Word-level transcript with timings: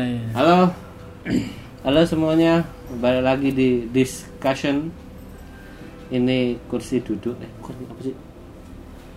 santai. 0.00 0.32
Halo, 0.32 0.58
halo 1.84 2.00
semuanya, 2.04 2.64
balik 2.96 3.22
lagi 3.24 3.48
di 3.52 3.68
discussion. 3.88 4.88
Ini 6.10 6.58
kursi 6.66 6.98
duduk, 6.98 7.38
eh 7.38 7.50
kursi 7.62 7.82
apa 7.86 8.00
sih? 8.02 8.14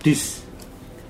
Dis, 0.03 0.23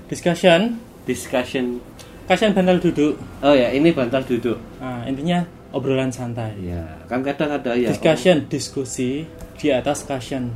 Discussion, 0.06 0.78
discussion. 1.04 1.80
kasihan 2.24 2.56
bantal 2.56 2.80
duduk. 2.80 3.20
Oh 3.44 3.52
ya, 3.52 3.68
ini 3.68 3.92
bantal 3.92 4.24
duduk. 4.24 4.56
Nah, 4.80 5.04
intinya 5.04 5.44
obrolan 5.76 6.08
santai. 6.08 6.56
Ya, 6.62 6.80
kan 7.04 7.20
kadang 7.20 7.52
ada 7.52 7.76
ya. 7.76 7.92
Discussion, 7.92 8.48
diskusi 8.48 9.28
di 9.60 9.68
atas 9.68 10.08
cushion. 10.08 10.48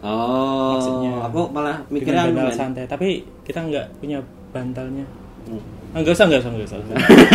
Oh, 0.00 0.78
Maksudnya, 0.78 1.12
aku 1.26 1.40
malah 1.50 1.82
mikirnya 1.90 2.30
bantal 2.30 2.48
men. 2.48 2.54
santai, 2.54 2.84
tapi 2.86 3.08
kita 3.42 3.58
nggak 3.60 3.86
punya 3.98 4.22
bantalnya. 4.54 5.04
Hmm. 5.50 5.58
Enggak 5.90 6.12
usah, 6.14 6.24
enggak 6.30 6.40
usah, 6.46 6.50
enggak 6.50 6.68
usah. 6.70 6.78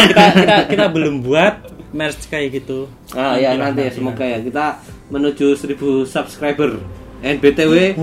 kita 0.08 0.24
kita 0.40 0.56
kita 0.71 0.86
belum 0.88 1.16
buat 1.21 1.56
merch 1.92 2.28
kayak 2.28 2.64
gitu. 2.64 2.88
Ah 3.12 3.36
ya 3.36 3.56
nanti 3.56 3.88
ya, 3.88 3.92
semoga 3.92 4.24
ya 4.24 4.39
kita 4.39 4.79
menuju 5.12 5.56
1000 5.56 5.75
subscriber. 6.07 6.79
And 7.20 7.39
BTW? 7.39 7.96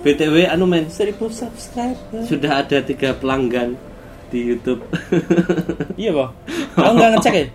BTW 0.00 0.36
anu 0.46 0.64
men 0.64 0.86
1000 0.88 1.14
subscriber. 1.30 2.22
sudah 2.24 2.62
ada 2.62 2.78
tiga 2.80 3.14
pelanggan 3.14 3.74
di 4.30 4.46
YouTube. 4.46 4.86
Iya, 5.98 6.14
Boh. 6.14 6.30
Aku 6.78 6.94
nggak 6.94 7.10
ngecek 7.18 7.34
ya? 7.34 7.46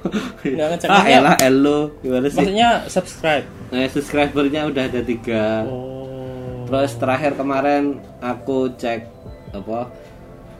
Nggak 0.43 0.67
ngecek. 0.75 0.87
ah, 0.91 1.03
elah, 1.07 1.35
elo, 1.39 1.79
gimana 2.03 2.27
sih? 2.27 2.35
Maksudnya 2.35 2.69
subscribe. 2.91 3.47
Nah, 3.71 3.87
subscribernya 3.87 4.67
udah 4.67 4.83
ada 4.91 4.99
tiga. 4.99 5.63
Oh. 5.63 6.67
Terus 6.67 6.91
terakhir 6.99 7.39
kemarin 7.39 8.03
aku 8.19 8.75
cek 8.75 9.07
apa 9.55 9.87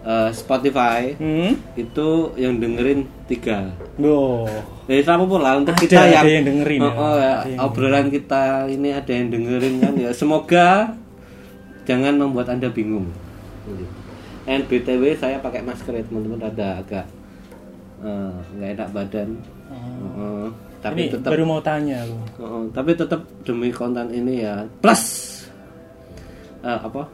eh, 0.06 0.30
Spotify 0.32 1.12
Hmm? 1.16 1.58
itu 1.74 2.08
yang 2.36 2.56
dengerin 2.56 3.04
tiga. 3.26 3.74
Loh. 3.98 4.46
Jadi 4.86 5.02
sama 5.02 5.26
pula 5.26 5.58
untuk 5.58 5.74
Ada- 5.74 5.82
kita 5.82 5.98
ada 5.98 6.10
yang, 6.22 6.26
yang 6.32 6.46
dengerin 6.48 6.80
ya. 6.80 6.86
Oh, 6.86 6.94
oh, 6.96 7.16
ya, 7.16 7.36
yang 7.44 7.60
obrolan 7.60 8.08
kita 8.08 8.44
ini 8.68 8.90
ada 8.92 9.10
yang 9.10 9.28
dengerin 9.28 9.76
kan 9.80 9.94
ya. 9.96 10.10
Semoga 10.12 10.94
jangan 11.84 12.14
membuat 12.16 12.50
anda 12.50 12.70
bingung. 12.70 13.10
And 14.46 14.62
btw 14.64 15.02
saya 15.16 15.38
pakai 15.38 15.60
masker 15.60 15.90
ya 15.92 16.04
teman-teman 16.04 16.38
ada 16.40 16.68
agak 16.80 17.06
eh, 18.00 18.34
nggak 18.56 18.70
enak 18.76 18.90
badan. 18.92 19.30
Heeh. 19.66 20.46
tapi 20.78 21.02
Oh. 21.02 21.04
Ini 21.04 21.14
tetap 21.18 21.30
baru 21.34 21.44
mau 21.44 21.58
tanya 21.60 21.98
aku. 22.00 22.18
Oh, 22.38 22.62
tapi 22.70 22.94
tetap 22.94 23.26
demi 23.42 23.70
konten 23.70 24.06
ini 24.08 24.38
ya 24.40 24.62
plus 24.78 25.04
eh, 26.62 26.78
apa 26.78 27.10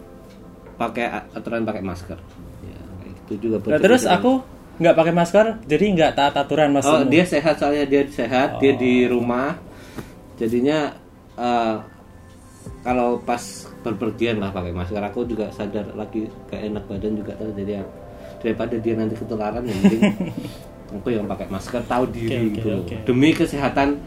pakai 0.75 1.07
aturan 1.31 1.63
pakai 1.63 1.79
masker 1.79 2.19
gitu 3.31 3.49
juga 3.49 3.63
Nah, 3.65 3.79
terus 3.79 4.03
aku 4.03 4.43
nggak 4.77 4.95
pakai 4.95 5.13
masker, 5.13 5.45
jadi 5.63 5.85
nggak 5.93 6.11
taat 6.13 6.33
aturan 6.35 6.69
mas. 6.71 6.83
oh 6.83 7.05
dia 7.05 7.23
sehat 7.23 7.55
soalnya 7.55 7.85
dia 7.85 8.01
sehat 8.07 8.57
dia 8.57 8.73
di 8.73 9.05
Oh. 9.05 9.15
rumah 9.15 9.55
jadinya 10.35 10.91
eh, 11.35 11.75
kalau 12.81 13.17
pas 13.19 13.41
berpergian 13.79 14.37
lah 14.37 14.49
pakai 14.49 14.69
masker 14.69 14.99
aku 14.99 15.23
juga 15.23 15.49
sadar 15.49 15.85
lagi 15.91 16.25
gak 16.47 16.61
enak 16.63 16.83
badan 16.85 17.13
juga 17.15 17.33
tuh 17.35 17.49
jadi 17.51 17.81
daripada 18.37 18.75
dia 18.75 18.93
nanti 18.93 19.13
ketularan 19.15 19.61
yang 19.61 19.79
penting 19.79 20.01
aku 20.93 21.07
yang 21.09 21.25
pakai 21.25 21.47
masker 21.47 21.81
tahu 21.83 22.03
diri 22.09 22.37
oke, 22.43 22.53
gitu 22.55 22.69
oke. 22.79 22.95
demi 23.03 23.29
kesehatan 23.31 23.97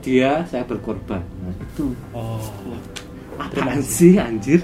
dia 0.00 0.44
saya 0.46 0.64
berkorban 0.64 1.20
nah, 1.38 1.52
itu 1.54 1.92
Oh. 2.12 2.40
apaan 3.36 3.80
sih 3.80 4.16
anjir 4.16 4.60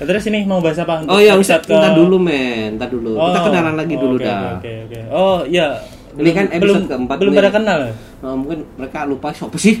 Nah, 0.00 0.08
terus 0.08 0.24
ini 0.26 0.42
mau 0.42 0.58
bahas 0.58 0.80
apa? 0.80 1.04
untuk 1.04 1.12
oh 1.12 1.20
ya 1.20 1.36
episode 1.36 1.60
usah 1.60 1.76
ntar 1.76 1.92
dulu 1.92 2.16
men 2.16 2.74
ntar 2.74 2.88
dulu 2.88 3.10
kita 3.14 3.36
Oh, 3.36 3.44
kenalan 3.44 3.74
lagi 3.76 3.94
dulu 3.94 4.16
oke, 4.16 4.24
dah 4.24 4.56
Oke 4.56 4.72
oke. 4.88 4.98
Oh 5.12 5.38
iya. 5.44 5.76
Ini 6.10 6.30
kan 6.32 6.46
episode 6.48 6.64
belum, 6.64 6.80
keempat 6.88 7.16
Belum 7.20 7.32
pada 7.34 7.50
kenal? 7.52 7.80
Oh, 8.18 8.34
mungkin 8.34 8.58
mereka 8.74 9.04
lupa 9.04 9.28
siapa 9.30 9.54
sih 9.54 9.76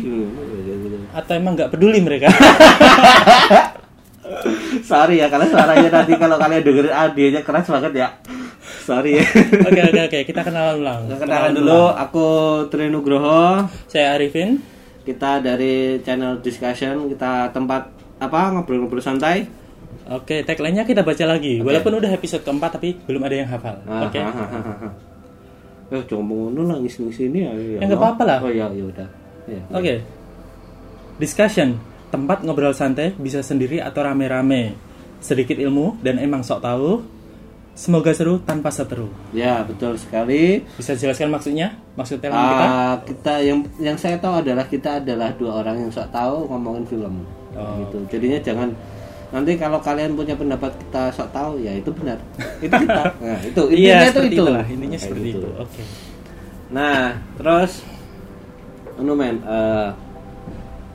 Atau 1.10 1.32
emang 1.34 1.56
nggak 1.56 1.70
peduli 1.70 1.98
mereka? 1.98 2.28
sorry 4.82 5.18
ya 5.18 5.26
karena 5.26 5.46
suaranya 5.46 5.88
nanti 5.90 6.14
kalau 6.14 6.36
kalian 6.36 6.62
dengerin 6.62 6.94
adiknya 6.94 7.40
keras 7.42 7.66
banget 7.66 7.92
ya 7.96 8.08
sorry 8.80 9.18
ya 9.18 9.24
Oke 9.60 9.80
oke 9.82 10.00
oke. 10.04 10.18
Kita 10.22 10.40
kenalan 10.42 10.74
ulang. 10.78 11.00
kenalan 11.10 11.52
dulu 11.52 11.80
aku 11.90 12.26
Trinugroho 12.68 13.66
Saya 13.86 14.14
Arifin. 14.14 14.60
kita 15.00 15.40
dari 15.40 15.98
channel 16.00 16.38
discussion 16.38 17.08
kita 17.08 17.50
tempat 17.50 17.88
apa 18.18 18.52
ngobrol-ngobrol 18.52 19.00
santai 19.00 19.48
Oke, 20.10 20.42
tagline-nya 20.42 20.82
kita 20.82 21.06
baca 21.06 21.22
lagi. 21.24 21.62
Walaupun 21.62 22.02
udah 22.02 22.10
episode 22.10 22.42
keempat 22.42 22.74
tapi 22.74 22.98
belum 22.98 23.22
ada 23.22 23.34
yang 23.36 23.46
hafal. 23.46 23.78
Ah, 23.86 24.10
Oke. 24.10 24.18
ah, 24.18 24.26
ah, 24.26 24.50
ah, 24.50 24.92
eh 25.90 26.02
jangan 26.02 26.26
ngono 26.26 26.66
lah 26.66 26.76
ngisi-ngisi 26.78 27.26
ini 27.26 27.38
ya, 27.42 27.50
Ya, 27.78 27.86
nggak 27.86 27.94
apa-apa 27.96 28.22
lah. 28.26 28.38
oh 28.42 28.50
ya 28.50 28.66
ya 28.70 28.84
udah 28.84 29.08
ya. 29.46 29.62
Oke. 29.70 29.94
Discussion, 31.16 31.78
tempat 32.08 32.42
ngobrol 32.42 32.72
santai 32.72 33.14
bisa 33.14 33.38
sendiri 33.40 33.78
atau 33.78 34.02
rame-rame. 34.02 34.74
Sedikit 35.20 35.54
ilmu 35.54 36.00
dan 36.00 36.18
emang 36.18 36.42
sok 36.42 36.58
tahu. 36.60 37.06
Semoga 37.70 38.10
seru 38.10 38.42
tanpa 38.42 38.68
seteru. 38.68 39.08
ya 39.30 39.62
betul 39.62 39.94
sekali 39.94 40.66
Bisa 40.74 40.92
jelaskan 40.92 41.30
maksudnya? 41.30 41.78
Maksud 41.94 42.18
tagline 42.18 42.50
kita? 42.50 42.66
Kita 43.06 43.34
yang 43.40 43.58
yang 43.78 43.96
saya 43.96 44.18
tahu 44.18 44.42
adalah 44.42 44.66
kita 44.66 44.98
adalah 45.00 45.30
dua 45.32 45.62
orang 45.62 45.78
yang 45.78 45.90
sok 45.90 46.10
tahu 46.10 46.50
ngomongin 46.50 46.82
film 46.84 47.22
Oh. 47.50 47.82
gitu 47.82 47.98
jadinya 48.10 48.38
jangan 48.38 48.68
nanti 49.30 49.54
kalau 49.54 49.78
kalian 49.78 50.12
punya 50.12 50.34
pendapat 50.34 50.74
kita 50.76 51.02
sok 51.10 51.30
tahu 51.30 51.58
ya 51.58 51.70
itu 51.72 51.90
benar 51.90 52.18
itu 52.60 52.74
kita 52.74 53.02
nah, 53.14 53.38
itu 53.40 53.62
intinya 53.68 53.94
Iya, 53.96 53.98
itu 54.04 54.20
itu 54.20 54.34
itulah. 54.34 54.64
Intinya 54.64 54.90
Kayak 54.92 55.04
seperti 55.06 55.28
gitu. 55.28 55.38
itu. 55.38 55.48
Oke. 55.56 55.82
nah 56.68 57.00
terus 57.34 57.72
anu 58.94 59.12
men 59.12 59.36
eh, 59.40 59.88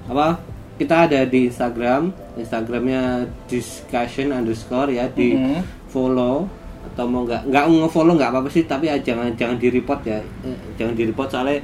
apa 0.05 0.27
kita 0.75 0.95
ada 1.05 1.23
di 1.23 1.47
Instagram 1.47 2.11
Instagramnya 2.35 3.03
discussion 3.47 4.29
underscore 4.29 4.91
ya 4.91 5.07
di 5.09 5.33
Mhm. 5.33 5.63
follow 5.87 6.45
atau 6.85 7.07
mau 7.07 7.23
nggak 7.23 7.47
nggak 7.47 7.63
nge-follow 7.65 8.13
nggak 8.13 8.29
apa-apa 8.29 8.49
sih 8.49 8.63
tapi 8.63 8.85
ya 8.85 8.95
jangan 8.97 9.31
jangan 9.33 9.55
di 9.55 9.67
report 9.69 10.03
ya 10.03 10.19
Eh, 10.43 10.57
jangan 10.75 10.93
di 10.93 11.03
report 11.05 11.27
soalnya 11.27 11.63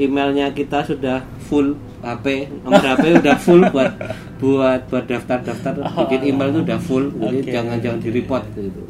emailnya 0.00 0.48
kita 0.50 0.80
sudah 0.82 1.20
full 1.44 1.76
HP 2.00 2.48
nomor 2.64 2.80
HP 2.80 3.04
udah 3.20 3.36
full 3.36 3.60
buat 3.68 3.92
buat 4.40 4.80
buat 4.88 5.04
daftar-daftar 5.04 5.74
bikin 6.08 6.32
email 6.32 6.48
itu 6.50 6.60
udah 6.64 6.78
full 6.80 7.12
jadi 7.12 7.38
Oke. 7.38 7.50
jangan 7.52 7.76
jangan 7.78 8.00
di 8.00 8.10
report 8.10 8.44
gitu 8.56 8.82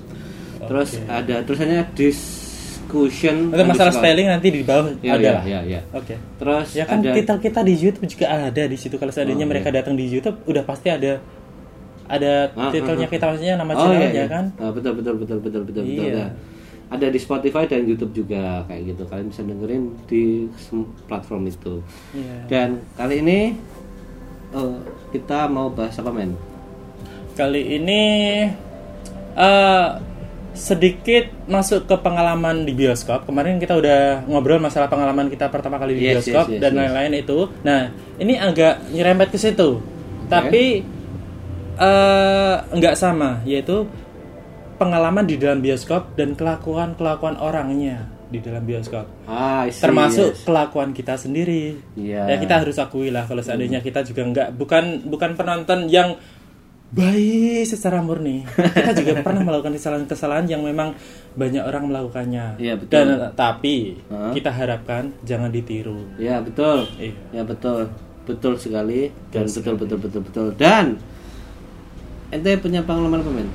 terus 0.61 0.91
ada 1.11 1.43
tulisannya 1.43 1.83
discussion 1.99 3.51
Untuk 3.51 3.67
masalah 3.67 3.91
spelling 3.91 4.27
nanti 4.27 4.49
di 4.51 4.63
bawah 4.63 4.91
ya, 4.99 5.15
ada 5.15 5.23
ya, 5.23 5.35
ya, 5.43 5.61
ya. 5.67 5.81
Oke. 5.91 6.15
terus 6.39 6.69
Ya 6.75 6.85
kan 6.87 7.03
ada 7.03 7.11
titel 7.15 7.37
kita 7.39 7.61
di 7.63 7.75
YouTube 7.75 8.07
juga 8.07 8.27
ada 8.31 8.63
di 8.67 8.75
situ. 8.75 8.95
Kalau 8.95 9.11
seandainya 9.11 9.47
Oh, 9.47 9.51
mereka 9.51 9.71
iya. 9.71 9.83
datang 9.83 9.95
di 9.95 10.07
YouTube 10.07 10.43
udah 10.47 10.63
pasti 10.63 10.91
ada 10.91 11.23
ada 12.07 12.51
Ah, 12.59 12.75
titelnya 12.75 13.07
ah, 13.07 13.11
ah. 13.11 13.15
kita 13.15 13.25
maksudnya 13.31 13.55
nama 13.55 13.73
Oh, 13.73 13.79
channelnya 13.79 14.11
iya, 14.11 14.15
iya. 14.15 14.25
kan. 14.27 14.45
Ah, 14.59 14.71
betul 14.75 14.93
betul 14.99 15.15
betul 15.23 15.39
betul 15.39 15.63
betul 15.63 15.83
betul. 15.87 16.03
Iya. 16.11 16.27
Ada 16.91 17.07
di 17.07 17.23
Spotify 17.23 17.71
dan 17.71 17.87
YouTube 17.87 18.11
juga 18.11 18.67
kayak 18.67 18.83
gitu. 18.95 19.03
Kalian 19.07 19.29
bisa 19.31 19.43
dengerin 19.47 19.85
di 20.11 20.51
platform 21.07 21.47
itu. 21.47 21.79
Iya. 22.11 22.37
Dan 22.51 22.69
kali 22.99 23.23
ini 23.23 23.39
eh, 24.51 24.79
kita 25.15 25.47
mau 25.47 25.71
bahas 25.71 25.95
apa 26.03 26.11
men? 26.11 26.35
Kali 27.39 27.63
ini 27.79 28.03
eh 29.39 29.89
sedikit 30.51 31.31
masuk 31.47 31.87
ke 31.87 31.95
pengalaman 32.03 32.67
di 32.67 32.75
bioskop. 32.75 33.23
Kemarin 33.23 33.63
kita 33.63 33.79
udah 33.79 34.27
ngobrol 34.27 34.59
masalah 34.59 34.91
pengalaman 34.91 35.31
kita 35.31 35.47
pertama 35.47 35.79
kali 35.79 35.95
di 35.95 36.11
Yes, 36.11 36.27
bioskop 36.27 36.51
yes, 36.51 36.55
yes, 36.59 36.61
dan 36.61 36.73
yes. 36.75 36.79
lain-lain 36.83 37.13
itu. 37.23 37.39
Nah, 37.63 37.81
ini 38.19 38.35
agak 38.35 38.91
nyerempet 38.91 39.31
ke 39.31 39.39
situ. 39.39 39.79
Tapi 40.27 40.83
eh 41.81 42.57
nggak 42.77 42.95
sama, 42.99 43.41
yaitu 43.47 43.87
pengalaman 44.81 45.29
di 45.29 45.37
dalam 45.37 45.61
bioskop 45.61 46.17
dan 46.17 46.33
kelakuan-kelakuan 46.33 47.37
orangnya 47.37 48.09
di 48.33 48.41
dalam 48.41 48.65
bioskop. 48.65 49.05
Ah, 49.29 49.69
see, 49.69 49.85
Termasuk 49.85 50.33
yes. 50.33 50.49
kelakuan 50.49 50.97
kita 50.97 51.21
sendiri. 51.21 51.77
Iya. 52.01 52.33
Ya 52.33 52.37
kita 52.41 52.65
harus 52.65 52.81
akui 52.81 53.13
lah 53.13 53.29
kalau 53.29 53.45
seandainya 53.45 53.85
kita 53.85 54.01
juga 54.09 54.25
nggak 54.25 54.49
bukan 54.57 55.05
bukan 55.05 55.37
penonton 55.37 55.85
yang 55.93 56.17
baik 56.97 57.69
secara 57.69 58.01
murni. 58.01 58.49
Kita 58.57 58.97
juga 58.97 59.21
pernah 59.27 59.45
melakukan 59.45 59.77
kesalahan-kesalahan 59.77 60.49
yang 60.49 60.65
memang 60.65 60.97
banyak 61.37 61.61
orang 61.61 61.85
melakukannya. 61.93 62.57
Iya, 62.57 62.81
betul. 62.81 62.95
Dan 62.97 63.07
tapi 63.37 64.01
Hah? 64.09 64.33
kita 64.33 64.49
harapkan 64.49 65.13
jangan 65.29 65.53
ditiru. 65.53 66.17
Ya 66.17 66.41
betul. 66.41 66.89
Iya. 66.97 67.13
Ya 67.37 67.43
betul. 67.45 67.93
Betul 68.25 68.57
sekali 68.57 69.13
dan 69.35 69.45
betul 69.45 69.75
betul 69.75 69.99
betul 69.99 70.23
betul 70.23 70.47
dan 70.55 71.03
ente 72.31 72.55
punya 72.63 72.79
pengalaman 72.87 73.27
apa 73.27 73.31
men? 73.35 73.49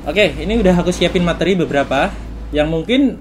Oke, 0.00 0.32
ini 0.38 0.56
udah 0.56 0.74
aku 0.74 0.90
siapin 0.90 1.20
materi 1.20 1.52
beberapa 1.54 2.08
yang 2.50 2.66
mungkin 2.66 3.20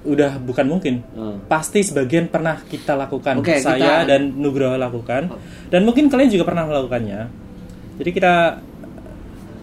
udah 0.00 0.40
bukan 0.40 0.64
mungkin 0.64 1.04
Oh. 1.12 1.36
pasti 1.44 1.84
sebagian 1.84 2.24
pernah 2.26 2.56
kita 2.58 2.96
lakukan 2.96 3.36
Oke, 3.36 3.60
saya 3.60 3.76
kita- 4.00 4.08
dan 4.08 4.32
Nugroho 4.32 4.72
lakukan 4.74 5.28
dan 5.68 5.80
mungkin 5.84 6.08
kalian 6.08 6.32
juga 6.32 6.48
pernah 6.48 6.64
melakukannya 6.64 7.28
jadi 8.00 8.10
kita 8.10 8.34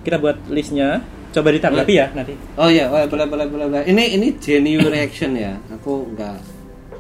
kita 0.06 0.22
buat 0.22 0.38
listnya 0.48 1.02
coba 1.34 1.50
ditanggapi 1.50 1.90
ya 1.92 2.08
nanti 2.14 2.38
Oh 2.54 2.70
iya, 2.70 2.86
oh, 2.86 3.02
boleh 3.04 3.26
boleh 3.26 3.46
boleh 3.50 3.66
boleh. 3.68 3.84
Ini 3.84 4.04
ini 4.14 4.28
genuine 4.38 4.90
reaction 4.96 5.34
ya. 5.34 5.58
Aku 5.72 6.06
nggak 6.08 6.38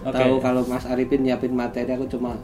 Oke. 0.03 0.13
tahu 0.13 0.33
kalau 0.37 0.61
Mas 0.63 0.83
Arifin 0.83 1.21
nyiapin 1.21 1.53
materi. 1.53 1.89
Aku 1.89 2.05
cuma 2.05 2.35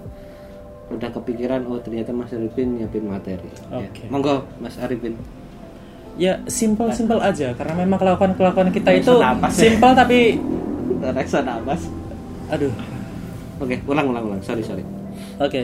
udah 0.89 1.09
kepikiran 1.11 1.65
oh 1.65 1.77
ternyata 1.77 2.09
Mas 2.09 2.31
Arifin 2.31 2.77
nyiapin 2.77 3.03
materi. 3.03 3.49
Ya. 3.67 3.81
Oke. 3.81 4.05
Monggo 4.07 4.45
Mas 4.57 4.77
Arifin. 4.77 5.17
Ya 6.15 6.37
simple 6.45 6.89
simple 6.91 7.17
aja 7.17 7.51
karena 7.51 7.73
memang 7.75 7.97
kelakuan 7.97 8.31
kelakuan 8.31 8.69
kita 8.69 8.93
itu 8.93 9.09
Rasa 9.11 9.33
napas 9.33 9.51
ya. 9.51 9.61
simple 9.65 9.91
tapi 9.91 10.17
Reksa 11.03 11.39
nafas. 11.41 11.81
aduh 12.47 12.71
Oke, 13.55 13.79
ulang 13.85 14.07
ulang 14.07 14.23
ulang. 14.25 14.41
Sorry 14.41 14.61
sorry. 14.61 14.83
oke 15.35 15.61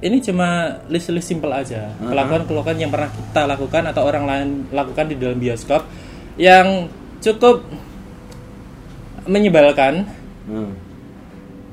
ini 0.00 0.18
cuma 0.18 0.48
list 0.86 1.08
list 1.08 1.28
simple 1.28 1.48
aja 1.48 1.92
Uh-huh. 1.92 2.10
kelakuan 2.10 2.42
kelakuan 2.44 2.76
yang 2.76 2.90
pernah 2.90 3.08
kita 3.08 3.42
lakukan 3.46 3.82
atau 3.86 4.02
orang 4.02 4.24
lain 4.24 4.48
lakukan 4.70 5.06
di 5.06 5.14
dalam 5.14 5.36
bioskop 5.36 5.84
yang 6.34 6.88
cukup 7.18 7.62
menyebalkan 9.24 10.06
Hmm. 10.42 10.74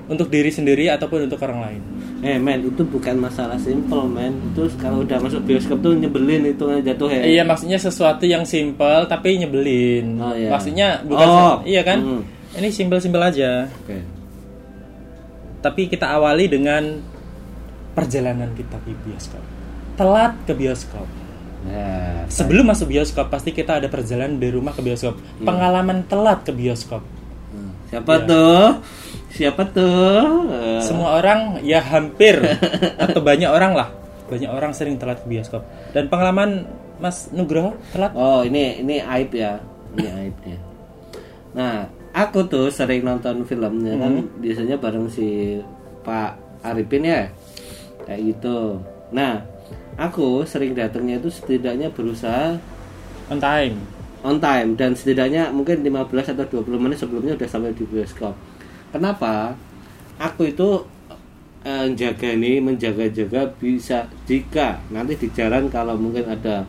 untuk 0.06 0.28
diri 0.28 0.50
sendiri 0.50 0.86
ataupun 0.88 1.26
untuk 1.26 1.42
orang 1.42 1.60
lain 1.60 1.82
Eh 2.20 2.36
men, 2.36 2.60
itu 2.68 2.84
bukan 2.84 3.16
masalah 3.16 3.56
simple 3.56 4.04
men. 4.12 4.36
Itu 4.52 4.68
kalau 4.76 5.08
udah 5.08 5.24
masuk 5.24 5.40
bioskop 5.48 5.80
tuh 5.80 5.96
nyebelin 5.96 6.52
itu 6.52 6.68
jatuh 6.84 7.08
ya. 7.08 7.24
Iya 7.24 7.44
maksudnya 7.48 7.80
sesuatu 7.80 8.28
yang 8.28 8.44
simple 8.44 9.08
tapi 9.08 9.40
nyebelin. 9.40 10.20
Oh, 10.20 10.36
iya. 10.36 10.52
Maksudnya 10.52 10.88
bukan 11.08 11.28
Oh, 11.28 11.56
iya 11.64 11.82
kan? 11.88 12.04
hmm. 12.04 12.24
Ini 12.60 12.68
simpel-simpel 12.76 13.24
aja. 13.24 13.72
Oke. 13.72 14.04
Tapi 15.64 15.88
kita 15.88 16.12
awali 16.12 16.52
dengan 16.52 17.00
perjalanan 17.96 18.52
kita 18.56 18.80
ke 18.84 18.92
bioskop. 19.04 19.44
Telat 19.96 20.34
ke 20.44 20.54
bioskop. 20.56 21.08
Nah, 21.60 22.24
Sebelum 22.32 22.72
masuk 22.72 22.88
bioskop 22.88 23.28
pasti 23.28 23.52
kita 23.52 23.84
ada 23.84 23.92
perjalanan 23.92 24.40
dari 24.40 24.56
rumah 24.56 24.72
ke 24.72 24.80
bioskop. 24.80 25.20
Hmm. 25.20 25.46
Pengalaman 25.48 26.08
telat 26.08 26.44
ke 26.48 26.52
bioskop. 26.56 27.04
Siapa 27.90 28.14
Iya. 28.16 28.26
tuh? 28.26 28.64
Siapa 29.30 29.62
tuh? 29.70 30.20
Eh, 30.50 30.82
Semua 30.82 31.18
orang 31.18 31.62
ya 31.62 31.80
hampir 31.80 32.38
atau 32.98 33.20
banyak 33.20 33.48
orang 33.48 33.74
lah. 33.74 33.90
Banyak 34.28 34.50
orang 34.50 34.72
sering 34.74 34.98
telat 34.98 35.22
ke 35.22 35.28
bioskop. 35.28 35.66
Dan 35.90 36.06
pengalaman 36.08 36.66
Mas 37.00 37.32
Nugroho 37.32 37.74
telat 37.90 38.12
Oh 38.14 38.44
ini 38.44 38.78
ini 38.78 39.00
aib 39.00 39.32
ya, 39.32 39.58
ini 39.96 40.06
aibnya. 40.06 40.58
Nah 41.56 41.88
aku 42.12 42.46
tuh 42.46 42.68
sering 42.70 43.02
nonton 43.02 43.42
filmnya 43.44 43.96
kan 43.96 44.14
biasanya 44.38 44.76
bareng 44.76 45.08
si 45.08 45.58
Pak 46.04 46.36
Arifin 46.62 47.06
ya, 47.06 47.22
kayak 48.04 48.22
gitu. 48.28 48.84
Nah 49.10 49.42
aku 49.96 50.44
sering 50.44 50.76
datangnya 50.76 51.18
itu 51.18 51.32
setidaknya 51.32 51.90
berusaha 51.90 52.60
on 53.30 53.40
time. 53.40 53.80
On 54.24 54.38
time 54.38 54.76
dan 54.76 54.92
setidaknya 54.96 55.50
mungkin 55.50 55.80
15 55.82 56.36
atau 56.36 56.64
20 56.64 56.76
menit 56.80 56.98
sebelumnya 57.00 57.36
udah 57.40 57.48
sampai 57.48 57.72
di 57.72 57.86
bioskop. 57.88 58.36
Kenapa? 58.92 59.56
Aku 60.20 60.50
itu 60.50 60.84
eh, 61.64 61.88
jaga 61.96 62.36
nih 62.36 62.60
menjaga-jaga 62.60 63.52
bisa 63.56 64.08
jika 64.28 64.80
nanti 64.92 65.16
di 65.16 65.28
jalan 65.32 65.72
kalau 65.72 65.96
mungkin 65.96 66.28
ada 66.28 66.68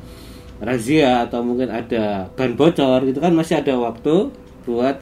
razia 0.60 1.24
atau 1.24 1.40
mungkin 1.40 1.72
ada 1.72 2.28
ban 2.36 2.52
bocor 2.52 3.02
itu 3.08 3.16
kan 3.16 3.32
masih 3.32 3.64
ada 3.64 3.80
waktu 3.80 4.28
buat 4.68 5.00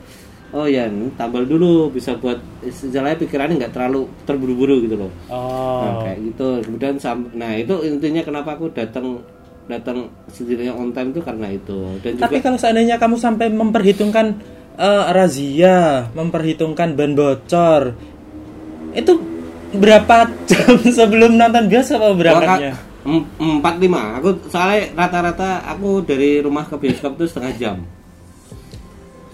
oh 0.55 0.65
ya 0.65 0.89
ini 0.89 1.13
tambal 1.19 1.45
dulu 1.45 1.93
bisa 1.93 2.17
buat 2.17 2.41
istilahnya 2.65 3.21
pikirannya 3.21 3.61
nggak 3.61 3.75
terlalu 3.75 4.09
terburu-buru 4.25 4.81
gitu 4.87 4.97
loh. 4.97 5.13
Nah, 5.29 5.37
Oh. 5.37 6.01
kayak 6.07 6.19
gitu. 6.25 6.49
Kemudian 6.65 6.95
nah 7.37 7.53
itu 7.53 7.75
intinya 7.85 8.23
kenapa 8.25 8.57
aku 8.57 8.73
datang 8.73 9.21
datang 9.69 9.99
setidaknya 10.27 10.73
on 10.73 10.91
time 10.91 11.13
itu 11.13 11.21
karena 11.21 11.47
itu. 11.49 11.79
Dan 12.01 12.17
juga 12.17 12.23
Tapi 12.25 12.37
kalau 12.41 12.57
seandainya 12.57 12.97
kamu 12.97 13.17
sampai 13.17 13.47
memperhitungkan 13.53 14.27
eh, 14.75 15.05
razia, 15.13 16.09
memperhitungkan 16.13 16.97
ban 16.97 17.13
bocor, 17.13 17.93
itu 18.93 19.13
berapa 19.71 20.17
jam 20.49 20.73
sebelum 20.99 21.37
nonton 21.37 21.69
bioskop 21.69 22.01
apa 22.01 22.15
berangkatnya? 22.17 22.73
Em- 23.05 23.29
empat 23.39 23.75
lima. 23.79 24.17
Aku 24.19 24.41
soalnya 24.49 24.93
rata-rata 24.97 25.63
aku 25.65 26.03
dari 26.03 26.41
rumah 26.41 26.65
ke 26.65 26.75
bioskop 26.75 27.17
itu 27.17 27.29
setengah 27.29 27.53
jam. 27.55 27.77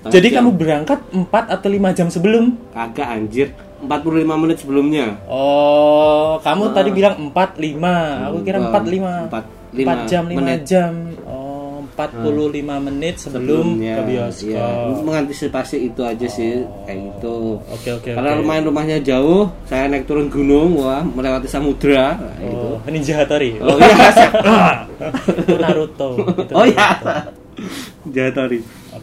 Setengah 0.02 0.12
Jadi 0.12 0.28
jam. 0.28 0.36
kamu 0.42 0.50
berangkat 0.54 1.00
4 1.10 1.54
atau 1.54 1.68
5 1.70 1.96
jam 1.96 2.08
sebelum? 2.10 2.44
kagak 2.70 3.08
anjir 3.08 3.48
45 3.80 4.40
menit 4.40 4.56
sebelumnya. 4.60 5.06
Oh, 5.28 6.40
kamu 6.40 6.72
tadi 6.72 6.90
bilang 6.90 7.14
4 7.32 7.56
5. 7.56 8.28
Aku 8.28 8.38
kira 8.42 8.58
Enggak, 8.60 8.80
4 8.80 8.96
5. 8.96 9.28
empat, 9.28 9.44
4 9.74 9.80
lima 9.80 9.96
jam 10.06 10.24
5 10.24 10.34
menit. 10.34 10.60
jam. 10.62 10.92
Oh, 11.26 11.82
45 11.94 12.58
menit 12.80 13.14
sebelum 13.18 13.78
Sebelumnya, 13.78 13.94
ke 13.94 14.02
iya. 14.02 14.26
bioskop. 14.26 15.02
mengantisipasi 15.02 15.76
itu 15.84 16.02
aja 16.02 16.26
sih 16.26 16.62
kayak 16.82 16.98
gitu. 17.06 17.62
Oke 17.70 17.90
oke 17.92 18.10
Karena 18.10 18.34
oke. 18.34 18.40
lumayan 18.40 18.64
rumahnya 18.66 18.98
jauh, 18.98 19.46
saya 19.64 19.86
naik 19.86 20.04
turun 20.04 20.26
gunung, 20.26 20.74
wah 20.78 21.02
melewati 21.02 21.46
samudra, 21.46 22.18
nah, 22.18 22.34
itu. 22.42 22.66
Oh, 22.74 22.90
Ninja 22.90 23.14
Hattori. 23.18 23.58
Oh 23.62 23.78
iya. 23.78 23.94
Itu 25.38 25.54
Naruto. 25.54 26.08
Itu 26.18 26.52
Oh 26.52 26.66
iya. 26.66 26.88
Jahatari. 28.04 28.58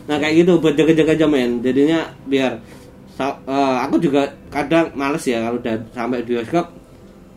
Nah 0.07 0.17
kayak 0.19 0.35
gitu 0.43 0.59
buat 0.59 0.75
jaga-jaga 0.75 1.13
jam 1.15 1.31
men. 1.31 1.63
Jadinya 1.63 2.11
biar 2.25 2.59
eh, 3.21 3.75
aku 3.85 3.95
juga 3.97 4.27
kadang 4.49 4.91
males 4.93 5.23
ya 5.23 5.39
kalau 5.41 5.57
udah 5.57 5.75
sampai 5.91 6.21
bioskop. 6.21 6.65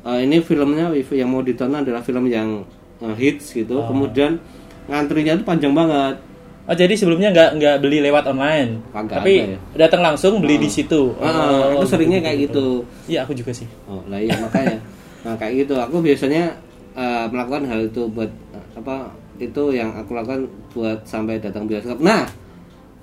eh, 0.05 0.19
ini 0.21 0.43
filmnya 0.43 0.91
yang 0.93 1.31
mau 1.31 1.41
ditonton 1.41 1.81
adalah 1.81 2.03
film 2.03 2.29
yang 2.29 2.61
eh, 3.03 3.15
hits 3.17 3.57
gitu. 3.57 3.83
Kemudian 3.89 4.39
ngantrinya 4.87 5.41
tuh 5.41 5.47
panjang 5.47 5.73
banget. 5.73 6.21
Oh 6.65 6.73
jadi 6.73 6.97
sebelumnya 6.97 7.29
nggak 7.29 7.51
nggak 7.61 7.77
beli 7.85 8.01
lewat 8.01 8.25
online, 8.25 8.81
Kagak 8.89 9.21
tapi 9.21 9.35
ya. 9.53 9.59
datang 9.85 10.01
langsung 10.01 10.41
beli 10.41 10.57
di 10.57 10.73
situ. 10.73 11.13
Ah, 11.21 11.77
aku 11.77 11.85
seringnya 11.85 12.25
kayak 12.25 12.49
gitu. 12.49 12.81
Iya 13.05 13.29
aku 13.29 13.37
juga 13.37 13.53
sih. 13.53 13.69
Oh 13.85 14.01
lah 14.09 14.17
iya 14.17 14.33
makanya. 14.41 14.81
Nah 15.29 15.37
kayak 15.37 15.69
gitu. 15.69 15.77
Aku 15.77 16.01
biasanya 16.01 16.57
eh, 16.97 17.27
melakukan 17.29 17.69
hal 17.69 17.85
itu 17.85 18.09
buat 18.09 18.33
apa 18.81 19.13
itu 19.37 19.77
yang 19.77 19.93
aku 19.93 20.17
lakukan 20.17 20.49
buat 20.73 21.05
sampai 21.05 21.37
datang 21.37 21.69
bioskop. 21.69 22.01
Nah 22.01 22.25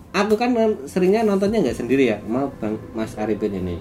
aku 0.10 0.34
kan 0.42 0.58
seringnya 0.90 1.22
nontonnya 1.22 1.62
nggak 1.62 1.78
sendiri 1.78 2.10
ya 2.12 2.18
sama 2.26 2.50
bang 2.58 2.76
Mas 2.98 3.14
Arifin 3.14 3.62
ini. 3.62 3.78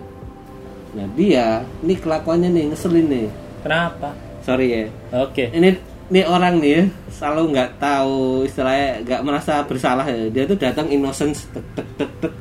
Nah 0.93 1.09
dia 1.17 1.65
ini 1.81 1.97
kelakuannya 1.97 2.53
nih 2.53 2.65
ngeselin 2.69 3.07
nih. 3.09 3.27
Kenapa? 3.65 4.13
Sorry 4.45 4.67
ya. 4.69 4.85
Oke. 5.25 5.49
Ini 5.57 5.90
ini 6.11 6.27
orang 6.27 6.59
nih 6.59 6.91
selalu 7.07 7.55
nggak 7.55 7.71
tahu 7.79 8.43
istilahnya 8.43 9.07
nggak 9.07 9.23
merasa 9.23 9.63
bersalah 9.63 10.03
ya. 10.11 10.27
Dia 10.29 10.45
tuh 10.51 10.59
datang 10.59 10.91
innocence 10.91 11.47
tek 11.55 11.63
tek 11.79 11.87
tek 11.95 12.11
tek. 12.19 12.33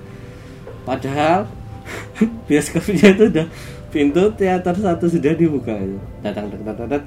Padahal 0.83 1.45
bioskopnya 2.49 3.13
itu 3.13 3.23
udah 3.29 3.47
pintu 3.93 4.23
teater 4.33 4.73
satu 4.73 5.05
sudah 5.05 5.37
dibuka 5.37 5.77
itu. 5.77 6.01
Datang 6.25 6.49
tek 6.49 6.61
tek 6.65 6.75
tek, 6.75 6.87
tek. 6.97 7.03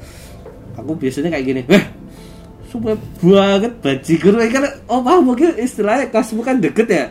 Aku 0.79 0.95
biasanya 0.95 1.35
kayak 1.35 1.47
gini. 1.51 1.63
Weh, 1.67 1.85
super 2.71 2.97
banget 3.21 3.73
bajigur 3.85 4.33
kan 4.39 4.65
oh 4.89 5.05
paham 5.05 5.29
mungkin 5.29 5.53
istilahnya 5.61 6.09
kosmu 6.09 6.41
kan 6.41 6.57
deket 6.57 6.89
ya 6.89 7.07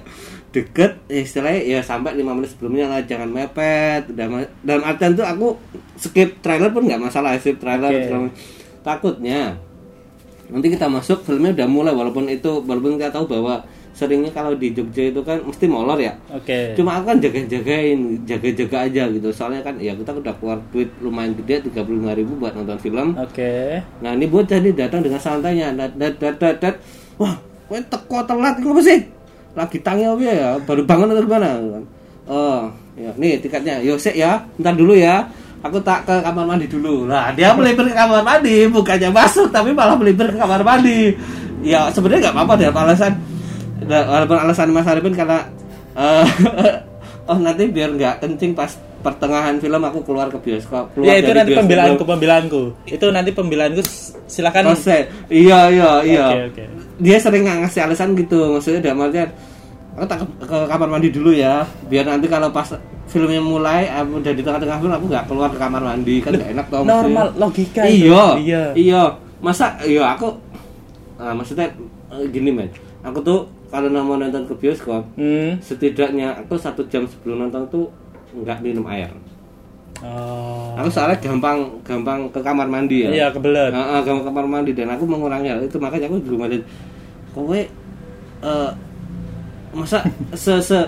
deket 0.52 0.98
ya 1.06 1.22
istilahnya 1.22 1.62
ya 1.64 1.80
sampai 1.86 2.18
lima 2.18 2.34
menit 2.34 2.58
sebelumnya 2.58 2.90
lah 2.90 3.06
jangan 3.06 3.30
mepet 3.30 4.10
dalam, 4.12 4.42
dalam 4.66 4.84
artian 4.84 5.14
tuh 5.14 5.24
aku 5.24 5.56
skip 6.02 6.42
trailer 6.42 6.74
pun 6.74 6.90
nggak 6.90 7.00
masalah 7.00 7.38
skip 7.38 7.62
trailer 7.62 7.94
segala 7.94 8.28
macam. 8.28 8.34
Takutnya 8.82 9.56
nanti 10.52 10.68
kita 10.68 10.92
masuk 10.92 11.24
filmnya 11.24 11.56
udah 11.56 11.68
mulai 11.70 11.94
walaupun 11.96 12.28
itu 12.28 12.60
walaupun 12.68 13.00
kita 13.00 13.14
tahu 13.14 13.26
bahwa 13.30 13.64
seringnya 13.92 14.32
kalau 14.32 14.56
di 14.56 14.72
Jogja 14.72 15.12
itu 15.12 15.22
kan 15.24 15.40
mesti 15.44 15.68
molor 15.68 16.00
ya 16.00 16.16
Oke. 16.32 16.76
cuma 16.76 17.00
aku 17.00 17.12
kan 17.12 17.18
jaga-jagain 17.20 18.24
jaga-jaga 18.24 18.78
aja 18.88 19.04
gitu 19.12 19.30
soalnya 19.32 19.62
kan 19.64 19.76
ya 19.80 19.96
kita 19.96 20.16
udah 20.16 20.34
keluar 20.40 20.60
duit 20.72 20.90
lumayan 21.04 21.36
gede 21.40 21.68
35.000 21.72 22.20
ribu 22.20 22.34
buat 22.40 22.56
nonton 22.56 22.80
film 22.80 23.16
Oke. 23.20 23.80
Nah 24.00 24.12
ini 24.16 24.26
bocah 24.28 24.58
nih 24.60 24.74
datang 24.76 25.04
dengan 25.04 25.22
santainya, 25.22 25.72
dat 25.76 25.94
dat 25.96 26.16
dat 26.18 26.36
dat, 26.40 26.56
dat. 26.60 26.76
wah, 27.20 27.36
kowe 27.70 27.80
teko 27.80 28.18
telat 28.26 28.56
apa 28.58 28.82
sih? 28.82 29.00
Lagi 29.54 29.78
tangi 29.84 30.04
apa 30.08 30.24
ya? 30.24 30.50
Baru 30.64 30.82
bangun 30.88 31.12
atau 31.12 31.24
gimana? 31.28 31.50
Oh, 32.32 32.72
ya, 32.96 33.12
nih 33.20 33.44
tiketnya, 33.44 33.84
yo 33.84 34.00
sik 34.00 34.16
ya, 34.16 34.48
ntar 34.58 34.74
dulu 34.74 34.96
ya. 34.96 35.28
Aku 35.62 35.78
tak 35.86 36.10
ke 36.10 36.16
kamar 36.26 36.46
mandi 36.50 36.66
dulu. 36.66 37.06
Nah, 37.06 37.30
dia 37.38 37.54
melipir 37.54 37.86
ke 37.86 37.94
kamar 37.94 38.26
mandi, 38.26 38.66
bukannya 38.66 39.14
masuk, 39.14 39.54
tapi 39.54 39.70
malah 39.70 39.94
melipir 39.94 40.34
ke 40.34 40.38
kamar 40.42 40.66
mandi. 40.66 41.14
Ya 41.62 41.86
sebenarnya 41.94 42.30
nggak 42.30 42.36
apa-apa 42.42 42.54
deh, 42.58 42.68
alasan, 42.74 43.14
walaupun 43.86 44.38
alasan 44.42 44.74
Mas 44.74 44.90
Arifin 44.90 45.14
karena 45.14 45.46
eh, 45.94 46.26
oh 47.30 47.38
nanti 47.38 47.70
biar 47.70 47.94
nggak 47.94 48.26
kencing 48.26 48.58
pas 48.58 48.74
pertengahan 49.02 49.58
film 49.58 49.82
aku 49.82 50.00
keluar 50.02 50.30
ke 50.34 50.38
bioskop. 50.42 50.94
Keluar 50.94 51.06
Ya 51.06 51.14
itu 51.22 51.32
nanti 51.34 51.54
bioskop. 51.54 51.62
pembelaanku 51.66 52.04
pembelaanku. 52.06 52.62
Itu 52.90 53.06
nanti 53.14 53.30
pembelaanku 53.34 53.82
silakan. 54.30 54.74
Proses. 54.74 55.06
Iya 55.30 55.60
iya 55.70 55.92
iya. 56.06 56.26
Dia 57.02 57.18
sering 57.18 57.46
ngasih 57.46 57.86
alasan 57.86 58.14
gitu. 58.18 58.58
Maksudnya 58.58 58.82
dalam 58.82 59.10
artian 59.10 59.30
aku 59.94 60.06
tak 60.06 60.18
ke, 60.22 60.26
ke 60.46 60.58
kamar 60.68 60.88
mandi 60.88 61.10
dulu 61.10 61.32
ya. 61.32 61.66
Biar 61.88 62.06
nanti 62.06 62.26
kalau 62.26 62.50
pas 62.50 62.68
filmnya 63.08 63.40
mulai, 63.40 63.88
aku 63.88 64.24
udah 64.24 64.32
di 64.32 64.40
tengah-tengah 64.40 64.78
film 64.80 64.94
aku 64.94 65.06
nggak 65.08 65.26
keluar 65.28 65.50
ke 65.52 65.60
kamar 65.60 65.82
mandi 65.82 66.16
kan 66.20 66.32
nggak 66.32 66.52
enak 66.56 66.66
tau. 66.72 66.84
Normal 66.84 67.28
maksudnya. 67.30 67.42
logika. 67.42 67.82
Iya. 67.84 68.24
Iya. 68.40 68.64
Iya. 68.74 69.04
Masa 69.42 69.74
iya 69.82 70.06
aku 70.14 70.30
ah, 71.18 71.34
maksudnya 71.34 71.66
eh, 72.10 72.26
gini 72.30 72.50
men 72.50 72.70
aku 73.02 73.18
tuh 73.22 73.40
kalau 73.70 73.90
mau 73.90 74.18
nonton 74.18 74.46
ke 74.46 74.54
bioskop 74.54 75.02
Hmm. 75.18 75.58
setidaknya 75.58 76.34
aku 76.38 76.54
satu 76.54 76.86
jam 76.86 77.06
sebelum 77.06 77.46
nonton 77.46 77.66
tuh 77.68 77.90
nggak 78.34 78.62
minum 78.62 78.86
air 78.86 79.10
Oh. 80.02 80.74
aku 80.74 80.90
soalnya 80.90 81.14
gampang 81.22 81.62
gampang 81.86 82.26
ke 82.34 82.42
kamar 82.42 82.66
mandi 82.66 83.06
ya 83.06 83.10
Iya, 83.14 83.28
kebelet. 83.30 83.70
Heeh, 83.70 84.00
gampang 84.02 84.26
ke 84.26 84.30
kamar 84.34 84.46
mandi 84.50 84.72
dan 84.74 84.90
aku 84.90 85.06
mengurangi 85.06 85.46
hal 85.54 85.62
itu 85.62 85.78
makanya 85.78 86.10
aku 86.10 86.18
juga 86.26 86.50
ngeliat 86.50 86.64
kowe 87.34 87.54
eh 87.54 88.70
masa 89.72 90.04
se 90.34 90.54
se 90.60 90.80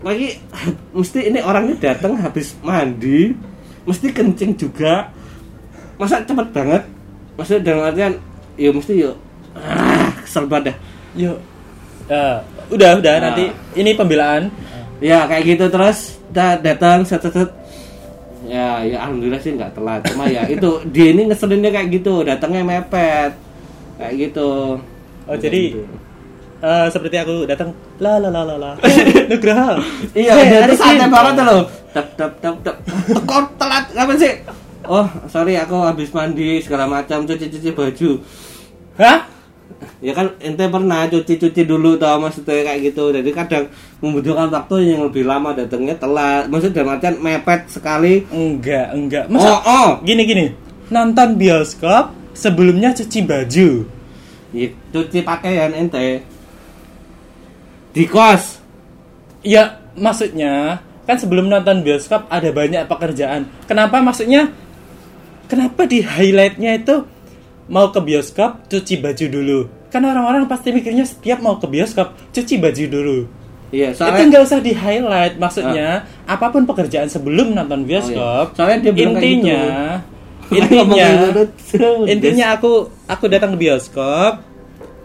lagi 0.00 0.38
mesti 0.92 1.20
ini 1.26 1.40
orangnya 1.40 1.76
datang 1.92 2.18
habis 2.18 2.54
mandi 2.60 3.32
mesti 3.82 4.10
kencing 4.10 4.54
juga 4.54 5.10
masa 5.96 6.20
cepet 6.20 6.48
banget 6.52 6.82
maksudnya 7.34 7.62
dalam 7.64 7.82
artian 7.86 8.12
ya 8.54 8.70
mesti 8.70 8.92
yuk 8.96 9.14
ah, 9.54 10.12
kesel 10.20 10.46
banget 10.46 10.72
dah 10.72 10.76
Yuk. 11.16 11.38
Ya, 12.06 12.44
udah, 12.68 13.00
udah 13.00 13.14
Nah. 13.16 13.22
nanti 13.32 13.48
ini 13.74 13.96
pembelaan. 13.96 14.52
ya 14.96 15.24
kayak 15.24 15.44
gitu 15.48 15.64
terus 15.66 16.20
dah 16.28 16.54
datang 16.56 17.02
set 17.02 17.18
set 17.18 17.32
set. 17.32 17.50
ya 18.44 18.78
ya 18.80 19.00
alhamdulillah 19.02 19.40
sih 19.40 19.52
nggak 19.52 19.74
telat 19.74 20.00
cuma 20.06 20.24
ya 20.24 20.44
itu 20.54 20.70
dia 20.86 21.10
ini 21.10 21.26
ngeselinnya 21.26 21.68
kayak 21.68 21.88
gitu 21.90 22.22
datangnya 22.22 22.62
mepet 22.62 23.32
kayak 23.96 24.14
gitu 24.18 24.78
Oh, 25.26 25.34
jadi 25.34 25.74
eh, 26.58 26.86
seperti 26.88 27.16
aku 27.16 27.44
datang 27.44 27.70
la 27.98 28.16
la 28.16 28.28
la 28.28 28.42
la 28.42 28.54
la. 28.56 28.70
Nugraha. 29.30 29.76
iya 30.12 30.32
Hey, 30.34 30.62
Arifin. 30.62 30.76
santai 30.76 31.08
banget 31.08 31.32
tuh 31.34 31.44
loh 31.44 31.62
tap 31.90 32.06
tap 32.14 32.32
tap 32.38 32.56
tap 32.60 32.76
kok 33.18 33.44
telat 33.56 33.84
kapan 33.90 34.16
sih 34.16 34.32
oh 34.84 35.06
sorry 35.26 35.54
aku 35.54 35.76
habis 35.80 36.08
mandi 36.10 36.60
segala 36.60 36.84
macam 36.84 37.24
cuci 37.24 37.46
cuci 37.48 37.70
baju 37.72 38.10
Hah? 38.96 39.18
ya 39.98 40.12
kan 40.12 40.32
ente 40.38 40.62
pernah 40.62 41.04
cuci 41.04 41.36
cuci 41.36 41.62
dulu 41.64 41.96
tau 41.96 42.16
maksudnya 42.16 42.64
kayak 42.64 42.80
gitu 42.86 43.10
jadi 43.10 43.28
kadang 43.34 43.64
membutuhkan 43.98 44.48
waktu 44.48 44.92
yang 44.92 45.04
lebih 45.04 45.24
lama 45.24 45.52
datangnya 45.52 45.96
telat 45.96 46.48
maksudnya 46.48 46.80
dalam 46.80 46.96
artian 46.96 47.16
mepet 47.18 47.60
sekali 47.68 48.24
Enggak, 48.28 48.92
enggak. 48.92 49.24
oh 49.26 49.32
Masa 49.32 49.52
oh 49.64 49.88
gini 50.00 50.22
gini. 50.24 50.46
Nonton 50.86 51.34
bioskop 51.34 52.14
sebelumnya 52.30 52.94
cuci 52.94 53.26
baju. 53.26 53.68
Ya, 54.54 54.68
cuci 54.94 55.18
pakaian 55.20 55.74
ente 55.74 56.22
di 57.96 58.04
kos 58.04 58.60
Ya, 59.40 59.78
maksudnya 59.94 60.82
kan 61.06 61.16
sebelum 61.16 61.46
nonton 61.46 61.80
bioskop 61.80 62.26
ada 62.26 62.50
banyak 62.50 62.82
pekerjaan. 62.84 63.46
Kenapa 63.64 64.02
maksudnya? 64.02 64.50
Kenapa 65.46 65.86
di 65.86 66.02
highlightnya 66.02 66.76
itu 66.76 67.06
mau 67.66 67.88
ke 67.88 68.02
bioskop 68.02 68.66
cuci 68.66 68.98
baju 68.98 69.26
dulu? 69.30 69.58
Kan 69.86 70.02
orang-orang 70.02 70.44
pasti 70.44 70.74
mikirnya 70.74 71.06
setiap 71.06 71.38
mau 71.38 71.56
ke 71.56 71.70
bioskop 71.70 72.10
cuci 72.34 72.58
baju 72.58 72.84
dulu. 72.90 73.18
iya 73.70 73.90
itu 73.90 73.98
soalnya 73.98 74.24
nggak 74.30 74.44
usah 74.46 74.58
di 74.62 74.70
highlight 74.70 75.34
maksudnya 75.38 75.88
apa 76.22 76.46
pun 76.50 76.62
pekerjaan 76.64 77.06
sebelum 77.06 77.50
nonton 77.50 77.82
bioskop 77.82 78.14
Oh, 78.18 78.42
iya. 78.46 78.54
Soalnya 78.54 78.78
dia 78.78 78.92
intinya 79.02 79.62
Ngomong 80.46 80.54
intinya 80.54 81.06
gitu. 81.34 81.42
intinya 82.14 82.46
aku 82.54 82.72
aku 83.06 83.24
datang 83.26 83.54
ke 83.54 83.58
bioskop 83.58 84.38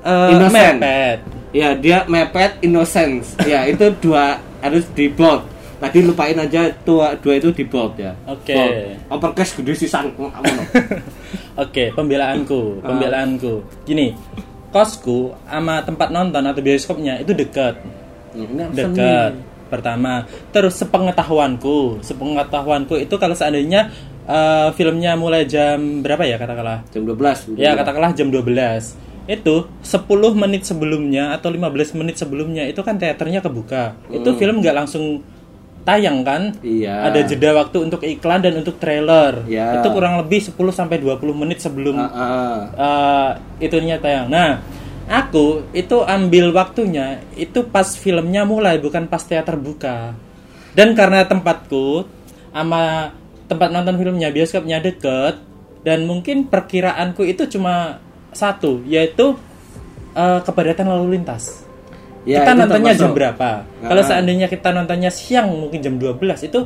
Innocent. 0.05 0.77
mepet 0.77 1.19
ya 1.51 1.75
dia 1.75 2.03
mepet 2.07 2.59
innocence. 2.63 3.35
Ya 3.43 3.63
itu 3.71 3.91
dua 3.99 4.39
harus 4.59 4.87
di 4.91 5.07
bold. 5.07 5.47
Tadi 5.81 6.05
lupain 6.05 6.37
aja 6.37 6.69
tua 6.85 7.17
dua 7.17 7.41
itu 7.41 7.49
di 7.51 7.65
bold 7.65 7.97
ya. 7.97 8.13
Oke. 8.27 8.53
Bold. 8.53 8.73
uppercase 9.11 9.51
gede 9.57 9.73
sisan 9.75 10.13
oke 11.63 11.83
pembelaanku 11.93 12.81
Ah. 12.81 12.93
pembelaanku. 12.93 13.53
Gini 13.83 14.13
kosku 14.71 15.35
sama 15.43 15.83
tempat 15.83 16.09
nonton 16.09 16.39
atau 16.41 16.61
bioskopnya 16.61 17.19
itu 17.19 17.33
dekat. 17.35 17.75
Apa 18.31 18.71
dekat 18.71 19.31
pertama. 19.67 20.23
Terus 20.53 20.77
sepengetahuanku 20.79 21.99
sepengetahuanku 22.05 22.95
itu 22.95 23.15
kalau 23.17 23.33
seandainya 23.33 23.89
eh, 24.29 24.69
filmnya 24.77 25.17
mulai 25.17 25.43
jam 25.49 26.05
berapa 26.05 26.23
ya 26.23 26.37
katakanlah? 26.37 26.85
Jam 26.93 27.03
12 27.03 27.57
Ya 27.57 27.73
katakanlah 27.73 28.13
jam 28.13 28.29
12 28.29 29.10
Itu 29.31 29.71
10 29.79 30.03
menit 30.35 30.67
sebelumnya 30.67 31.31
atau 31.31 31.47
15 31.47 31.95
menit 31.95 32.19
sebelumnya 32.19 32.67
Itu 32.67 32.83
kan 32.83 32.99
teaternya 32.99 33.39
kebuka 33.39 33.95
Itu 34.11 34.35
film 34.35 34.59
nggak 34.59 34.75
langsung 34.75 35.23
tayang 35.87 36.21
kan 36.27 36.51
Iya. 36.59 37.07
Ada 37.07 37.23
jeda 37.25 37.55
waktu 37.55 37.77
untuk 37.87 38.03
iklan 38.03 38.43
dan 38.43 38.59
untuk 38.59 38.75
trailer 38.77 39.47
Iya. 39.47 39.79
Itu 39.79 39.87
kurang 39.95 40.19
lebih 40.19 40.43
10 40.43 40.53
sampai 40.75 40.99
20 40.99 41.31
menit 41.31 41.63
sebelum 41.63 41.95
Ah, 41.95 42.11
ah. 42.11 42.57
eh, 42.75 43.29
itunya 43.63 43.95
tayang 43.97 44.27
Nah 44.27 44.59
aku 45.07 45.63
itu 45.71 46.03
ambil 46.03 46.51
waktunya 46.51 47.23
Itu 47.39 47.71
pas 47.71 47.95
filmnya 47.95 48.43
mulai 48.43 48.77
bukan 48.77 49.07
pas 49.07 49.23
teater 49.23 49.55
buka 49.55 50.13
Dan 50.75 50.93
karena 50.93 51.23
tempatku 51.23 52.03
sama 52.51 53.15
tempat 53.47 53.67
nonton 53.71 53.95
filmnya 53.99 54.31
bioskopnya 54.31 54.79
deket 54.79 55.39
dan 55.81 56.05
mungkin 56.05 56.47
perkiraanku 56.47 57.25
itu 57.25 57.49
cuma 57.51 57.99
satu 58.31 58.83
yaitu 58.83 59.35
eh, 60.11 60.39
kepadatan 60.41 60.87
lalu 60.87 61.15
lintas 61.15 61.63
Ya, 62.21 62.45
kita 62.45 62.53
nontonnya 62.53 62.93
termasuk. 62.93 63.01
jam 63.01 63.11
berapa 63.11 63.49
kalau 63.81 63.97
Ah. 63.97 64.05
seandainya 64.05 64.45
kita 64.45 64.69
nontonnya 64.69 65.09
siang 65.09 65.49
mungkin 65.49 65.79
jam 65.79 65.97
12 65.97 66.21
itu 66.43 66.59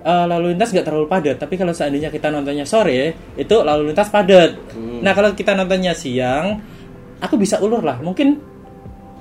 eh, 0.00 0.26
lalu 0.26 0.54
lintas 0.54 0.70
nggak 0.70 0.82
terlalu 0.84 1.06
padat 1.06 1.36
tapi 1.36 1.54
kalau 1.54 1.70
seandainya 1.70 2.06
kita 2.06 2.28
nontonnya 2.28 2.62
sore 2.62 3.10
itu 3.34 3.56
lalu 3.60 3.90
lintas 3.90 4.06
padat 4.08 4.54
Hmm. 4.70 5.00
nah 5.00 5.10
kalau 5.10 5.30
kita 5.32 5.52
nontonnya 5.52 5.90
siang 5.92 6.62
aku 7.18 7.34
bisa 7.34 7.58
ulur 7.58 7.80
lah 7.80 7.98
mungkin 7.98 8.38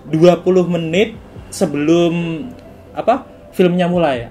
20 0.08 0.42
menit 0.68 1.18
sebelum 1.50 2.46
apa 2.92 3.24
filmnya 3.50 3.86
mulai 3.86 4.30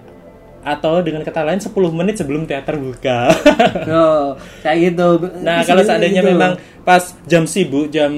atau 0.60 1.00
dengan 1.00 1.20
kata 1.20 1.40
lain 1.42 1.56
10 1.56 1.72
menit 1.90 2.14
sebelum 2.14 2.44
teater 2.44 2.76
buka 2.76 3.32
Oh, 3.88 4.36
kayak 4.60 4.92
gitu 4.92 5.08
Nah, 5.40 5.60
Bisa 5.60 5.68
kalau 5.68 5.80
gitu. 5.80 5.88
seandainya 5.88 6.22
memang 6.22 6.52
pas 6.80 7.00
jam 7.24 7.44
sibuk, 7.44 7.88
jam 7.88 8.12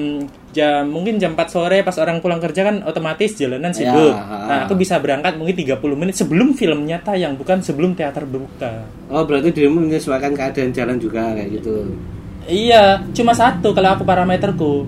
jam 0.49 0.85
mungkin 0.85 1.17
jam 1.17 1.33
4 1.33 1.47
sore 1.47 1.81
pas 1.81 1.95
orang 1.95 2.19
pulang 2.19 2.37
kerja 2.37 2.61
kan 2.63 2.83
otomatis 2.83 3.33
jalanan 3.33 3.71
sibuk. 3.71 4.11
Ya, 4.11 4.21
Nah, 4.43 4.57
aku 4.63 4.75
bisa 4.75 4.97
berangkat 4.97 5.33
mungkin 5.33 5.55
30 5.55 5.79
menit 5.95 6.13
sebelum 6.13 6.51
filmnya 6.51 6.99
tayang, 6.99 7.33
bukan 7.33 7.59
sebelum 7.59 7.93
teater 7.93 8.23
buka. 8.23 8.85
oh 9.07 9.23
berarti 9.23 9.49
dirimu 9.49 9.79
menyesuaikan 9.81 10.31
keadaan 10.31 10.69
jalan 10.69 10.97
juga 10.97 11.31
kayak 11.31 11.49
gitu 11.53 11.89
Iya, 12.43 12.99
cuma 13.13 13.31
satu 13.31 13.71
kalau 13.71 13.93
aku 13.93 14.03
parameterku 14.03 14.83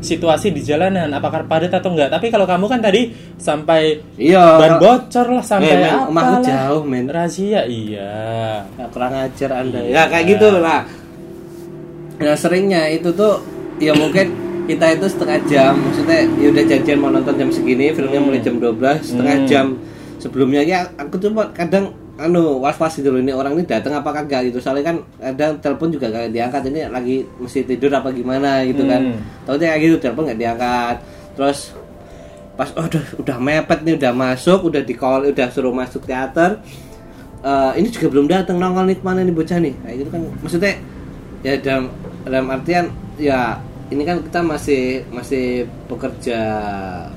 situasi 0.00 0.50
di 0.50 0.60
jalanan 0.60 1.10
apakah 1.10 1.42
padat 1.42 1.72
atau 1.72 1.90
enggak. 1.90 2.08
Tapi 2.08 2.28
kalau 2.28 2.44
kamu 2.44 2.66
kan 2.66 2.78
tadi 2.78 3.10
sampai 3.34 3.98
iya 4.14 4.56
ban 4.56 4.76
bocor 4.76 5.26
lah 5.28 5.42
sampai 5.42 5.68
Eh, 5.68 5.76
men, 5.76 5.90
apa 5.90 6.06
rumahku 6.06 6.34
lah. 6.34 6.42
jauh, 6.44 6.82
men. 6.82 7.06
Razia 7.06 7.60
iya. 7.64 8.12
Ya, 8.70 8.86
kurang 8.88 9.12
ajar 9.12 9.50
anda 9.56 9.78
Iya. 9.78 9.90
ya 9.90 10.02
kayak 10.06 10.24
gitu 10.28 10.48
lah 10.56 10.82
nah 12.18 12.34
seringnya 12.34 12.90
itu 12.90 13.10
tuh 13.12 13.38
ya 13.78 13.94
mungkin 13.94 14.34
kita 14.66 14.90
itu 14.92 15.06
setengah 15.06 15.38
jam 15.46 15.78
maksudnya 15.78 16.26
ya 16.34 16.50
udah 16.50 16.64
janjian 16.66 16.98
mau 16.98 17.08
nonton 17.08 17.30
jam 17.32 17.46
segini 17.48 17.90
filmnya 17.90 18.18
mulai 18.18 18.38
jam 18.38 18.58
12 18.58 18.74
setengah 19.00 19.36
Hmm. 19.36 19.46
jam 19.46 19.66
sebelumnya 20.18 20.60
ya 20.60 20.90
aku 20.94 21.14
cuma 21.16 21.46
kadang 21.48 21.94
anu 22.18 22.58
was 22.58 22.74
was 22.74 22.98
gitu 22.98 23.14
loh 23.14 23.22
ini 23.22 23.30
orang 23.30 23.54
ini 23.54 23.62
datang 23.62 23.94
apa 23.94 24.10
kagak 24.10 24.50
gitu. 24.50 24.58
Soalnya 24.58 24.90
kan 24.90 24.96
kadang 25.22 25.62
telepon 25.62 25.88
juga 25.94 26.10
gak 26.10 26.34
diangkat 26.34 26.62
ini 26.68 26.80
lagi 26.90 27.16
mesti 27.38 27.62
tidur 27.62 27.94
apa 27.94 28.10
gimana 28.10 28.66
gitu 28.66 28.82
kan. 28.84 29.14
Hmm. 29.14 29.46
tahu 29.46 29.56
kayak 29.62 29.78
gitu 29.78 29.96
telepon 30.02 30.26
nggak 30.26 30.40
diangkat. 30.42 30.96
Terus 31.38 31.58
pas 32.58 32.74
oh, 32.74 32.84
udah 32.90 33.04
udah 33.22 33.36
mepet 33.38 33.86
nih 33.86 33.94
udah 33.94 34.10
masuk 34.10 34.66
udah 34.66 34.82
di 34.82 34.94
call 34.98 35.30
udah 35.30 35.46
suruh 35.54 35.70
masuk 35.70 36.02
teater. 36.10 36.58
Eh, 37.38 37.72
ini 37.78 37.86
juga 37.94 38.10
belum 38.10 38.26
datang 38.26 38.58
nongol 38.58 38.90
nih 38.90 38.98
mana 38.98 39.22
nih 39.22 39.30
bocah 39.30 39.58
nih. 39.62 39.74
Kayak 39.78 39.96
gitu 40.02 40.10
kan. 40.10 40.20
Maksudnya 40.42 40.74
ya 41.46 41.54
dalam 41.62 41.84
dalam 42.26 42.46
artian 42.50 42.90
ya 43.14 43.62
ini 43.88 44.02
kan 44.04 44.20
kita 44.20 44.40
masih 44.44 45.00
masih 45.08 45.64
pekerja 45.88 46.40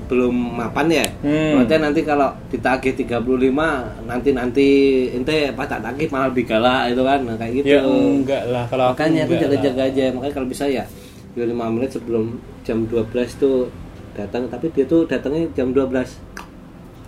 belum 0.07 0.31
mapan 0.31 0.87
ya? 0.87 1.05
Hmm. 1.19 1.59
Maksudnya 1.59 1.79
nanti 1.91 2.01
kalau 2.07 2.31
ditagih 2.47 2.95
35 2.95 4.07
nanti 4.07 4.29
nanti 4.31 4.67
ente 5.11 5.51
pas 5.51 5.67
tak 5.67 5.83
tagih 5.83 6.07
malah 6.07 6.31
lebih 6.31 6.47
galak 6.47 6.95
itu 6.95 7.01
kan? 7.03 7.19
Nah, 7.27 7.35
kayak 7.35 7.53
gitu. 7.59 7.67
Ya 7.75 7.81
enggak 7.83 8.43
lah. 8.47 8.65
Kalau 8.71 8.95
makanya 8.95 9.27
aku 9.27 9.35
jaga-jaga 9.35 9.83
aja. 9.91 10.05
Makanya 10.15 10.33
kalau 10.39 10.47
bisa 10.47 10.65
ya 10.71 10.83
25 11.35 11.75
menit 11.75 11.91
sebelum 11.91 12.39
jam 12.63 12.87
12 12.87 13.11
tuh 13.35 13.67
datang. 14.15 14.47
Tapi 14.47 14.71
dia 14.71 14.87
tuh 14.87 15.03
datangnya 15.03 15.51
jam 15.51 15.75
12 15.75 15.91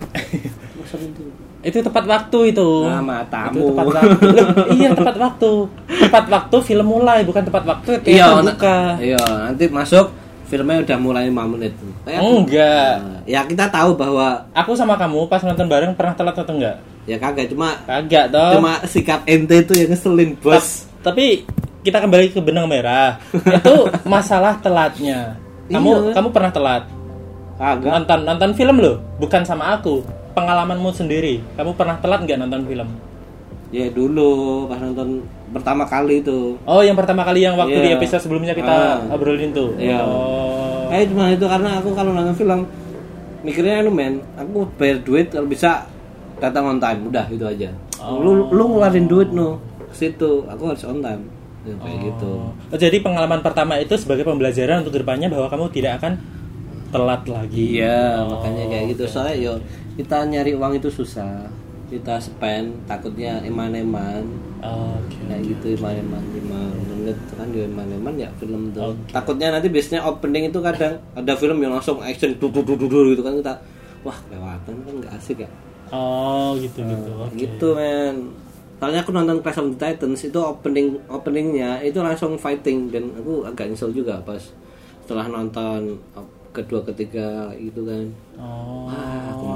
Masa 0.78 0.96
itu? 1.00 1.43
Itu 1.64 1.80
tepat 1.80 2.04
waktu 2.04 2.38
itu. 2.50 2.68
Nah, 2.84 3.00
Itu 3.00 3.04
matamu. 3.04 3.64
tepat 3.70 3.86
waktu. 3.90 4.26
Loh, 4.28 4.48
iya 4.70 4.90
tepat 4.92 5.16
waktu. 5.16 5.50
Tepat 5.98 6.24
waktu 6.28 6.56
film 6.62 6.86
mulai 6.86 7.20
bukan 7.22 7.42
tepat 7.42 7.64
waktu 7.64 7.90
iya 8.06 8.28
buka. 8.30 8.78
iya 8.98 9.20
nanti 9.42 9.64
masuk 9.66 10.12
filmnya 10.44 10.76
udah 10.78 10.98
mulai 10.98 11.24
5 11.26 11.40
menit 11.48 11.72
Kayak 12.04 12.20
aku- 12.20 12.36
Enggak. 12.38 12.92
Nah, 12.94 13.20
ya 13.24 13.40
kita 13.42 13.64
tahu 13.66 13.90
bahwa 13.94 14.44
Aku 14.52 14.72
sama 14.72 14.94
kamu 14.94 15.24
pas 15.24 15.40
nonton 15.40 15.64
bareng 15.64 15.92
pernah 15.92 16.12
telat 16.12 16.36
atau 16.36 16.52
enggak? 16.52 16.76
ya 17.04 17.16
kagak 17.16 17.48
cuma 17.48 17.80
Kagak 17.82 18.28
toh. 18.28 18.52
cuma 18.54 18.80
sikap 18.84 19.24
ente 19.24 19.56
itu 19.58 19.72
yang 19.74 19.88
ngeselin 19.90 20.36
bos 20.38 20.88
Tapi 21.00 21.44
kita 21.80 21.96
kembali 21.98 22.28
ke 22.30 22.40
benang 22.40 22.64
merah. 22.64 23.20
itu 23.30 23.74
masalah 24.06 24.56
telatnya. 24.58 25.36
Kamu 25.66 25.90
Iya. 25.90 26.12
kamu 26.12 26.28
pernah 26.28 26.48
telat? 26.50 26.82
Agak. 27.54 27.88
Nonton 27.88 28.18
nonton 28.22 28.50
film 28.52 28.76
loh, 28.78 28.96
bukan 29.16 29.40
sama 29.42 29.74
aku. 29.74 30.00
Pengalamanmu 30.34 30.90
sendiri. 30.90 31.38
Kamu 31.54 31.78
pernah 31.78 31.96
telat 31.98 32.26
nggak 32.26 32.38
nonton 32.42 32.62
film? 32.66 32.88
Ya 33.70 33.90
dulu 33.90 34.66
pas 34.66 34.78
nonton 34.78 35.22
pertama 35.50 35.82
kali 35.82 36.22
itu. 36.22 36.58
Oh, 36.62 36.82
yang 36.82 36.94
pertama 36.94 37.22
kali 37.22 37.42
yang 37.42 37.54
waktu 37.54 37.74
Iya. 37.74 37.86
di 37.86 37.90
episode 37.94 38.22
sebelumnya 38.22 38.54
kita 38.54 38.70
Ah. 39.02 39.14
obrolin 39.14 39.50
tuh. 39.50 39.74
Iya. 39.74 39.98
Oh. 40.02 40.90
Eh 40.90 41.06
cuma 41.06 41.30
itu 41.30 41.42
karena 41.42 41.78
aku 41.78 41.90
kalau 41.90 42.10
nonton 42.10 42.34
film 42.34 42.66
mikirnya 43.42 43.82
anu 43.82 43.90
men, 43.90 44.22
aku 44.34 44.66
bayar 44.74 45.02
duit 45.02 45.30
kalau 45.30 45.46
bisa 45.46 45.86
datang 46.38 46.66
on 46.66 46.78
time, 46.78 47.06
udah 47.06 47.26
itu 47.30 47.44
aja. 47.44 47.70
Oh. 47.98 48.18
Lu 48.18 48.30
lu 48.50 48.74
ngeluarin 48.74 49.06
duit 49.06 49.30
no 49.30 49.58
ke 49.90 50.06
situ, 50.06 50.46
aku 50.46 50.70
harus 50.70 50.82
on 50.82 50.98
time. 50.98 51.22
Ya, 51.64 51.72
kayak 51.80 51.98
gitu. 52.04 52.32
Oh, 52.52 52.76
jadi 52.76 52.96
pengalaman 53.00 53.40
pertama 53.40 53.80
itu 53.80 53.96
sebagai 53.96 54.22
pembelajaran 54.22 54.84
untuk 54.84 54.94
ke 54.94 55.00
depannya 55.00 55.32
bahwa 55.32 55.48
kamu 55.48 55.64
tidak 55.72 55.96
akan 55.96 56.12
telat 56.92 57.22
lagi. 57.24 57.80
Iya, 57.80 58.22
makanya 58.22 58.64
kayak 58.68 58.84
gitu. 58.94 59.04
Soalnya 59.08 59.34
yo 59.40 59.52
kita 59.94 60.26
nyari 60.26 60.52
uang 60.54 60.78
itu 60.78 60.90
susah. 60.90 61.46
Kita 61.84 62.18
spend 62.18 62.88
takutnya 62.88 63.38
eman-eman 63.44 64.24
Oke. 64.64 65.20
kayak 65.28 65.42
gitu 65.46 65.78
eman-eman 65.78 66.22
5 66.32 66.90
menit 66.90 67.18
kan 67.36 67.46
yo 67.52 67.62
eman-eman 67.68 68.14
ya 68.18 68.28
film 68.40 68.72
tuh. 68.74 68.96
Takutnya 69.12 69.54
nanti 69.54 69.68
biasanya 69.70 70.02
opening 70.02 70.50
itu 70.50 70.58
kadang 70.64 70.98
ada 71.14 71.32
film 71.36 71.60
yang 71.60 71.76
langsung 71.76 72.00
action 72.00 72.34
dudu 72.40 72.64
dudu 72.64 72.88
dudu 72.88 73.14
gitu 73.14 73.22
kan 73.22 73.36
kita 73.38 73.54
wah 74.02 74.16
kelewatan 74.26 74.74
kan 74.82 74.94
nggak 75.04 75.12
asik 75.14 75.44
ya. 75.44 75.50
Oh, 75.92 76.56
gitu 76.58 76.82
gitu. 76.82 77.10
Oke. 77.20 77.36
Gitu 77.36 77.68
men. 77.76 78.32
Soalnya 78.80 79.00
aku 79.06 79.14
nonton 79.14 79.38
Clash 79.40 79.60
of 79.62 79.70
the 79.70 79.78
Titans 79.78 80.20
itu 80.26 80.40
opening 80.40 80.98
openingnya 81.06 81.78
itu 81.84 82.02
langsung 82.02 82.34
fighting 82.34 82.90
dan 82.90 83.12
aku 83.14 83.46
agak 83.46 83.70
nyesel 83.70 83.94
juga 83.94 84.18
pas 84.24 84.40
setelah 85.04 85.30
nonton 85.30 86.00
kedua 86.50 86.80
ketiga 86.90 87.52
gitu 87.60 87.86
kan. 87.86 88.04
Oh. 88.40 88.90
Wah, 88.90 89.30
kemarin 89.36 89.53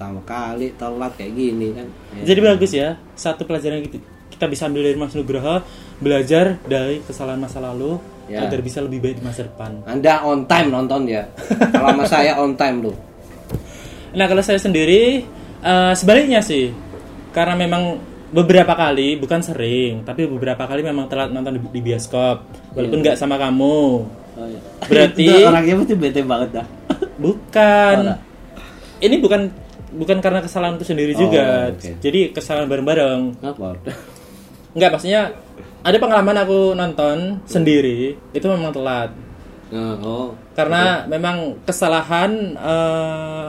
pertama 0.00 0.24
kali 0.24 0.72
telat 0.80 1.12
kayak 1.12 1.32
gini 1.36 1.76
kan. 1.76 1.84
Ya. 2.16 2.32
Jadi 2.32 2.40
bagus 2.40 2.72
ya. 2.72 2.96
Satu 3.12 3.44
pelajaran 3.44 3.84
gitu 3.84 4.00
kita 4.32 4.48
bisa 4.48 4.64
ambil 4.64 4.88
dari 4.88 4.96
Mas 4.96 5.12
Nugroho 5.12 5.60
belajar 6.00 6.56
dari 6.64 7.04
kesalahan 7.04 7.36
masa 7.36 7.60
lalu 7.60 8.00
Ya. 8.30 8.46
agar 8.46 8.62
bisa 8.62 8.78
lebih 8.78 9.02
baik 9.02 9.18
di 9.20 9.24
masa 9.26 9.42
depan. 9.42 9.82
Anda 9.84 10.22
on 10.22 10.46
time 10.46 10.70
nonton 10.70 11.02
ya. 11.04 11.26
Kalau 11.74 11.98
sama 11.98 12.06
saya 12.06 12.38
on 12.38 12.54
time 12.54 12.78
tuh. 12.88 12.96
Nah 14.14 14.24
kalau 14.30 14.38
saya 14.40 14.56
sendiri 14.56 15.26
eh, 15.60 15.92
sebaliknya 15.98 16.38
sih, 16.40 16.70
karena 17.34 17.58
memang 17.58 17.98
beberapa 18.30 18.70
kali, 18.72 19.18
bukan 19.18 19.42
sering, 19.42 20.06
tapi 20.06 20.30
beberapa 20.30 20.62
kali 20.62 20.80
memang 20.86 21.10
telat 21.10 21.34
nonton 21.34 21.58
di, 21.58 21.60
di 21.74 21.80
bioskop, 21.82 22.46
walaupun 22.78 23.02
nggak 23.02 23.18
sama 23.18 23.34
kamu. 23.34 23.78
Oh, 24.38 24.46
iya. 24.46 24.60
Berarti- 24.86 25.44
orangnya 25.44 25.74
pasti 25.82 25.94
bete 25.98 26.22
banget 26.22 26.62
dah. 26.62 26.66
Bukan. 27.18 27.94
Oh, 27.98 28.02
enggak. 28.06 28.18
Ini 29.02 29.16
bukan 29.18 29.40
bukan 29.92 30.18
karena 30.18 30.40
kesalahanku 30.40 30.82
sendiri 30.82 31.12
Oh, 31.14 31.20
juga. 31.20 31.70
oke. 31.70 31.98
Jadi 31.98 32.20
kesalahan 32.30 32.66
bareng-bareng. 32.66 33.20
Enggak, 34.74 34.90
maksudnya 34.94 35.34
ada 35.80 35.96
pengalaman 35.96 36.36
aku 36.38 36.72
nonton 36.72 37.16
sendiri 37.44 38.14
itu 38.30 38.46
memang 38.46 38.70
telat. 38.70 39.10
Nah, 39.70 39.96
oh. 40.00 40.34
Karena 40.52 41.06
memang 41.06 41.62
kesalahan 41.62 42.30
eh, 42.54 43.48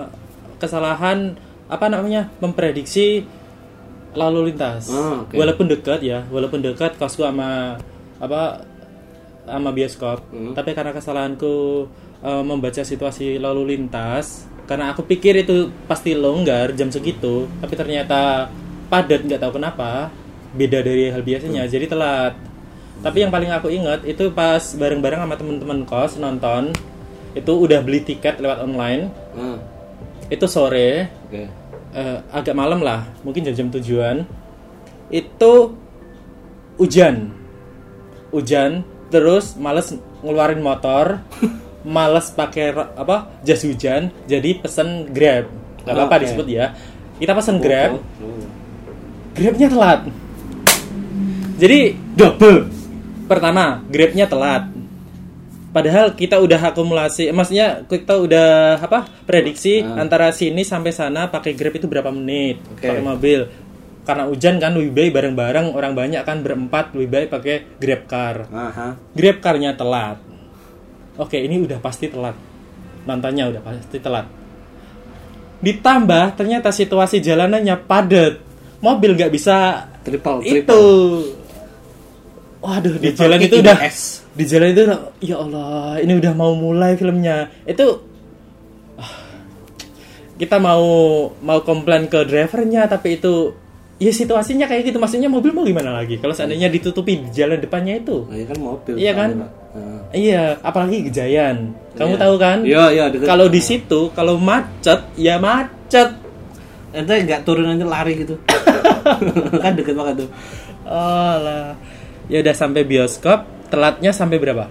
kesalahan 0.57 1.35
apa 1.65 1.85
namanya? 1.87 2.29
memprediksi 2.37 3.25
lalu 4.13 4.51
lintas. 4.51 4.87
Oh, 4.87 5.23
oke. 5.23 5.33
Walaupun 5.33 5.65
dekat 5.67 5.99
ya, 6.01 6.27
walaupun 6.27 6.59
dekat 6.59 6.95
kosku 6.95 7.23
sama 7.23 7.79
apa 8.17 8.61
sama 9.41 9.71
bioskop, 9.71 10.21
Hmm. 10.29 10.53
tapi 10.53 10.71
karena 10.71 10.91
kesalahanku 10.91 11.87
eh, 12.21 12.43
membaca 12.45 12.81
situasi 12.81 13.41
lalu 13.41 13.73
lintas, 13.73 14.45
karena 14.71 14.95
aku 14.95 15.03
pikir 15.03 15.43
itu 15.43 15.67
pasti 15.83 16.15
longgar 16.15 16.71
jam 16.79 16.87
segitu, 16.87 17.43
tapi 17.59 17.75
ternyata 17.75 18.47
padat 18.87 19.19
nggak 19.27 19.43
tahu 19.43 19.59
kenapa, 19.59 20.07
beda 20.55 20.79
dari 20.79 21.11
hal 21.11 21.19
biasanya, 21.19 21.67
jadi 21.67 21.91
telat. 21.91 22.39
Tapi 23.03 23.17
yang 23.19 23.35
paling 23.35 23.51
aku 23.51 23.67
ingat 23.67 24.07
itu 24.07 24.31
pas 24.31 24.63
bareng-bareng 24.63 25.27
sama 25.27 25.35
temen-temen 25.35 25.83
kos 25.83 26.15
nonton, 26.15 26.71
itu 27.35 27.51
udah 27.51 27.83
beli 27.83 27.99
tiket 27.99 28.39
lewat 28.39 28.63
online, 28.63 29.11
Ah, 29.35 29.59
itu 30.31 30.47
sore, 30.47 31.11
Oke. 31.27 31.51
eh, 31.91 32.17
agak 32.31 32.55
malam 32.55 32.79
lah, 32.79 33.11
mungkin 33.27 33.43
jam-jam 33.43 33.67
tujuan. 33.75 34.23
Itu 35.11 35.75
hujan, 36.79 37.35
hujan, 38.31 38.87
terus 39.11 39.59
males 39.59 39.91
ngeluarin 40.23 40.63
motor, 40.63 41.19
males 41.81 42.29
pakai 42.29 42.71
apa 42.73 43.41
jas 43.41 43.61
hujan, 43.61 44.13
jadi 44.25 44.57
pesen 44.57 45.09
grab, 45.09 45.49
nggak 45.83 45.93
apa-apa 45.95 46.15
Oke. 46.17 46.23
disebut 46.25 46.47
ya. 46.47 46.65
Kita 47.17 47.31
pesen 47.33 47.57
grab, 47.57 48.01
grabnya 49.33 49.67
telat. 49.69 50.01
Jadi 51.57 51.93
Double. 52.17 52.65
pertama 53.29 53.85
grabnya 53.87 54.25
telat. 54.25 54.65
Padahal 55.71 56.11
kita 56.11 56.35
udah 56.35 56.59
akumulasi, 56.67 57.31
maksudnya 57.31 57.87
kita 57.87 58.19
udah 58.19 58.75
apa 58.75 59.07
prediksi 59.23 59.79
Ah. 59.79 60.03
antara 60.03 60.27
sini 60.35 60.67
sampai 60.67 60.91
sana 60.91 61.31
pakai 61.31 61.55
grab 61.55 61.71
itu 61.71 61.87
berapa 61.87 62.11
menit 62.11 62.59
Oke. 62.75 62.83
pakai 62.83 62.99
mobil. 62.99 63.39
Karena 64.01 64.27
hujan 64.27 64.57
kan 64.57 64.75
lebih 64.75 64.91
baik 64.91 65.11
bareng-bareng 65.13 65.71
orang 65.71 65.93
banyak 65.93 66.25
kan 66.25 66.41
berempat 66.41 66.91
lebih 66.91 67.09
baik 67.13 67.27
pakai 67.31 67.55
grab 67.79 68.01
car. 68.03 68.35
Aha. 68.51 68.87
Grab 69.15 69.37
carnya 69.39 69.71
telat. 69.71 70.19
Oke 71.19 71.41
ini 71.41 71.59
udah 71.63 71.79
pasti 71.83 72.07
telat. 72.07 72.35
Nontonnya 73.03 73.49
udah 73.51 73.61
pasti 73.63 73.97
telat. 73.99 74.27
Ditambah 75.59 76.39
ternyata 76.39 76.71
situasi 76.71 77.19
jalanannya 77.19 77.75
padat. 77.83 78.33
Mobil 78.81 79.13
nggak 79.13 79.29
bisa 79.33 79.85
Triple, 80.01 80.41
itu 80.41 80.65
triple. 80.65 81.37
waduh 82.57 82.95
di 82.97 83.13
jalan 83.13 83.37
itu 83.37 83.61
udah 83.61 83.77
ass. 83.85 84.25
di 84.33 84.43
jalan 84.49 84.73
itu 84.73 84.81
udah 84.89 84.99
ya 85.21 85.35
Allah 85.37 86.01
ini 86.01 86.13
udah 86.17 86.33
mau 86.33 86.57
mulai 86.57 86.97
filmnya 86.97 87.53
itu 87.69 88.01
ah, 88.97 89.13
kita 90.41 90.57
mau 90.57 90.81
mau 91.37 91.59
komplain 91.61 92.09
ke 92.09 92.25
drivernya 92.25 92.89
tapi 92.89 93.21
itu 93.21 93.53
ya 94.01 94.09
situasinya 94.09 94.65
kayak 94.65 94.89
gitu 94.89 94.97
maksudnya 94.97 95.29
mobil 95.29 95.53
mau 95.53 95.61
gimana 95.61 95.93
lagi 95.93 96.17
kalau 96.17 96.33
seandainya 96.33 96.73
ditutupi 96.73 97.21
di 97.21 97.29
jalan 97.29 97.61
depannya 97.61 98.01
itu 98.01 98.25
Nah, 98.25 98.33
iya 98.33 98.45
kan 98.49 98.57
mobil. 98.57 98.93
Iya 98.97 99.11
kan? 99.13 99.29
soalnya, 99.29 99.45
Pak. 99.45 99.51
Ah. 99.71 100.01
iya 100.11 100.41
apalagi 100.59 100.97
Gejayan 101.05 101.57
kamu 101.93 102.17
Iya. 102.17 102.21
tahu 102.25 102.35
kan 102.35 102.57
Iya, 102.65 102.83
iya, 102.91 103.05
kalau 103.23 103.45
di 103.45 103.61
situ 103.61 104.09
kalau 104.11 104.41
macet 104.41 105.05
ya 105.15 105.37
macet 105.37 106.17
Ente 106.91 107.23
nggak 107.23 107.47
turun 107.47 107.71
aja 107.71 107.87
lari 107.87 108.19
gitu. 108.19 108.35
kan 109.63 109.71
deket 109.79 109.95
banget 109.95 110.27
tuh. 110.27 110.29
Oh 110.83 111.35
lah. 111.39 111.71
Ya 112.27 112.43
udah 112.43 112.51
sampai 112.51 112.83
bioskop, 112.83 113.47
telatnya 113.71 114.11
sampai 114.11 114.43
berapa? 114.43 114.67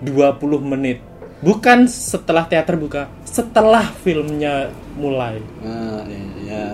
20 0.00 0.40
menit. 0.64 1.04
Bukan 1.40 1.88
setelah 1.88 2.44
teater 2.44 2.76
buka, 2.76 3.08
setelah 3.24 3.88
filmnya 4.04 4.68
mulai. 4.92 5.40
Ah, 5.64 6.04
iya. 6.44 6.64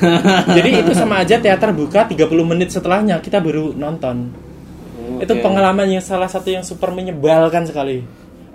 Jadi 0.56 0.80
itu 0.80 0.92
sama 0.96 1.20
aja 1.20 1.36
teater 1.36 1.76
buka 1.76 2.08
30 2.08 2.32
menit 2.40 2.72
setelahnya 2.72 3.20
kita 3.20 3.44
baru 3.44 3.76
nonton. 3.76 4.32
Itu 5.20 5.36
Oke. 5.36 5.44
pengalaman 5.44 5.92
yang 5.92 6.00
salah 6.00 6.26
satu 6.32 6.48
yang 6.48 6.64
super 6.64 6.88
menyebalkan 6.96 7.68
sekali. 7.68 8.00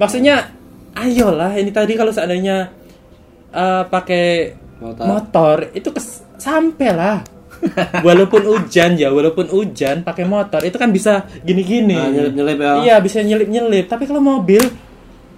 Maksudnya, 0.01 0.49
ayolah 0.97 1.53
ini 1.53 1.69
tadi 1.69 1.93
kalau 1.93 2.09
seandainya 2.09 2.73
eh, 3.53 3.83
pakai 3.85 4.57
Motor. 4.81 5.05
motor. 5.05 5.55
itu 5.75 5.89
kes 5.93 6.25
sampai 6.41 6.89
lah. 6.89 7.21
walaupun 8.07 8.41
hujan 8.47 8.95
ya, 8.95 9.11
walaupun 9.11 9.51
hujan 9.51 10.07
pakai 10.07 10.23
motor 10.23 10.63
itu 10.63 10.79
kan 10.79 10.89
bisa 10.95 11.27
gini-gini. 11.43 11.93
Ah, 11.93 12.07
nyelip-nyelip 12.09 12.57
ya. 12.57 12.73
Iya, 12.87 12.95
bisa 13.03 13.19
nyelip-nyelip. 13.19 13.85
Tapi 13.91 14.07
kalau 14.07 14.23
mobil 14.23 14.63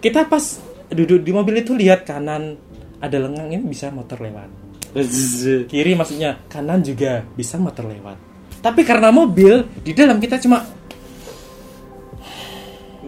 kita 0.02 0.28
pas 0.28 0.44
duduk 0.92 1.24
di 1.24 1.32
mobil 1.32 1.64
itu 1.64 1.78
lihat 1.78 2.04
kanan 2.04 2.58
ada 3.00 3.18
lengang 3.18 3.54
ini 3.54 3.64
bisa 3.64 3.94
motor 3.94 4.20
lewat. 4.20 4.50
Kiri 5.72 5.96
maksudnya 5.96 6.42
kanan 6.52 6.84
juga 6.84 7.24
bisa 7.38 7.56
motor 7.56 7.88
lewat. 7.88 8.18
Tapi 8.60 8.82
karena 8.84 9.10
mobil 9.14 9.64
di 9.82 9.96
dalam 9.96 10.20
kita 10.20 10.42
cuma 10.42 10.66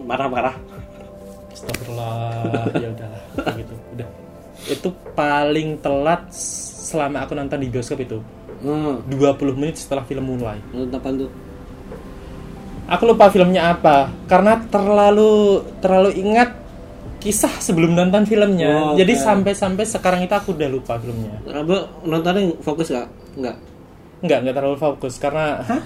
Marah-marah. 0.04 0.52
Astagfirullah 1.54 2.68
ya 2.76 2.88
udahlah 2.92 3.22
gitu 3.56 3.74
udah 3.96 4.08
itu 4.64 4.88
paling 5.12 5.80
telat 5.80 6.28
selama 6.32 7.24
aku 7.24 7.32
nonton 7.36 7.60
di 7.60 7.68
bioskop 7.68 8.00
itu 8.00 8.20
Hmm. 8.64 9.04
20 9.12 9.60
menit 9.60 9.76
setelah 9.76 10.08
film 10.08 10.24
mulai 10.24 10.56
apaan 10.72 11.20
tuh? 11.20 11.30
aku 12.88 13.02
lupa 13.12 13.28
filmnya 13.28 13.76
apa 13.76 14.08
karena 14.24 14.56
terlalu 14.72 15.60
terlalu 15.84 16.16
ingat 16.16 16.63
kisah 17.24 17.56
sebelum 17.56 17.96
nonton 17.96 18.22
filmnya 18.22 18.68
Oh, 18.68 18.92
oke. 18.92 19.00
jadi 19.00 19.12
sampai-sampai 19.16 19.82
sekarang 19.82 20.20
itu 20.20 20.30
aku 20.30 20.52
udah 20.52 20.68
lupa 20.68 21.00
filmnya 21.00 21.40
Apa 21.46 21.88
nontonnya 22.04 22.52
fokus 22.60 22.92
gak? 22.92 23.08
Enggak. 23.34 23.56
nggak 24.20 24.38
nggak 24.40 24.54
terlalu 24.54 24.76
fokus 24.76 25.16
karena 25.16 25.60
Hah? 25.60 25.82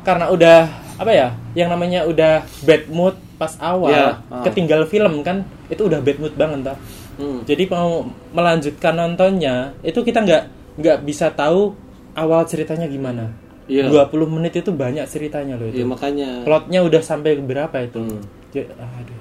karena 0.00 0.26
udah 0.28 0.58
apa 0.96 1.10
ya 1.10 1.28
yang 1.52 1.68
namanya 1.68 2.04
udah 2.04 2.42
bad 2.60 2.86
mood 2.88 3.14
pas 3.36 3.56
awal 3.58 3.88
Iya, 3.88 4.20
ah. 4.28 4.44
ketinggal 4.44 4.84
film 4.84 5.22
kan 5.22 5.42
itu 5.66 5.80
udah 5.80 5.98
bad 5.98 6.18
mood 6.18 6.34
banget 6.34 6.60
toh. 6.66 6.78
Hmm. 7.16 7.40
Jadi 7.42 7.64
mau 7.66 8.04
melanjutkan 8.30 8.92
nontonnya 8.92 9.72
itu 9.80 9.96
kita 9.98 10.20
nggak 10.20 10.42
nggak 10.76 10.98
bisa 11.02 11.28
tahu 11.30 11.72
awal 12.12 12.44
ceritanya 12.44 12.84
gimana. 12.84 13.32
Iya. 13.64 13.88
20 13.88 14.12
menit 14.28 14.56
itu 14.56 14.70
banyak 14.70 15.06
ceritanya 15.06 15.54
loh 15.54 15.68
Ya 15.68 15.74
itu. 15.74 15.86
makanya. 15.86 16.42
Plotnya 16.42 16.80
udah 16.82 17.00
sampai 17.00 17.38
berapa 17.38 17.76
itu? 17.80 17.98
Hmm. 17.98 18.20
Ja- 18.50 18.68
aduh. 18.76 19.20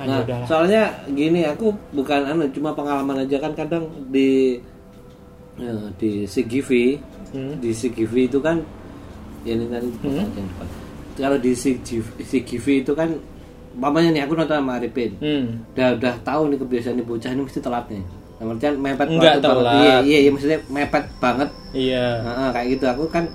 Ah, 0.00 0.04
Nah, 0.06 0.18
udahlah. 0.24 0.46
soalnya 0.48 0.82
gini, 1.06 1.44
aku 1.44 1.68
bukan 1.92 2.24
anu, 2.24 2.48
cuma 2.48 2.72
pengalaman 2.72 3.20
aja 3.20 3.36
kan 3.36 3.52
kadang 3.52 3.84
di 4.08 4.56
ya, 5.54 5.76
di 5.94 6.24
CGV, 6.24 6.96
Hmm. 7.30 7.60
di 7.60 7.70
CGV 7.70 8.14
itu 8.26 8.40
kan 8.40 8.64
ya 9.42 9.52
ini 9.52 9.68
tadi 9.68 9.88
Hmm. 10.00 10.24
Kalau 11.12 11.36
di 11.36 11.52
CGV, 11.52 12.06
CGV 12.18 12.66
itu 12.80 12.92
kan 12.92 13.12
mamanya 13.72 14.08
nih 14.10 14.22
aku 14.24 14.32
nonton 14.34 14.56
sama 14.56 14.80
Arifin. 14.80 15.20
Hmm. 15.20 15.68
Udah 15.70 15.94
udah 15.94 16.14
tahu 16.22 16.48
nih 16.48 16.58
kebiasaan 16.58 16.96
nih 16.96 17.04
bocah 17.04 17.30
ini 17.30 17.42
mesti 17.44 17.60
telat 17.60 17.84
nih. 17.86 18.00
Nah, 18.40 18.44
artian 18.48 18.74
mepet 18.74 19.04
Enggak 19.06 19.36
banget 19.36 19.42
telat. 19.44 19.74
Iya, 19.76 19.94
iya, 20.00 20.18
iya, 20.18 20.30
maksudnya 20.32 20.58
mepet 20.66 21.04
banget. 21.20 21.48
Iya. 21.70 22.06
Nah, 22.24 22.50
kayak 22.50 22.66
gitu. 22.72 22.84
Aku 22.88 23.04
kan 23.06 23.28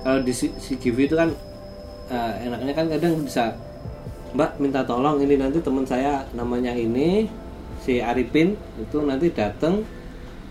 kalau 0.00 0.24
di 0.24 0.32
CGV 0.32 0.96
itu 1.04 1.14
kan 1.14 1.28
eh, 2.06 2.32
enaknya 2.40 2.72
kan 2.72 2.86
kadang 2.88 3.20
bisa 3.20 3.52
Mbak 4.34 4.50
minta 4.58 4.82
tolong 4.82 5.22
ini 5.22 5.38
nanti 5.38 5.62
teman 5.62 5.86
saya 5.86 6.26
namanya 6.34 6.74
ini 6.74 7.28
si 7.84 8.02
Arifin 8.02 8.58
itu 8.80 8.98
nanti 9.04 9.30
datang 9.30 9.84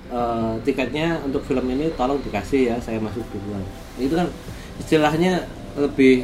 eh, 0.09 0.53
tiketnya 0.63 1.19
untuk 1.25 1.43
film 1.43 1.65
ini 1.67 1.91
tolong 1.97 2.21
dikasih 2.23 2.71
ya 2.71 2.75
saya 2.79 3.01
masuk 3.01 3.25
duluan. 3.33 3.63
Itu 3.99 4.15
kan 4.15 4.27
istilahnya 4.79 5.43
lebih 5.75 6.23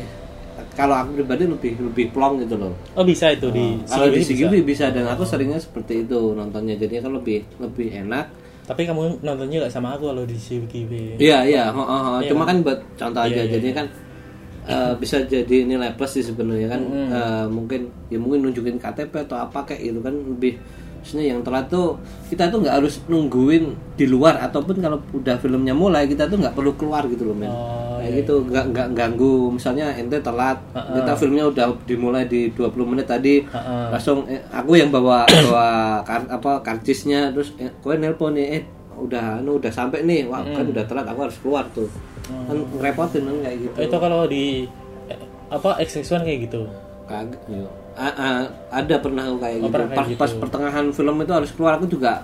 kalau 0.76 0.96
aku 0.96 1.20
pribadi 1.20 1.44
lebih 1.50 1.74
lebih 1.92 2.06
plong 2.16 2.40
gitu 2.44 2.56
loh. 2.56 2.74
Oh 2.96 3.04
bisa 3.04 3.34
itu 3.34 3.50
di 3.52 3.82
Nah, 3.82 3.98
kalau 3.98 4.08
di 4.14 4.22
CGV 4.24 4.40
CGV 4.48 4.54
bisa 4.64 4.86
dan 4.94 5.06
aku 5.10 5.24
seringnya 5.28 5.60
seperti 5.60 6.06
itu 6.08 6.20
nontonnya 6.38 6.78
jadi 6.80 7.04
kan 7.04 7.12
lebih 7.18 7.44
lebih 7.60 7.88
enak. 8.08 8.32
Tapi 8.62 8.88
kamu 8.88 9.20
nontonnya 9.26 9.68
gak 9.68 9.74
sama 9.74 9.98
aku 9.98 10.14
kalau 10.14 10.24
di 10.24 10.38
CGV. 10.38 11.20
Iya 11.20 11.44
iya. 11.44 11.64
Iya, 11.74 12.30
cuma 12.32 12.44
kan? 12.48 12.62
kan 12.62 12.66
buat 12.68 12.80
contoh 12.96 13.22
aja, 13.26 13.34
Iya, 13.36 13.44
iya, 13.44 13.54
jadi 13.58 13.68
iya. 13.68 13.76
kan 13.76 13.86
eh, 14.68 14.94
bisa 14.98 15.24
jadi 15.26 15.66
nilai 15.66 15.94
plus 15.98 16.18
sih 16.18 16.26
sebenarnya 16.26 16.68
kan. 16.70 16.82
Eh, 16.92 17.46
mungkin 17.50 17.90
ya 18.14 18.18
mungkin 18.22 18.46
nunjukin 18.50 18.78
KTP 18.78 19.26
atau 19.26 19.38
apa 19.40 19.66
kayak 19.66 19.82
gitu 19.82 20.00
kan. 20.02 20.14
Lebih 20.14 20.54
maksudnya 21.02 21.34
yang 21.34 21.42
telat 21.42 21.66
tuh 21.66 21.98
kita 22.30 22.54
tuh 22.54 22.62
nggak 22.62 22.76
harus 22.78 23.02
nungguin 23.10 23.74
di 23.98 24.06
luar. 24.06 24.38
Ataupun 24.38 24.78
kalau 24.78 25.02
udah 25.18 25.36
filmnya 25.42 25.74
mulai 25.74 26.06
kita 26.06 26.30
tuh 26.30 26.38
nggak 26.38 26.54
perlu 26.54 26.78
keluar 26.78 27.10
gitu 27.10 27.26
loh 27.26 27.34
men. 27.34 27.50
Oh, 27.50 27.98
kayak 27.98 28.22
gitu. 28.22 28.36
nggak 28.46 28.66
nggak 28.70 28.88
ganggu. 28.94 29.50
Misalnya 29.50 29.98
ente 29.98 30.22
telat 30.22 30.62
kita 30.74 31.12
filmnya 31.18 31.50
udah 31.50 31.66
dimulai 31.90 32.30
di 32.30 32.54
20 32.54 32.70
menit 32.86 33.10
tadi 33.10 33.42
Heeh. 33.42 33.86
langsung 33.90 34.30
eh, 34.30 34.46
aku 34.54 34.78
yang 34.78 34.94
bawa 34.94 35.26
bawa 35.50 35.70
kar, 36.06 36.30
apa 36.30 36.62
karcisnya 36.62 37.34
terus 37.34 37.58
eh, 37.58 37.74
kowe 37.82 37.98
nelpon 37.98 38.38
nih 38.38 38.62
eh 38.62 38.64
udah 39.02 39.42
anu 39.42 39.58
udah 39.58 39.74
sampai 39.74 40.06
nih. 40.06 40.30
Wah 40.30 40.46
kan 40.46 40.70
udah 40.70 40.86
telat 40.86 41.10
aku 41.10 41.20
harus 41.26 41.38
keluar 41.42 41.66
tuh 41.74 41.90
kan 42.42 42.58
ngerepotin 42.74 43.22
kan 43.24 43.36
kayak 43.42 43.58
gitu 43.60 43.76
Oh, 43.76 43.84
itu 43.84 43.98
kalau 43.98 44.20
di 44.26 44.46
apa 45.48 45.70
X1 45.80 46.00
kayak 46.22 46.40
gitu. 46.46 46.62
kagak 47.04 47.44
yo. 47.46 47.68
A- 47.92 48.16
a- 48.16 48.50
ada 48.72 48.96
pernah 48.98 49.24
aku 49.26 49.38
kayak 49.38 49.58
Oh, 49.58 49.62
gitu 49.62 49.74
pernah 49.74 49.88
kayak 49.90 49.98
pas, 49.98 50.08
gitu. 50.08 50.18
pas 50.18 50.32
pertengahan 50.38 50.86
film 50.90 51.16
itu 51.18 51.34
harus 51.34 51.52
keluar 51.52 51.74
aku 51.76 51.86
juga 51.86 52.24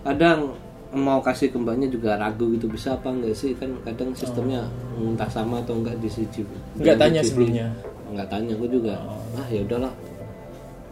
kadang 0.00 0.54
mau 0.92 1.18
kasih 1.18 1.48
ke 1.48 1.56
mbaknya 1.56 1.88
juga 1.88 2.14
ragu 2.14 2.46
gitu 2.50 2.68
bisa 2.68 2.94
apa 2.94 3.10
enggak 3.10 3.34
sih 3.34 3.50
kan 3.52 3.66
kadang 3.82 4.12
sistemnya 4.12 4.62
entah 4.96 5.26
sama 5.26 5.58
atau 5.58 5.74
enggak 5.74 5.98
di 5.98 6.06
CGV 6.06 6.46
Nggak 6.76 6.94
Di 6.94 7.00
tanya 7.00 7.20
CGV. 7.20 7.28
sebelumnya. 7.28 7.66
nggak 8.06 8.28
tanya 8.28 8.52
aku 8.52 8.66
juga 8.68 8.94
ah 9.34 9.46
ya 9.48 9.60
udahlah 9.60 9.90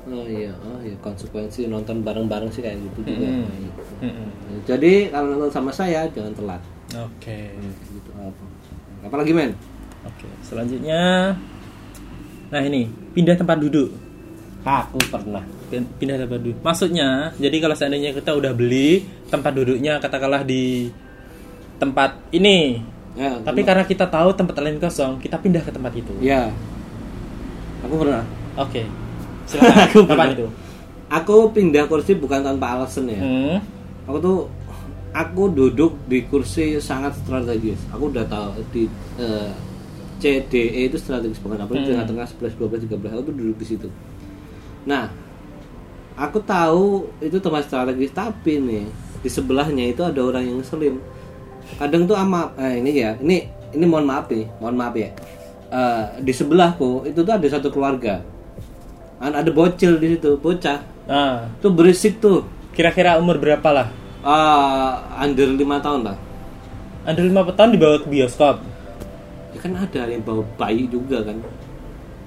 oh 0.04 0.26
iya 0.26 0.50
oh 0.58 0.82
ya 0.82 0.96
konsekuensi 0.98 1.68
nonton 1.68 2.02
bareng-bareng 2.02 2.50
sih 2.50 2.58
kayak 2.58 2.82
gitu 2.82 3.06
juga 3.06 3.28
Hmm. 3.28 3.46
Gitu. 3.46 3.82
Mm-mm. 4.02 4.28
jadi 4.66 4.92
kalau 5.08 5.26
nonton 5.30 5.52
sama 5.52 5.70
saya 5.70 6.02
jangan 6.08 6.34
telat 6.34 6.62
Oke. 6.98 7.38
gitu 7.54 7.70
apa 7.86 7.91
apalagi 9.02 9.32
men 9.32 9.52
Oke, 10.02 10.26
selanjutnya 10.40 11.34
Nah, 12.48 12.60
ini 12.60 12.84
pindah 13.10 13.32
tempat 13.32 13.56
duduk. 13.56 13.88
aku 14.60 14.98
pernah 15.06 15.40
Pin- 15.66 15.88
Pindah 15.94 16.18
tempat 16.18 16.36
duduk. 16.36 16.60
Maksudnya, 16.60 17.08
jadi 17.34 17.56
kalau 17.58 17.72
seandainya 17.72 18.12
kita 18.12 18.30
udah 18.30 18.52
beli 18.52 19.02
tempat 19.26 19.52
duduknya 19.52 19.96
katakanlah 19.96 20.42
di 20.42 20.92
tempat 21.76 22.14
ini, 22.30 22.78
ya 23.12 23.40
tapi 23.40 23.62
karena 23.62 23.82
kita 23.82 24.04
tahu 24.04 24.30
tempat 24.32 24.54
lain 24.56 24.76
kosong, 24.76 25.16
kita 25.16 25.34
pindah 25.36 25.60
ke 25.60 25.70
tempat 25.70 25.90
itu. 25.92 26.12
ya 26.20 26.52
aku 27.80 27.94
pernah 27.98 28.22
Oke. 28.54 28.84
Silakan. 29.44 29.74
Aku 29.86 29.98
Kapan 30.04 30.14
pernah. 30.28 30.34
itu? 30.34 30.46
aku 31.08 31.36
pindah 31.50 31.84
kursi 31.86 32.14
bukan 32.14 32.40
tanpa 32.40 32.72
alasan 32.74 33.04
ya 33.06 33.18
Hmm. 33.18 33.56
aku 34.04 34.16
tuh 34.18 34.36
aku 35.12 35.52
duduk 35.52 36.00
di 36.08 36.24
kursi 36.24 36.80
sangat 36.80 37.16
strategis. 37.20 37.78
Aku 37.92 38.08
udah 38.08 38.24
tahu 38.24 38.64
di 38.72 38.88
eh, 39.16 39.52
CDE 40.18 40.88
itu 40.88 40.96
strategis 40.96 41.38
banget. 41.38 41.64
Apa 41.64 41.72
Hmm. 41.72 41.80
di 41.80 41.86
tengah-tengah 41.92 42.26
11 42.28 42.56
12 42.56 42.88
13 42.88 43.12
aku 43.12 43.22
tuh 43.28 43.34
duduk 43.36 43.56
di 43.60 43.66
situ. 43.66 43.88
Nah 44.88 45.12
aku 46.16 46.38
tahu 46.40 47.08
itu 47.20 47.36
tempat 47.38 47.68
strategis 47.68 48.12
tapi 48.12 48.58
nih 48.58 48.84
di 49.22 49.30
sebelahnya 49.30 49.86
itu 49.86 50.02
ada 50.02 50.20
orang 50.20 50.44
yang 50.44 50.56
ngeselin. 50.60 50.96
Kadang 51.78 52.04
tuh 52.04 52.16
ama 52.18 52.52
eh, 52.56 52.80
ini 52.80 52.90
ya 52.96 53.14
ini 53.20 53.46
ini 53.72 53.84
mohon 53.84 54.04
maaf 54.04 54.28
nih 54.28 54.48
mohon 54.58 54.76
maaf 54.76 54.94
ya. 54.96 55.10
Eh, 55.72 56.04
di 56.20 56.32
sebelahku 56.32 57.04
itu 57.04 57.20
tuh 57.20 57.32
ada 57.32 57.46
satu 57.48 57.68
keluarga. 57.72 58.20
Ada 59.22 59.54
bocil 59.54 60.02
di 60.02 60.18
situ 60.18 60.34
bocah. 60.34 60.82
Nah, 61.06 61.46
tuh 61.62 61.70
berisik 61.70 62.18
tuh. 62.18 62.42
Kira-kira 62.74 63.14
umur 63.22 63.38
berapa 63.38 63.70
lah? 63.70 63.86
Ah, 64.22 65.02
under 65.18 65.50
lima 65.50 65.82
tahun 65.82 66.06
lah. 66.06 66.16
Ada 67.02 67.20
lima 67.22 67.42
tahun 67.42 67.74
dibawa 67.74 67.98
ke 67.98 68.06
bioskop. 68.06 68.62
Ya 69.52 69.58
kan 69.58 69.74
ada 69.74 70.08
yang 70.08 70.22
bawa 70.22 70.46
bayi 70.56 70.86
juga 70.86 71.26
kan. 71.26 71.42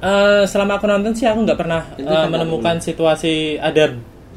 Eh, 0.06 0.44
selama 0.46 0.78
aku 0.78 0.86
nonton 0.86 1.16
sih 1.16 1.26
aku 1.26 1.48
nggak 1.48 1.56
pernah 1.56 1.82
Itu 1.96 2.12
kan 2.12 2.28
menemukan 2.28 2.78
situasi 2.84 3.58
ada 3.58 3.96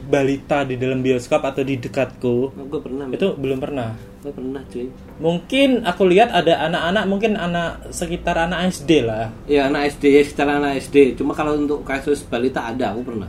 balita 0.08 0.64
di 0.64 0.80
dalam 0.80 1.04
bioskop 1.04 1.44
atau 1.44 1.60
di 1.60 1.76
dekatku. 1.76 2.56
Gue 2.56 2.80
pernah. 2.80 3.04
Itu 3.12 3.36
belum 3.36 3.60
pernah. 3.60 3.92
Gue 4.24 4.32
pernah 4.32 4.64
cuy. 4.64 4.88
Mungkin 5.20 5.84
aku 5.84 6.02
lihat 6.08 6.32
ada 6.32 6.64
anak-anak 6.64 7.04
mungkin 7.04 7.32
anak 7.36 7.92
sekitar 7.92 8.48
anak 8.48 8.72
SD 8.72 9.04
lah. 9.04 9.28
Ya 9.44 9.68
anak 9.68 9.92
SD 9.98 10.16
ya 10.16 10.22
secara 10.24 10.56
anak 10.56 10.80
SD. 10.80 11.20
Cuma 11.20 11.36
kalau 11.36 11.60
untuk 11.60 11.84
kasus 11.84 12.24
balita 12.24 12.64
ada 12.64 12.96
aku 12.96 13.04
pernah. 13.04 13.28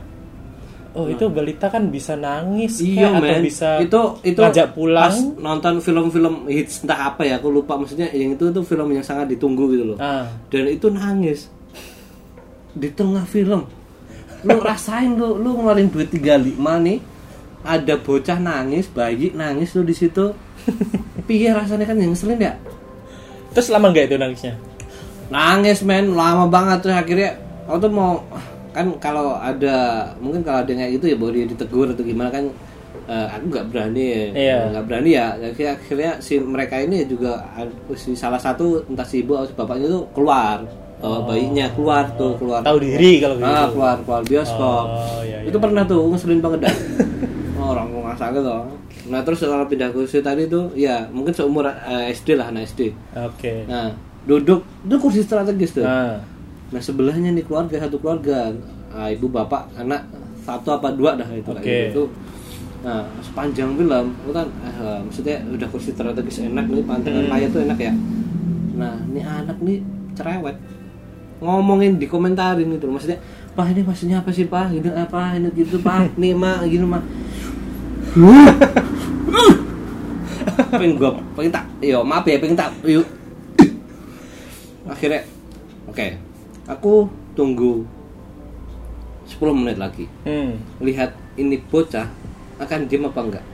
Oh 0.90 1.06
itu 1.06 1.22
balita 1.30 1.70
kan 1.70 1.86
bisa 1.86 2.18
nangis 2.18 2.82
Iya 2.82 3.14
kayak, 3.14 3.22
atau 3.22 3.46
bisa 3.46 3.68
itu 3.78 4.00
itu 4.26 4.40
ngajak 4.42 4.74
pulang. 4.74 5.06
pas 5.06 5.16
nonton 5.38 5.78
film-film 5.78 6.50
hits 6.50 6.82
entah 6.82 7.14
apa 7.14 7.22
ya 7.22 7.38
aku 7.38 7.46
lupa 7.46 7.78
maksudnya 7.78 8.10
yang 8.10 8.34
itu 8.34 8.50
tuh 8.50 8.66
film 8.66 8.90
yang 8.90 9.06
sangat 9.06 9.30
ditunggu 9.30 9.70
gitu 9.70 9.84
loh. 9.94 9.98
Ah, 10.02 10.26
Dan 10.50 10.66
itu 10.66 10.90
nangis 10.90 11.46
di 12.74 12.90
tengah 12.90 13.22
film. 13.22 13.70
Lu 14.42 14.56
rasain 14.66 15.14
lu 15.14 15.38
lu 15.38 15.62
ngeluarin 15.62 15.86
duit 15.90 16.10
35 16.10 16.58
nih. 16.58 16.98
Ada 17.60 18.00
bocah 18.00 18.40
nangis, 18.40 18.88
bayi 18.88 19.30
nangis 19.30 19.76
lu 19.78 19.84
di 19.84 19.94
situ. 19.94 20.34
Piye 21.30 21.54
rasanya 21.54 21.86
kan 21.86 21.94
yang 21.94 22.10
ngeselin 22.12 22.40
ya? 22.40 22.54
terus 23.50 23.66
lama 23.66 23.90
nggak 23.90 24.06
itu 24.06 24.14
nangisnya? 24.14 24.54
nangis 25.26 25.82
men 25.82 26.14
lama 26.14 26.46
banget 26.46 26.82
terus 26.82 26.94
akhirnya 26.94 27.38
aku 27.66 27.78
tuh 27.82 27.90
mau 27.90 28.22
kan 28.70 28.86
kalau 28.96 29.34
ada 29.34 29.76
mungkin 30.16 30.40
kalau 30.40 30.60
ada 30.60 30.68
yang 30.68 30.80
kayak 30.80 30.92
gitu 30.96 31.06
ya 31.06 31.16
boleh 31.16 31.42
ditegur 31.44 31.86
atau 31.86 32.00
gimana 32.00 32.28
kan 32.28 32.44
eh, 33.04 33.26
aku 33.28 33.44
nggak 33.48 33.66
berani 33.68 34.04
ya 34.04 34.24
Iya. 34.30 34.58
nggak 34.70 34.84
berani 34.84 35.10
ya 35.10 35.26
akhirnya, 35.34 35.72
akhirnya 35.74 36.10
si 36.18 36.34
mereka 36.36 36.76
ini 36.76 37.02
juga 37.04 37.42
si 37.92 38.14
salah 38.14 38.38
satu 38.38 38.86
entah 38.86 39.02
si 39.02 39.20
ibu 39.20 39.34
atau 39.34 39.46
si 39.46 39.54
bapaknya 39.54 39.86
tuh 39.88 40.04
keluar 40.10 40.62
bawa 40.96 41.24
bayinya 41.24 41.64
keluar 41.70 42.04
tuh 42.12 42.36
keluar 42.36 42.60
Tahu 42.60 42.76
diri 42.78 43.18
kalau 43.18 43.34
gitu. 43.34 43.46
ah, 43.46 43.66
keluar 43.66 43.96
keluar 44.00 44.22
bioskop 44.22 44.84
Oh, 44.84 45.20
iya, 45.20 45.40
iya. 45.40 45.48
itu 45.48 45.56
pernah 45.56 45.82
tuh 45.82 46.04
ngeselin 46.06 46.38
banget 46.38 46.68
dah 46.68 46.74
oh, 47.56 47.66
orang 47.72 47.88
nggak 47.90 48.18
sakit 48.18 48.42
loh 48.42 48.62
nah 49.08 49.24
terus 49.24 49.40
kalau 49.40 49.64
pindah 49.64 49.90
kursi 49.90 50.20
tadi 50.20 50.44
tuh 50.44 50.70
ya 50.72 51.08
mungkin 51.08 51.32
seumur 51.32 51.66
eh, 51.66 52.12
SD 52.12 52.36
lah 52.36 52.48
anak 52.48 52.68
SD 52.68 52.92
Oke. 53.16 53.64
Nah, 53.64 53.90
duduk 54.20 54.60
itu 54.78 54.94
kursi 54.94 55.24
strategis 55.24 55.72
tuh. 55.72 55.82
Nah, 55.82 56.20
Nah, 56.70 56.80
sebelahnya 56.80 57.34
nih 57.34 57.44
keluarga 57.46 57.76
satu 57.82 57.98
keluarga. 57.98 58.54
Ah, 58.90 59.10
ibu, 59.10 59.26
bapak, 59.30 59.70
anak 59.74 60.06
satu 60.42 60.74
apa 60.74 60.90
dua 60.94 61.14
dah 61.14 61.26
itu 61.30 61.50
Oke. 61.50 61.90
gitu. 61.90 62.10
Nah, 62.80 63.04
sepanjang 63.20 63.76
film 63.76 64.06
itu 64.24 64.32
kan 64.32 64.48
eh, 64.64 64.98
maksudnya 65.04 65.36
udah 65.46 65.68
kursi 65.68 65.90
strategis 65.92 66.40
enak 66.46 66.64
nih, 66.70 66.82
pantangan 66.86 67.28
Hmm. 67.28 67.50
tuh 67.52 67.60
enak 67.66 67.78
ya. 67.78 67.92
Nah, 68.78 68.94
ini 69.10 69.20
anak 69.20 69.58
nih 69.60 69.78
cerewet. 70.16 70.56
Ngomongin 71.40 71.96
di 72.00 72.06
komentarin 72.08 72.68
gitu 72.68 72.88
loh. 72.88 72.96
Maksudnya, 72.96 73.20
"Pak, 73.56 73.66
ini 73.72 73.80
maksudnya 73.84 74.16
apa 74.20 74.30
sih, 74.32 74.44
Pak? 74.48 74.72
Ini 74.76 74.88
apa? 74.92 75.36
Ini 75.36 75.48
gitu, 75.56 75.80
Pak. 75.80 76.12
Nih, 76.20 76.32
Mak, 76.36 76.68
gini, 76.68 76.86
Mak." 76.86 77.04
pengen 80.70 80.94
gue 80.98 81.10
pengen 81.34 81.52
tak 81.52 81.64
yo 81.82 82.02
maaf 82.06 82.22
ya 82.26 82.38
pengen 82.38 82.58
tak 82.58 82.70
yuk 82.86 83.06
akhirnya 84.86 85.22
oke 85.90 86.06
aku 86.70 87.10
tunggu 87.34 87.82
10 89.26 89.58
menit 89.58 89.76
lagi. 89.78 90.06
Hmm. 90.22 90.58
lihat 90.78 91.14
ini 91.34 91.58
bocah 91.58 92.06
akan 92.62 92.86
diem 92.86 93.06
apa 93.06 93.20
enggak. 93.22 93.44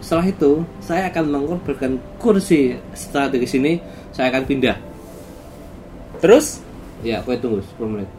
Setelah 0.00 0.26
itu 0.28 0.52
saya 0.84 1.08
akan 1.08 1.24
mengorbankan 1.32 2.00
kursi 2.20 2.76
strategis 2.96 3.56
ini 3.56 3.80
saya 4.12 4.32
akan 4.32 4.44
pindah. 4.44 4.76
Terus? 6.20 6.64
Ya 7.04 7.20
aku 7.20 7.36
tunggu 7.36 7.60
10 7.76 7.92
menit. 7.92 8.10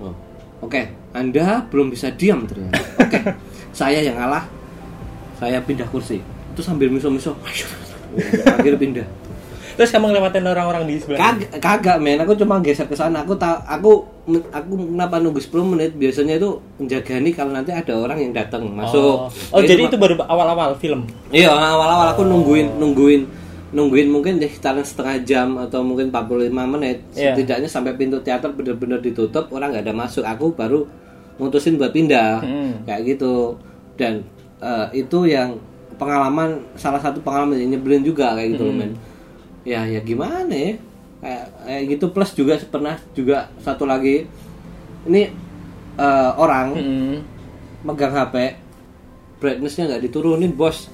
Oh. 0.00 0.16
oke 0.64 0.88
anda 1.12 1.60
belum 1.68 1.92
bisa 1.92 2.08
diam 2.12 2.48
ternyata. 2.48 2.80
Oke 3.00 3.20
saya 3.80 4.00
yang 4.00 4.16
ngalah 4.16 4.44
saya 5.36 5.60
pindah 5.60 5.88
kursi. 5.88 6.20
Itu 6.56 6.60
sambil 6.64 6.88
miso-miso 6.88 7.36
akhirnya 8.56 8.80
pindah 8.80 9.06
terus 9.80 9.96
kamu 9.96 10.12
ngelewatin 10.12 10.44
orang-orang 10.44 10.84
di 10.84 11.00
sebelah. 11.00 11.32
kagak 11.32 11.50
kagak 11.56 11.96
men. 12.04 12.20
Aku 12.20 12.36
cuma 12.36 12.60
geser 12.60 12.84
ke 12.84 12.92
sana. 12.92 13.24
Aku 13.24 13.32
tahu 13.32 13.56
aku 13.64 13.92
aku 14.52 14.72
kenapa 14.76 15.16
nunggu 15.16 15.40
10 15.40 15.72
menit? 15.72 15.96
Biasanya 15.96 16.36
itu 16.36 16.60
menjagani 16.76 17.32
kalau 17.32 17.56
nanti 17.56 17.72
ada 17.72 17.96
orang 17.96 18.20
yang 18.20 18.36
datang 18.36 18.68
masuk. 18.68 19.32
Oh, 19.32 19.56
oh 19.56 19.60
jadi 19.64 19.88
cuma- 19.88 19.88
itu 19.88 19.96
baru 19.96 20.14
awal-awal 20.28 20.76
film. 20.76 21.08
Iya, 21.32 21.48
awal-awal 21.48 22.12
aku 22.12 22.28
nungguin 22.28 22.76
nungguin 22.76 23.22
nungguin 23.72 24.08
mungkin 24.12 24.36
deh 24.36 24.52
sekitaran 24.52 24.84
setengah 24.84 25.16
jam 25.24 25.56
atau 25.56 25.80
mungkin 25.80 26.12
45 26.12 26.52
menit. 26.52 27.00
Iya. 27.16 27.32
setidaknya 27.32 27.68
sampai 27.72 27.96
pintu 27.96 28.20
teater 28.20 28.52
benar-benar 28.52 29.00
ditutup 29.00 29.48
orang 29.48 29.72
nggak 29.72 29.88
ada 29.88 29.96
masuk. 29.96 30.28
Aku 30.28 30.52
baru 30.52 30.84
mutusin 31.40 31.80
buat 31.80 31.96
pindah. 31.96 32.44
Hmm. 32.44 32.84
kayak 32.84 33.16
gitu. 33.16 33.56
Dan 33.96 34.28
eh, 34.60 34.86
itu 34.92 35.24
yang 35.24 35.56
pengalaman 35.96 36.64
salah 36.76 37.00
satu 37.00 37.24
pengalaman 37.24 37.56
yang 37.56 37.76
nyebelin 37.76 38.04
juga 38.04 38.36
kayak 38.36 38.56
gitu 38.56 38.68
loh 38.68 38.76
men 38.76 38.92
ya 39.62 39.84
ya 39.84 40.00
gimana 40.00 40.50
ya? 40.50 40.72
Kayak, 41.20 41.44
kayak 41.60 41.82
gitu 41.92 42.06
plus 42.10 42.30
juga 42.32 42.54
pernah 42.64 42.96
juga 43.12 43.52
satu 43.60 43.84
lagi. 43.84 44.24
Ini 45.04 45.22
eh, 45.96 46.30
orang 46.36 46.66
Hmm. 46.76 47.16
megang 47.80 48.12
HP 48.12 48.34
brightnessnya 49.40 49.88
nggak 49.88 50.02
diturunin 50.04 50.52
bos. 50.52 50.88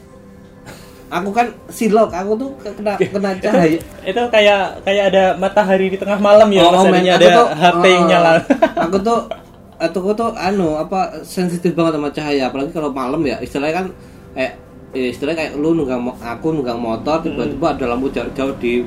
Aku 1.07 1.31
kan 1.31 1.55
silok 1.71 2.11
aku 2.11 2.35
tuh 2.35 2.51
kena 2.63 2.99
kena 3.15 3.31
cahaya. 3.39 3.79
Itu 4.03 4.23
kayak 4.27 4.83
kayak 4.83 5.05
ada 5.15 5.25
matahari 5.39 5.95
di 5.95 5.99
tengah 5.99 6.19
malam 6.19 6.51
ya, 6.51 6.67
adanya 6.67 7.15
aku 7.15 7.23
ada 7.23 7.27
tuh, 7.31 7.47
HP 7.55 7.85
yang 7.87 8.05
eh, 8.07 8.11
nyala. 8.11 8.31
aku 8.87 8.97
tuh 8.99 9.19
aku 9.87 10.11
tuh 10.19 10.31
anu 10.35 10.75
apa 10.75 11.23
sensitif 11.23 11.75
banget 11.79 11.99
sama 11.99 12.11
cahaya. 12.11 12.51
Apalagi 12.51 12.75
kalau 12.75 12.91
malam 12.91 13.23
ya 13.23 13.39
istilahnya 13.39 13.75
kan 13.83 13.87
kayak 14.35 14.53
eh, 14.59 14.66
istilahnya 14.97 15.39
kayak 15.45 15.53
lu 15.61 15.77
nunggang 15.77 16.01
aku 16.21 16.57
nunggang 16.57 16.81
motor 16.81 17.21
tiba-tiba 17.21 17.77
ada 17.77 17.85
lampu 17.93 18.09
jauh-jauh 18.09 18.55
di 18.57 18.81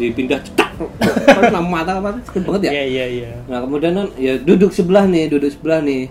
dipindah 0.00 0.40
cetak 0.42 0.70
kan 1.38 1.52
lampu 1.54 1.70
mata 1.70 2.02
apa 2.02 2.18
sakit 2.26 2.42
banget 2.42 2.60
ya 2.66 2.70
Iya 2.72 2.84
iya 2.86 3.06
iya. 3.06 3.30
Nah 3.46 3.62
kemudian 3.62 3.92
kan 3.94 4.08
ya 4.18 4.34
duduk 4.40 4.74
sebelah 4.74 5.04
nih, 5.06 5.30
duduk 5.30 5.50
sebelah 5.52 5.80
nih. 5.84 6.10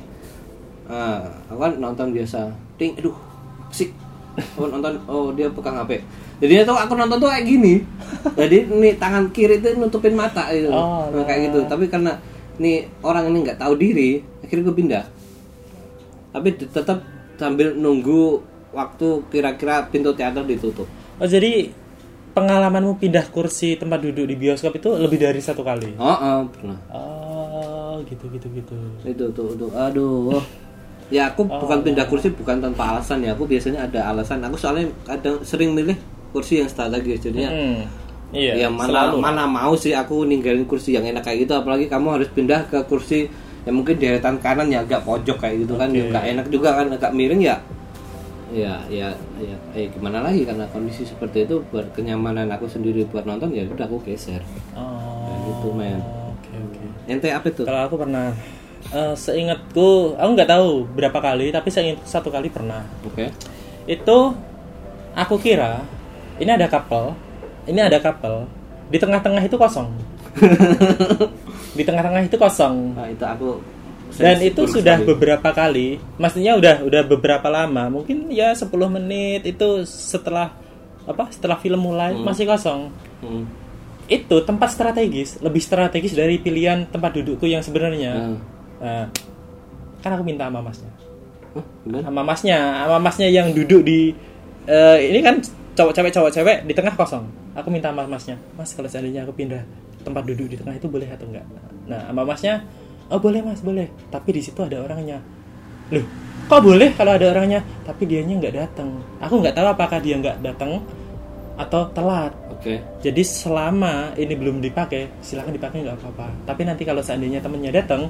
Nah, 0.91 1.23
aku 1.47 1.59
kan 1.59 1.73
nonton 1.79 2.11
biasa. 2.11 2.51
Ting, 2.75 2.99
aduh, 2.99 3.15
asik. 3.71 3.95
Aku 4.35 4.67
nonton, 4.67 4.99
oh 5.07 5.31
dia 5.31 5.47
pegang 5.47 5.79
HP. 5.79 6.03
Jadi 6.43 6.67
tuh 6.67 6.75
aku 6.75 6.99
nonton 6.99 7.15
tuh 7.15 7.31
kayak 7.31 7.47
gini. 7.47 7.79
Jadi 8.35 8.67
nih 8.67 8.99
tangan 8.99 9.31
kiri 9.31 9.63
itu 9.63 9.71
nutupin 9.79 10.11
mata 10.19 10.51
itu, 10.51 10.67
Oh, 10.67 11.07
Nah, 11.07 11.23
kayak 11.23 11.47
gitu. 11.47 11.63
Tapi 11.63 11.87
karena 11.87 12.19
nih 12.59 12.91
orang 13.07 13.31
ini 13.31 13.37
nggak 13.47 13.59
tahu 13.63 13.73
diri, 13.79 14.19
akhirnya 14.43 14.63
gue 14.67 14.75
pindah. 14.75 15.03
Tapi 16.35 16.47
tetap 16.59 16.99
sambil 17.39 17.71
nunggu 17.71 18.43
waktu 18.71 19.07
kira-kira 19.29 19.87
pintu 19.87 20.15
teater 20.15 20.43
ditutup. 20.43 20.87
Oh 21.19 21.27
jadi 21.27 21.71
pengalamanmu 22.31 22.95
pindah 22.97 23.27
kursi 23.27 23.75
tempat 23.75 23.99
duduk 23.99 24.23
di 24.23 24.35
bioskop 24.39 24.71
itu 24.75 24.95
lebih 24.95 25.19
dari 25.19 25.43
satu 25.43 25.61
kali. 25.61 25.99
Oh, 25.99 26.07
oh 26.07 26.39
pernah. 26.47 26.79
Oh 26.91 27.95
gitu 28.07 28.25
gitu 28.33 28.47
gitu. 28.55 28.75
itu 29.05 29.25
tuh, 29.35 29.53
tuh 29.55 29.69
aduh 29.77 30.41
ya 31.11 31.29
aku 31.29 31.43
bukan 31.45 31.83
pindah 31.83 32.07
kursi 32.07 32.31
bukan 32.31 32.63
tanpa 32.63 32.95
alasan 32.97 33.21
ya 33.21 33.35
aku 33.35 33.43
biasanya 33.45 33.85
ada 33.85 34.09
alasan 34.09 34.39
aku 34.41 34.55
soalnya 34.57 34.87
kadang 35.03 35.43
sering 35.43 35.75
milih 35.75 35.93
kursi 36.31 36.63
yang 36.63 36.69
strategis 36.71 37.19
jadinya 37.21 37.51
Hmm. 37.51 37.83
Iya. 38.31 38.63
ya 38.63 38.67
mana 38.71 39.11
selalu. 39.11 39.15
mana 39.19 39.43
mau 39.43 39.75
sih 39.75 39.91
aku 39.91 40.23
ninggalin 40.23 40.63
kursi 40.63 40.95
yang 40.95 41.03
enak 41.03 41.19
kayak 41.19 41.43
gitu 41.43 41.51
apalagi 41.51 41.91
kamu 41.91 42.15
harus 42.15 42.31
pindah 42.31 42.63
ke 42.71 42.79
kursi 42.87 43.27
yang 43.67 43.75
mungkin 43.75 43.99
deretan 43.99 44.39
kanan 44.39 44.71
ya 44.71 44.87
agak 44.87 45.03
pojok 45.03 45.35
kayak 45.35 45.67
gitu 45.67 45.75
kan 45.75 45.91
Oke. 45.91 45.99
ya 45.99 46.03
nggak 46.07 46.25
enak 46.31 46.45
juga 46.47 46.69
kan 46.79 46.87
agak 46.95 47.11
miring 47.11 47.43
ya 47.43 47.59
ya 48.51 48.83
ya 48.91 49.07
ya 49.39 49.55
eh 49.71 49.87
gimana 49.87 50.27
lagi 50.27 50.43
karena 50.43 50.67
kondisi 50.75 51.07
seperti 51.07 51.47
itu 51.47 51.63
buat 51.71 51.87
kenyamanan 51.95 52.51
aku 52.51 52.67
sendiri 52.67 53.07
buat 53.07 53.23
nonton 53.23 53.55
ya 53.55 53.63
udah 53.63 53.87
aku 53.87 54.03
geser 54.03 54.43
Oh. 54.75 55.23
Kayak 55.27 55.39
gitu, 55.47 55.67
men. 55.71 55.99
Oke 56.35 56.51
oke. 56.59 56.83
ente 57.07 57.27
apa 57.31 57.47
itu 57.47 57.63
Kalau 57.63 57.81
aku 57.87 57.95
pernah 57.95 58.35
eh, 58.91 59.15
seingatku, 59.15 60.19
aku 60.19 60.29
nggak 60.35 60.51
tahu 60.51 60.83
berapa 60.91 61.19
kali, 61.23 61.51
tapi 61.55 61.71
seingatku 61.71 62.03
satu 62.03 62.27
kali 62.27 62.51
pernah. 62.51 62.83
oke 63.07 63.31
Itu 63.87 64.35
aku 65.15 65.35
kira 65.39 65.83
ini 66.39 66.51
ada 66.51 66.67
couple, 66.67 67.15
ini 67.71 67.79
ada 67.79 67.99
couple, 68.03 68.47
di 68.91 68.97
tengah-tengah 68.99 69.43
itu 69.47 69.55
kosong. 69.55 69.87
di 71.77 71.83
tengah-tengah 71.87 72.23
itu 72.27 72.35
kosong. 72.35 72.95
nah 72.95 73.07
itu 73.07 73.23
aku 73.23 73.59
Dan 74.17 74.37
itu 74.43 74.67
sudah 74.67 74.99
sekali. 74.99 75.07
beberapa 75.07 75.49
kali, 75.55 75.87
maksudnya 76.19 76.59
udah 76.59 76.83
udah 76.83 77.01
beberapa 77.07 77.47
lama, 77.47 77.87
mungkin 77.87 78.27
ya 78.27 78.51
10 78.51 78.67
menit 78.91 79.47
itu 79.47 79.87
setelah 79.87 80.51
apa? 81.07 81.31
Setelah 81.31 81.57
film 81.59 81.79
mulai 81.79 82.11
masih 82.17 82.43
kosong. 82.49 82.91
Hmm. 83.23 83.47
Itu 84.11 84.43
tempat 84.43 84.75
strategis, 84.75 85.39
lebih 85.39 85.63
strategis 85.63 86.11
dari 86.11 86.35
pilihan 86.41 86.89
tempat 86.91 87.15
dudukku 87.15 87.47
yang 87.47 87.63
sebenarnya. 87.63 88.11
Nah. 88.13 88.37
Nah, 88.81 89.05
kan 90.01 90.11
aku 90.17 90.23
minta 90.25 90.49
sama 90.49 90.59
masnya. 90.59 90.91
Gimana? 91.85 92.03
Sama 92.07 92.21
masnya, 92.23 92.59
sama 92.87 92.97
masnya 92.99 93.27
yang 93.29 93.47
duduk 93.51 93.83
di 93.83 94.11
eh, 94.67 94.97
ini 95.07 95.19
kan 95.23 95.39
cowok 95.75 95.93
cewek 95.95 96.11
cowok 96.11 96.31
cewek 96.31 96.57
di 96.67 96.73
tengah 96.75 96.93
kosong. 96.97 97.25
Aku 97.55 97.67
minta 97.67 97.91
sama 97.91 98.07
masnya, 98.07 98.35
Mas 98.55 98.71
kalau 98.75 98.87
seandainya 98.87 99.27
aku 99.27 99.35
pindah 99.35 99.63
tempat 100.01 100.23
duduk 100.25 100.51
di 100.51 100.55
tengah 100.57 100.75
itu 100.75 100.87
boleh 100.87 101.07
atau 101.07 101.27
enggak? 101.27 101.45
Nah, 101.87 102.07
sama 102.09 102.23
masnya, 102.23 102.63
oh 103.11 103.19
boleh 103.19 103.43
Mas, 103.43 103.61
boleh. 103.61 103.91
Tapi 104.07 104.29
di 104.31 104.41
situ 104.41 104.59
ada 104.63 104.79
orangnya. 104.79 105.19
Loh, 105.91 106.05
kok 106.47 106.61
boleh 106.63 106.95
kalau 106.95 107.19
ada 107.19 107.27
orangnya? 107.27 107.59
Tapi 107.83 108.07
dianya 108.07 108.39
nggak 108.39 108.55
datang. 108.55 108.89
Aku 109.19 109.43
nggak 109.43 109.55
tahu 109.55 109.67
apakah 109.67 109.99
dia 109.99 110.15
nggak 110.17 110.39
datang 110.39 110.79
atau 111.59 111.81
telat. 111.91 112.31
Oke. 112.49 112.79
Jadi 113.03 113.21
selama 113.21 114.15
ini 114.15 114.33
belum 114.33 114.63
dipakai, 114.63 115.21
silahkan 115.21 115.53
dipakai 115.53 115.83
nggak 115.83 115.97
apa-apa. 115.99 116.27
Tapi 116.47 116.61
nanti 116.63 116.87
kalau 116.87 117.03
seandainya 117.03 117.43
temennya 117.43 117.75
datang, 117.75 118.07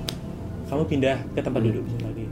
kamu 0.69 0.83
pindah 0.87 1.17
ke 1.33 1.41
tempat 1.41 1.61
duduknya 1.65 1.97
lagi. 2.05 2.25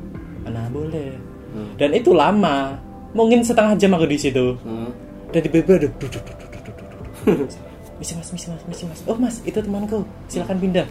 Nah 0.47 0.65
boleh. 0.69 1.12
Hmm. 1.49 1.73
Dan 1.82 1.89
itu 1.97 2.13
lama, 2.13 2.77
mungkin 3.17 3.41
setengah 3.41 3.73
jam 3.75 3.91
aku 3.97 4.05
di 4.05 4.17
situ. 4.21 4.53
Hmm. 4.62 4.93
Dan 5.34 5.39
tiba-tiba 5.45 5.82
ada 5.82 5.89
duduk, 5.89 6.10
duduk, 6.13 6.36
duduk, 6.38 6.49
duduk, 6.53 6.75
duduk, 6.77 6.88
duduk. 7.25 7.49
Misi 7.99 8.15
mas, 8.15 8.32
misi 8.32 8.47
mas, 8.47 8.63
misi 8.63 8.84
mas. 8.88 8.99
Oh 9.12 9.19
mas, 9.19 9.43
itu 9.43 9.60
temanku. 9.60 10.08
Silakan 10.32 10.55
pindah. 10.55 10.88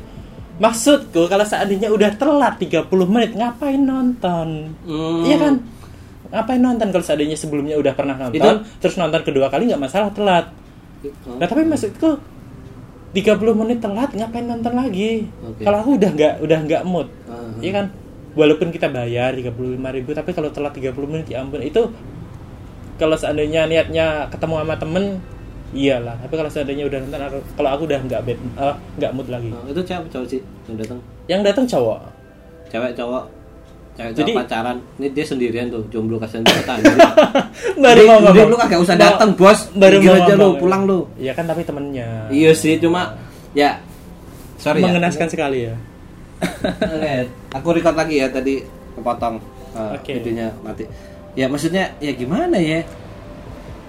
Maksudku 0.59 1.31
kalau 1.31 1.47
seandainya 1.47 1.87
udah 1.89 2.11
telat 2.15 2.59
30 2.59 2.91
menit, 3.07 3.31
ngapain 3.33 3.79
nonton? 3.79 4.75
Hmm. 4.83 5.23
Iya 5.23 5.37
kan? 5.39 5.55
Ngapain 6.29 6.61
nonton 6.61 6.89
kalau 6.91 7.05
seandainya 7.07 7.39
sebelumnya 7.39 7.79
udah 7.79 7.95
pernah 7.95 8.19
nonton, 8.19 8.37
Itu- 8.37 8.63
terus 8.79 8.99
nonton 8.99 9.23
kedua 9.23 9.47
kali 9.49 9.71
nggak 9.71 9.81
masalah 9.81 10.11
telat. 10.11 10.51
Nah 11.31 11.47
tapi 11.47 11.63
maksudku 11.63 12.19
30 13.09 13.55
menit 13.57 13.79
telat 13.79 14.11
ngapain 14.13 14.45
nonton 14.45 14.75
lagi? 14.75 15.31
Oke. 15.41 15.63
Kalau 15.63 15.79
aku 15.81 15.91
udah 15.97 16.11
nggak 16.11 16.35
udah 16.43 16.59
nggak 16.61 16.83
mood, 16.85 17.09
Ah. 17.25 17.49
iya 17.63 17.73
kan? 17.73 17.87
Walaupun 18.35 18.69
kita 18.69 18.91
bayar 18.91 19.33
35.000 19.33 19.89
ribu, 19.91 20.11
tapi 20.13 20.31
kalau 20.31 20.51
telat 20.51 20.75
30 20.75 21.09
menit 21.09 21.27
ya 21.27 21.41
ampun 21.41 21.63
itu 21.63 21.87
kalau 22.99 23.15
seandainya 23.15 23.65
niatnya 23.65 24.27
ketemu 24.29 24.55
sama 24.59 24.75
temen, 24.75 25.05
iyalah. 25.71 26.17
Tapi 26.21 26.35
kalau 26.35 26.51
seandainya 26.51 26.85
udah 26.89 26.99
nonton, 27.03 27.21
kalau 27.55 27.71
aku 27.73 27.83
udah 27.85 28.01
nggak 28.01 28.21
bad, 28.25 28.39
eh, 28.39 28.75
nggak 28.97 29.11
mood 29.13 29.29
lagi. 29.29 29.51
Oh, 29.53 29.65
itu 29.69 29.81
cewek 29.85 30.09
cowok 30.09 30.27
sih 30.27 30.41
yang 30.67 30.77
datang? 30.81 30.99
Yang 31.29 31.41
datang 31.53 31.65
cowok. 31.69 31.99
Cewek 32.69 32.93
cowok. 32.97 33.25
Cewek 33.95 34.13
Jadi- 34.15 34.33
cowok 34.33 34.41
pacaran. 34.47 34.77
Ini 34.97 35.07
dia 35.11 35.25
sendirian 35.27 35.67
tuh, 35.69 35.83
jomblo 35.91 36.17
kasihan 36.17 36.45
banget 36.49 36.65
baru 37.77 38.01
mau 38.07 38.19
ngomong. 38.23 38.49
lu 38.49 38.57
kagak 38.57 38.81
usah 38.81 38.97
datang, 38.97 39.31
Bos. 39.35 39.61
Baru 39.75 39.99
mau 40.01 40.15
aja 40.15 40.35
lu, 40.35 40.49
pulang 40.57 40.83
lu. 40.87 41.05
Iya 41.19 41.33
kan 41.35 41.45
tapi 41.45 41.67
temennya. 41.67 42.31
Iya 42.31 42.55
sih, 42.55 42.79
cuma 42.79 43.19
ya 43.53 43.81
sorry 44.57 44.81
Mengenaskan 44.83 45.29
sekali 45.29 45.67
ya. 45.67 45.75
ya. 45.75 45.77
Oke, 46.95 47.15
aku 47.51 47.69
record 47.75 47.97
lagi 47.99 48.23
ya 48.23 48.31
tadi 48.31 48.63
kepotong 48.95 49.43
uh, 49.75 49.99
Oke. 49.99 50.15
videonya 50.23 50.55
mati. 50.63 50.87
Ya 51.35 51.51
maksudnya 51.51 51.95
ya 51.99 52.15
gimana 52.15 52.59
ya? 52.59 52.87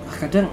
Kadang 0.10 0.50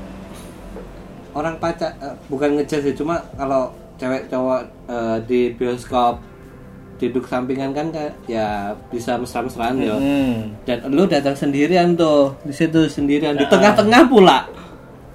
orang 1.37 1.61
pacar 1.61 1.93
eh, 2.01 2.17
bukan 2.27 2.57
ngejudge 2.57 2.81
sih, 2.83 2.95
cuma 2.97 3.21
kalau 3.37 3.69
cewek 3.97 4.27
cowok 4.27 4.61
eh, 4.89 5.17
di 5.29 5.41
bioskop 5.53 6.17
duduk 6.97 7.29
sampingan 7.29 7.77
kan 7.77 7.93
ya 8.25 8.73
bisa 8.89 9.21
mesra-mesraan 9.21 9.77
ya. 9.77 9.93
Hmm. 10.01 10.57
Dan 10.65 10.89
lu 10.89 11.05
datang 11.05 11.37
sendirian 11.37 11.93
tuh 11.93 12.33
di 12.41 12.57
situ 12.57 12.89
sendirian 12.89 13.37
di 13.37 13.45
Nah. 13.45 13.53
tengah-tengah 13.53 14.03
pula. 14.09 14.49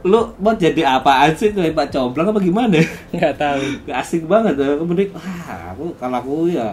Lu 0.06 0.30
mau 0.38 0.54
jadi 0.54 0.86
apaan 0.86 1.34
sih 1.34 1.50
tuh 1.50 1.66
Pak 1.74 1.90
Comblang 1.90 2.30
apa 2.30 2.38
gimana? 2.38 2.78
Nggak 3.14 3.34
tahu. 3.34 3.62
Gak 3.90 3.98
asik 3.98 4.30
banget 4.30 4.54
tuh. 4.58 4.78
Kemudian 4.78 5.10
wah 5.14 5.74
aku 5.74 5.90
kalau 5.98 6.18
aku 6.22 6.34
ya 6.54 6.70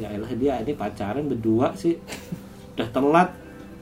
ya 0.00 0.08
elah 0.08 0.32
dia 0.32 0.56
ini 0.64 0.72
pacaran 0.72 1.28
berdua 1.28 1.76
sih 1.76 2.00
udah 2.72 2.88
telat 2.88 3.28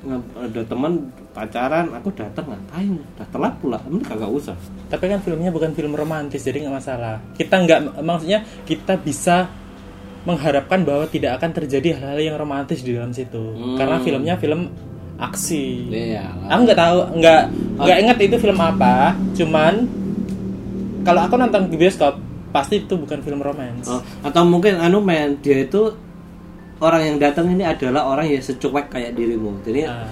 ada 0.09 0.63
teman 0.65 1.13
pacaran 1.37 1.93
aku 1.93 2.09
datang 2.17 2.49
ngapain 2.49 2.97
udah 2.97 3.27
telat 3.29 3.55
pula 3.61 3.79
ini 3.85 4.01
kagak 4.01 4.33
usah 4.33 4.57
Tapi 4.89 5.05
kan 5.07 5.21
filmnya 5.21 5.53
bukan 5.53 5.71
film 5.77 5.93
romantis, 5.95 6.43
jadi 6.43 6.67
nggak 6.67 6.77
masalah. 6.83 7.23
Kita 7.37 7.63
nggak, 7.63 8.03
maksudnya 8.03 8.43
kita 8.67 8.99
bisa 8.99 9.47
mengharapkan 10.27 10.83
bahwa 10.85 11.07
tidak 11.09 11.41
akan 11.41 11.51
terjadi 11.63 11.97
hal-hal 11.97 12.21
yang 12.21 12.37
romantis 12.37 12.83
di 12.83 12.97
dalam 12.97 13.15
situ. 13.15 13.39
Hmm. 13.39 13.77
Karena 13.79 14.03
filmnya 14.03 14.35
film 14.41 14.73
aksi. 15.21 15.93
iya 15.93 16.27
Aku 16.49 16.61
nggak 16.65 16.81
tahu, 16.81 16.99
nggak 17.21 17.43
nggak 17.79 17.99
ingat 18.03 18.17
itu 18.25 18.37
film 18.41 18.59
apa. 18.59 19.15
Cuman 19.37 19.75
kalau 21.05 21.21
aku 21.25 21.35
nonton 21.39 21.69
di 21.71 21.77
bioskop, 21.77 22.17
pasti 22.51 22.83
itu 22.83 22.95
bukan 22.97 23.21
film 23.23 23.41
romance. 23.41 23.89
Oh, 23.89 24.03
atau 24.27 24.43
mungkin 24.45 24.77
anu 24.81 25.01
men 25.01 25.39
dia 25.41 25.65
itu 25.65 25.95
orang 26.81 27.03
yang 27.05 27.17
datang 27.21 27.47
ini 27.53 27.63
adalah 27.63 28.09
orang 28.09 28.27
yang 28.33 28.43
secuek 28.43 28.89
kayak 28.89 29.13
dirimu. 29.13 29.61
Jadi 29.63 29.85
Ah, 29.85 30.05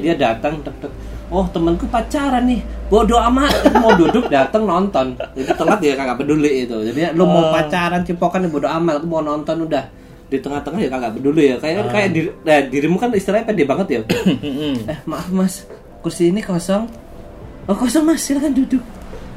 dia 0.00 0.14
datang 0.14 0.60
tek, 0.60 0.76
tek, 0.84 0.92
oh 1.32 1.48
temanku 1.48 1.88
pacaran 1.88 2.44
nih 2.44 2.60
bodoh 2.92 3.16
amat 3.32 3.52
mau 3.80 3.96
duduk 3.96 4.28
datang 4.28 4.68
nonton. 4.68 5.16
Itu 5.32 5.52
telat 5.56 5.80
dia 5.80 5.96
kagak 5.96 6.20
peduli 6.20 6.68
itu. 6.68 6.76
Jadi 6.84 7.16
lu 7.16 7.24
mau 7.24 7.48
Oh. 7.48 7.52
pacaran 7.52 8.04
cipokan 8.04 8.44
nih 8.44 8.50
bodoh 8.52 8.70
amat 8.70 9.00
aku 9.00 9.06
mau 9.08 9.24
nonton 9.24 9.64
udah. 9.64 9.84
Di 10.30 10.38
tengah-tengah 10.38 10.78
ya 10.78 10.88
kagak 10.92 11.12
peduli 11.18 11.42
ya. 11.50 11.56
Kayak 11.58 11.90
kayak 11.90 12.08
diri, 12.14 12.28
nah, 12.46 12.60
dirimu 12.62 12.96
kan 13.00 13.10
istilahnya 13.10 13.50
pede 13.50 13.64
banget 13.66 13.86
ya. 13.90 14.00
Eh 14.86 14.98
maaf 15.08 15.26
mas. 15.32 15.66
Kursi 16.04 16.30
ini 16.30 16.44
kosong. 16.44 16.86
Oh 17.66 17.74
kosong 17.74 18.04
mas. 18.06 18.22
Silakan 18.22 18.54
duduk. 18.54 18.84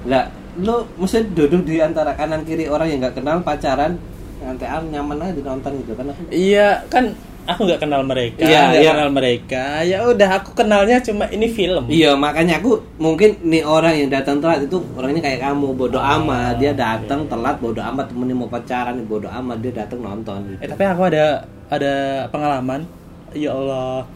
Lah 0.05 0.27
lu 0.53 0.85
mesti 1.01 1.25
duduk 1.33 1.65
di 1.65 1.81
antara 1.81 2.13
kanan 2.13 2.45
kiri 2.45 2.69
orang 2.69 2.85
yang 2.85 2.99
nggak 3.01 3.17
kenal 3.17 3.41
pacaran 3.41 3.97
ngantean 4.43 4.83
nyaman 4.89 5.17
aja 5.21 5.41
nonton 5.41 5.71
gitu 5.79 5.91
kan 5.93 6.05
Iya, 6.27 6.83
kan 6.87 7.15
aku 7.43 7.67
nggak 7.67 7.81
kenal 7.81 8.01
mereka, 8.03 8.39
Iya, 8.39 8.59
nggak 8.69 8.81
iya. 8.81 8.91
kenal 8.91 9.09
mereka. 9.11 9.63
Ya 9.83 9.97
udah, 10.05 10.29
aku 10.37 10.49
kenalnya 10.53 10.97
cuma 10.99 11.27
ini 11.27 11.47
film. 11.47 11.83
iya 11.87 12.15
makanya 12.15 12.59
aku 12.59 12.71
mungkin 12.97 13.35
nih 13.41 13.63
orang 13.63 13.93
yang 13.97 14.07
datang 14.07 14.39
telat 14.39 14.63
itu 14.63 14.79
orangnya 14.93 15.19
kayak 15.19 15.43
kamu 15.43 15.75
bodoh 15.75 15.99
Ah, 15.99 16.15
amat 16.17 16.55
dia 16.55 16.69
iya. 16.69 16.73
datang 16.73 17.27
telat 17.27 17.59
bodoh 17.59 17.83
amat 17.83 18.07
temennya 18.07 18.31
mau 18.33 18.47
pacaran 18.47 18.95
nih 18.95 19.03
bodoh 19.03 19.27
amat 19.29 19.57
dia 19.59 19.71
datang 19.73 19.99
nonton 19.99 20.39
gitu. 20.47 20.59
Eh 20.59 20.67
tapi 20.67 20.83
aku 20.83 21.01
ada 21.05 21.43
ada 21.67 21.93
pengalaman. 22.27 22.87
Ya 23.33 23.51
Allah. 23.51 24.07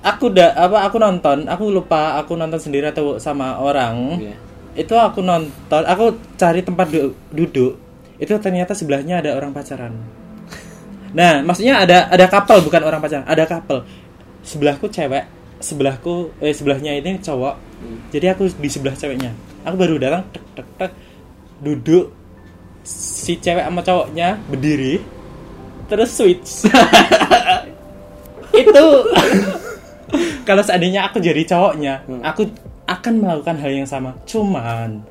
Aku 0.00 0.32
udah 0.32 0.56
apa 0.56 0.88
aku 0.88 0.96
nonton, 0.96 1.44
aku 1.44 1.68
lupa 1.68 2.16
aku 2.16 2.32
nonton 2.32 2.56
sendiri 2.56 2.88
atau 2.88 3.20
sama 3.20 3.60
orang. 3.60 4.16
Iya. 4.18 4.36
Itu 4.72 4.96
aku 4.96 5.20
nonton, 5.20 5.82
aku 5.84 6.04
cari 6.34 6.64
tempat 6.64 6.88
du- 6.88 7.12
duduk. 7.28 7.76
Itu 8.20 8.36
ternyata 8.36 8.76
sebelahnya 8.76 9.24
ada 9.24 9.36
orang 9.36 9.50
pacaran. 9.56 9.94
Nah, 11.10 11.42
maksudnya 11.42 11.82
ada 11.82 12.06
ada 12.06 12.30
couple 12.30 12.62
bukan 12.62 12.86
orang 12.86 13.02
pacaran, 13.02 13.26
ada 13.26 13.42
couple. 13.42 13.82
Sebelahku 14.46 14.86
cewek, 14.86 15.26
sebelahku 15.58 16.38
eh 16.38 16.54
sebelahnya 16.54 16.94
ini 16.94 17.18
cowok. 17.18 17.58
Jadi 18.14 18.26
aku 18.30 18.46
di 18.54 18.70
sebelah 18.70 18.94
ceweknya. 18.94 19.34
Aku 19.66 19.74
baru 19.74 19.98
datang 19.98 20.22
tek 20.30 20.44
tek 20.54 20.68
tek 20.78 20.92
duduk 21.58 22.14
si 22.86 23.36
cewek 23.36 23.64
sama 23.66 23.80
cowoknya 23.84 24.40
berdiri 24.48 25.02
terus 25.90 26.14
switch 26.14 26.70
itu 28.62 28.86
kalau 30.48 30.62
seandainya 30.64 31.10
aku 31.10 31.20
jadi 31.20 31.42
cowoknya 31.44 32.06
aku 32.24 32.48
akan 32.88 33.12
melakukan 33.20 33.56
hal 33.60 33.70
yang 33.70 33.88
sama 33.88 34.16
cuman 34.24 35.04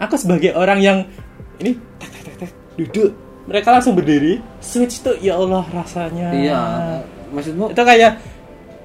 aku 0.00 0.14
sebagai 0.16 0.56
orang 0.56 0.80
yang 0.80 0.98
ini 1.60 1.76
duduk. 2.76 3.10
Mereka 3.44 3.68
langsung 3.70 3.92
berdiri. 3.92 4.40
Switch 4.58 5.00
tuh 5.00 5.14
ya 5.18 5.36
Allah 5.36 5.64
rasanya. 5.66 6.28
Iya. 6.30 6.60
Maksudmu? 7.30 7.70
Itu 7.70 7.82
kayak 7.82 8.18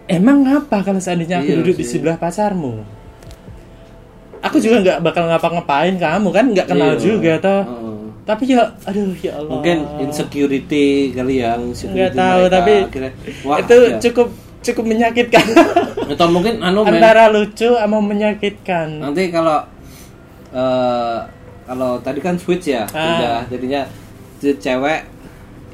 emang 0.07 0.41
ngapa 0.41 0.81
kalau 0.81 0.97
seandainya 0.97 1.39
aku 1.39 1.47
Iya 1.47 1.57
duduk 1.61 1.75
di 1.75 1.85
sih. 1.85 1.91
sebelah 1.95 2.17
pacarmu 2.17 2.81
aku 4.39 4.55
juga 4.57 4.79
nggak 4.79 4.97
bakal 5.03 5.23
ngapa-ngapain 5.27 5.95
kamu 5.95 6.29
kan? 6.31 6.45
Nggak 6.49 6.67
kenal 6.67 6.91
Iya. 6.91 6.99
juga 6.99 7.33
toh. 7.39 7.61
Heeh. 7.61 7.97
tapi 8.23 8.43
ya 8.45 8.61
aduh 8.85 9.09
ya 9.19 9.31
Allah. 9.35 9.51
Mungkin 9.51 9.77
insecurity 9.99 10.85
kali 11.11 11.41
ya 11.41 11.57
nggak 11.57 12.13
tahu 12.13 12.41
mereka. 12.45 12.53
tapi 12.53 12.73
Akhirnya, 12.85 13.11
wah, 13.41 13.57
itu 13.57 13.75
ya. 13.75 13.97
cukup 13.99 14.27
cukup 14.61 14.83
menyakitkan. 14.85 15.45
Atau 16.13 16.27
mungkin 16.29 16.61
anu 16.61 16.85
men 16.85 16.93
antara 16.95 17.25
lucu 17.27 17.73
sama 17.73 17.97
menyakitkan. 17.99 19.01
Nanti 19.01 19.33
kalau 19.33 19.65
eh 20.49 21.17
kalau 21.69 22.01
tadi 22.01 22.17
kan 22.17 22.33
switch 22.33 22.65
ya 22.67 22.89
Ah. 22.89 23.13
udah 23.13 23.37
jadinya 23.45 23.85
cewek 24.41 25.01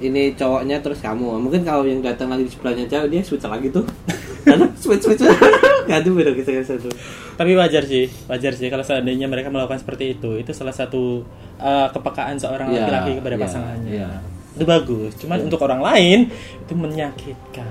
ini 0.04 0.36
cowoknya 0.36 0.84
terus 0.84 1.00
kamu. 1.00 1.40
Mungkin 1.40 1.64
kalau 1.64 1.88
yang 1.88 2.04
datang 2.04 2.28
lagi 2.28 2.44
di 2.44 2.52
sebelahnya 2.52 2.84
cewek 2.84 3.08
dia 3.08 3.22
switch 3.24 3.48
lagi 3.48 3.72
tuh. 3.72 3.88
Karena 4.46 4.68
switch 4.76 5.08
switch 5.08 5.24
ganti 5.90 6.10
beda 6.10 6.34
kita 6.34 6.66
satu 6.66 6.90
tapi 7.36 7.52
wajar 7.54 7.86
sih 7.86 8.10
wajar 8.26 8.58
sih 8.58 8.70
kalau 8.70 8.82
seandainya 8.82 9.26
mereka 9.26 9.48
melakukan 9.48 9.80
seperti 9.80 10.20
itu. 10.20 10.36
Itu 10.36 10.52
salah 10.52 10.76
satu 10.76 11.24
uh, 11.58 11.88
kepekaan 11.90 12.36
seorang 12.36 12.70
Iya, 12.70 12.86
laki-laki 12.86 13.12
kepada 13.24 13.36
iya, 13.36 13.44
pasangannya. 13.44 13.92
iya. 13.92 14.10
itu 14.56 14.64
bagus. 14.64 15.12
Cuman 15.20 15.44
untuk 15.44 15.60
orang 15.64 15.84
lain 15.84 16.20
itu 16.64 16.74
menyakitkan. 16.74 17.68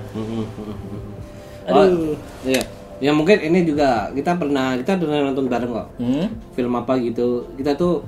Oh, 1.65 1.81
aduh. 1.81 2.13
Iya. 2.45 2.61
Ya 3.03 3.11
mungkin 3.11 3.41
ini 3.41 3.65
juga 3.67 4.07
kita 4.13 4.37
pernah 4.37 4.77
kita 4.79 4.95
pernah 4.95 5.19
nonton 5.25 5.49
bareng 5.49 5.71
kok. 5.73 5.87
Hmm? 5.99 6.27
film 6.53 6.73
apa 6.77 6.95
gitu. 7.01 7.49
Kita 7.57 7.73
tuh 7.75 8.05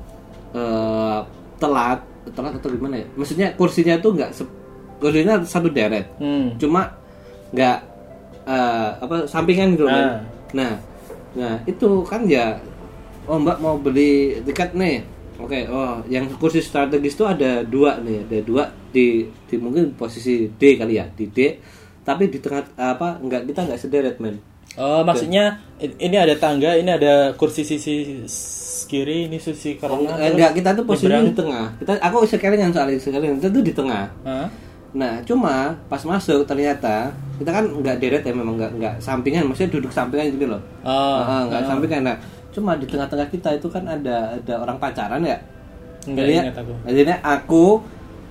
eh, 0.57 1.19
telat 1.61 1.99
telat 2.33 2.53
atau 2.57 2.69
gimana 2.73 2.97
ya? 2.97 3.07
Maksudnya 3.13 3.47
kursinya 3.53 3.95
tuh 4.01 4.17
nggak 4.17 4.31
kursinya 4.97 5.37
satu 5.45 5.69
deret. 5.69 6.09
Hmm. 6.17 6.57
cuma 6.57 6.89
nggak 7.53 7.77
eh, 8.43 8.89
apa 8.97 9.15
sampingan 9.29 9.77
gitu 9.77 9.85
kan 9.85 10.03
Ah. 10.03 10.19
nah 10.51 10.71
nah 11.37 11.53
itu 11.69 12.01
kan 12.03 12.25
ya 12.25 12.57
oh 13.29 13.37
mbak 13.37 13.61
mau 13.61 13.77
beli 13.77 14.41
tiket 14.43 14.73
nih. 14.73 15.05
Oke 15.37 15.69
oh 15.69 16.01
yang 16.09 16.25
kursi 16.41 16.65
strategis 16.65 17.13
tuh 17.13 17.29
ada 17.29 17.61
dua 17.61 18.01
nih 18.01 18.25
ada 18.25 18.37
dua 18.41 18.63
di 18.89 19.21
di 19.45 19.55
mungkin 19.61 19.93
posisi 19.93 20.49
D 20.49 20.75
kali 20.75 20.97
ya 20.97 21.05
di 21.13 21.29
D. 21.29 21.61
Tapi 22.01 22.31
di 22.31 22.41
tengah 22.41 22.65
apa 22.73 23.21
nggak 23.21 23.45
kita 23.45 23.67
nggak 23.69 23.77
sederet 23.77 24.17
men 24.17 24.41
Oh, 24.77 25.01
maksudnya 25.01 25.57
ini 25.79 26.15
ada 26.15 26.33
tangga, 26.33 26.73
ini 26.73 26.87
ada 26.87 27.33
kursi 27.33 27.61
sisi 27.61 28.21
kiri, 28.85 29.25
ini 29.25 29.37
sisi 29.37 29.75
Oh, 29.75 29.89
kanan. 29.89 29.97
enggak, 29.99 30.15
terus 30.15 30.31
enggak, 30.31 30.51
kita 30.53 30.69
tuh 30.71 30.83
posisinya 30.85 31.21
di 31.21 31.33
tengah 31.35 31.65
kita 31.75 31.91
aku 31.99 32.17
sekalian 32.23 32.69
soalnya 32.69 32.95
sekalian 32.95 33.33
kita 33.35 33.49
tuh 33.49 33.59
di 33.59 33.73
tengah 33.73 34.05
Hah? 34.23 34.47
Nah, 34.93 35.19
cuma 35.21 35.55
pas 35.85 35.99
masuk 35.99 36.47
ternyata 36.47 37.11
kita 37.35 37.51
kan 37.51 37.65
nggak 37.67 37.97
deret 37.97 38.23
ya 38.23 38.31
memang 38.31 38.55
nggak 38.55 38.71
nggak 38.73 38.95
sampingan, 38.97 39.45
maksudnya 39.45 39.71
duduk 39.71 39.91
sampingan 39.91 40.31
gitu 40.31 40.47
loh. 40.47 40.61
Oh, 40.81 41.19
Ah, 41.19 41.43
nggak 41.43 41.67
sampingan. 41.67 42.01
Nah, 42.03 42.17
cuma 42.49 42.73
di 42.73 42.87
tengah-tengah 42.87 43.27
kita 43.27 43.49
itu 43.53 43.67
kan 43.67 43.83
ada 43.83 44.33
ada 44.33 44.53
orang 44.57 44.77
pacaran 44.77 45.21
ya. 45.21 45.37
Enggak 46.05 46.23
Jadinya- 46.23 46.43
ingat 46.45 46.57
aku. 46.57 46.73
Jadinya 46.87 47.17
aku 47.19 47.63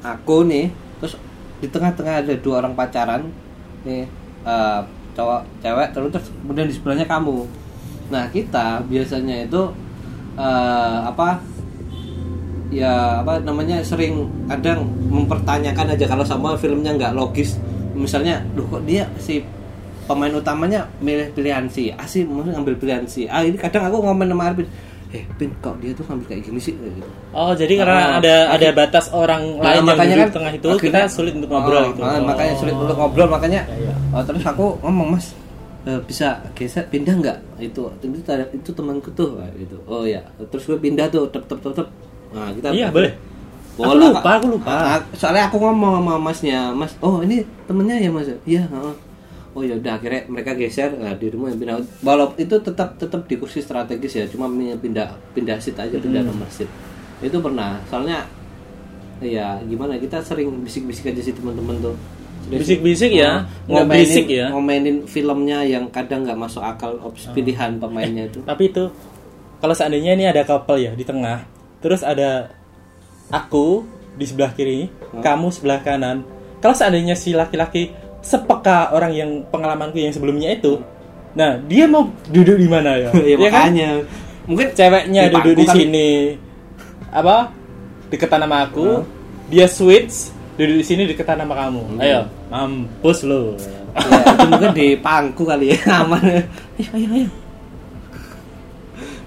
aku 0.01 0.37
nih 0.45 0.67
terus 0.97 1.15
di 1.57 1.69
tengah-tengah 1.69 2.15
ada 2.23 2.35
dua 2.35 2.55
orang 2.59 2.73
pacaran 2.73 3.23
nih 3.83 4.09
eh, 4.43 4.81
cowok 5.17 5.43
cewek 5.65 5.89
terus 5.97 6.09
terus 6.13 6.29
kemudian 6.45 6.69
di 6.69 6.75
sebelahnya 6.77 7.07
kamu. 7.09 7.49
Nah, 8.13 8.29
kita 8.31 8.85
biasanya 8.87 9.49
itu 9.49 9.63
eh, 10.37 10.99
apa 11.09 11.41
ya 12.69 13.23
apa 13.23 13.41
namanya 13.41 13.81
sering 13.81 14.27
kadang 14.51 14.85
mempertanyakan 15.09 15.95
aja 15.95 16.05
kalau 16.11 16.27
sama 16.27 16.59
filmnya 16.59 16.93
nggak 16.99 17.15
logis 17.15 17.57
misalnya 17.95 18.43
loh 18.59 18.67
kok 18.69 18.83
dia 18.85 19.07
si 19.23 19.41
pemain 20.07 20.31
utamanya 20.35 20.87
milih 20.99 21.31
pilihan 21.35 21.67
si 21.71 21.95
A 21.95 22.05
sih 22.07 22.27
maksudnya 22.27 22.59
ngambil 22.59 22.77
pilihan 22.79 23.05
si 23.07 23.27
A 23.27 23.43
ini 23.43 23.59
kadang 23.59 23.87
aku 23.87 24.03
ngomong 24.03 24.29
sama 24.29 24.45
Arvin 24.51 24.69
eh 25.17 25.25
Pin 25.35 25.51
kok 25.57 25.75
dia 25.79 25.91
tuh 25.91 26.05
ngambil 26.05 26.27
kayak 26.29 26.43
gini 26.45 26.59
sih 26.59 26.73
Kayak 26.73 26.93
gitu. 26.95 27.11
Oh, 27.31 27.53
jadi 27.53 27.73
karena 27.75 27.97
Ah, 27.97 28.09
ada 28.19 28.35
ada 28.53 28.69
batas 28.71 29.07
orang 29.11 29.43
Nah, 29.57 29.65
lain 29.67 29.75
yang 29.75 29.87
makanya 29.87 30.15
kan 30.15 30.21
di 30.23 30.35
tengah 30.35 30.53
itu, 30.53 30.67
akhirnya- 30.69 30.85
kita 31.03 31.09
sulit 31.09 31.33
untuk 31.33 31.49
ngobrol 31.49 31.77
Oh, 31.79 31.85
gitu. 31.89 32.01
Oh. 32.01 32.21
makanya 32.23 32.55
sulit 32.55 32.75
untuk 32.75 32.97
ngobrol 32.97 33.29
makanya 33.29 33.61
Ya, 33.67 33.77
ya. 33.83 33.95
oh, 34.11 34.23
terus 34.23 34.43
aku 34.43 34.65
ngomong 34.79 35.09
mas 35.13 35.27
eh, 35.83 36.01
bisa 36.03 36.29
geser 36.53 36.85
pindah 36.85 37.15
nggak 37.15 37.39
itu 37.59 37.83
itu 38.03 38.07
itu 38.53 38.71
temanku 38.71 39.09
tuh 39.13 39.39
gitu 39.55 39.79
oh 39.85 40.03
ya 40.03 40.19
terus 40.51 40.67
gue 40.67 40.77
pindah 40.77 41.07
tuh 41.07 41.25
tep 41.27 41.47
tep 41.47 41.59
tep 41.59 41.73
tep 41.75 41.89
nah 42.31 42.51
kita 42.51 42.69
Iya, 42.71 42.91
boleh. 42.91 43.13
Aku 43.77 43.85
Bola, 43.87 44.09
lupa, 44.09 44.21
Kak. 44.25 44.35
aku 44.35 44.47
lupa. 44.51 44.71
Ah, 44.73 45.01
soalnya 45.13 45.47
aku 45.47 45.61
ngomong 45.61 46.01
sama 46.01 46.15
masnya 46.19 46.73
mas 46.73 46.97
oh 46.99 47.21
ini 47.21 47.45
temennya 47.69 48.01
ya 48.01 48.09
mas 48.09 48.25
iya. 48.43 48.65
Oh 49.57 49.65
ya 49.65 49.73
udah 49.75 49.97
akhirnya 49.97 50.29
mereka 50.29 50.53
geser 50.53 50.93
nah, 50.93 51.17
dirimu 51.17 51.49
yang 51.49 51.57
pindah 51.57 51.75
walau 52.05 52.37
itu 52.37 52.53
tetap 52.61 52.95
tetap 52.95 53.25
di 53.25 53.35
kursi 53.35 53.65
strategis 53.65 54.13
ya 54.13 54.25
cuma 54.29 54.47
pindah 54.53 55.17
pindah 55.33 55.57
seat 55.57 55.81
aja 55.81 55.97
pindah 55.97 56.21
Hmm. 56.21 56.31
nomor 56.31 56.49
seat 56.49 56.69
itu 57.19 57.41
pernah 57.41 57.81
soalnya 57.89 58.29
ya 59.19 59.57
gimana 59.65 59.97
kita 59.97 60.21
sering 60.21 60.53
bisik-bisik 60.61 61.09
aja 61.09 61.23
sih 61.23 61.33
teman-teman 61.33 61.81
tuh. 61.81 61.97
Bisik-bisik 62.47 63.11
ya, 63.11 63.43
Oh, 63.67 63.75
nggak 63.75 63.87
berisik 63.91 64.27
ya. 64.31 64.53
ngomenin 64.53 65.03
filmnya 65.03 65.67
yang 65.67 65.91
kadang 65.91 66.23
nggak 66.23 66.39
masuk 66.39 66.63
akal 66.63 66.95
opsi 67.03 67.27
pilihan 67.35 67.75
pemainnya 67.75 68.31
itu 68.31 68.39
Tapi 68.45 68.71
itu 68.71 68.87
kalau 69.59 69.75
seandainya 69.75 70.15
ini 70.15 70.29
ada 70.29 70.45
couple 70.45 70.79
ya 70.79 70.93
di 70.93 71.03
tengah, 71.03 71.43
terus 71.81 72.05
ada 72.05 72.55
aku 73.27 73.83
di 74.15 74.25
sebelah 74.25 74.53
kiri, 74.53 74.87
kamu 75.17 75.49
sebelah 75.51 75.81
kanan. 75.81 76.23
kalau 76.57 76.73
seandainya 76.73 77.19
si 77.19 77.33
laki-laki 77.33 77.91
sepeka 78.27 78.91
orang 78.91 79.15
yang 79.15 79.31
pengalamanku 79.55 80.03
yang 80.03 80.11
sebelumnya 80.11 80.51
itu. 80.51 80.83
Nah 81.39 81.63
dia 81.71 81.87
mau 81.87 82.11
duduk 82.27 82.59
di 82.59 82.67
mana 82.67 82.99
ya? 82.99 83.11
Ya, 83.23 83.37
Ya 83.39 83.51
kan? 83.55 83.71
mungkin 84.51 84.75
ceweknya 84.75 85.31
Di 85.31 85.35
duduk 85.39 85.55
di 85.63 85.67
sini. 85.71 86.11
Apa? 87.15 87.55
Deketan 88.11 88.43
sama 88.43 88.67
aku. 88.67 88.85
Hah? 89.03 89.17
dia 89.47 89.67
switch 89.71 90.35
duduk 90.59 90.83
di 90.83 90.85
sini 90.87 91.03
deketan 91.07 91.39
sama 91.39 91.55
kamu. 91.55 91.83
Hmm. 91.87 92.03
ayo 92.03 92.21
mampus 92.51 93.23
lo 93.27 93.55
ya, 93.59 93.79
itu 94.33 94.47
mungkin 94.51 94.71
di 94.75 94.87
pangku 94.99 95.43
kali 95.47 95.71
ya 95.75 95.79
aman. 96.03 96.23
Ayo 96.83 96.91
ayo 96.99 97.09
ayo. 97.15 97.31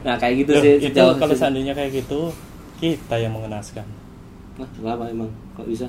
Nah 0.03 0.15
kayak 0.19 0.35
gitu 0.43 0.51
Loh, 0.55 0.63
sih 0.63 0.73
itu 0.91 1.03
kalau 1.19 1.35
seandainya 1.35 1.71
kayak 1.75 2.03
gitu 2.03 2.31
kita 2.79 3.15
yang 3.19 3.35
mengenaskan. 3.35 3.83
Nah, 4.59 4.67
nggak 4.79 4.93
apa 4.95 5.03
emang 5.11 5.29
kok 5.55 5.67
bisa? 5.67 5.87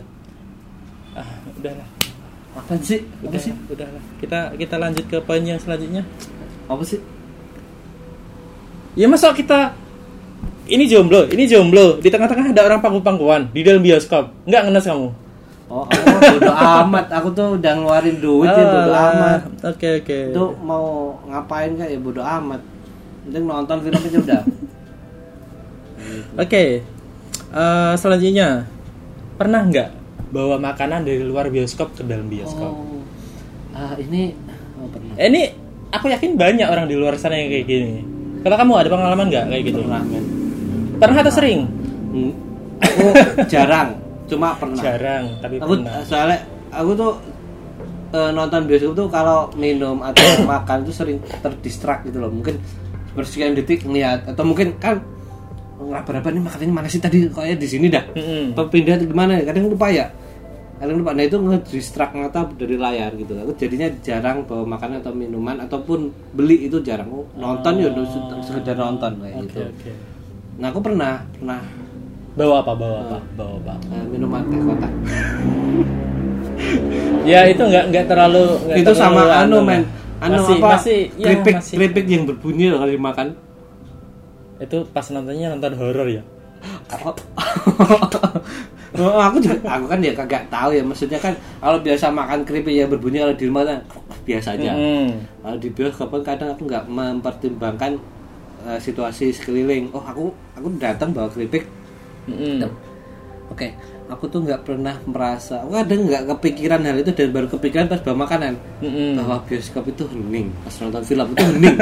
Ah 1.14 1.26
udahlah 1.58 1.86
apa 2.50 2.72
sih? 2.82 3.06
Apa 3.06 3.30
udah 3.30 3.40
sih? 3.40 3.52
udahlah 3.70 4.02
kita 4.18 4.38
kita 4.58 4.74
lanjut 4.74 5.04
ke 5.06 5.18
poin 5.22 5.42
yang 5.42 5.58
selanjutnya. 5.62 6.02
Apa 6.66 6.82
sih? 6.82 6.98
Ya 8.98 9.06
masa 9.06 9.30
kita 9.30 9.78
ini 10.66 10.90
jomblo 10.90 11.30
ini 11.30 11.46
jomblo. 11.46 12.02
Di 12.02 12.10
tengah-tengah 12.10 12.50
ada 12.50 12.62
orang 12.66 12.82
pangku-pangkuan 12.82 13.54
di 13.54 13.62
dalam 13.62 13.82
bioskop. 13.82 14.34
Nggak 14.50 14.62
ngenes 14.66 14.86
kamu? 14.86 15.08
Oh, 15.70 15.86
oh 15.86 16.20
bodo 16.34 16.50
amat. 16.82 17.06
Aku 17.14 17.30
tuh 17.30 17.54
udah 17.54 17.72
ngeluarin 17.78 18.18
duit 18.18 18.50
ya 18.50 18.66
bodo 18.66 18.90
Alah. 18.90 19.06
amat. 19.14 19.40
oke 19.70 19.88
oke. 20.02 20.18
Itu 20.34 20.44
mau 20.66 21.14
ngapain 21.30 21.78
kan 21.78 21.86
ya 21.86 21.98
bodo 22.02 22.22
amat. 22.26 22.58
Penting 23.30 23.44
nonton 23.46 23.78
film 23.86 24.00
aja 24.02 24.18
udah. 24.18 24.42
Oke. 26.42 26.82
Eh, 27.52 27.92
selanjutnya. 28.00 28.64
Pernah 29.36 29.60
nggak 29.68 29.99
bawa 30.30 30.56
makanan 30.62 31.02
dari 31.02 31.22
luar 31.26 31.50
bioskop 31.50 31.98
ke 31.98 32.02
dalam 32.06 32.30
bioskop. 32.30 32.70
Oh. 32.70 33.02
Ah 33.74 33.94
ini 33.98 34.34
oh, 34.78 34.88
pernah. 34.90 35.14
Eh, 35.18 35.26
ini 35.26 35.42
aku 35.90 36.06
yakin 36.10 36.38
banyak 36.38 36.66
orang 36.70 36.86
di 36.86 36.94
luar 36.94 37.18
sana 37.18 37.36
yang 37.36 37.50
kayak 37.50 37.66
gini. 37.66 37.92
Kalau 38.40 38.56
kamu 38.56 38.72
ada 38.78 38.88
pengalaman 38.88 39.26
nggak 39.28 39.44
kayak 39.50 39.62
gitu? 39.66 39.80
Pernah 39.84 40.02
men. 40.06 40.24
Pernah 40.96 41.16
atau 41.26 41.34
sering? 41.34 41.60
Hmm, 42.10 42.32
aku 42.78 43.04
jarang 43.52 43.98
cuma 44.30 44.54
pernah. 44.54 44.78
Jarang 44.80 45.24
tapi 45.42 45.54
aku 45.58 45.72
pernah. 45.74 46.02
soalnya 46.06 46.38
aku 46.70 46.90
tuh 46.94 47.12
eh, 48.14 48.30
nonton 48.30 48.60
bioskop 48.70 48.94
tuh 48.94 49.08
kalau 49.10 49.50
minum 49.58 49.98
atau 50.06 50.22
makan 50.54 50.86
tuh 50.86 50.94
sering 50.94 51.18
terdistrak 51.42 52.06
gitu 52.06 52.22
loh. 52.22 52.30
Mungkin 52.30 52.54
bersekian 53.18 53.58
detik 53.58 53.82
ngeliat 53.82 54.30
atau 54.30 54.46
mungkin 54.46 54.78
kan 54.78 55.02
ngeraba-raba 55.80 56.28
nih 56.30 56.42
makanannya 56.44 56.74
mana 56.74 56.88
sih 56.92 57.02
tadi? 57.02 57.26
Kayaknya 57.26 57.56
di 57.58 57.68
sini 57.68 57.86
dah? 57.90 58.04
Mm-mm. 58.14 58.54
apa 58.54 58.62
pindah 58.70 59.00
gimana? 59.02 59.42
Kadang 59.42 59.66
lupa 59.66 59.90
ya 59.90 60.12
kadang 60.80 60.96
lupa 60.96 61.12
nah 61.12 61.24
itu 61.28 61.36
ngedistrak 61.36 62.10
mata 62.16 62.48
dari 62.56 62.80
layar 62.80 63.12
gitu. 63.12 63.36
Aku 63.36 63.52
jadinya 63.52 63.92
jarang 64.00 64.48
bawa 64.48 64.64
makanan 64.64 65.04
atau 65.04 65.12
minuman 65.12 65.60
ataupun 65.60 66.08
beli 66.32 66.72
itu 66.72 66.80
jarang. 66.80 67.12
Aku 67.12 67.28
nonton 67.36 67.84
ya 67.84 67.92
udah 67.92 68.04
se- 68.08 68.48
sekedar 68.48 68.80
nonton 68.80 69.20
kayak 69.20 69.36
oke 69.36 69.44
gitu. 69.44 69.60
oke. 69.60 69.90
Nah 70.56 70.66
aku 70.72 70.80
pernah 70.80 71.12
pernah. 71.36 71.60
Bawa 72.30 72.64
apa 72.64 72.72
bawa 72.72 72.96
apa? 73.04 73.18
Bawa 73.36 73.54
apa? 73.60 73.74
eh, 73.92 74.04
minuman 74.08 74.42
teh 74.48 74.58
kotak. 74.64 74.92
Ya 77.20 77.44
itu 77.48 77.60
nggak 77.60 77.84
nggak 77.92 78.04
terlalu 78.08 78.44
nggak 78.68 78.78
itu 78.80 78.92
terlalu 78.92 79.00
sama 79.00 79.22
anu 79.44 79.60
lah. 79.60 79.64
men. 79.64 79.82
Anu 80.20 80.40
masih, 80.40 80.56
apa? 80.56 80.68
masih 80.76 80.98
ya, 81.16 81.24
keripik 81.28 81.54
masih. 81.56 81.74
keripik 81.76 82.06
yang 82.08 82.24
berbunyi 82.28 82.66
loh 82.72 82.78
kalau 82.80 82.92
dimakan. 82.92 83.26
Itu 84.60 84.76
pas 84.92 85.04
nontonnya 85.12 85.52
nonton 85.56 85.72
horor 85.76 86.08
ya 86.08 86.22
Oh, 88.98 89.22
aku 89.22 89.38
juga 89.38 89.54
aku 89.70 89.86
kan 89.86 90.02
ya 90.02 90.10
kagak 90.10 90.50
tahu 90.50 90.74
ya 90.74 90.82
maksudnya 90.82 91.22
kan 91.22 91.30
kalau 91.62 91.78
biasa 91.78 92.10
makan 92.10 92.42
keripik 92.42 92.74
yang 92.74 92.90
berbunyi 92.90 93.22
kalau 93.22 93.36
di 93.38 93.44
rumah 93.46 93.62
kan 93.62 93.78
biasa 94.26 94.58
aja 94.58 94.74
Mm-mm. 94.74 95.14
kalau 95.46 95.56
di 95.62 95.68
bioskop 95.70 96.10
kan 96.10 96.22
kadang 96.34 96.58
aku 96.58 96.66
nggak 96.66 96.84
mempertimbangkan 96.90 98.02
eh, 98.66 98.78
situasi 98.82 99.30
sekeliling 99.30 99.94
oh 99.94 100.02
aku 100.02 100.34
aku 100.58 100.66
datang 100.82 101.14
bawa 101.14 101.30
keripik 101.30 101.70
Mm-mm. 102.26 102.66
oke 103.54 103.68
aku 104.10 104.26
tuh 104.26 104.42
nggak 104.42 104.66
pernah 104.66 104.98
merasa 105.06 105.62
aku 105.62 105.70
kadang 105.70 106.10
nggak 106.10 106.26
kepikiran 106.34 106.82
hal 106.82 106.98
itu 106.98 107.14
dan 107.14 107.30
baru 107.30 107.46
kepikiran 107.46 107.86
pas 107.86 108.02
bawa 108.02 108.26
makanan 108.26 108.58
Mm-mm. 108.82 109.22
bahwa 109.22 109.38
bioskop 109.46 109.86
itu 109.86 110.02
hening 110.10 110.50
pas 110.66 110.74
nonton 110.82 111.02
film 111.06 111.30
itu 111.30 111.44
hening 111.46 111.78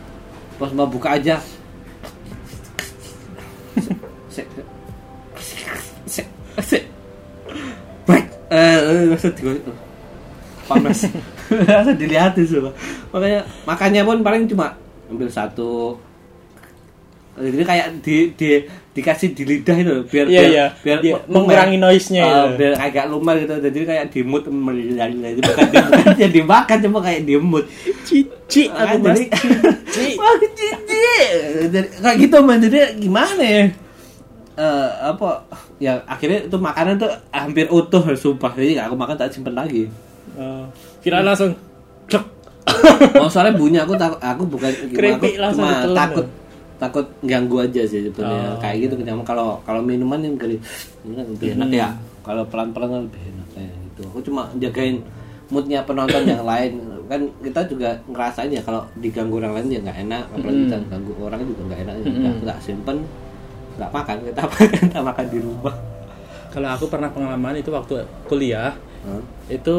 pas 0.56 0.72
mau 0.72 0.88
buka 0.88 1.20
aja. 1.20 1.36
Baik, 8.04 8.26
eh, 8.48 8.76
maksud 9.08 9.34
gue 9.34 9.54
itu 9.56 9.72
panas. 10.64 11.06
Rasa 11.70 11.92
dilihatin 11.92 12.44
semua. 12.44 12.72
Makanya 13.08 13.40
makannya 13.62 14.02
pun 14.02 14.18
paling 14.20 14.46
cuma 14.46 14.74
ambil 15.06 15.28
satu. 15.28 15.98
Jadi 17.36 17.62
kayak 17.62 17.86
di, 18.00 18.32
di 18.32 18.50
dikasih 18.96 19.36
di 19.36 19.44
lidah 19.44 19.76
itu 19.76 19.94
biar 20.08 20.24
Iya, 20.24 20.40
biar, 20.40 20.48
iya. 20.48 20.66
biar 20.80 20.98
Dia 21.04 21.14
mengurangi 21.28 21.76
noise-nya 21.76 22.24
itu. 22.24 22.48
biar 22.56 22.72
agak 22.80 23.04
lumer 23.06 23.36
gitu 23.38 23.60
jadi 23.60 23.78
kayak 23.84 24.04
di 24.08 24.20
mood 24.24 24.48
itu 24.48 24.50
bukan 25.44 25.64
di, 25.68 25.76
bukan 25.76 26.14
dia 26.16 26.28
dimakan 26.32 26.78
cuma 26.80 26.98
kayak 27.04 27.22
di 27.22 27.36
mood 27.36 27.68
cici 28.02 28.72
aku 28.72 29.04
Ah, 29.04 29.12
jadi- 29.12 29.28
cici 29.84 30.16
cici. 30.56 31.12
Jadi, 31.68 31.88
kayak 32.00 32.16
gitu 32.16 32.36
man 32.40 32.56
jadi 32.56 32.96
gimana 32.96 33.44
ya 33.44 33.62
Eh, 34.56 34.88
apa 35.04 35.44
ya 35.76 36.00
akhirnya 36.08 36.48
itu 36.48 36.56
makanan 36.56 36.96
tuh 36.96 37.12
hampir 37.28 37.68
utuh 37.68 38.00
sumpah. 38.16 38.56
Jadi 38.56 38.80
aku 38.80 38.96
makan 38.96 39.12
tak 39.12 39.28
simpen 39.28 39.52
lagi. 39.52 39.84
Oh, 40.32 40.64
kira 41.04 41.20
langsung 41.20 41.52
cek 42.08 42.24
oh 43.22 43.28
soalnya 43.28 43.54
bunyi 43.54 43.78
aku 43.78 43.94
takut 43.94 44.20
aku 44.20 44.42
bukan 44.48 44.68
aku 44.68 45.24
cuma 45.54 45.86
takut 45.94 46.26
tuh. 46.26 46.26
takut 46.76 47.06
ganggu 47.24 47.68
aja 47.68 47.84
sih 47.84 48.08
sebenarnya. 48.08 48.56
Oh. 48.56 48.58
kayak 48.58 48.76
gitu 48.88 48.94
kenyang 48.96 49.20
kalau 49.28 49.60
kalau 49.68 49.84
minuman 49.84 50.24
yang 50.24 50.40
kali 50.40 50.56
ini 51.04 51.20
lebih 51.20 51.60
enak 51.60 51.68
ya. 51.76 51.88
Kalau 52.24 52.42
pelan 52.48 52.72
pelan 52.72 52.88
kan 52.88 53.00
lebih 53.12 53.22
enak 53.28 53.48
kayak 53.52 53.72
gitu. 53.76 54.02
Aku 54.08 54.20
cuma 54.24 54.48
jagain 54.56 55.04
moodnya 55.52 55.84
penonton 55.84 56.24
yang 56.24 56.48
lain. 56.56 56.80
Kan 57.12 57.28
kita 57.44 57.60
juga 57.68 57.92
ngerasain 58.08 58.48
ya 58.48 58.64
kalau 58.64 58.88
diganggu 59.04 59.36
orang 59.36 59.52
lain 59.60 59.68
ya 59.68 59.80
nggak 59.84 59.98
enak. 60.08 60.24
Apalagi 60.32 60.58
kita 60.64 60.78
ganggu 60.88 61.12
orang 61.20 61.40
juga 61.44 61.62
nggak 61.68 61.80
enak 61.84 61.94
ya. 62.00 62.04
Udah, 62.08 62.32
nggak 62.40 62.58
simpen 62.64 62.98
nggak 63.76 63.90
makan 63.92 64.16
kita 64.24 64.42
makan 64.48 64.66
kita 64.88 65.00
makan 65.04 65.26
di 65.28 65.38
rumah. 65.40 65.74
Kalau 66.56 66.68
aku 66.72 66.88
pernah 66.88 67.12
pengalaman 67.12 67.60
itu 67.60 67.68
waktu 67.68 68.08
kuliah 68.32 68.72
Hah? 69.04 69.22
itu 69.52 69.76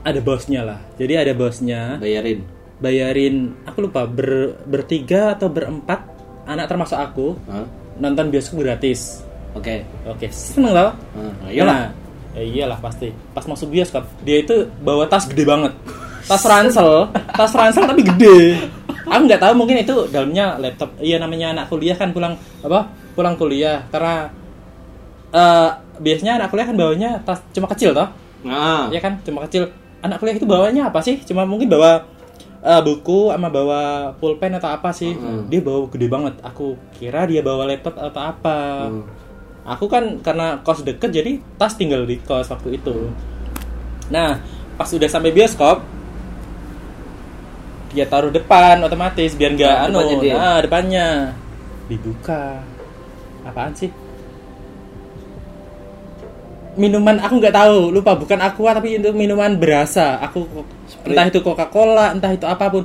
ada 0.00 0.20
bosnya 0.24 0.64
lah. 0.64 0.80
Jadi 0.96 1.12
ada 1.20 1.32
bosnya 1.36 2.00
bayarin? 2.00 2.40
bayarin 2.80 3.52
aku 3.68 3.84
lupa 3.84 4.08
ber, 4.08 4.56
bertiga 4.64 5.36
atau 5.36 5.52
berempat 5.52 6.00
anak 6.48 6.66
termasuk 6.66 6.96
aku 6.96 7.36
Hah? 7.44 7.68
nonton 8.00 8.32
bioskop 8.32 8.64
gratis. 8.64 9.20
Oke. 9.52 9.84
Oke 10.08 10.32
seneng 10.32 10.72
loh. 10.72 10.90
Hah, 10.96 11.52
iyalah. 11.52 11.76
Nah, 11.76 11.88
ya 12.40 12.42
iyalah 12.42 12.78
pasti. 12.80 13.12
Pas 13.36 13.44
masuk 13.44 13.68
bioskop 13.68 14.08
dia 14.24 14.40
itu 14.40 14.64
bawa 14.80 15.04
tas 15.04 15.28
gede 15.28 15.44
banget. 15.44 15.76
Tas 16.24 16.40
ransel 16.40 17.12
tas 17.38 17.52
ransel 17.52 17.84
tapi 17.84 18.00
gede. 18.00 18.64
Aku 19.04 19.28
nggak 19.28 19.44
tahu 19.44 19.52
mungkin 19.60 19.84
itu 19.84 20.08
dalamnya 20.08 20.56
laptop. 20.56 20.96
Iya 21.04 21.20
namanya 21.20 21.52
anak 21.52 21.68
kuliah 21.68 22.00
kan 22.00 22.16
pulang 22.16 22.40
apa 22.64 23.03
pulang 23.14 23.38
kuliah 23.38 23.86
karena 23.88 24.28
eh, 25.30 25.70
biasanya 25.98 26.42
anak 26.42 26.48
kuliah 26.50 26.66
kan 26.66 26.76
bawanya 26.76 27.10
tas 27.22 27.40
cuma 27.54 27.70
kecil 27.70 27.94
toh. 27.94 28.08
Nah. 28.44 28.90
Ya 28.92 29.00
kan? 29.00 29.22
Cuma 29.24 29.46
kecil. 29.48 29.70
Anak 30.04 30.20
kuliah 30.20 30.36
itu 30.36 30.44
bawanya 30.44 30.92
apa 30.92 31.00
sih? 31.00 31.16
Cuma 31.24 31.46
mungkin 31.48 31.70
bawa 31.70 32.04
eh, 32.60 32.80
buku 32.82 33.30
sama 33.32 33.48
bawa 33.48 34.12
pulpen 34.18 34.52
atau 34.58 34.68
apa 34.74 34.90
sih. 34.90 35.14
Hmm. 35.14 35.46
dia 35.48 35.62
bawa 35.62 35.86
gede 35.88 36.06
banget. 36.10 36.34
Aku 36.42 36.76
kira 36.98 37.24
dia 37.24 37.40
bawa 37.40 37.64
laptop 37.64 37.96
atau 37.96 38.20
apa. 38.22 38.58
Hmm. 38.90 39.06
aku 39.64 39.88
kan 39.88 40.20
karena 40.20 40.60
kos 40.60 40.84
deket 40.84 41.08
jadi 41.08 41.40
tas 41.56 41.72
tinggal 41.72 42.04
di 42.04 42.20
kos 42.20 42.52
waktu 42.52 42.76
itu. 42.76 43.08
Nah 44.12 44.36
pas 44.76 44.90
udah 44.92 45.08
sampai 45.08 45.32
bioskop 45.32 45.80
dia 47.94 48.04
taruh 48.10 48.28
depan 48.28 48.82
otomatis 48.82 49.38
biar 49.38 49.54
nggak 49.54 49.70
Nah, 49.72 49.86
anu. 49.86 49.98
depannya 50.02 50.18
dia. 50.20 50.34
nah 50.34 50.58
depannya. 50.60 51.06
Dibuka 51.88 52.60
apaan 53.44 53.74
sih? 53.76 53.90
Minuman 56.74 57.22
aku 57.22 57.38
nggak 57.38 57.54
tahu. 57.54 57.94
Lupa 57.94 58.18
bukan 58.18 58.40
aqua 58.42 58.74
tapi 58.74 58.98
itu 58.98 59.14
minuman 59.14 59.54
berasa. 59.54 60.18
Aku 60.26 60.48
entah 61.06 61.30
itu 61.30 61.38
coca 61.44 61.70
cola 61.70 62.10
entah 62.10 62.34
itu 62.34 62.46
apa 62.48 62.66
pun. 62.66 62.84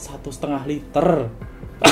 Satu 0.00 0.32
setengah 0.32 0.64
liter. 0.64 1.28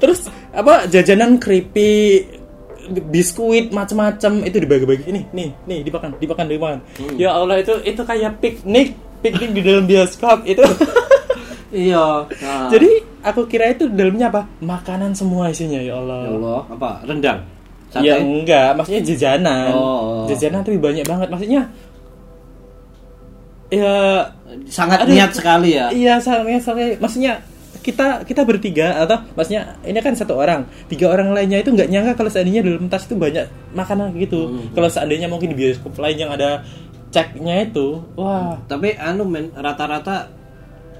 Terus 0.00 0.30
apa 0.54 0.86
jajanan 0.86 1.42
keripik 1.42 2.38
biskuit 3.10 3.74
macam-macam 3.74 4.46
itu 4.46 4.56
dibagi-bagi. 4.62 5.04
Ini 5.10 5.20
nih 5.34 5.48
nih 5.66 5.78
dimakan 5.82 6.14
dimakan 6.18 6.46
dimakan 6.46 6.78
ya 7.18 7.34
Allah 7.34 7.58
itu 7.58 7.74
itu 7.82 8.02
kayak 8.06 8.38
piknik 8.38 8.94
piknik 9.20 9.50
di 9.52 9.60
dalam 9.60 9.84
bioskop 9.84 10.48
itu 10.48 10.64
iya 11.70 12.26
nah. 12.26 12.68
jadi 12.68 12.90
aku 13.22 13.46
kira 13.46 13.70
itu 13.72 13.86
dalamnya 13.90 14.28
apa 14.30 14.42
makanan 14.60 15.14
semua 15.14 15.50
isinya 15.50 15.78
ya 15.78 15.96
Allah 15.98 16.18
ya 16.26 16.30
Allah 16.36 16.60
apa 16.70 16.90
rendang 17.06 17.40
Sate? 17.90 18.06
Ya 18.06 18.22
enggak, 18.22 18.78
maksudnya 18.78 19.02
jajanan. 19.02 19.74
Oh. 19.74 20.22
Jajanan 20.30 20.62
tapi 20.62 20.78
banyak 20.78 21.02
banget. 21.02 21.26
Maksudnya 21.26 21.66
ya 23.70 24.26
sangat 24.66 25.06
Aduh. 25.06 25.14
niat 25.14 25.30
sekali 25.30 25.78
ya 25.78 25.94
iya 25.94 26.18
sangat 26.18 26.58
sangat 26.58 26.98
maksudnya 26.98 27.38
kita 27.80 28.26
kita 28.26 28.42
bertiga 28.42 28.98
atau 29.06 29.22
maksudnya 29.38 29.78
ini 29.86 29.96
kan 30.02 30.12
satu 30.12 30.36
orang 30.36 30.66
tiga 30.90 31.06
orang 31.08 31.30
lainnya 31.32 31.62
itu 31.62 31.70
nggak 31.72 31.86
nyangka 31.88 32.12
kalau 32.18 32.28
seandainya 32.28 32.66
dalam 32.66 32.90
tas 32.90 33.06
itu 33.06 33.14
banyak 33.14 33.46
makanan 33.72 34.12
gitu 34.18 34.50
Hmm. 34.50 34.74
kalau 34.74 34.90
seandainya 34.90 35.30
mungkin 35.30 35.54
di 35.54 35.56
bioskop 35.56 35.94
lain 35.96 36.18
yang 36.18 36.34
ada 36.34 36.66
ceknya 37.14 37.70
itu 37.70 38.02
wah 38.18 38.58
tapi 38.66 38.98
anu 38.98 39.22
men 39.24 39.54
rata-rata 39.54 40.28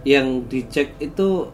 yang 0.03 0.27
dicek 0.47 0.97
itu 0.99 1.47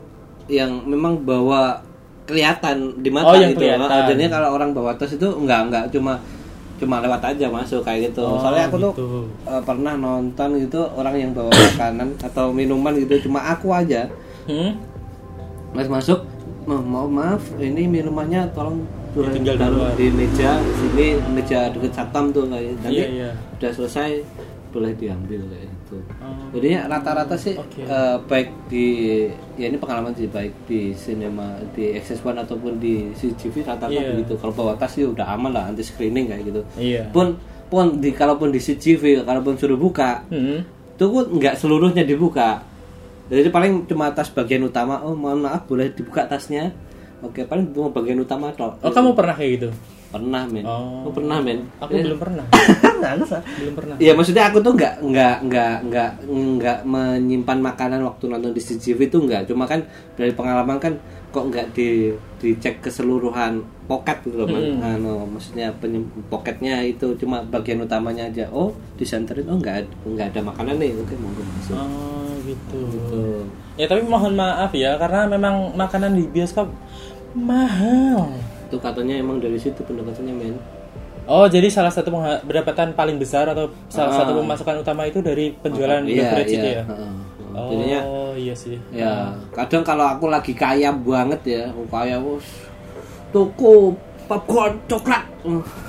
yang 0.47 0.84
memang 0.84 1.20
bawa 1.20 1.82
kelihatan 2.24 2.90
di 2.99 3.09
mata 3.09 3.30
Oh, 3.30 3.34
yang 3.34 3.51
gitu 3.51 3.62
kelihatan. 3.64 4.07
Jadinya 4.09 4.30
kalau 4.32 4.49
orang 4.53 4.70
bawa 4.70 4.90
tas 4.92 5.11
itu 5.11 5.26
enggak 5.26 5.66
enggak 5.66 5.84
cuma 5.90 6.18
cuma 6.76 7.01
lewat 7.01 7.22
aja 7.24 7.47
masuk 7.49 7.80
kayak 7.80 8.11
gitu 8.11 8.20
Oh, 8.20 8.36
soalnya 8.36 8.68
aku 8.68 8.76
tuh 8.78 8.92
gitu. 8.92 9.09
eh, 9.44 9.62
pernah 9.62 9.94
nonton 9.94 10.49
gitu 10.59 10.80
orang 10.92 11.14
yang 11.16 11.30
bawa 11.32 11.49
makanan 11.49 12.12
atau 12.20 12.53
minuman 12.53 12.92
gitu 12.94 13.16
cuma 13.24 13.40
aku 13.47 13.70
aja 13.70 14.05
hmm? 14.44 14.76
Mas 15.72 15.88
masuk, 15.88 16.24
"Ma- 16.64 16.78
mau 16.78 17.05
maaf, 17.07 17.40
ini 17.57 17.84
minumannya 17.86 18.49
tolong 18.53 18.84
taruh 19.12 19.32
duluan. 19.32 19.92
di 19.94 20.09
meja 20.11 20.57
sini 20.61 21.16
meja 21.32 21.68
dekat 21.68 21.88
satpam 21.90 22.28
tuh 22.28 22.44
kayak 22.47 22.76
nanti 22.78 22.97
Iya, 22.97 23.09
iya. 23.09 23.30
udah 23.57 23.70
selesai 23.72 24.20
boleh 24.68 24.92
diambil 24.92 25.40
kayak 25.42 25.66
gitu. 25.97 26.12
Oh. 26.18 26.53
Jadinya 26.53 26.80
rata-rata 26.88 27.34
sih 27.34 27.55
Oke. 27.55 27.80
eh, 27.80 28.16
baik 28.22 28.49
di 28.66 28.86
ya 29.55 29.66
ini 29.66 29.76
pengalaman 29.76 30.12
sih 30.12 30.26
baik 30.26 30.53
di 30.64 30.92
sinema 30.92 31.44
di 31.70 31.92
Access 31.92 32.20
One 32.20 32.36
ataupun 32.38 32.76
di 32.76 33.09
CGV 33.12 33.64
rata-rata 33.64 33.88
Iya. 33.90 34.12
begitu. 34.14 34.36
Kalau 34.36 34.53
bawa 34.53 34.72
tas 34.74 34.92
sih 34.92 35.03
udah 35.03 35.26
aman 35.28 35.51
lah 35.51 35.66
anti 35.66 35.80
screening 35.80 36.28
kayak 36.28 36.42
gitu. 36.44 36.61
iya 36.76 37.09
Pun 37.09 37.34
pun 37.66 37.99
di 37.99 38.11
kalaupun 38.11 38.49
di 38.49 38.59
CGV 38.59 39.22
kalaupun 39.22 39.57
suruh 39.57 39.74
buka 39.74 40.22
Hmm. 40.26 40.62
itu 40.92 41.05
pun 41.05 41.24
nggak 41.34 41.57
seluruhnya 41.57 42.01
dibuka 42.03 42.62
jadi 43.26 43.51
paling 43.51 43.84
cuma 43.84 44.07
tas 44.09 44.30
bagian 44.30 44.62
utama 44.62 45.03
oh 45.03 45.12
mohon 45.12 45.42
maaf 45.42 45.66
boleh 45.66 45.90
dibuka 45.90 46.22
tasnya 46.24 46.70
oke 47.18 47.42
paling 47.42 47.74
cuma 47.74 47.90
bagian 47.90 48.16
utama 48.16 48.49
toh 48.51 48.70
oh 48.76 48.88
kamu 48.88 49.12
pernah 49.12 49.34
kayak 49.34 49.51
gitu 49.53 49.68
pernah 50.11 50.42
men. 50.46 50.64
Oh. 50.64 51.07
Aku 51.07 51.11
pernah 51.16 51.38
men? 51.42 51.59
Aku 51.82 51.92
belum 51.92 52.18
pernah. 52.18 52.46
Belum 53.61 53.74
pernah. 53.76 53.96
Iya 54.00 54.12
maksudnya 54.16 54.48
aku 54.48 54.59
tuh 54.64 54.72
nggak 54.72 55.04
nggak 55.04 55.36
nggak 55.46 55.76
nggak 55.86 56.11
nggak 56.26 56.78
menyimpan 56.88 57.59
makanan 57.61 58.00
waktu 58.02 58.24
nonton 58.26 58.57
di 58.57 58.61
CCTV 58.61 59.12
itu 59.12 59.18
nggak. 59.20 59.46
Cuma 59.46 59.68
kan 59.68 59.84
dari 60.16 60.32
pengalaman 60.32 60.80
kan 60.80 60.96
kok 61.30 61.52
nggak 61.52 61.76
di 61.76 62.16
dicek 62.40 62.80
keseluruhan 62.80 63.61
pocket 63.86 64.24
gitu 64.24 64.42
loh 64.42 64.48
Man. 64.48 64.80
Anu, 64.80 65.28
maksudnya 65.28 65.68
penyem- 65.76 66.09
poketnya 66.32 66.80
itu 66.82 67.12
cuma 67.20 67.44
bagian 67.44 67.84
utamanya 67.84 68.26
aja. 68.26 68.48
Oh 68.50 68.72
disenterin. 68.96 69.46
Oh 69.46 69.61
nggak 69.61 69.86
nggak 70.02 70.32
ada 70.34 70.40
makanan 70.40 70.80
nih. 70.80 70.96
Oke 70.96 71.14
monggo 71.20 71.44
masuk 71.44 71.76
oh 71.76 72.32
gitu. 72.46 72.78
Gitu. 72.90 73.24
ya 73.76 73.84
tapi 73.84 74.02
mohon 74.09 74.32
maaf 74.32 74.72
ya 74.72 74.96
karena 74.96 75.28
memang 75.28 75.76
makanan 75.76 76.16
di 76.16 76.24
bioskop 76.32 76.72
mahal 77.36 78.32
itu 78.67 78.77
katanya 78.77 79.14
emang 79.17 79.39
dari 79.39 79.57
situ 79.57 79.81
pendapatannya 79.81 80.35
men 80.35 80.57
Oh, 81.27 81.43
jadi 81.45 81.67
salah 81.67 81.91
satu 81.91 82.14
pendapatan 82.43 82.95
paling 82.95 83.19
besar 83.19 83.51
atau 83.51 83.67
salah 83.89 84.14
Ah. 84.14 84.19
satu 84.23 84.39
pemasukan 84.39 84.79
utama 84.79 85.03
itu 85.05 85.19
dari 85.19 85.51
penjualan 85.53 85.99
Iya, 86.01 86.23
beverage 86.23 86.53
itu 86.53 86.62
iya. 86.64 86.79
ya? 86.79 86.85
Heeh. 86.87 87.12
Oh, 87.51 87.67
Jadinya 87.67 88.01
iya 88.37 88.55
sih. 88.55 88.77
ya 88.93 89.33
kadang 89.51 89.81
kalau 89.81 90.07
aku 90.07 90.29
lagi 90.29 90.53
kaya 90.53 90.93
banget 90.93 91.41
ya 91.43 91.62
oh, 91.73 91.83
kaya 91.89 92.21
bos 92.21 92.45
toko 93.33 93.97
popcorn 94.27 94.77
coklat 94.85 95.23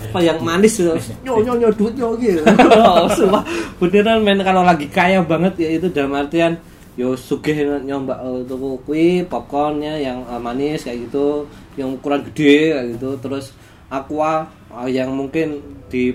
apa 0.10 0.20
yang 0.22 0.40
manis 0.40 0.80
ya 0.80 0.94
nyo 1.26 1.42
nyo 1.42 1.54
nyo 1.58 1.70
duit 1.74 1.94
gitu 2.18 2.42
Sumpah, 3.18 3.44
beneran 3.78 4.22
men 4.22 4.42
kalau 4.42 4.62
lagi 4.62 4.88
kaya 4.88 5.22
banget 5.22 5.54
ya 5.58 5.70
itu 5.76 5.90
dalam 5.90 6.14
artian 6.14 6.56
yo 6.96 7.14
sugih 7.14 7.54
nyoba 7.82 8.22
oh, 8.22 8.42
toko 8.42 8.80
kui 8.82 9.22
popcornnya 9.22 9.98
yang 9.98 10.24
eh, 10.24 10.40
manis 10.40 10.82
kayak 10.82 11.10
gitu 11.10 11.46
yang 11.78 11.96
ukuran 11.96 12.26
gede 12.34 12.74
gitu. 12.98 13.16
Terus 13.22 13.54
aqua 13.88 14.50
eh, 14.84 14.90
yang 14.92 15.14
mungkin 15.14 15.62
di 15.88 16.12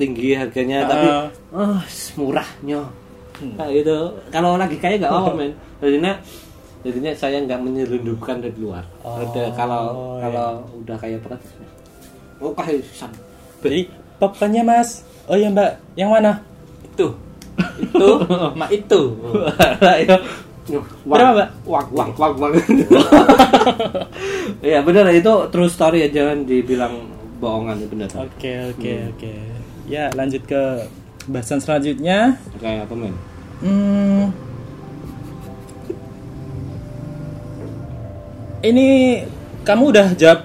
tinggi 0.00 0.34
harganya 0.34 0.88
tapi 0.90 1.06
Ah. 1.06 1.26
ah 1.54 1.82
murahnya 2.16 2.80
kayak 3.58 3.72
gitu. 3.82 3.98
Kalau 4.30 4.56
lagi 4.56 4.78
kaya 4.78 4.96
nggak 4.98 5.12
apa 5.12 5.30
men. 5.34 5.52
Jadinya 5.82 6.12
jadinya 6.80 7.12
saya 7.12 7.42
nggak 7.44 7.60
menyelundupkan 7.60 8.40
dari 8.40 8.56
luar. 8.56 8.84
Oh, 9.02 9.18
Udah, 9.20 9.48
kalau 9.52 9.84
iya. 10.18 10.28
kalau 10.28 10.48
udah 10.84 10.96
kaya 11.00 11.16
banget 11.20 11.40
oh 12.44 12.52
kayak 12.52 12.84
san 12.92 13.10
Jadi 13.64 13.88
popcornnya 14.20 14.60
mas. 14.60 15.00
Oh 15.24 15.32
iya 15.40 15.48
mbak, 15.48 15.80
yang 15.96 16.12
mana? 16.12 16.44
Itu, 16.84 17.16
itu, 17.80 18.08
mak 18.60 18.68
itu. 18.68 19.00
Ya 20.64 20.80
Berapa, 21.04 21.32
Mbak? 21.34 21.48
wang 21.64 21.86
wang 21.90 22.10
wang 22.14 22.34
wang 22.38 22.52
ya 24.64 24.78
benar 24.80 25.04
itu 25.10 25.32
true 25.48 25.68
story 25.68 26.00
ya 26.00 26.08
jangan 26.10 26.44
dibilang 26.44 26.92
bohongan 27.36 27.78
ya 27.78 27.86
benar 27.86 28.08
Oke 28.16 28.50
oke 28.70 28.92
oke. 29.12 29.32
Ya 29.84 30.08
lanjut 30.12 30.42
ke 30.42 30.86
bahasan 31.26 31.58
selanjutnya. 31.58 32.38
kayak 32.56 32.86
apa 32.86 32.94
men 32.94 33.12
Hmm. 33.60 34.28
Ini 38.60 38.86
kamu 39.62 39.82
udah 39.92 40.06
jawab 40.16 40.40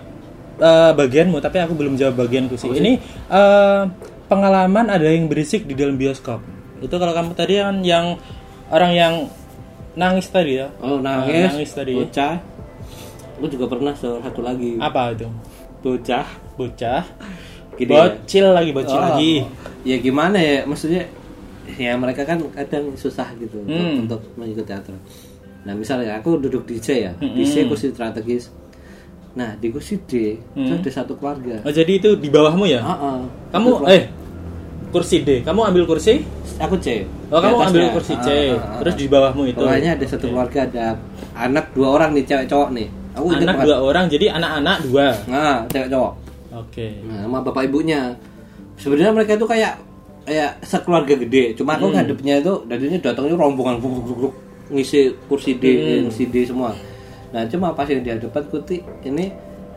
eh, 0.59 0.91
bagianmu, 0.93 1.37
tapi 1.39 1.57
aku 1.59 1.73
belum 1.73 1.95
jawab 1.95 2.15
bagianku 2.17 2.55
sih. 2.55 2.69
Ini 2.69 2.99
eh, 3.27 3.81
pengalaman 4.27 4.87
ada 4.87 5.03
yang 5.03 5.27
berisik 5.27 5.63
di 5.63 5.73
dalam 5.73 5.95
bioskop. 5.95 6.39
Itu 6.79 6.95
kalau 6.95 7.11
kamu 7.11 7.31
tadi 7.33 7.59
kan 7.59 7.81
yang 7.81 8.19
orang 8.69 8.91
yang 8.91 9.13
nangis 9.95 10.27
tadi 10.27 10.57
ya. 10.57 10.67
oh 10.79 10.95
Eh, 10.95 10.99
nangis, 10.99 11.49
nangis 11.49 11.71
tadi. 11.71 11.93
bocah 11.93 12.35
aku 13.35 13.45
juga 13.47 13.65
pernah 13.67 13.93
so- 13.93 14.19
satu 14.19 14.41
lagi 14.41 14.75
Apa 14.77 15.13
itu? 15.13 15.27
bocah 15.79 16.27
Bocah. 16.53 17.03
Gini 17.73 17.87
ya. 17.87 18.11
bocil 18.11 18.45
lagi, 18.49 18.71
bocil 18.73 18.91
Oh, 18.93 19.03
lagi. 19.05 19.33
ya 19.81 19.95
gimana 19.97 20.35
ya 20.35 20.67
maksudnya 20.67 21.07
ya 21.71 21.95
mereka 21.95 22.21
kan 22.23 22.35
kadang 22.51 22.91
susah 22.93 23.31
gitu 23.37 23.55
untuk- 23.57 23.71
Hmm. 23.71 24.03
untuk 24.03 24.21
mengikuti 24.35 24.67
teater 24.67 24.91
nah 25.59 25.71
misalnya 25.71 26.15
aku 26.15 26.35
duduk 26.37 26.63
di 26.65 26.75
C 26.77 27.01
ya 27.01 27.15
di 27.15 27.39
Hmm. 27.39 27.45
C 27.45 27.63
kursi 27.63 27.87
strategis 27.89 28.51
nah 29.31 29.55
di 29.55 29.69
kursi 29.69 29.95
D 30.01 30.35
itu 30.35 30.41
Hmm. 30.67 30.75
ada 30.75 30.89
satu 30.89 31.15
keluarga 31.15 31.61
Oh, 31.61 31.71
jadi 31.71 31.91
itu 31.93 32.09
di 32.13 32.27
bawahmu 32.27 32.65
ya? 32.65 32.79
Ah, 32.81 32.91
ah. 32.91 33.19
Kamu 33.49 33.67
Itu 33.69 33.85
eh 33.87 34.03
kursi 34.89 35.21
D. 35.21 35.29
Kamu 35.41 35.61
ambil 35.63 35.85
kursi? 35.85 36.25
aku 36.59 36.75
C 36.75 37.07
Oh, 37.29 37.37
Di 37.37 37.45
kamu 37.45 37.55
atasnya. 37.55 37.69
ambil 37.71 37.85
kursi 37.95 38.13
C. 38.15 38.27
Ah, 38.27 38.35
ah, 38.51 38.57
ah. 38.59 38.77
Terus 38.83 38.95
di 38.95 39.05
bawahmu 39.07 39.43
itu. 39.47 39.59
bawahnya 39.59 39.91
ada 39.95 40.05
satu 40.05 40.25
keluarga 40.27 40.59
ada 40.65 40.85
anak 41.33 41.65
dua 41.71 41.87
orang 41.93 42.11
nih 42.11 42.23
cewek 42.25 42.45
cowok 42.45 42.69
nih 42.73 42.87
aku 43.09 43.25
anak 43.31 43.55
dua 43.63 43.77
orang 43.79 44.05
jadi 44.05 44.25
anak-anak 44.33 44.77
dua 44.83 45.07
nah 45.25 45.63
cewek 45.65 45.87
cowok 45.87 46.11
oke 46.51 46.87
Nah, 47.05 47.17
sama 47.23 47.37
bapak 47.41 47.63
ibunya. 47.65 48.11
Sebenarnya 48.75 49.11
mereka 49.11 49.31
itu 49.33 49.45
kayak 49.45 49.73
kayak 50.23 50.51
sekeluarga 50.61 51.13
gede. 51.17 51.43
Cuma 51.53 51.73
aku 51.73 51.87
Hmm. 51.87 51.95
ngadepnya 51.95 52.35
itu 52.37 52.53
dadinya 52.65 52.99
datangnya 53.01 53.35
rombongan 53.35 53.75
buk, 53.77 53.91
buk, 53.91 54.03
buk, 54.03 54.17
buk, 54.19 54.33
ngisi 54.69 54.99
kursi 55.25 55.55
D, 55.55 55.63
Hmm. 55.65 56.07
ngisi 56.07 56.23
D 56.27 56.43
semua. 56.43 56.71
Nah, 57.29 57.43
cuma 57.45 57.71
pas 57.71 57.85
yang 57.85 57.99
di 57.99 58.09
hadapan 58.09 58.43
kuti 58.45 58.77
ini 59.01 59.31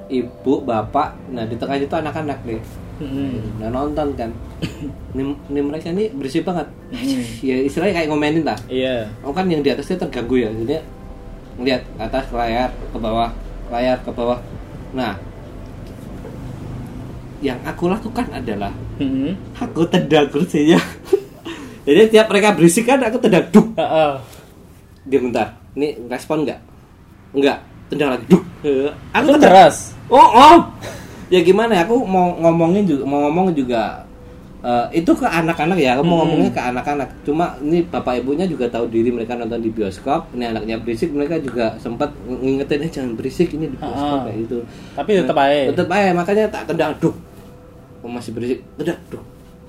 ibu, 0.08 0.60
bapak, 0.60 1.14
nah 1.30 1.44
di 1.44 1.54
tengah 1.54 1.76
itu 1.76 1.90
anak-anak 1.90 2.42
nih. 2.42 2.58
Mm-mm. 3.02 3.58
Nah, 3.58 3.68
nonton 3.68 4.14
kan. 4.14 4.30
Ini, 5.12 5.22
ini 5.50 5.60
mereka 5.60 5.90
ini 5.90 6.08
berisik 6.08 6.46
banget. 6.46 6.70
Hmm. 6.88 7.22
Ya 7.44 7.60
istilahnya 7.60 8.00
kayak 8.00 8.08
ngomenin 8.08 8.46
lah. 8.46 8.56
iya 8.64 9.10
Aku 9.20 9.34
kan 9.34 9.44
yang 9.44 9.60
di 9.60 9.68
atasnya 9.68 10.00
terganggu 10.00 10.40
ya. 10.40 10.48
Jadi 10.48 10.80
ngeliat 11.60 11.82
ke 11.84 12.00
atas 12.00 12.24
ke 12.30 12.34
layar, 12.38 12.70
ke 12.72 12.96
bawah, 12.96 13.28
layar 13.68 14.00
ke 14.00 14.08
bawah. 14.08 14.40
Nah, 14.96 15.20
yang 17.42 17.58
aku 17.66 17.90
lakukan 17.90 18.24
adalah 18.30 18.72
Mm-mm. 18.96 19.34
aku 19.58 19.82
tendang 19.90 20.30
kursinya. 20.30 20.78
Jadi 21.86 22.00
tiap 22.08 22.30
mereka 22.30 22.54
berisik 22.54 22.86
kan 22.86 23.02
aku 23.02 23.18
tendang 23.18 23.50
duk. 23.50 23.74
Heeh. 23.74 24.12
Dia 25.10 25.18
bentar. 25.18 25.48
Ini 25.74 26.06
respon 26.06 26.46
nggak? 26.46 26.60
Enggak. 27.34 27.58
Tendang 27.90 28.16
lagi 28.16 28.24
duk. 28.30 28.42
Eh, 28.62 28.88
Aku 29.12 29.34
tendang. 29.34 29.50
keras 29.52 29.90
Oh, 30.06 30.22
oh. 30.22 30.56
Ya 31.32 31.40
gimana 31.40 31.72
ya? 31.72 31.82
Aku 31.82 32.04
mau 32.04 32.36
ngomongin 32.36 32.84
juga 32.84 33.02
mau 33.02 33.24
ngomong 33.24 33.56
juga 33.56 34.04
eh, 34.62 34.86
itu 34.94 35.10
ke 35.10 35.24
anak-anak 35.24 35.74
ya. 35.74 35.96
Aku 35.96 36.04
mau 36.04 36.22
Hmm. 36.22 36.28
ngomongnya 36.28 36.52
ke 36.52 36.62
anak-anak. 36.62 37.08
Cuma 37.22 37.56
ini 37.58 37.82
bapak 37.82 38.20
ibunya 38.20 38.44
juga 38.44 38.68
tahu 38.68 38.86
diri 38.86 39.08
mereka 39.08 39.34
nonton 39.34 39.58
di 39.58 39.68
bioskop. 39.68 40.30
Ini 40.30 40.52
anaknya 40.52 40.78
berisik, 40.78 41.10
mereka 41.10 41.34
juga 41.36 41.74
sempat 41.76 42.12
ngingetin 42.22 42.78
eh 42.78 42.90
jangan 42.92 43.12
berisik 43.12 43.48
ini 43.50 43.66
di 43.66 43.76
bioskop 43.76 44.18
kayak 44.22 44.38
gitu. 44.38 44.58
tapi 44.92 45.10
tetap 45.16 45.36
aja 45.36 45.56
Tetep 45.66 45.88
aja 45.88 46.10
makanya 46.12 46.44
tak 46.46 46.62
tendang 46.68 46.94
duk. 46.96 47.16
Oh, 47.98 48.08
masih 48.08 48.30
berisik. 48.30 48.60
Udah, 48.76 48.94
duk. 49.08 49.22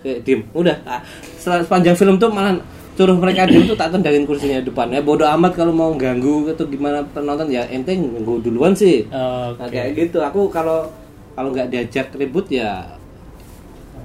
Kayak 0.03 0.19
diem. 0.21 0.41
Udah. 0.51 0.77
Ah, 0.83 0.99
setelah- 1.33 1.63
sepanjang 1.63 1.95
film 1.95 2.15
tuh 2.17 2.27
malah 2.27 2.59
suruh 2.93 3.15
mereka 3.15 3.49
diem 3.49 3.65
tuh 3.65 3.73
tak 3.73 3.89
tendangin 3.89 4.27
kursinya 4.27 4.59
depan. 4.59 4.89
Ya 4.89 5.01
bodoh 5.01 5.25
amat 5.31 5.55
kalau 5.55 5.71
mau 5.71 5.89
ganggu 5.95 6.45
atau 6.45 6.67
gimana 6.67 7.01
penonton 7.07 7.49
ya 7.49 7.65
ente 7.65 7.89
ganggu 7.89 8.37
duluan 8.39 8.75
sih. 8.75 9.07
oke 9.07 9.57
Nah, 9.57 9.65
kayak 9.65 9.89
gitu. 9.95 10.19
Aku 10.19 10.51
kalau 10.51 10.85
kalau 11.33 11.49
nggak 11.51 11.67
diajak 11.69 12.07
ribut 12.15 12.47
ya 12.49 12.97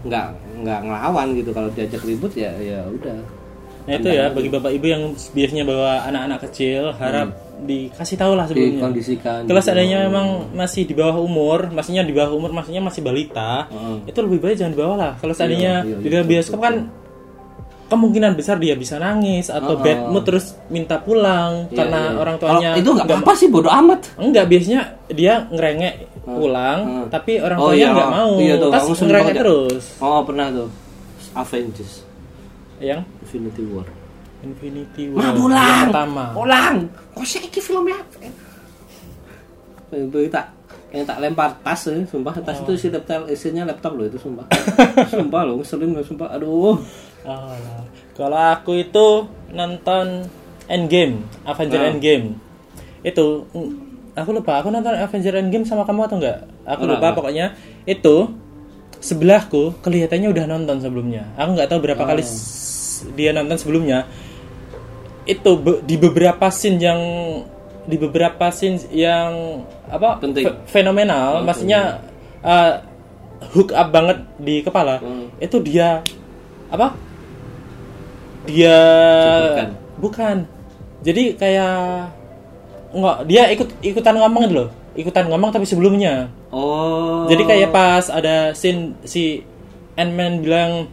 nggak 0.07 0.27
nggak 0.63 0.81
ngelawan 0.87 1.27
gitu 1.35 1.51
kalau 1.51 1.69
diajak 1.75 2.03
ribut 2.07 2.33
ya 2.39 2.53
ya 2.59 2.87
udah 2.87 3.19
Nah 3.89 3.97
itu 3.97 4.09
ya 4.13 4.29
bagi 4.29 4.53
bapak 4.53 4.71
ibu 4.77 4.87
yang 4.93 5.03
biasanya 5.33 5.65
bawa 5.65 6.05
anak-anak 6.13 6.39
kecil 6.45 6.93
harap 6.93 7.33
dikasih 7.65 8.21
tahu 8.21 8.37
lah 8.37 8.45
sebelumnya. 8.45 8.85
dikondisikan 8.85 9.41
Kalau 9.49 9.61
seandainya 9.65 10.05
memang 10.13 10.53
masih 10.53 10.85
di 10.85 10.93
bawah 10.93 11.17
umur, 11.17 11.73
maksudnya 11.73 12.05
di 12.05 12.13
bawah 12.13 12.37
umur, 12.37 12.53
maksudnya 12.53 12.85
masih 12.85 13.01
balita, 13.01 13.65
Heeh. 13.73 14.13
itu 14.13 14.19
lebih 14.21 14.39
baik 14.45 14.57
jangan 14.61 14.73
dibawa 14.77 14.95
lah. 15.01 15.13
Kalau 15.17 15.33
seandainya 15.33 15.89
iya, 15.89 15.97
di 16.05 16.09
dalam 16.13 16.29
bioskop 16.29 16.61
kan 16.61 16.75
kemungkinan 17.89 18.33
besar 18.33 18.57
dia 18.57 18.73
bisa 18.73 18.97
nangis 18.97 19.49
atau 19.49 19.75
bad 19.77 20.09
mood 20.09 20.23
terus 20.23 20.53
minta 20.69 20.97
pulang 20.97 21.67
Iya, 21.67 21.75
karena 21.75 22.01
iya. 22.05 22.17
orang 22.17 22.37
tuanya 22.37 22.69
Kalau 22.71 22.79
itu 22.79 22.89
nggak 22.93 23.07
apa-apa 23.09 23.33
sih 23.35 23.49
bodoh 23.49 23.73
amat. 23.75 24.01
Enggak, 24.15 24.45
biasanya 24.47 24.81
dia 25.09 25.49
ngerengek 25.49 25.95
pulang, 26.23 26.81
tapi 27.09 27.41
orang 27.41 27.57
Oh, 27.57 27.73
tuanya 27.73 27.81
iya. 27.81 27.97
nggak 27.97 28.11
mau. 28.13 28.31
Iya 28.37 28.55
tuh, 28.55 28.71
Terus 28.71 28.85
sering 28.93 29.09
ngerengek 29.09 29.33
ya. 29.33 29.41
terus. 29.41 29.85
oh 29.99 30.21
pernah 30.23 30.47
tuh. 30.53 30.69
Avengers. 31.33 31.93
Yang? 32.79 33.01
Infinity 33.21 33.63
War. 33.67 33.89
Infinity 34.39 35.03
War 35.09 35.19
yang 35.19 35.35
pulang 35.35 35.87
pertama. 35.89 36.25
pulang! 36.31 36.77
Kok 37.11 37.25
sih 37.25 37.41
ini 37.41 37.59
filmnya 37.59 37.97
apa 37.99 38.29
itu 39.97 40.29
tak 40.29 40.47
yang 40.89 41.05
tak 41.05 41.21
lempar 41.21 41.53
tas 41.61 41.81
ya, 41.85 42.01
sumpah. 42.05 42.33
Tas 42.41 42.61
itu 42.61 42.73
isi 42.73 42.89
laptop 42.89 43.29
isinya 43.29 43.65
laptop 43.65 43.93
loh 43.93 44.05
itu 44.05 44.17
sumpah. 44.17 44.45
Sumpah 45.13 45.41
loh 45.45 45.61
ngeselin 45.61 45.93
loh 45.93 46.01
sumpah. 46.01 46.29
Aduh 46.33 46.81
Kalau 48.13 48.39
aku 48.51 48.73
itu 48.77 49.07
nonton 49.51 50.27
Endgame, 50.67 51.23
Avenger 51.43 51.81
Ah. 51.81 51.89
Endgame. 51.89 52.37
Itu 53.01 53.47
aku 54.13 54.31
lupa, 54.33 54.59
aku 54.59 54.69
nonton 54.69 54.93
Avenger 54.93 55.35
Endgame 55.35 55.63
sama 55.63 55.83
kamu 55.83 56.05
atau 56.05 56.17
enggak? 56.19 56.39
Aku 56.65 56.83
Enggak, 56.83 56.91
lupa 56.91 56.99
enggak. 57.01 57.17
pokoknya 57.17 57.47
itu 57.85 58.17
sebelahku 58.99 59.79
kelihatannya 59.79 60.29
udah 60.29 60.45
nonton 60.47 60.77
sebelumnya. 60.79 61.31
Aku 61.35 61.55
nggak 61.55 61.69
tahu 61.69 61.81
berapa 61.81 62.03
Oh. 62.03 62.09
kali 62.09 62.23
dia 63.15 63.31
nonton 63.31 63.57
sebelumnya. 63.57 64.05
Itu 65.25 65.57
be- 65.57 65.81
di 65.83 65.95
beberapa 65.95 66.49
scene 66.49 66.79
yang 66.79 67.01
di 67.85 67.97
beberapa 67.97 68.51
scene 68.51 68.77
yang 68.91 69.63
apa 69.87 70.19
Penting. 70.19 70.45
fe- 70.45 70.59
fenomenal, 70.67 71.41
maksudnya 71.41 72.03
uh, 72.43 72.85
hook 73.55 73.71
up 73.71 73.89
banget 73.89 74.19
di 74.37 74.61
kepala. 74.61 74.99
Hmm. 74.99 75.33
Itu 75.39 75.61
dia 75.61 76.05
apa? 76.69 76.93
Dia 78.49 78.79
Cepetkan. 79.37 79.69
bukan. 79.99 80.37
Jadi 80.99 81.37
kayak 81.37 82.11
enggak 82.91 83.17
dia 83.29 83.43
ikut 83.53 83.69
ikutan 83.81 84.17
ngomong 84.17 84.43
gitu 84.49 84.55
loh. 84.57 84.69
Ikutan 84.97 85.29
ngomong 85.29 85.53
tapi 85.53 85.63
sebelumnya. 85.63 86.33
oh 86.49 87.29
Jadi 87.29 87.45
kayak 87.45 87.71
pas 87.71 88.09
ada 88.09 88.51
scene 88.51 88.97
si 89.05 89.45
Ant-Man 89.95 90.41
bilang 90.41 90.89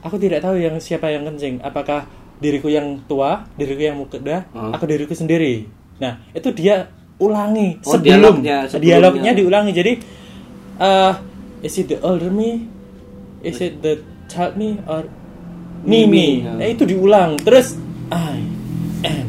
aku 0.00 0.18
tidak 0.18 0.42
tahu 0.42 0.58
yang 0.58 0.76
siapa 0.76 1.08
yang 1.08 1.24
kencing. 1.24 1.62
Apakah 1.62 2.04
diriku 2.36 2.68
yang 2.68 3.00
tua, 3.06 3.46
diriku 3.54 3.80
yang 3.80 3.96
muda, 3.96 4.44
Hmm. 4.50 4.74
aku 4.74 4.84
diriku 4.84 5.14
sendiri. 5.14 5.64
Nah, 5.96 6.20
itu 6.34 6.50
dia 6.50 6.90
ulangi 7.16 7.78
Oh, 7.80 7.94
sebelum 7.94 8.42
dialognya, 8.42 8.66
sebelumnya. 8.66 8.84
dialognya 8.90 9.32
diulangi. 9.32 9.72
Jadi 9.72 9.92
eh 10.76 11.12
is 11.62 11.78
it 11.78 11.86
the 11.86 12.02
older 12.02 12.28
me? 12.28 12.66
Is 13.40 13.62
it 13.62 13.78
the 13.80 14.02
child 14.26 14.58
me 14.58 14.82
or 14.84 15.06
ya. 16.42 16.52
Nah, 16.56 16.66
itu 16.66 16.82
diulang. 16.84 17.36
Terus 17.38 17.76
I 18.08 18.40
am 19.04 19.26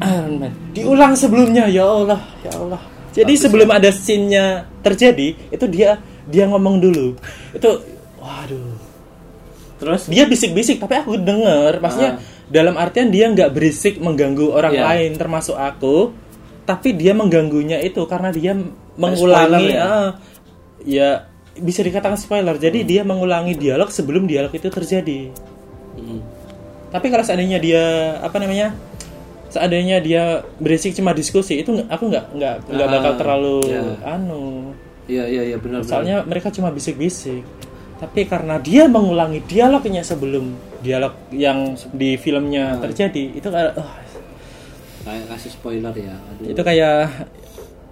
Iron 0.00 0.34
Man. 0.38 0.52
Diulang 0.74 1.12
sebelumnya 1.14 1.66
ya 1.66 1.86
Allah, 1.86 2.20
ya 2.42 2.52
Allah. 2.54 2.80
Jadi 3.14 3.32
sebelum 3.38 3.70
ada 3.70 3.94
scene-nya 3.94 4.66
terjadi, 4.82 5.38
itu 5.48 5.64
dia 5.70 6.02
dia 6.26 6.50
ngomong 6.50 6.82
dulu. 6.82 7.14
Itu 7.54 7.70
waduh. 8.18 8.74
terus 9.74 10.06
Dia 10.08 10.24
bisik-bisik 10.24 10.78
tapi 10.78 10.96
aku 10.96 11.18
denger, 11.18 11.78
maksudnya 11.78 12.16
Ah. 12.16 12.22
dalam 12.46 12.74
artian 12.74 13.10
dia 13.10 13.26
nggak 13.28 13.50
berisik 13.52 13.98
mengganggu 13.98 14.48
orang 14.50 14.72
Iya. 14.72 14.82
lain 14.86 15.10
termasuk 15.14 15.54
aku, 15.54 16.14
tapi 16.64 16.94
dia 16.94 17.12
mengganggunya 17.12 17.82
itu 17.82 18.00
karena 18.06 18.30
dia 18.30 18.54
mengulangi 18.96 19.50
spoiler 19.50 19.76
ya? 19.76 19.82
ah, 19.84 20.08
ya 20.82 21.10
bisa 21.56 21.80
dikatakan 21.80 22.16
spoiler. 22.16 22.56
Jadi 22.56 22.82
Hmm. 22.82 22.88
dia 22.88 23.02
mengulangi 23.02 23.54
dialog 23.54 23.88
sebelum 23.88 24.24
dialog 24.24 24.50
itu 24.50 24.66
terjadi. 24.66 25.30
Hmm. 25.94 26.20
Tapi 26.90 27.06
kalau 27.08 27.22
seandainya 27.22 27.58
dia 27.58 27.82
apa 28.18 28.38
namanya? 28.38 28.74
Seandainya 29.46 29.98
dia 29.98 30.22
berisik 30.58 30.94
cuma 30.94 31.10
diskusi 31.10 31.58
itu 31.58 31.70
aku 31.86 32.10
nggak 32.10 32.26
nggak 32.34 32.54
nggak 32.66 32.88
Ah, 32.88 32.92
bakal 32.92 33.12
terlalu 33.14 33.56
ya. 33.66 33.82
anu. 34.08 34.74
iya 35.04 35.28
iya 35.28 35.42
iya 35.44 35.56
benar 35.56 35.82
benar. 35.82 35.90
Soalnya 35.90 36.16
mereka 36.24 36.48
cuma 36.48 36.70
bisik-bisik. 36.70 37.44
Tapi 37.94 38.26
karena 38.26 38.58
dia 38.58 38.90
mengulangi 38.90 39.38
dialognya 39.40 40.02
sebelum 40.02 40.50
dialog 40.80 41.14
yang 41.30 41.78
di 41.90 42.18
filmnya 42.18 42.82
terjadi, 42.82 43.30
itu 43.32 43.46
kayak 43.46 43.78
oh, 43.78 43.90
kayak 45.04 45.24
kasih 45.30 45.50
spoiler 45.52 45.94
ya 45.94 46.16
aduh 46.16 46.50
itu 46.50 46.62
kayak 46.64 47.28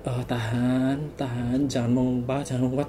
oh 0.03 0.21
tahan, 0.27 0.99
tahan, 1.15 1.59
jangan 1.67 1.93
mengubah, 1.93 2.43
jangan 2.43 2.67
mengubah. 2.67 2.87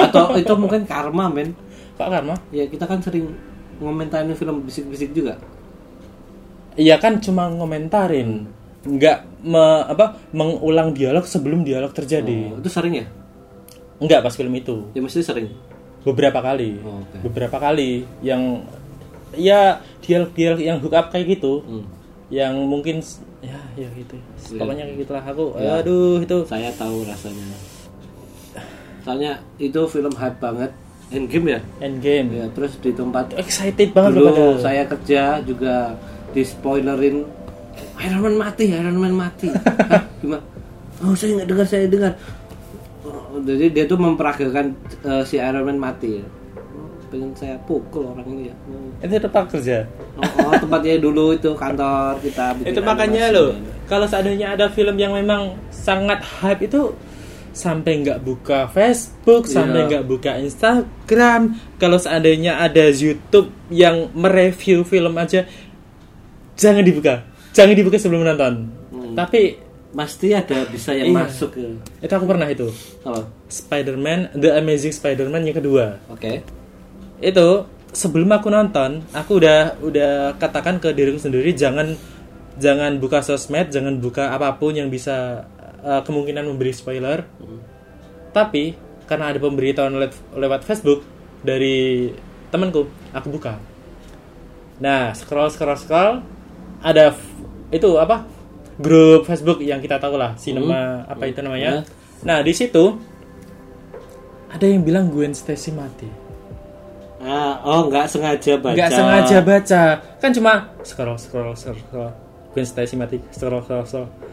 Atau 0.00 0.36
itu 0.36 0.52
mungkin 0.54 0.84
karma 0.84 1.26
men 1.26 1.52
Kok 1.94 2.08
karma? 2.08 2.34
ya 2.48 2.64
kita 2.64 2.84
kan 2.84 3.00
sering 3.00 3.32
ngomentarin 3.76 4.32
film 4.32 4.62
bisik-bisik 4.62 5.10
juga 5.10 5.40
Iya 6.72 6.96
kan 6.96 7.18
cuma 7.18 7.50
ngomentarin, 7.50 8.46
nggak 8.80 9.18
me- 9.42 9.84
apa 9.84 10.16
mengulang 10.30 10.94
dialog 10.94 11.26
sebelum 11.26 11.60
dialog 11.60 11.90
terjadi. 11.90 12.54
Oh, 12.54 12.62
itu 12.62 12.70
sering 12.70 12.94
ya 12.94 13.06
Enggak 13.98 14.22
pas 14.22 14.32
film 14.32 14.54
itu. 14.54 14.88
ya 14.94 15.02
mesti 15.02 15.20
sering 15.20 15.50
Beberapa 16.00 16.40
kali. 16.40 16.80
Oh, 16.80 17.04
oke. 17.04 17.20
Beberapa 17.20 17.60
kali 17.60 18.08
yang 18.22 18.64
ya 19.34 19.82
dialog-dialog 20.00 20.56
yang 20.58 20.80
hook 20.80 20.94
up 20.94 21.10
kayak 21.10 21.36
gitu. 21.36 21.60
Hmm. 21.60 21.84
Yang 22.30 22.54
mungkin 22.62 22.96
ya 23.42 23.60
ya 23.76 23.88
gitu. 23.92 24.16
Iya. 24.48 24.56
Pokoknya 24.56 24.84
kayak 24.86 24.98
gitulah 25.04 25.24
aku. 25.26 25.44
Ya. 25.60 25.84
Aduh 25.84 26.22
itu 26.22 26.36
saya 26.46 26.70
tahu 26.72 27.04
rasanya 27.04 27.44
soalnya 29.02 29.32
itu 29.56 29.80
film 29.86 30.12
hype 30.12 30.38
banget. 30.38 30.70
Endgame 31.10 31.46
ya? 31.50 31.60
Endgame. 31.82 32.28
ya 32.38 32.46
terus 32.54 32.78
di 32.78 32.94
tempat 32.94 33.34
Excited 33.34 33.90
banget 33.90 34.14
dulu 34.14 34.30
padahal. 34.30 34.54
saya 34.62 34.82
kerja 34.86 35.22
juga 35.42 35.98
di 36.30 36.42
spoilerin 36.46 37.26
Iron 38.00 38.20
Man 38.22 38.36
mati 38.38 38.64
Iron 38.70 38.94
Man 38.94 39.14
mati. 39.18 39.50
Hah, 39.90 40.06
gimana 40.22 40.42
oh 41.00 41.10
saya 41.12 41.42
nggak 41.42 41.48
dengar 41.48 41.66
saya 41.66 41.86
dengar. 41.90 42.12
Oh, 43.02 43.40
jadi 43.42 43.72
dia 43.72 43.84
tuh 43.84 43.98
memperagakan 43.98 44.70
eh, 45.02 45.22
si 45.24 45.36
Iron 45.36 45.66
Man 45.66 45.82
mati 45.82 46.22
ya. 46.22 46.26
Oh, 46.54 46.86
pengen 47.10 47.34
saya 47.34 47.58
pukul 47.66 48.06
orang 48.06 48.30
ini 48.30 48.52
ya. 48.52 48.54
Oh, 48.70 49.02
Itu 49.02 49.18
tempat 49.18 49.44
kerja. 49.50 49.78
oh, 50.14 50.52
tempatnya 50.62 50.94
dulu 51.02 51.34
itu 51.34 51.50
kantor 51.56 52.22
kita 52.22 52.54
itu 52.70 52.80
makanya 52.80 53.34
loh 53.34 53.50
kalau 53.84 54.06
seandainya 54.06 54.54
ada 54.54 54.70
film 54.70 54.94
yang 54.94 55.10
memang 55.10 55.58
sangat 55.72 56.22
hype 56.22 56.62
itu 56.62 56.94
sampai 57.50 58.00
nggak 58.00 58.22
buka 58.22 58.70
Facebook 58.70 59.46
Iya. 59.46 59.54
sampai 59.58 59.80
nggak 59.86 60.04
buka 60.06 60.30
Instagram. 60.38 61.40
Kalau 61.76 61.98
seandainya 61.98 62.58
ada 62.58 62.88
YouTube 62.88 63.50
yang 63.68 64.08
mereview 64.14 64.82
film 64.82 65.14
aja 65.16 65.44
jangan 66.54 66.82
dibuka. 66.82 67.26
Jangan 67.50 67.74
dibuka 67.74 67.98
sebelum 67.98 68.22
nonton. 68.24 68.54
Hmm. 68.90 69.14
tapi 69.14 69.54
pasti 69.90 70.30
ada 70.30 70.66
bisa 70.66 70.90
yang 70.94 71.10
Iya. 71.10 71.18
masuk 71.26 71.50
ke 71.54 71.62
itu 71.98 72.10
aku 72.10 72.26
pernah 72.26 72.46
itu. 72.46 72.70
Apa? 73.02 73.26
Spider-Man 73.46 74.34
The 74.38 74.58
Amazing 74.58 74.94
Spider-Man 74.94 75.46
yang 75.46 75.58
kedua. 75.58 75.98
Oke. 76.06 76.42
Itu 77.18 77.66
sebelum 77.90 78.30
aku 78.30 78.50
nonton 78.50 79.02
aku 79.10 79.42
udah 79.42 79.78
udah 79.82 80.38
katakan 80.38 80.78
ke 80.78 80.94
diriku 80.94 81.18
sendiri 81.18 81.50
jangan 81.54 81.98
jangan 82.54 83.02
buka 83.02 83.18
sosmed 83.18 83.70
jangan 83.70 83.98
buka 83.98 84.30
apa 84.30 84.54
pun 84.54 84.78
yang 84.78 84.86
bisa 84.86 85.42
uh, 85.84 86.00
kemungkinan 86.04 86.44
memberi 86.46 86.72
spoiler. 86.72 87.24
Tapi 88.30 88.74
karena 89.10 89.34
ada 89.34 89.42
pemberitahuan 89.42 89.90
lewat, 89.98 90.14
lewat 90.38 90.60
Facebook 90.62 91.02
dari 91.42 92.10
temanku 92.54 92.86
aku 93.10 93.26
buka. 93.26 93.58
Nah 94.78 95.10
scroll 95.18 95.50
scroll 95.50 95.74
scroll 95.74 96.22
ada 96.78 97.18
itu 97.74 97.90
apa? 97.98 98.22
Grup 98.80 99.26
Facebook 99.26 99.60
yang 99.60 99.82
kita 99.82 99.98
tahu 99.98 100.14
lah 100.14 100.38
cinema 100.38 101.04
apa 101.10 101.26
itu 101.26 101.42
namanya. 101.42 101.82
Nah 102.22 102.38
di 102.40 102.54
situ 102.54 102.96
ada 104.46 104.66
yang 104.66 104.86
bilang 104.86 105.10
Gwen 105.10 105.34
Stacy 105.34 105.74
mati. 105.74 106.06
Ah 107.20 107.60
oh 107.66 107.90
nggak 107.90 108.06
sengaja 108.08 108.62
baca. 108.62 108.76
Nggak 108.78 108.90
sengaja 108.94 109.38
baca. 109.42 109.82
Kan 110.22 110.30
cuma 110.32 110.70
scroll 110.86 111.18
scroll 111.18 111.52
scroll, 111.58 111.76
scroll. 111.82 112.12
Gwen 112.54 112.66
Stacy 112.66 112.94
mati. 112.94 113.18
Scroll 113.34 113.60
scroll 113.66 113.84
scroll 113.84 114.29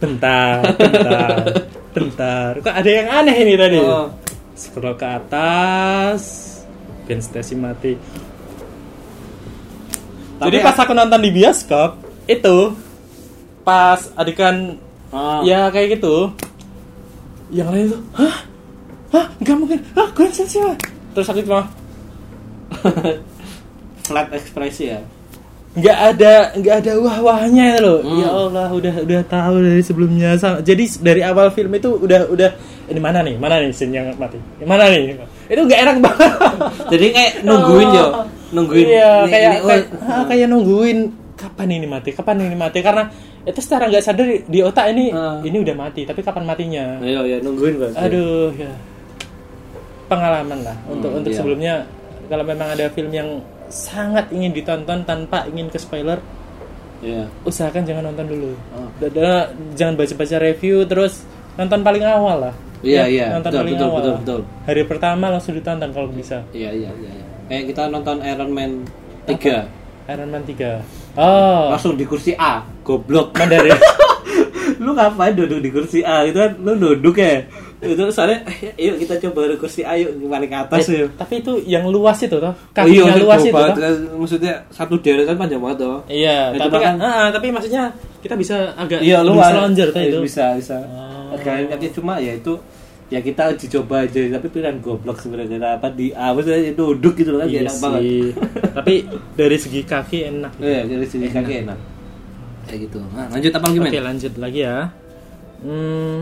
bentar 0.00 0.64
bentar 0.74 1.34
bentar. 1.94 2.50
Kok 2.64 2.74
ada 2.74 2.90
yang 2.90 3.08
aneh 3.10 3.36
ini 3.36 3.54
tadi? 3.54 3.78
Oh. 3.78 4.08
scroll 4.56 4.96
ke 4.96 5.06
atas. 5.06 6.22
Gwen 7.04 7.20
Stacy 7.20 7.54
mati. 7.54 7.94
Tapi 10.40 10.46
jadi 10.48 10.56
pas 10.64 10.76
aku 10.78 10.92
nonton 10.92 11.20
di 11.20 11.30
bioskop 11.30 12.00
itu. 12.26 12.72
pas 13.60 14.00
adegan 14.16 14.80
Oh. 15.10 15.42
ya 15.42 15.68
kayak 15.68 15.98
gitu. 15.98 16.30
Yang 17.50 17.68
lain 17.74 17.86
tuh 17.90 18.02
hah? 18.14 18.36
Hah? 19.10 19.26
Nggak 19.42 19.56
mungkin. 19.58 19.78
Hah? 19.92 20.08
Gwen 20.14 20.30
Stacy 20.30 20.58
terus 21.10 21.26
aku 21.26 21.42
cuma 21.42 21.66
flat 24.06 24.30
ekspresi 24.30 24.94
ya 24.94 25.02
nggak 25.70 25.98
ada 26.10 26.32
nggak 26.58 26.76
ada 26.82 26.92
wah 26.98 27.18
wahnya 27.22 27.64
itu 27.72 27.80
loh. 27.80 27.98
Hmm. 28.02 28.18
ya 28.18 28.28
Allah 28.28 28.68
udah 28.68 28.94
udah 29.06 29.20
tahu 29.24 29.54
dari 29.62 29.82
sebelumnya. 29.86 30.34
Jadi 30.60 30.84
dari 30.98 31.22
awal 31.22 31.54
film 31.54 31.70
itu 31.72 31.94
udah 31.94 32.26
udah 32.26 32.50
ini 32.90 32.98
mana 32.98 33.22
nih? 33.22 33.38
Mana 33.38 33.62
nih 33.62 33.70
scene 33.70 33.94
yang 33.94 34.10
mati? 34.18 34.34
Mana 34.62 34.90
nih? 34.90 35.14
Itu 35.46 35.60
nggak 35.62 35.80
enak 35.80 35.96
banget. 36.02 36.32
Jadi 36.92 37.06
kayak 37.14 37.32
nungguin 37.42 37.88
yo. 37.92 38.06
Nungguin. 38.50 38.86
Iya 38.88 39.10
Ini- 39.22 39.30
kayak 39.30 39.46
ini, 39.46 39.56
oh, 39.56 39.68
kayak, 39.68 39.84
ah, 40.02 40.24
kayak 40.26 40.46
nungguin 40.50 40.98
kapan 41.38 41.68
ini 41.70 41.86
mati? 41.86 42.10
Kapan 42.10 42.36
ini 42.42 42.56
mati? 42.58 42.78
Karena 42.82 43.06
itu 43.40 43.60
secara 43.62 43.86
nggak 43.86 44.02
sadar 44.02 44.26
di, 44.26 44.36
di 44.44 44.60
otak 44.60 44.90
ini 44.90 45.14
Ah. 45.14 45.38
ini 45.40 45.56
udah 45.56 45.72
mati 45.72 46.02
tapi 46.02 46.20
kapan 46.20 46.44
matinya? 46.44 46.98
Iya 46.98 47.20
iya 47.24 47.38
nungguin 47.38 47.74
berarti 47.78 47.94
aduh 47.96 48.50
ya. 48.52 48.74
Pengalaman 50.10 50.66
lah 50.66 50.74
untuk 50.90 51.14
Hmm, 51.14 51.18
untuk 51.22 51.30
iya. 51.30 51.38
sebelumnya. 51.38 51.74
Kalau 52.26 52.42
memang 52.42 52.74
ada 52.74 52.90
film 52.90 53.10
yang 53.10 53.38
sangat 53.70 54.28
ingin 54.34 54.50
ditonton 54.50 55.06
tanpa 55.06 55.46
ingin 55.46 55.70
ke 55.70 55.78
spoiler 55.78 56.18
iya. 57.00 57.30
usahakan 57.46 57.86
jangan 57.86 58.10
nonton 58.10 58.26
dulu. 58.26 58.50
Oh. 58.74 58.88
Jangan 59.78 59.94
baca-baca 59.96 60.36
review 60.42 60.84
terus 60.84 61.24
nonton 61.54 61.80
paling 61.80 62.04
awal 62.04 62.50
lah. 62.50 62.54
Iya, 62.80 63.04
Ya, 63.04 63.04
iya. 63.08 63.26
nonton 63.36 63.52
Betul, 63.52 63.60
paling 63.60 63.76
betul, 63.76 63.88
awal. 63.88 63.98
betul, 64.00 64.14
betul. 64.24 64.40
hari 64.64 64.82
pertama 64.88 65.24
langsung 65.30 65.52
ditonton 65.54 65.90
kalau 65.92 66.08
bisa. 66.10 66.42
Iya 66.50 66.70
iya 66.72 66.90
iya 66.96 67.10
iya. 67.12 67.26
kayak 67.46 67.64
kita 67.72 67.82
nonton 67.92 68.16
Iron 68.24 68.50
Man 68.50 68.70
3 69.28 70.10
Iron 70.10 70.28
Man 70.32 70.42
3 70.48 71.18
oh. 71.20 71.62
Langsung 71.76 71.94
di 71.94 72.04
kursi 72.08 72.32
A 72.34 72.64
goblok. 72.82 73.36
Mandarin. 73.36 73.76
Lu 74.84 74.96
ngapain 74.96 75.36
duduk 75.36 75.60
di 75.60 75.70
kursi 75.70 76.00
A? 76.00 76.24
Itu 76.24 76.40
kan 76.40 76.56
lu 76.56 76.72
duduk 76.72 77.20
ya 77.20 77.44
itu 77.82 78.04
soalnya 78.08 78.44
eh, 78.46 78.76
yuk 78.78 79.00
kita 79.00 79.16
coba 79.18 79.48
kursi 79.56 79.80
A 79.80 79.96
yuk 79.96 80.12
paling 80.22 80.48
atas 80.48 80.84
ya 80.84 81.08
tapi 81.14 81.40
itu 81.40 81.52
yang 81.64 81.88
luas 81.88 82.20
itu 82.20 82.32
toh 82.32 82.52
Oh 82.52 82.84
iya, 82.84 83.08
luas 83.16 83.40
itu 83.40 83.50
banget, 83.50 83.72
toh. 83.74 84.16
maksudnya 84.16 84.52
satu 84.68 84.94
deretan 84.96 85.34
panjang 85.34 85.56
banget 85.58 85.80
tuh 85.80 85.96
iya 86.06 86.52
Itu 86.52 86.60
tapi 86.62 86.76
kan 86.78 86.94
ah, 86.98 87.28
tapi 87.30 87.48
maksudnya 87.48 87.88
kita 88.20 88.36
bisa 88.36 88.76
agak 88.76 89.00
iya 89.00 89.20
lu 89.20 89.32
lebih 89.32 89.48
selonjor 89.48 89.88
tuh 89.90 90.00
Eh, 90.00 90.08
itu. 90.08 90.20
bisa 90.20 90.44
bisa. 90.54 90.76
Oh. 91.32 91.40
Kaki 91.40 91.88
cuma 91.90 92.18
ya 92.18 92.34
itu 92.34 92.52
ya 93.08 93.18
kita 93.18 93.56
dicoba 93.56 94.04
aja 94.04 94.20
tapi 94.30 94.46
pilihan 94.46 94.76
goblok 94.78 95.18
sebenarnya. 95.18 95.56
Apa 95.74 95.88
di 95.88 96.12
A 96.12 96.30
maksudnya 96.30 96.70
duduk 96.70 97.16
gitu 97.16 97.32
loh 97.32 97.40
kan 97.40 97.48
Iya 97.48 97.60
enak 97.64 97.76
banget. 97.80 98.00
Sih. 98.02 98.28
Tapi 98.76 98.94
dari 99.34 99.56
segi 99.56 99.80
kaki 99.82 100.18
enak. 100.28 100.52
iya 100.58 100.84
dari 100.84 101.06
sini 101.06 101.26
kaki 101.26 101.64
enak. 101.64 101.78
kayak 102.66 102.80
gitu. 102.86 103.00
Nah, 103.10 103.26
lanjut 103.26 103.50
apa 103.50 103.66
lagi 103.66 103.78
men? 103.78 103.88
Oke 103.88 104.00
lanjut 104.00 104.32
lagi 104.36 104.60
ya. 104.60 104.76
Hmm, 105.58 106.18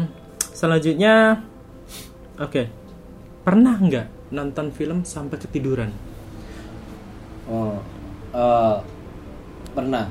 selanjutnya, 0.59 1.47
oke, 2.37 2.63
pernah 3.41 3.79
nggak 3.79 4.07
nonton 4.29 4.75
film 4.75 5.07
sampai 5.07 5.39
ketiduran? 5.39 5.95
oh 7.49 7.81
eh, 8.29 8.77
pernah 9.73 10.05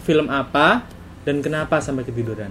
Film 0.00 0.26
apa 0.26 0.82
dan 1.22 1.38
kenapa 1.38 1.78
sampai 1.78 2.02
ketiduran? 2.02 2.50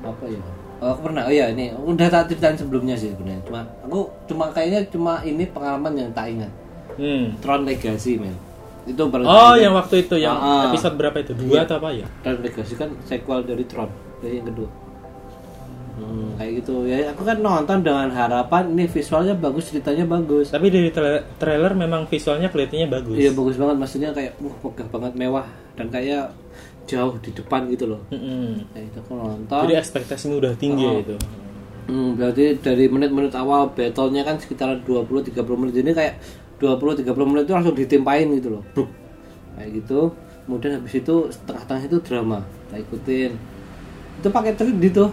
apa 0.00 0.24
ya 0.26 0.40
Oh, 0.80 0.96
aku 0.96 1.06
pernah 1.06 1.22
oh 1.22 1.30
iya 1.30 1.52
ini 1.52 1.70
udah 1.70 2.08
tak 2.08 2.32
ceritain 2.32 2.56
sebelumnya 2.56 2.96
sih 2.96 3.12
sebenarnya 3.12 3.44
cuma 3.44 3.60
aku 3.84 4.00
cuma 4.24 4.48
kayaknya 4.48 4.88
cuma 4.88 5.20
ini 5.20 5.44
pengalaman 5.46 5.92
yang 5.94 6.10
tak 6.10 6.32
ingat 6.32 6.48
Hmm. 6.96 7.36
Tron 7.38 7.62
Legacy 7.62 8.16
men 8.16 8.32
itu 8.82 8.96
baru 8.96 9.22
Oh, 9.22 9.30
ingat. 9.52 9.60
yang 9.60 9.74
waktu 9.76 9.94
itu 10.02 10.16
yang 10.16 10.34
ah. 10.34 10.66
episode 10.66 10.96
berapa 10.96 11.20
itu? 11.20 11.32
Dua 11.36 11.52
Iya. 11.52 11.60
atau 11.62 11.76
apa 11.76 11.88
ya? 11.92 12.06
Tron 12.20 12.40
Legacy 12.40 12.74
kan 12.74 12.90
sequel 13.04 13.44
dari 13.44 13.62
Tron 13.62 13.92
dari 14.18 14.40
yang 14.40 14.48
kedua 14.48 14.68
Hmm, 16.00 16.32
kayak 16.34 16.52
gitu. 16.58 16.74
Ya 16.84 17.12
aku 17.12 17.22
kan 17.22 17.36
nonton 17.38 17.80
dengan 17.80 18.08
harapan 18.08 18.72
ini 18.72 18.84
visualnya 18.84 19.34
bagus 19.34 19.68
ceritanya 19.68 20.08
bagus. 20.08 20.48
Tapi 20.48 20.66
dari 20.66 20.88
tra- 20.88 21.24
trailer 21.36 21.72
memang 21.74 22.04
visualnya 22.04 22.48
kelihatannya 22.48 22.88
bagus. 22.88 23.16
iya 23.16 23.30
bagus 23.30 23.54
banget. 23.54 23.76
Maksudnya 23.76 24.10
kayak 24.10 24.32
wah 24.40 24.56
megah 24.62 24.88
banget 24.88 25.12
mewah. 25.14 25.46
Dan 25.76 25.86
kayak 25.88 26.32
jauh 26.84 27.14
di 27.18 27.30
depan 27.30 27.68
gitu 27.68 27.84
loh. 27.86 28.00
Mm-mm. 28.08 28.64
kayak 28.72 28.86
itu 28.86 28.98
aku 28.98 29.12
nonton. 29.14 29.60
Jadi 29.62 29.74
ekspektasimu 29.76 30.34
udah 30.36 30.52
tinggi 30.56 30.82
Oh. 30.82 30.98
itu. 30.98 31.16
Hmm, 31.86 32.14
berarti 32.14 32.54
dari 32.56 32.86
menit-menit 32.86 33.34
awal 33.34 33.68
battle-nya 33.68 34.22
kan 34.22 34.38
sekitar 34.38 34.80
20-30 34.80 35.36
menit. 35.54 35.74
Ini 35.76 35.92
kayak 35.92 36.14
20-30 36.56 37.02
menit 37.26 37.44
itu 37.44 37.52
langsung 37.52 37.74
ditimpain 37.74 38.26
gitu 38.32 38.56
loh. 38.56 38.62
Bruk. 38.72 38.88
kayak 39.52 39.70
gitu. 39.76 40.14
Kemudian 40.40 40.80
habis 40.80 40.94
itu 40.94 41.14
setengah-tengah 41.28 41.82
itu 41.84 41.96
drama. 42.00 42.38
Kita 42.64 42.76
ikutin. 42.80 43.30
Itu 44.18 44.28
pakai 44.28 44.52
3D 44.52 44.84
tuh 44.90 45.10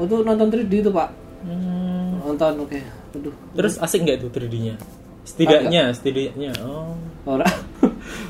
waktu 0.00 0.14
nonton 0.24 0.48
3D 0.48 0.72
itu 0.78 0.90
pak 0.90 1.08
Hmm. 1.40 2.20
nonton 2.20 2.52
oke 2.58 2.80
aduh 3.10 3.32
Terus 3.52 3.76
asik 3.76 4.00
nggak 4.02 4.16
itu 4.18 4.28
3D-nya? 4.30 4.74
Setidaknya, 5.22 5.82
setidaknya. 5.90 6.52
Oh. 6.60 6.92
orang 7.22 7.48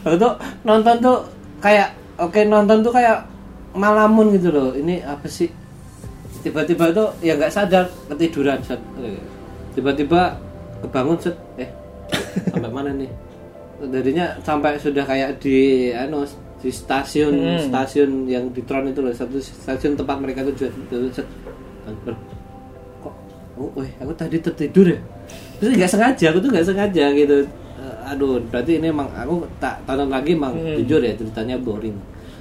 waktu 0.02 0.28
nonton 0.62 0.96
tuh 0.98 1.18
kayak 1.58 1.90
oke 2.16 2.38
nonton 2.44 2.80
tuh 2.80 2.90
kayak 2.90 3.26
malamun 3.70 4.30
gitu 4.32 4.50
loh 4.50 4.70
ini 4.72 4.98
apa 5.00 5.26
sih 5.26 5.46
tiba-tiba 6.40 6.90
tuh 6.90 7.14
ya 7.18 7.34
nggak 7.34 7.50
sadar 7.50 7.86
ketiduran 8.06 8.58
set 8.60 8.78
tiba-tiba 9.70 10.38
kebangun 10.80 11.18
set 11.18 11.36
eh 11.56 11.70
sampai 12.46 12.66
mana 12.68 12.90
nih 12.90 13.10
jadinya 13.82 14.38
sampai 14.40 14.76
sudah 14.76 15.02
kayak 15.02 15.38
di 15.38 15.58
anu 15.90 16.26
di 16.58 16.68
stasiun 16.68 17.32
Hmm. 17.32 17.60
stasiun 17.64 18.10
yang 18.26 18.50
di 18.50 18.60
Tron 18.60 18.86
itu 18.86 19.00
loh 19.00 19.10
satu 19.10 19.40
stasiun 19.40 19.96
tempat 19.96 20.16
mereka 20.18 20.44
tujuan 20.44 20.68
itu 20.68 20.96
set 21.10 21.24
kok 23.00 23.14
oh, 23.58 23.70
weh, 23.76 23.90
aku 24.00 24.12
tadi 24.14 24.36
tertidur 24.40 24.86
ya 24.86 24.98
terus 25.58 25.76
nggak 25.76 25.90
sengaja 25.90 26.24
aku 26.32 26.38
tuh 26.40 26.50
nggak 26.52 26.66
sengaja 26.66 27.06
gitu 27.14 27.38
Eh, 27.80 28.12
aduh 28.12 28.36
berarti 28.52 28.76
ini 28.76 28.92
emang 28.92 29.08
aku 29.08 29.40
tak 29.56 29.80
tonton 29.88 30.12
lagi 30.12 30.36
emang 30.36 30.52
Hmm. 30.52 30.76
jujur 30.84 31.00
ya 31.00 31.16
ceritanya 31.16 31.56
boring 31.56 31.96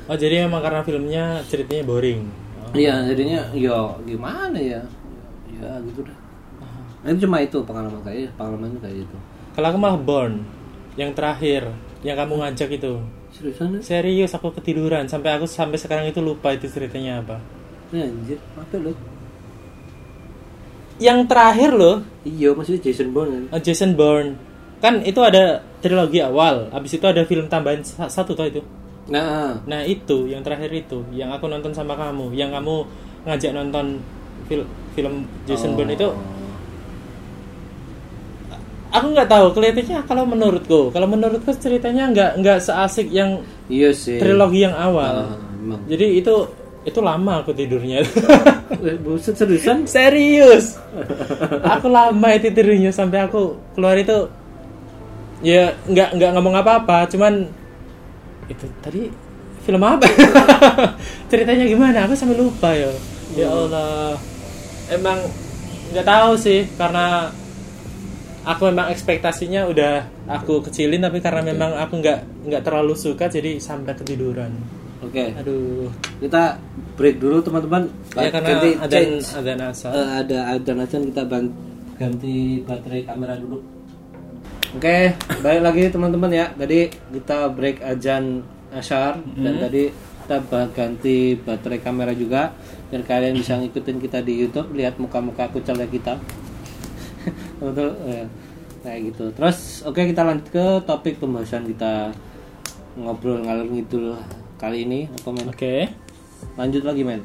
Oh, 0.10 0.18
jadi 0.18 0.50
memang 0.50 0.66
karena 0.66 0.82
filmnya 0.82 1.38
ceritanya 1.46 1.86
boring. 1.86 2.26
Oh. 2.58 2.74
Iya, 2.74 3.06
jadinya 3.06 3.46
ya 3.54 3.94
gimana 4.02 4.58
ya? 4.58 4.82
Ya 5.54 5.70
gitu 5.86 6.02
dah. 6.02 6.18
Nah, 7.06 7.14
itu 7.14 7.30
cuma 7.30 7.38
itu 7.46 7.62
pengalaman 7.62 8.02
kayak 8.02 8.34
pengalaman 8.34 8.74
kayak 8.82 9.06
gitu. 9.06 9.16
Kalau 9.54 9.70
aku 9.70 9.78
malah 9.78 10.02
Born 10.02 10.42
yang 10.98 11.14
terakhir 11.14 11.70
yang 12.02 12.18
kamu 12.18 12.42
ngajak 12.42 12.82
itu. 12.82 12.98
Seriusan? 13.30 13.78
ya? 13.78 13.80
Serius 13.86 14.34
aku 14.34 14.50
ketiduran 14.50 15.06
sampai 15.06 15.38
aku 15.38 15.46
sampai 15.46 15.78
sekarang 15.78 16.10
itu 16.10 16.26
lupa 16.26 16.58
itu 16.58 16.66
ceritanya 16.66 17.22
apa. 17.22 17.38
Ya, 17.94 18.10
anjir, 18.10 18.42
apa 18.58 18.76
lu? 18.82 18.98
Yang 21.00 21.20
terakhir 21.26 21.72
loh, 21.72 21.96
Iya, 22.22 22.52
maksudnya 22.52 22.82
Jason 22.82 23.10
Bourne 23.10 23.32
kan? 23.32 23.44
uh, 23.50 23.62
Jason 23.62 23.92
Bourne. 23.94 24.36
Kan 24.78 25.00
itu 25.02 25.20
ada 25.20 25.44
trilogi 25.80 26.20
awal, 26.20 26.68
habis 26.70 26.92
itu 26.94 27.04
ada 27.04 27.24
film 27.24 27.48
tambahan 27.48 27.80
sa- 27.82 28.08
satu 28.08 28.32
toh 28.32 28.44
itu. 28.44 28.60
Nah, 29.08 29.60
Nah, 29.64 29.82
itu 29.82 30.28
yang 30.28 30.40
terakhir 30.40 30.70
itu 30.70 31.02
yang 31.12 31.32
aku 31.32 31.46
nonton 31.46 31.72
sama 31.72 31.96
kamu, 31.96 32.32
yang 32.32 32.52
kamu 32.52 32.84
ngajak 33.22 33.52
nonton 33.52 34.00
fil- 34.46 34.68
film 34.92 35.14
Jason 35.46 35.72
Oh. 35.72 35.76
Bourne 35.76 35.94
itu 35.94 36.08
aku 38.90 39.06
nggak 39.08 39.30
tahu 39.30 39.46
kelihatannya 39.52 40.02
kalau 40.04 40.26
menurutku 40.26 40.90
kalau 40.90 41.06
menurutku 41.06 41.54
ceritanya 41.56 42.10
nggak 42.10 42.32
nggak 42.38 42.58
seasik 42.60 43.08
yang 43.10 43.46
iya 43.68 43.94
sih. 43.94 44.18
trilogi 44.18 44.66
yang 44.66 44.74
awal 44.74 45.30
Ah, 45.30 45.38
emang. 45.56 45.82
jadi 45.86 46.06
itu 46.16 46.34
itu 46.88 47.00
lama 47.04 47.44
aku 47.44 47.52
tidurnya. 47.52 48.04
Eh, 48.70 48.96
Buset 49.02 49.36
seriusan? 49.36 49.84
serius. 49.90 50.78
Aku 51.66 51.90
lama 51.92 52.28
itu 52.38 52.54
tidurnya 52.54 52.94
sampai 52.94 53.26
aku 53.26 53.58
keluar 53.76 53.98
itu 53.98 54.30
ya 55.42 55.72
nggak 55.88 56.20
nggak 56.20 56.32
ngomong 56.36 56.56
apa-apa 56.60 57.08
cuman 57.10 57.48
itu 58.46 58.66
tadi 58.80 59.10
film 59.66 59.82
apa? 59.84 60.06
Ceritanya 61.34 61.66
gimana? 61.68 62.06
Aku 62.08 62.14
sampai 62.16 62.38
lupa 62.38 62.72
ya. 62.72 62.94
Ya 63.36 63.50
Allah. 63.50 64.16
Emang 64.90 65.20
nggak 65.90 66.06
tahu 66.06 66.32
sih 66.38 66.70
karena 66.78 67.34
aku 68.46 68.70
memang 68.70 68.94
ekspektasinya 68.94 69.68
udah 69.68 70.06
aku 70.30 70.62
kecilin 70.66 71.02
tapi 71.02 71.20
karena 71.20 71.42
memang 71.42 71.76
aku 71.76 72.00
nggak 72.00 72.20
nggak 72.50 72.62
terlalu 72.66 72.94
suka 72.94 73.28
jadi 73.28 73.58
sampai 73.58 73.98
ketiduran 73.98 74.54
Oke, 75.00 75.32
aduh 75.32 75.88
kita 76.20 76.60
break 77.00 77.24
dulu 77.24 77.40
teman-teman. 77.40 77.88
ya 78.12 78.28
karena 78.28 78.50
Ganti 78.52 78.70
ada 78.76 78.92
change. 78.92 79.26
ada 79.32 79.52
asal 79.72 79.92
Eh, 79.96 80.10
ada 80.20 80.38
ada 80.54 80.72
kita 80.84 81.24
ban- 81.24 81.56
ganti 81.96 82.36
baterai 82.68 83.04
kamera 83.04 83.40
dulu. 83.40 83.64
Oke, 84.76 85.16
balik 85.40 85.62
lagi 85.64 85.84
teman-teman 85.88 86.32
ya. 86.32 86.46
Tadi 86.52 86.92
kita 87.16 87.48
break 87.50 87.80
ajan 87.82 88.44
asyar 88.70 89.18
dan 89.36 89.58
tadi 89.58 89.90
kita 90.24 90.36
ganti 90.70 91.18
baterai 91.36 91.80
kamera 91.80 92.12
juga 92.14 92.54
biar 92.92 93.02
kalian 93.02 93.34
bisa 93.34 93.56
ngikutin 93.56 93.98
kita 93.98 94.20
di 94.22 94.36
YouTube 94.38 94.76
lihat 94.76 95.00
muka-muka 95.00 95.48
kucel 95.50 95.80
kita. 95.88 96.20
Betul. 97.64 97.96
eh, 98.06 98.28
kayak 98.80 99.00
gitu. 99.12 99.32
Terus 99.32 99.84
oke 99.84 100.04
kita 100.04 100.24
lanjut 100.24 100.48
ke 100.50 100.66
topik 100.84 101.20
pembahasan 101.20 101.68
kita 101.68 102.12
ngobrol 102.96 103.40
ngalur 103.42 103.68
ngidul 103.70 104.16
kali 104.60 104.84
ini 104.84 105.08
apa 105.10 105.30
men? 105.32 105.48
oke 105.48 105.74
Lanjut 106.56 106.84
lagi 106.84 107.04
men. 107.04 107.22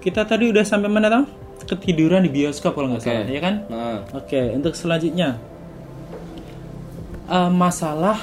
kita 0.00 0.24
tadi 0.24 0.48
udah 0.48 0.64
sampai 0.64 0.88
mana 0.88 1.08
tau? 1.08 1.24
Ketiduran 1.62 2.20
di 2.20 2.30
bioskop 2.32 2.74
kalau 2.74 2.90
nggak 2.90 3.00
Oke. 3.00 3.06
salah, 3.06 3.28
ya 3.28 3.40
kan? 3.40 3.54
Nah, 3.70 4.02
Oke, 4.12 4.40
untuk 4.50 4.74
selanjutnya 4.74 5.38
Eh, 7.22 7.48
masalah 7.48 8.18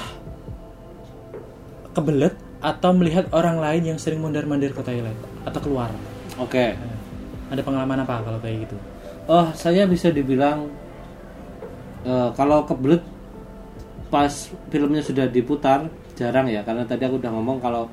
kebelet 1.90 2.36
atau 2.60 2.92
melihat 2.92 3.26
orang 3.32 3.58
lain 3.58 3.82
yang 3.90 3.98
sering 3.98 4.20
mondar-mandir 4.20 4.70
ke 4.70 4.82
toilet 4.84 5.16
atau 5.42 5.58
keluar. 5.58 5.90
oke. 6.36 6.54
Eh, 6.54 6.76
Ada 7.50 7.66
pengalaman 7.66 8.04
apa 8.04 8.22
kalau 8.22 8.38
kayak 8.38 8.68
gitu? 8.68 8.76
Oh, 9.26 9.50
saya 9.56 9.88
bisa 9.88 10.12
dibilang 10.12 10.70
eh, 12.04 12.28
kalau 12.36 12.62
kebelet 12.62 13.02
pas 14.06 14.30
filmnya 14.68 15.02
sudah 15.02 15.26
diputar 15.26 15.90
jarang 16.20 16.44
ya 16.44 16.60
karena 16.68 16.84
tadi 16.84 17.02
aku 17.08 17.16
udah 17.16 17.32
ngomong 17.32 17.56
kalau 17.64 17.84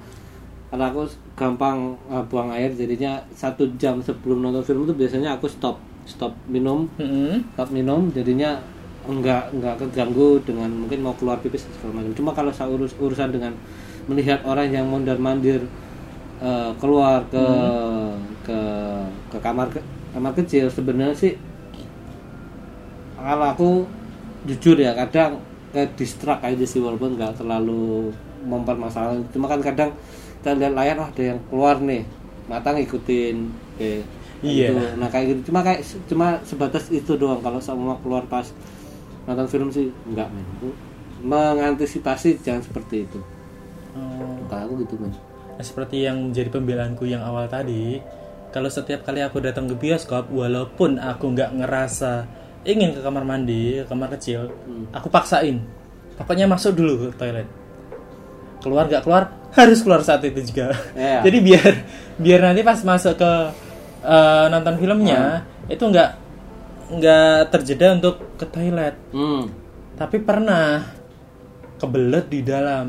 kalau 0.67 0.85
aku 0.91 1.01
gampang 1.39 1.95
eh, 2.11 2.23
buang 2.27 2.51
air 2.51 2.71
jadinya 2.75 3.15
satu 3.31 3.63
jam 3.79 4.03
sebelum 4.03 4.43
nonton 4.43 4.63
film 4.67 4.83
itu 4.83 4.93
biasanya 4.93 5.39
aku 5.39 5.47
stop 5.47 5.79
stop 6.03 6.35
minum 6.51 6.91
Mm-mm. 6.99 7.39
stop 7.55 7.71
minum 7.71 8.11
jadinya 8.11 8.59
enggak 9.07 9.47
enggak 9.55 9.79
keganggu 9.79 10.35
dengan 10.43 10.67
mungkin 10.67 10.99
mau 10.99 11.15
keluar 11.15 11.39
pipis 11.39 11.63
segala 11.79 12.03
macam 12.03 12.11
cuma 12.11 12.31
kalau 12.35 12.51
saya 12.51 12.67
urus 12.67 12.91
urusan 12.99 13.31
dengan 13.31 13.55
melihat 14.11 14.43
orang 14.43 14.67
yang 14.67 14.83
mondar 14.91 15.15
mandir 15.15 15.63
eh, 16.43 16.71
keluar 16.83 17.23
ke 17.31 17.45
ke 18.43 18.59
ke 19.31 19.37
kamar 19.39 19.67
ke, 19.71 19.79
kamar 20.11 20.31
kecil 20.35 20.67
sebenarnya 20.67 21.15
sih 21.15 21.33
kalau 23.15 23.47
aku 23.47 23.69
jujur 24.47 24.77
ya 24.79 24.95
kadang 24.95 25.39
ke 25.71 25.83
distrak 25.99 26.39
aja 26.43 26.65
sih 26.65 26.79
walaupun 26.79 27.15
nggak 27.19 27.43
terlalu 27.43 28.11
mempermasalahkan. 28.47 29.27
Cuma 29.31 29.51
kan 29.51 29.59
kadang 29.59 29.91
kita 30.39 30.55
lihat 30.55 30.73
layar 30.73 30.97
oh, 31.03 31.07
ada 31.09 31.23
yang 31.35 31.39
keluar 31.49 31.75
nih 31.81 32.03
mata 32.47 32.71
ngikutin 32.71 33.37
Oke. 33.77 34.01
Iya. 34.45 34.69
Gitu. 34.69 34.85
nah 34.97 35.09
kayak 35.09 35.25
gitu. 35.33 35.41
Cuma 35.51 35.59
kayak 35.65 35.81
cuma 36.09 36.27
sebatas 36.45 36.89
itu 36.93 37.13
doang. 37.17 37.41
Kalau 37.41 37.61
semua 37.61 37.97
keluar 38.01 38.25
pas 38.25 38.45
nonton 39.29 39.47
film 39.49 39.69
sih 39.69 39.93
enggak 40.09 40.29
men. 40.33 40.45
Mengantisipasi 41.21 42.41
jangan 42.41 42.61
seperti 42.65 43.05
itu. 43.05 43.19
Oh, 43.97 44.37
kalau 44.49 44.69
aku 44.69 44.73
gitu 44.85 44.95
men 45.01 45.13
nah, 45.57 45.65
seperti 45.65 46.05
yang 46.05 46.29
menjadi 46.29 46.53
pembelaanku 46.53 47.09
yang 47.09 47.25
awal 47.25 47.49
tadi, 47.49 47.97
kalau 48.53 48.69
setiap 48.69 49.01
kali 49.03 49.25
aku 49.25 49.41
datang 49.41 49.65
ke 49.65 49.73
bioskop, 49.73 50.29
walaupun 50.29 51.01
aku 51.01 51.33
nggak 51.33 51.57
ngerasa 51.57 52.29
ingin 52.67 52.91
ke 52.91 52.99
kamar 52.99 53.23
mandi, 53.23 53.79
ke 53.79 53.85
kamar 53.87 54.11
kecil, 54.11 54.51
aku 54.91 55.07
paksain. 55.07 55.63
Pokoknya 56.19 56.51
masuk 56.51 56.75
dulu 56.75 57.07
ke 57.07 57.15
toilet. 57.15 57.47
Keluar 58.59 58.91
nggak 58.91 59.07
keluar, 59.07 59.23
harus 59.57 59.79
keluar 59.79 60.03
saat 60.03 60.21
itu 60.27 60.43
juga. 60.43 60.75
Iya. 60.91 61.23
Jadi 61.25 61.37
biar 61.39 61.73
biar 62.19 62.39
nanti 62.43 62.61
pas 62.67 62.79
masuk 62.83 63.15
ke 63.15 63.31
eh, 64.03 64.45
nonton 64.51 64.75
filmnya 64.75 65.47
itu 65.71 65.81
nggak 65.81 66.11
nggak 66.99 67.39
terjeda 67.55 67.95
untuk 67.95 68.35
ke 68.35 68.45
toilet. 68.51 68.95
hmm. 69.15 69.43
Tapi 69.97 70.21
pernah 70.21 70.83
kebelet 71.81 72.25
di 72.29 72.41
dalam 72.45 72.87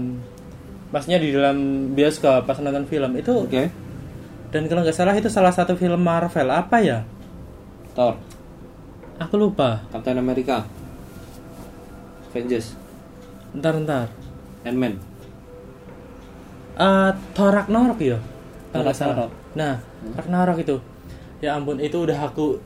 Maksudnya 0.88 1.20
di 1.20 1.28
dalam 1.36 1.56
bioskop 1.92 2.48
pas 2.48 2.56
nonton 2.64 2.88
film 2.88 3.12
itu 3.20 3.28
oke 3.28 3.62
dan 4.48 4.64
kalau 4.64 4.80
nggak 4.80 4.96
salah 4.96 5.12
itu 5.12 5.28
salah 5.28 5.52
satu 5.52 5.76
film 5.76 6.00
Marvel 6.00 6.48
apa 6.48 6.80
ya? 6.80 7.04
Thor 7.92 8.16
Aku 9.18 9.34
lupa. 9.34 9.82
Captain 9.90 10.18
America 10.18 10.62
Avengers 12.30 12.78
Ntar 13.54 13.74
ntar. 13.82 14.06
Ant-Man 14.62 15.00
Eh 16.78 17.10
Thor 17.34 17.50
Ragnarok 17.50 17.98
ya? 17.98 18.18
Salah. 18.70 18.94
Ragnarok. 18.94 19.30
Nah, 19.58 19.74
Ragnarok 20.14 20.58
itu. 20.62 20.76
Ya 21.42 21.58
ampun, 21.58 21.82
itu 21.82 22.06
udah 22.06 22.30
aku 22.30 22.62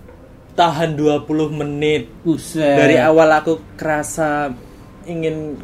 tahan 0.53 0.97
20 0.97 1.25
menit. 1.49 2.13
Buset 2.21 2.77
Dari 2.77 3.01
awal 3.01 3.33
aku 3.33 3.61
kerasa 3.77 4.53
ingin 5.09 5.57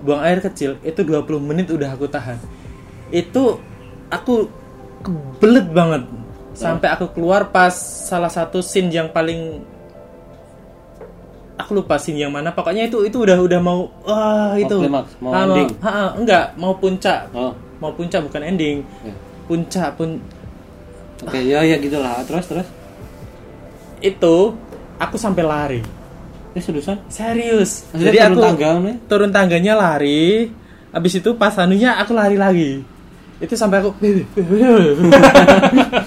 buang 0.00 0.22
air 0.22 0.38
kecil, 0.38 0.78
itu 0.86 1.02
20 1.02 1.42
menit 1.42 1.66
udah 1.70 1.90
aku 1.90 2.06
tahan. 2.06 2.38
Itu 3.10 3.58
aku 4.06 4.46
kebelet 5.02 5.66
banget. 5.74 6.02
Sampai 6.54 6.94
aku 6.94 7.10
keluar 7.10 7.50
pas 7.50 7.74
salah 8.06 8.30
satu 8.30 8.62
scene 8.62 8.90
yang 8.90 9.10
paling 9.10 9.66
aku 11.60 11.76
lupa 11.76 11.94
scene 11.96 12.18
yang 12.18 12.30
mana. 12.30 12.50
Pokoknya 12.50 12.86
itu 12.86 13.02
itu 13.02 13.16
udah 13.16 13.38
udah 13.38 13.60
mau 13.60 13.92
wah 14.02 14.56
itu. 14.56 14.76
klimaks, 14.76 15.12
mau 15.18 15.30
Ah, 15.30 15.44
ending. 15.44 15.68
ha, 15.78 15.90
ha, 15.90 16.04
enggak, 16.14 16.44
mau 16.56 16.72
puncak. 16.74 17.28
Oh 17.30 17.52
Mau 17.78 17.92
puncak 17.92 18.20
bukan 18.22 18.42
ending. 18.42 18.84
ya. 19.00 19.12
Puncak 19.44 19.88
pun 19.94 20.20
Oke 21.20 21.36
ya 21.38 21.60
ya 21.60 21.76
gitulah 21.76 22.24
terus 22.24 22.44
terus 22.46 22.64
itu 24.00 24.36
aku 24.96 25.16
sampai 25.16 25.44
lari. 25.44 25.80
ini 26.50 26.58
seriusan 26.58 26.96
Serius. 27.06 27.84
Maksudnya 27.88 28.08
Jadi 28.10 28.18
turun 28.18 28.32
aku 28.32 28.40
tangga 28.42 28.70
nih 28.80 28.96
turun 29.06 29.30
tangganya 29.30 29.72
lari. 29.74 30.48
Habis 30.90 31.20
itu 31.20 31.30
pas 31.34 31.54
anunya 31.56 31.94
aku 31.94 32.10
lari 32.10 32.34
lagi. 32.34 32.82
Itu 33.38 33.54
sampai 33.54 33.80
aku 33.80 33.94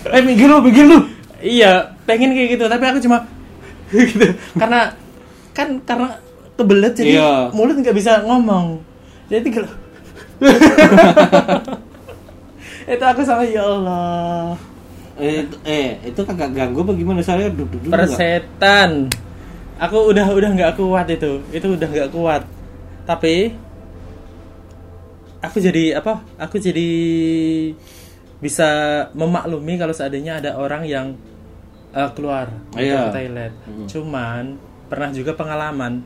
eh 0.09 0.21
minggir 0.21 0.45
lu 0.45 0.57
minggir 0.59 0.85
lu 0.85 0.97
iya, 1.43 1.91
pengen 2.05 2.31
kayak 2.31 2.55
gitu, 2.55 2.65
tapi 2.65 2.83
aku 2.85 2.99
cuma 2.99 3.27
gitu. 3.91 4.27
Karena 4.55 4.95
kan 5.53 5.77
karena 5.81 6.17
kebelet 6.53 6.93
jadi 6.93 7.11
Iya. 7.15 7.33
mulut 7.49 7.75
nggak 7.75 7.93
bisa 7.93 8.21
ngomong. 8.21 8.81
Jadi 9.25 9.47
kalau 9.49 9.71
itu 12.85 13.03
aku 13.03 13.21
sama 13.21 13.43
ya 13.43 13.63
Allah. 13.63 14.57
eh, 15.13 15.45
itu- 15.45 15.61
eh 15.63 16.01
itu 16.03 16.19
kagak 16.19 16.51
ganggu 16.51 16.81
apa 16.81 16.91
gimana 16.91 17.21
saya 17.21 17.45
duduk 17.47 17.69
dulu 17.79 17.85
nggak? 17.85 18.01
persetan 18.01 19.13
aku 19.77 20.09
udah 20.09 20.25
udah 20.27 20.49
nggak 20.51 20.73
kuat 20.73 21.05
itu 21.07 21.37
itu 21.49 21.67
udah 21.69 21.85
nggak 21.85 22.09
kuat 22.09 22.41
tapi 23.05 23.53
aku 25.39 25.61
jadi 25.61 26.01
apa 26.01 26.17
aku 26.35 26.57
jadi 26.57 26.89
bisa 28.39 28.69
memaklumi 29.13 29.77
kalau 29.77 29.93
seandainya 29.93 30.41
ada 30.41 30.57
orang 30.57 30.81
yang 30.83 31.13
eh, 31.91 32.09
keluar 32.11 32.49
Iya. 32.73 33.13
toilet 33.13 33.53
Hmm. 33.63 33.85
cuman 33.85 34.43
pernah 34.93 35.09
juga 35.09 35.33
pengalaman 35.33 36.05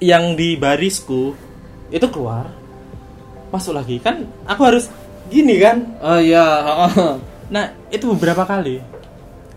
yang 0.00 0.32
di 0.32 0.56
barisku 0.56 1.36
itu 1.92 2.06
keluar 2.08 2.48
masuk 3.52 3.76
lagi 3.76 4.00
kan 4.00 4.24
aku 4.48 4.60
harus 4.64 4.88
gini 5.28 5.60
kan 5.60 5.84
oh 6.00 6.16
iya 6.16 6.44
oh. 6.64 7.20
nah 7.52 7.68
itu 7.92 8.08
beberapa 8.16 8.48
kali 8.48 8.80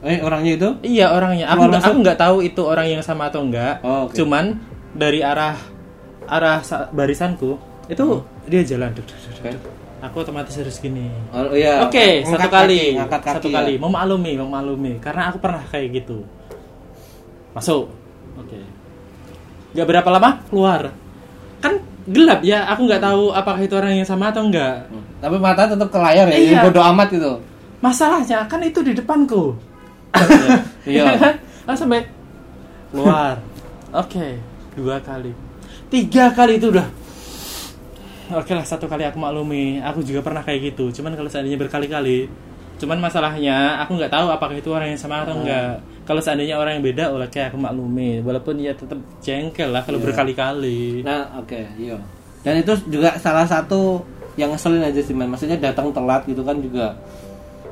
eh 0.06 0.22
orangnya 0.22 0.54
itu 0.54 0.70
Iya 0.86 1.10
orangnya. 1.10 1.50
Aku 1.50 1.66
nggak 1.66 1.82
aku 1.82 1.98
nggak 2.06 2.20
tahu 2.22 2.38
itu 2.46 2.62
orang 2.62 2.86
yang 2.86 3.02
sama 3.02 3.34
atau 3.34 3.42
enggak. 3.42 3.82
Oh, 3.82 4.06
oke. 4.06 4.14
Cuman 4.14 4.62
dari 4.94 5.26
arah 5.26 5.58
arah 6.30 6.62
sa- 6.62 6.86
barisanku 6.94 7.58
itu 7.90 8.22
dia 8.46 8.62
jalan. 8.62 8.94
Duk, 8.94 9.10
duk, 9.10 9.18
duk, 9.18 9.58
duk. 9.58 9.74
Aku 10.06 10.22
otomatis 10.22 10.54
harus 10.54 10.78
gini. 10.78 11.10
oh 11.34 11.50
iya 11.50 11.82
Oke, 11.90 12.22
Ngangkat 12.22 12.46
satu 12.46 12.54
kali, 12.54 12.82
kaki, 12.94 13.10
kaki 13.10 13.36
satu 13.42 13.48
ya. 13.50 13.56
kali. 13.58 13.74
Memaklumi, 13.82 14.32
memaklumi. 14.38 14.94
Karena 15.02 15.34
aku 15.34 15.38
pernah 15.42 15.66
kayak 15.66 15.88
gitu. 15.90 16.22
Masuk. 17.58 17.90
Oke. 18.38 18.60
Gak 19.74 19.88
berapa 19.88 20.10
lama 20.10 20.30
keluar. 20.48 20.82
Kan 21.60 21.82
gelap 22.08 22.42
ya. 22.42 22.66
Aku 22.72 22.86
nggak 22.88 23.02
tahu 23.04 23.34
apakah 23.34 23.62
itu 23.62 23.74
orang 23.76 23.98
yang 23.98 24.08
sama 24.08 24.30
atau 24.32 24.46
enggak. 24.46 24.88
Hmm. 24.88 25.04
tapi 25.18 25.36
mata 25.42 25.66
tetap 25.66 25.90
ke 25.90 25.98
layar 25.98 26.30
ya 26.30 26.38
Iya. 26.38 26.62
bodoh 26.62 26.86
amat 26.94 27.10
itu 27.10 27.34
Masalahnya 27.82 28.46
kan 28.46 28.62
itu 28.62 28.86
di 28.86 28.94
depanku. 28.94 29.58
Iya. 30.86 31.18
kan? 31.18 31.36
Langsung 31.68 31.90
sampai 31.90 32.06
keluar. 32.94 33.42
Oke, 33.94 34.38
dua 34.78 35.02
kali. 35.02 35.34
Tiga 35.90 36.32
kali 36.34 36.62
itu 36.62 36.70
udah. 36.70 36.88
Oke 38.36 38.52
lah, 38.52 38.66
satu 38.68 38.92
kali 38.92 39.08
aku 39.08 39.18
maklumi. 39.18 39.80
Aku 39.80 40.04
juga 40.04 40.20
pernah 40.20 40.44
kayak 40.44 40.74
gitu. 40.74 40.92
Cuman 40.92 41.16
kalau 41.16 41.32
seandainya 41.32 41.56
berkali-kali, 41.56 42.28
cuman 42.76 43.00
masalahnya 43.00 43.80
aku 43.84 43.96
nggak 43.96 44.12
tahu 44.12 44.28
apakah 44.28 44.56
itu 44.60 44.70
orang 44.70 44.92
yang 44.92 45.00
sama 45.00 45.24
atau 45.24 45.40
enggak. 45.40 45.80
Kalau 46.08 46.24
seandainya 46.24 46.56
orang 46.56 46.80
yang 46.80 46.86
beda, 46.88 47.04
oke 47.12 47.36
aku 47.44 47.58
maklumi. 47.60 48.24
Walaupun 48.24 48.56
ya 48.58 48.72
tetap 48.72 48.96
jengkel 49.20 49.70
lah 49.70 49.84
kalau 49.84 50.00
Iya. 50.00 50.06
berkali-kali. 50.08 51.04
Nah, 51.04 51.36
oke, 51.36 51.60
iya. 51.76 52.00
Dan 52.42 52.64
itu 52.64 52.72
juga 52.88 53.20
salah 53.20 53.44
satu 53.44 54.00
yang 54.40 54.56
ngeselin 54.56 54.88
aja 54.88 55.04
sih, 55.04 55.12
man. 55.12 55.28
Maksudnya 55.28 55.60
datang 55.60 55.92
telat 55.92 56.24
gitu 56.24 56.48
kan 56.48 56.56
juga. 56.64 56.96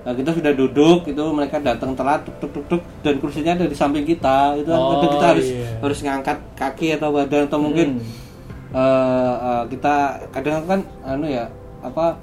Nah, 0.03 0.11
kita 0.11 0.36
sudah 0.36 0.51
duduk, 0.51 1.07
itu 1.07 1.23
mereka 1.31 1.57
datang 1.57 1.95
telat, 1.95 2.27
tuk 2.27 2.36
tuk 2.38 2.51
tuk 2.51 2.65
tuk, 2.67 2.81
dan 3.01 3.15
kursinya 3.17 3.55
ada 3.55 3.65
di 3.65 3.73
samping 3.73 4.03
kita. 4.03 4.59
Itu 4.59 4.67
kan 4.67 4.77
Oh, 4.77 4.89
kadang 4.99 5.11
kita 5.15 5.25
harus 5.31 5.47
iya. 5.47 5.65
harus 5.79 5.99
ngangkat 6.03 6.38
kaki 6.53 6.88
atau 6.99 7.09
badan 7.09 7.47
atau 7.47 7.57
mungkin 7.57 7.88
Hmm. 7.97 8.75
eh, 8.75 9.36
eh, 9.39 9.63
kita 9.71 9.95
kadang 10.29 10.67
kan 10.67 10.79
anu 11.07 11.25
ya 11.25 11.47
apa 11.79 12.19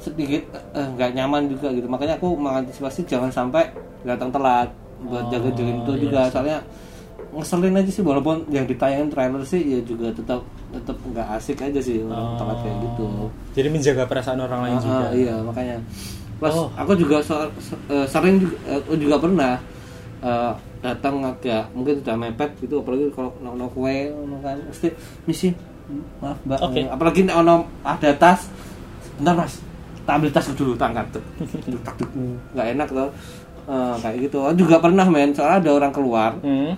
sedikit 0.00 0.42
eh, 0.74 0.86
nggak 0.96 1.10
nyaman 1.12 1.46
juga 1.46 1.68
gitu. 1.70 1.86
Makanya 1.86 2.16
aku 2.16 2.34
mengantisipasi 2.34 3.04
jangan 3.04 3.28
sampai 3.28 3.68
datang 4.02 4.32
telat 4.32 4.72
buat 5.04 5.24
Oh, 5.24 5.30
jaga-jaga 5.30 5.70
itu 5.72 5.90
iya 5.90 6.00
juga. 6.00 6.20
Soalnya 6.28 6.58
ngeselin 7.30 7.74
aja 7.74 7.90
sih 7.90 8.00
walaupun 8.00 8.36
yang 8.48 8.64
ditayangin 8.64 9.08
trailer 9.08 9.42
sih 9.42 9.60
ya 9.60 9.80
juga 9.82 10.10
tetap 10.10 10.40
tetap 10.70 10.96
nggak 11.04 11.26
asik 11.32 11.58
aja 11.60 11.78
sih 11.78 11.98
orang 12.00 12.36
telat 12.36 12.58
kayak 12.60 12.76
gitu. 12.80 13.04
Jadi 13.52 13.68
menjaga 13.68 14.02
perasaan 14.04 14.40
orang 14.40 14.60
lain 14.62 14.76
Ah, 14.76 14.80
juga. 14.80 14.96
ah, 15.00 15.10
iya 15.12 15.34
makanya 15.38 15.76
plus 16.34 16.50
Oh. 16.52 16.68
aku 16.72 16.92
juga 16.94 17.18
se- 17.20 17.34
se- 17.60 17.82
eh, 17.88 18.06
sering 18.06 18.38
juga, 18.38 18.56
eh, 18.66 18.98
juga 18.98 19.16
pernah 19.18 19.54
eh, 20.20 20.52
datang 20.80 21.20
agak 21.22 21.68
mungkin 21.70 22.00
sudah 22.00 22.14
mepet 22.14 22.50
gitu 22.58 22.78
apalagi 22.78 23.08
kalau 23.10 23.28
ono 23.38 23.68
kue 23.68 23.92
ono 24.10 24.40
kan 24.40 24.56
mesti 24.58 24.88
misi 25.24 25.48
maaf 26.18 26.36
mbak. 26.42 26.58
Eh, 26.72 26.86
apalagi 26.86 27.20
nek 27.22 27.36
ono 27.36 27.54
ada 27.82 28.10
tas 28.14 28.48
bentar 29.14 29.34
mas 29.34 29.60
tak 30.02 30.14
ambil 30.14 30.30
tas 30.30 30.46
dulu 30.50 30.72
tak 30.74 30.92
angkat 30.92 31.06
Tuk, 31.14 31.24
tuk, 31.62 31.80
tuk, 31.82 31.94
tuk. 31.98 32.10
nggak 32.52 32.66
enak 32.72 32.88
tuh 32.88 33.08
Eh, 33.64 33.94
kayak 33.98 34.16
gitu 34.22 34.38
Aku 34.42 34.56
juga 34.58 34.76
pernah 34.76 35.04
men 35.04 35.30
soalnya 35.30 35.56
ada 35.58 35.70
orang 35.74 35.88
keluar 35.88 36.36
Hmm. 36.38 36.76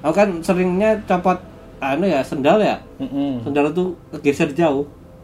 aku 0.00 0.10
kan 0.12 0.28
seringnya 0.40 0.98
copot 1.04 1.38
anu 1.78 2.04
ya 2.04 2.20
sendal 2.20 2.58
ya 2.58 2.76
Mm-mm. 2.96 3.40
sendal 3.40 3.68
itu 3.68 3.84
kegeser 4.10 4.50
jauh 4.50 4.82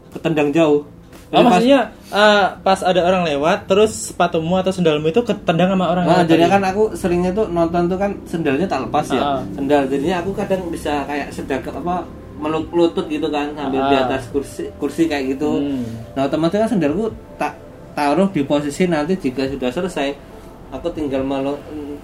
ketendang 0.09 0.49
jauh 0.49 0.87
Oh, 1.27 1.33
Jadi 1.33 1.39
pas- 1.39 1.51
maksudnya 1.53 1.81
eh, 2.11 2.45
pas 2.59 2.79
ada 2.81 3.01
orang 3.01 3.23
lewat 3.23 3.63
terus 3.65 4.11
sepatumu 4.11 4.55
atau 4.57 4.67
sendalmu 4.69 5.07
itu 5.07 5.19
ketendang 5.21 5.71
sama 5.71 5.87
orang 5.89 6.03
Nah, 6.05 6.21
jadinya 6.21 6.43
tadi? 6.45 6.55
kan 6.57 6.63
aku 6.65 6.83
seringnya 6.93 7.31
tuh 7.31 7.47
nonton 7.47 7.87
tuh 7.87 7.95
kan 7.95 8.11
sendalnya 8.25 8.63
tak 8.65 8.83
lepas 8.83 9.07
ya. 9.09 9.21
Ah. 9.21 9.39
Sendal 9.49 9.87
jadinya 9.87 10.19
aku 10.19 10.31
kadang 10.33 10.67
bisa 10.67 11.03
kayak 11.05 11.27
sedekap 11.29 11.71
apa 11.73 12.03
meluk 12.35 12.67
lutut 12.69 13.07
gitu 13.07 13.27
kan 13.27 13.47
sambil 13.53 13.79
di 13.81 13.95
Ah. 13.95 14.03
atas 14.05 14.27
kursi 14.27 14.67
kursi 14.75 15.07
kayak 15.07 15.31
gitu. 15.31 15.55
Hmm. 15.57 15.87
Nah, 16.13 16.25
otomatis 16.25 16.55
kan 16.57 16.69
sendalku 16.69 17.07
tak 17.35 17.55
taruh 17.91 18.27
di 18.27 18.43
posisi 18.43 18.83
nanti 18.85 19.15
jika 19.15 19.47
sudah 19.47 19.69
selesai 19.69 20.11
aku 20.71 20.87
tinggal 20.89 21.21
melu, 21.21 21.53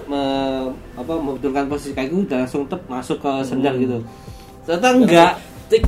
me- 0.06 0.70
apa 0.94 1.14
membetulkan 1.14 1.66
posisi 1.66 1.92
kayak 1.92 2.08
gitu 2.10 2.24
dan 2.28 2.44
langsung 2.44 2.64
tep 2.66 2.84
masuk 2.86 3.18
ke 3.18 3.32
sendal 3.42 3.74
Hmm. 3.74 3.82
gitu. 3.82 3.98
Ternyata 4.64 4.88
enggak. 4.94 5.32
Tik. 5.68 5.84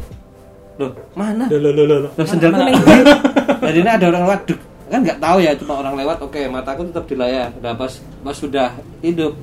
Loh, 0.75 0.91
mana? 1.13 1.43
Loh, 1.45 1.59
loh, 1.59 1.71
loh, 1.75 1.97
loh, 2.01 2.11
sendalku 2.17 2.55
Mana- 2.55 3.75
ini 3.75 3.83
ada 3.85 4.05
orang 4.07 4.23
lewat, 4.25 4.41
duk. 4.47 4.59
kan 4.89 4.99
nggak 4.99 5.19
tahu 5.19 5.37
ya, 5.37 5.51
cuma 5.53 5.73
orang 5.77 5.93
lewat. 5.93 6.17
Oke, 6.19 6.41
mataku 6.47 6.81
tetap 6.83 7.05
di 7.05 7.13
layar. 7.13 7.51
Udah 7.53 7.75
pas 7.75 7.91
pas 8.19 8.33
sudah 8.33 8.73
hidup, 8.99 9.35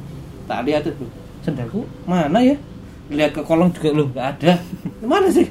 tak 0.45 0.64
lihat 0.64 0.82
tuh, 0.82 1.07
sendalku 1.41 1.84
mana 2.03 2.41
ya? 2.41 2.57
Lihat 3.07 3.30
ke 3.30 3.41
kolong 3.41 3.70
juga 3.70 3.95
loh, 3.95 4.09
nggak 4.11 4.26
ada. 4.34 4.59
Mana 4.99 5.28
sih? 5.28 5.47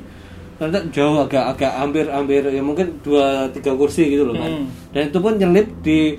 Ternyata 0.55 0.87
jauh 0.89 1.19
agak 1.19 1.43
agak 1.51 1.71
hampir 1.75 2.05
hampir 2.07 2.41
ya 2.43 2.59
mungkin 2.59 2.99
dua 2.99 3.47
tiga 3.51 3.71
kursi 3.71 4.09
gitu 4.09 4.25
loh 4.25 4.35
kan. 4.35 4.51
Hmm. 4.51 4.67
Dan 4.89 5.01
itu 5.07 5.17
pun 5.17 5.33
nyelip 5.35 5.67
di 5.79 6.15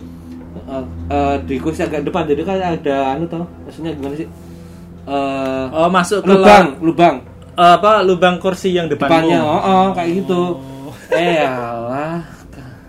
eh, 0.66 0.84
eh, 1.08 1.36
di 1.42 1.56
kursi 1.56 1.80
agak 1.80 2.02
depan. 2.02 2.24
Jadi 2.24 2.42
kan 2.42 2.58
ada 2.58 2.96
anu 3.12 3.24
tau, 3.24 3.44
maksudnya 3.62 3.92
gimana 3.92 4.14
sih? 4.14 4.28
Eh, 5.06 5.64
Oh, 5.70 5.88
masuk 5.88 6.20
ke 6.20 6.28
lubang, 6.28 6.66
lubang 6.80 7.16
Eh, 7.56 7.72
apa 7.72 8.02
lubang 8.02 8.36
kursi 8.36 8.68
yang 8.70 8.84
depanmu. 8.84 9.08
depannya 9.08 9.40
oh, 9.40 9.56
oh 9.56 9.86
kayak 9.90 10.10
gitu 10.20 10.60
eh 11.16 11.40
alah 11.40 12.20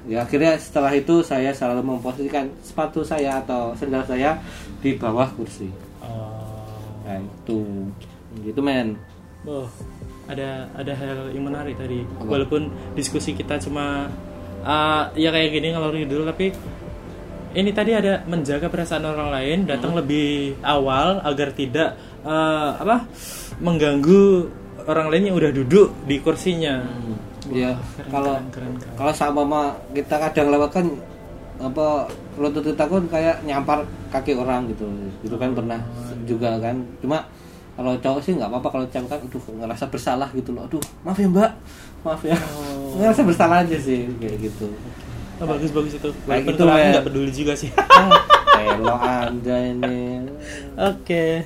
ya 0.03 0.23
akhirnya 0.23 0.59
setelah 0.59 0.91
itu 0.91 1.23
saya 1.23 1.55
selalu 1.55 1.95
memposisikan 1.95 2.51
sepatu 2.59 2.99
saya 2.99 3.39
atau 3.39 3.71
sendal 3.73 4.03
saya 4.03 4.35
di 4.77 4.91
bawah 4.93 5.31
kursi 5.31 5.71
Oh. 6.03 6.75
nah 7.03 7.15
itu 7.15 7.59
gitu 8.41 8.59
men 8.59 8.99
Oh, 9.43 9.63
ada 10.27 10.67
ada 10.75 10.91
hal 10.91 11.31
yang 11.31 11.47
menarik 11.47 11.79
tadi. 11.79 12.03
Apa? 12.03 12.27
Walaupun 12.27 12.67
diskusi 12.91 13.31
kita 13.31 13.55
cuma 13.63 14.11
ah, 14.59 15.07
ya 15.15 15.31
kayak 15.31 15.55
gini 15.55 15.71
ngalor 15.71 15.95
dulu 15.95 16.27
tapi 16.27 16.51
ini 17.57 17.73
tadi 17.73 17.89
ada 17.97 18.21
menjaga 18.29 18.69
perasaan 18.69 19.01
orang 19.01 19.33
lain, 19.33 19.57
datang 19.65 19.97
Hmm. 19.97 19.99
lebih 20.05 20.53
awal 20.61 21.17
agar 21.25 21.49
tidak 21.57 21.97
eh, 22.21 22.71
apa 22.77 23.07
mengganggu 23.57 24.45
orang 24.85 25.07
lain 25.09 25.33
yang 25.33 25.37
udah 25.41 25.51
duduk 25.51 25.89
di 26.05 26.21
kursinya. 26.21 26.85
ya 27.47 27.71
Keren, 27.95 28.11
kalau 28.11 28.35
kalau 28.99 29.13
sama 29.15 29.41
mama 29.41 29.61
kita 29.95 30.19
kadang 30.19 30.51
lewat 30.51 30.69
kan 30.75 30.85
apa 31.57 32.11
lutut 32.35 32.59
kita 32.61 32.83
kan 32.85 33.03
kayak 33.07 33.39
nyampar 33.41 33.81
kaki 34.11 34.35
orang 34.35 34.67
gitu. 34.69 34.85
Gitu 35.23 35.35
kan 35.39 35.55
pernah 35.55 35.79
juga 36.27 36.59
kan. 36.59 36.77
Cuma 36.99 37.23
kalau 37.73 37.95
cowok 37.97 38.19
sih 38.21 38.35
nggak 38.35 38.51
apa-apa 38.51 38.67
kalau 38.69 38.85
cewek 38.91 39.07
kan 39.07 39.19
aduh 39.23 39.43
ngerasa 39.63 39.85
bersalah 39.87 40.29
gitu 40.35 40.51
loh. 40.51 40.67
Aduh 40.67 40.83
maaf 41.07 41.17
ya 41.17 41.27
mbak. 41.31 41.51
Maaf 42.03 42.21
ya. 42.21 42.37
Ngerasa 42.99 43.21
bersalah 43.23 43.57
aja 43.63 43.77
sih 43.79 44.05
kayak 44.19 44.51
gitu 44.51 44.67
Oh, 45.37 45.45
bagus 45.45 45.69
bagus 45.69 45.93
itu. 45.93 46.09
Kalau 46.09 46.33
aku 46.33 46.65
men. 46.65 46.89
nggak 46.93 47.05
peduli 47.05 47.31
juga 47.31 47.53
sih. 47.53 47.69
Elo 48.57 48.89
anda 48.97 49.57
ini 49.69 50.25
Oke. 50.73 51.45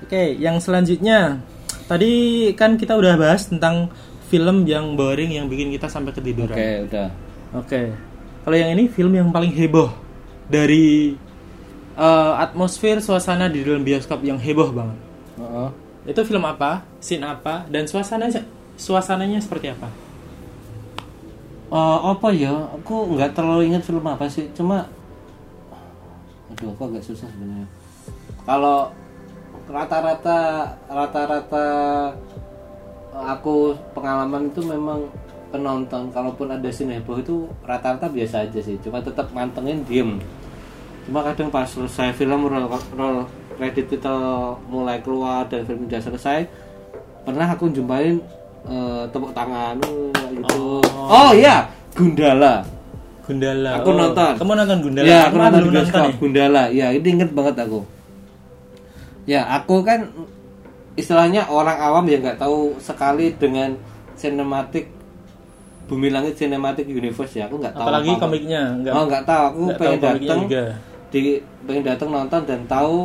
Oke, 0.00 0.22
yang 0.40 0.56
selanjutnya 0.56 1.44
tadi 1.84 2.48
kan 2.56 2.80
kita 2.80 2.96
udah 2.96 3.20
bahas 3.20 3.46
tentang 3.52 3.92
film 4.32 4.64
yang 4.64 4.96
boring 4.96 5.36
yang 5.36 5.46
bikin 5.52 5.68
kita 5.68 5.86
sampai 5.92 6.16
ketiduran. 6.16 6.56
Oke 6.56 6.70
udah 6.88 7.08
Oke. 7.54 7.82
Kalau 8.46 8.56
yang 8.56 8.72
ini 8.72 8.88
film 8.88 9.12
yang 9.12 9.28
paling 9.34 9.52
heboh 9.52 9.90
dari 10.48 11.14
eh, 11.98 12.32
atmosfer 12.40 13.04
suasana 13.04 13.52
di 13.52 13.60
dalam 13.62 13.84
bioskop 13.84 14.24
yang 14.24 14.40
heboh 14.40 14.70
banget. 14.72 14.98
Heeh. 15.36 15.68
Itu 16.06 16.22
film 16.22 16.46
apa? 16.46 16.86
Scene 17.02 17.26
apa? 17.26 17.66
Dan 17.66 17.84
suasananya 17.90 18.46
suasananya 18.78 19.42
seperti 19.42 19.74
apa? 19.74 20.05
Eh, 21.76 21.98
apa 22.08 22.28
ya? 22.32 22.52
Aku 22.80 23.12
nggak 23.12 23.36
terlalu 23.36 23.68
ingat 23.68 23.84
film 23.84 24.04
apa 24.08 24.24
sih. 24.24 24.48
Cuma 24.56 24.88
aduh 26.48 26.72
aku 26.72 26.82
agak 26.88 27.04
susah 27.04 27.28
sebenarnya. 27.28 27.68
Kalau 28.48 28.88
rata-rata 29.68 30.72
rata-rata 30.88 31.66
aku 33.12 33.76
pengalaman 33.92 34.48
itu 34.48 34.64
memang 34.64 35.04
penonton. 35.52 36.08
Kalaupun 36.16 36.48
ada 36.48 36.68
scene 36.72 36.96
heboh 36.96 37.20
itu 37.20 37.44
rata-rata 37.60 38.08
biasa 38.08 38.48
aja 38.48 38.60
sih. 38.64 38.80
Cuma 38.80 39.04
tetap 39.04 39.28
mantengin 39.36 39.84
diem. 39.84 40.16
Cuma 41.04 41.20
kadang 41.28 41.52
pas 41.52 41.68
selesai 41.68 42.16
film 42.16 42.48
roll, 42.48 42.72
roll 42.96 43.28
credit 43.60 44.00
itu 44.00 44.16
mulai 44.72 45.04
keluar 45.04 45.44
dan 45.48 45.64
film 45.68 45.88
udah 45.88 46.00
selesai 46.00 46.48
pernah 47.24 47.48
aku 47.48 47.72
jumpain 47.74 48.22
eh, 48.66 49.02
tepuk 49.10 49.32
tangan 49.32 49.74
uh, 49.80 50.28
gitu 50.34 50.82
oh, 51.06 51.30
iya 51.32 51.66
Gundala 51.96 52.62
Gundala. 53.26 53.82
Aku 53.82 53.90
nonton. 53.90 54.38
Kamu 54.38 54.54
nonton 54.54 54.78
Gundala? 54.86 55.06
ya 55.10 55.18
aku 55.26 55.34
nonton 55.34 55.62
bioskop 55.74 55.98
nih. 56.06 56.14
Gundala 56.22 56.62
ya 56.70 56.86
ini 56.94 57.08
inget 57.10 57.30
banget 57.34 57.58
aku 57.58 57.82
ya 59.26 59.42
aku 59.50 59.82
kan 59.82 60.06
istilahnya 60.94 61.50
orang 61.50 61.74
awam 61.76 62.06
yang 62.06 62.22
nggak 62.22 62.38
tahu 62.38 62.78
sekali 62.78 63.34
dengan 63.34 63.74
sinematik 64.14 64.88
Bumi 65.86 66.10
Langit 66.10 66.34
Cinematic 66.34 66.86
Universe 66.86 67.34
ya 67.34 67.46
aku 67.46 67.58
nggak 67.58 67.74
tahu 67.74 67.82
Apalagi 67.86 68.10
apa-apa. 68.10 68.24
komiknya, 68.26 68.62
nggak- 68.82 68.94
oh 68.94 69.04
nggak 69.06 69.24
tahu 69.26 69.42
aku 69.44 69.62
tahu 69.66 69.78
pengen 69.78 69.98
datang 70.00 70.40
juga. 70.46 70.64
di 71.10 71.20
pengen 71.62 71.84
datang 71.86 72.08
nonton 72.10 72.40
dan 72.42 72.60
tahu 72.66 72.96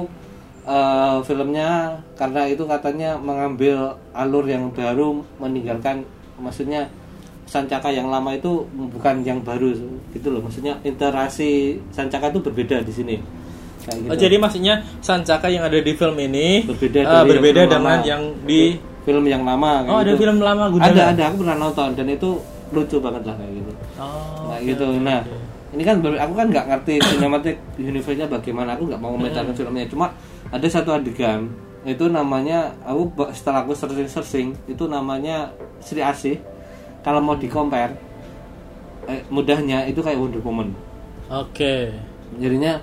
eh, 0.71 1.17
filmnya 1.21 1.69
karena 2.15 2.41
itu 2.45 2.63
katanya 2.65 3.19
mengambil 3.19 3.77
alur 4.13 4.45
yang 4.45 4.71
baru 4.71 5.09
meninggalkan 5.37 6.07
maksudnya 6.37 6.87
Sancaka 7.43 7.91
yang 7.91 8.07
lama 8.07 8.31
itu 8.31 8.63
bukan 8.89 9.27
yang 9.27 9.43
baru 9.43 9.75
gitu 10.09 10.27
loh 10.29 10.39
maksudnya 10.39 10.79
interaksi 10.81 11.51
Sancaka 11.91 12.31
itu 12.31 12.39
berbeda 12.41 12.79
di 12.79 12.89
sini 12.89 13.15
kayak 13.81 13.97
gitu. 13.99 14.07
Oh, 14.07 14.17
jadi 14.17 14.35
maksudnya 14.37 14.73
Sancaka 14.99 15.47
yang 15.47 15.63
ada 15.63 15.75
di 15.75 15.91
film 15.91 16.15
ini 16.15 16.63
berbeda 16.63 16.99
dari 17.03 17.29
berbeda 17.29 17.59
yang 17.59 17.69
dengan 17.69 17.83
lama. 17.91 18.07
yang 18.07 18.23
di 18.41 18.61
film 19.01 19.25
yang 19.25 19.43
lama 19.43 19.83
Oh, 19.83 19.99
ada 19.99 20.13
gitu. 20.13 20.23
film 20.23 20.37
lama 20.39 20.69
Gundala. 20.69 20.87
ada 20.87 21.03
ada 21.11 21.23
aku 21.27 21.35
pernah 21.43 21.57
nonton 21.59 21.89
dan 21.91 22.07
itu 22.07 22.29
lucu 22.71 22.97
banget 22.97 23.23
lah 23.25 23.35
kayak 23.35 23.51
gitu 23.53 23.71
Oh, 23.97 24.47
nah 24.47 24.55
oke, 24.55 24.63
gitu 24.63 24.85
oke, 24.87 24.99
nah 25.01 25.19
oke. 25.19 25.35
ini 25.73 25.83
kan 25.83 25.95
aku 25.99 26.33
kan 26.33 26.45
nggak 26.47 26.65
ngerti 26.67 26.93
cinematic 27.11 27.55
universe-nya 27.75 28.27
bagaimana 28.27 28.69
aku 28.71 28.87
nggak 28.87 29.01
mau 29.01 29.11
komentarkan 29.11 29.51
filmnya 29.51 29.83
cuma 29.85 30.07
ada 30.51 30.67
satu 30.67 30.91
adegan 30.91 31.47
itu 31.81 32.05
namanya 32.07 32.77
aku 32.85 33.09
setelah 33.33 33.65
aku 33.65 33.73
searching 33.73 34.05
searching 34.05 34.47
itu 34.69 34.85
namanya 34.85 35.49
Sri 35.81 36.03
Asih 36.03 36.37
kalau 37.01 37.17
mau 37.17 37.33
di 37.33 37.49
compare 37.49 37.97
eh, 39.09 39.25
mudahnya 39.33 39.89
itu 39.89 39.97
kayak 39.99 40.19
Wonder 40.19 40.43
Woman 40.45 40.69
Oke. 41.31 41.89
jadinya 42.37 42.77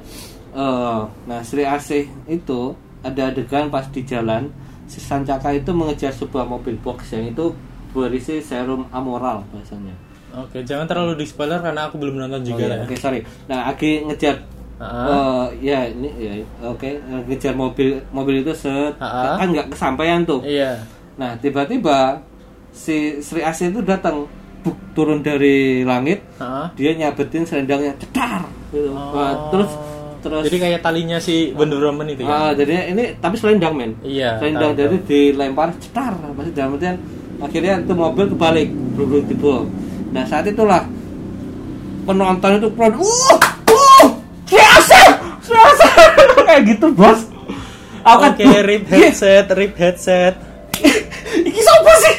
eh 0.51 1.01
nah 1.29 1.41
Sri 1.47 1.63
Asih 1.63 2.11
itu 2.27 2.75
ada 3.05 3.31
adegan 3.31 3.71
pas 3.71 3.87
di 3.87 4.03
jalan 4.03 4.51
si 4.91 4.99
Sancaka 4.99 5.55
itu 5.55 5.71
mengejar 5.71 6.11
sebuah 6.11 6.49
mobil 6.49 6.75
box 6.81 7.15
yang 7.15 7.31
itu 7.31 7.55
berisi 7.95 8.43
serum 8.43 8.89
amoral 8.91 9.45
bahasanya 9.55 9.95
Oke, 10.29 10.61
jangan 10.61 10.85
terlalu 10.85 11.25
di 11.25 11.27
spoiler 11.27 11.57
karena 11.57 11.89
aku 11.89 11.97
belum 11.97 12.21
nonton 12.21 12.45
Oh, 12.45 12.47
juga 12.53 12.69
iya, 12.69 12.77
ya. 12.77 12.85
Oke 12.85 13.01
sorry. 13.01 13.25
Nah 13.49 13.65
Aki 13.73 14.05
ngejar. 14.13 14.45
Eh, 14.79 15.45
ya 15.59 15.91
ini 15.91 16.07
ya 16.15 16.33
oke 16.63 16.87
ngejar 17.27 17.51
mobil 17.51 17.99
mobil 18.15 18.47
itu 18.47 18.55
set 18.55 18.95
Ah. 19.03 19.35
kan 19.35 19.51
nggak 19.51 19.75
kesampaian 19.75 20.23
tuh. 20.23 20.39
Iya. 20.47 20.79
Nah 21.19 21.35
tiba-tiba 21.43 22.23
si 22.71 23.19
Sri 23.19 23.43
Asih 23.43 23.75
itu 23.75 23.83
datang 23.83 24.31
buk, 24.63 24.79
turun 24.95 25.19
dari 25.19 25.83
langit. 25.83 26.23
Heeh. 26.39 26.67
Dia 26.79 26.91
nyabetin 26.95 27.43
selendangnya 27.43 27.91
cetar. 27.99 28.47
Gitu. 28.71 28.95
Nah, 28.95 29.51
terus 29.51 29.71
terus. 30.23 30.43
Oh. 30.43 30.47
Jadi 30.47 30.59
kayak 30.63 30.81
talinya 30.87 31.19
si 31.19 31.51
Wonder 31.59 31.83
Woman 31.83 32.15
itu 32.15 32.23
ya. 32.23 32.55
jadi 32.55 32.95
ini 32.95 33.19
tapi 33.19 33.35
selendang 33.35 33.75
men. 33.75 33.99
Iya, 34.07 34.39
Selendang 34.39 34.79
jadi 34.79 34.95
dilempar 35.03 35.75
cetar. 35.83 36.15
Masih 36.39 36.55
dalam 36.55 36.79
artian 36.79 36.95
akhirnya 37.43 37.83
itu 37.83 37.93
mobil 37.99 38.31
kebalik 38.31 38.69
berubah 38.95 39.27
tiba. 39.27 39.55
Nah 40.15 40.23
saat 40.23 40.47
itulah 40.47 40.87
penonton 42.07 42.63
itu 42.63 42.69
pro 42.73 42.89
uh 42.95 43.39
kayak 46.59 46.75
gitu 46.75 46.87
bos. 46.91 47.21
Aku 48.03 48.19
kan 48.25 48.33
Oke, 48.35 48.47
rip 48.67 48.85
headset, 48.91 49.47
rip 49.55 49.75
headset. 49.79 50.35
iki 51.39 51.61
sopo 51.63 51.93
sih? 52.03 52.17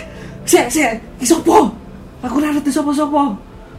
Sih 0.48 0.64
sih 0.72 0.84
iki 1.20 1.28
sopo 1.28 1.76
aku 2.24 2.36
ngerti 2.40 2.72
sopo 2.72 2.96
sopo 2.96 3.36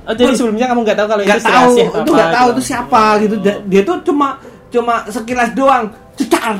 Oh, 0.09 0.17
jadi 0.17 0.33
sebelumnya 0.33 0.65
kamu 0.65 0.81
nggak 0.81 0.97
tahu 0.97 1.07
kalau 1.13 1.23
itu 1.23 1.29
nggak 1.29 1.45
tahu. 1.45 1.73
itu 1.77 1.93
apa, 1.93 2.09
nggak 2.09 2.33
tahu 2.33 2.49
gitu. 2.49 2.57
itu 2.57 2.63
siapa 2.65 3.03
gitu. 3.21 3.35
Dia, 3.45 3.55
dia 3.69 3.83
tuh 3.85 3.97
cuma 4.01 4.29
cuma 4.73 4.95
sekilas 5.13 5.51
doang. 5.53 5.85
Cetar 6.17 6.57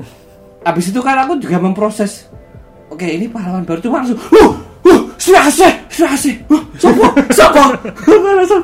habis 0.66 0.90
itu 0.90 1.00
kan 1.00 1.16
aku 1.22 1.38
juga 1.38 1.62
memproses. 1.62 2.26
Oke 2.90 3.06
ini 3.06 3.30
pahlawan 3.30 3.62
baru. 3.62 3.78
Cuma 3.78 4.02
langsung 4.02 4.18
uh 4.18 4.52
uh 4.90 5.00
serase 5.16 5.70
serase 5.86 6.34
uh 6.50 6.62
sopo 6.76 7.06
sopo 7.30 7.62
langsung 8.42 8.62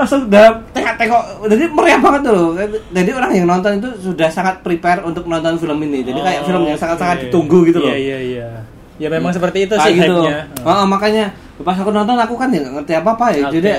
langsung 0.00 0.26
dalam 0.26 0.64
tengok-tengok 0.70 1.22
jadi 1.46 1.64
meriah 1.68 1.98
banget 1.98 2.20
tuh 2.24 2.56
jadi 2.90 3.10
orang 3.12 3.32
yang 3.32 3.46
nonton 3.46 3.72
itu 3.76 3.88
sudah 4.02 4.28
sangat 4.28 4.58
prepare 4.60 5.00
untuk 5.00 5.24
menonton 5.24 5.56
film 5.56 5.76
ini 5.82 6.00
jadi 6.02 6.16
kayak 6.18 6.40
Oh, 6.40 6.46
film 6.46 6.62
yang 6.64 6.76
sangat-sangat 6.76 7.16
oke. 7.16 7.22
ditunggu 7.26 7.58
gitu 7.66 7.78
loh 7.78 7.88
Iya, 7.88 7.98
iya, 7.98 8.18
iya. 8.20 8.48
Ya 8.96 9.08
memang 9.08 9.30
seperti 9.30 9.64
itu 9.64 9.72
sih 9.74 9.94
gitu. 9.94 10.12
hype-nya. 10.20 10.44
Oh, 10.60 10.84
makanya 10.84 11.32
pas 11.58 11.72
aku 11.74 11.88
nonton 11.88 12.12
aku 12.14 12.34
kan 12.34 12.48
ya 12.48 12.60
nggak 12.60 12.74
ngerti 12.74 12.92
apa 12.94 13.10
apa 13.10 13.26
ya 13.30 13.44
Oke. 13.46 13.54
jadi 13.56 13.70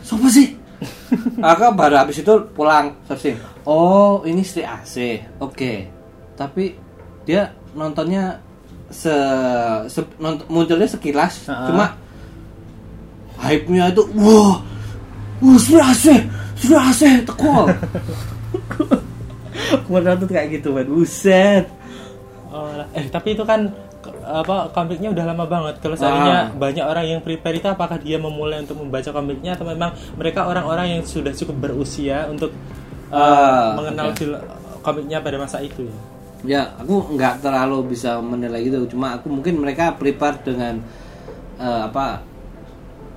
Siapa 0.00 0.28
sih? 0.28 0.48
aku 1.42 1.62
baru 1.72 1.96
habis 1.98 2.16
itu 2.16 2.32
pulang 2.52 2.94
searching. 3.04 3.36
Oh, 3.62 4.22
ini 4.22 4.40
Sri 4.40 4.62
AC. 4.62 5.20
Oke. 5.36 5.88
Tapi 6.34 6.76
dia 7.24 7.50
nontonnya 7.72 8.38
se, 8.86 9.10
se- 9.88 10.14
nont- 10.16 10.46
munculnya 10.46 10.86
sekilas, 10.86 11.44
Ha-ha. 11.44 11.66
cuma 11.66 11.84
hype-nya 13.38 13.92
itu 13.92 14.02
wah. 14.16 14.60
Wah, 15.38 15.58
Sri 15.60 15.76
AC. 15.76 16.04
Sri 16.56 16.72
AC 16.72 17.02
teko. 17.28 17.68
Kemarin 19.86 20.16
tuh 20.20 20.28
kayak 20.28 20.48
gitu, 20.60 20.72
man. 20.72 20.86
Buset. 20.86 21.66
Oh, 22.52 22.70
eh 22.94 23.06
tapi 23.08 23.34
itu 23.36 23.42
kan 23.44 23.68
apa 24.22 24.70
komiknya 24.70 25.10
udah 25.12 25.24
lama 25.28 25.44
banget. 25.44 25.74
Kalau 25.82 25.96
seandainya 25.98 26.48
Ah. 26.48 26.54
banyak 26.54 26.84
orang 26.86 27.04
yang 27.06 27.20
prepare 27.20 27.58
itu 27.58 27.66
apakah 27.66 27.98
dia 27.98 28.16
memulai 28.16 28.62
untuk 28.62 28.78
membaca 28.78 29.10
komiknya 29.10 29.58
atau 29.58 29.66
memang 29.66 29.90
mereka 30.14 30.46
orang-orang 30.46 30.98
yang 30.98 31.02
sudah 31.02 31.34
cukup 31.34 31.56
berusia 31.68 32.30
untuk 32.30 32.54
uh, 33.10 33.18
Ah, 33.18 33.68
mengenal 33.74 34.14
film 34.14 34.38
komiknya 34.80 35.18
pada 35.20 35.36
masa 35.36 35.58
itu 35.60 35.84
ya. 35.84 35.96
Ya, 36.46 36.62
aku 36.78 37.16
nggak 37.18 37.42
terlalu 37.42 37.96
bisa 37.96 38.22
menilai 38.22 38.62
gitu. 38.62 38.86
Cuma 38.86 39.18
aku 39.18 39.26
mungkin 39.26 39.58
mereka 39.58 39.90
prepare 39.92 40.38
dengan 40.46 40.78
eh, 41.56 41.82
apa 41.90 42.22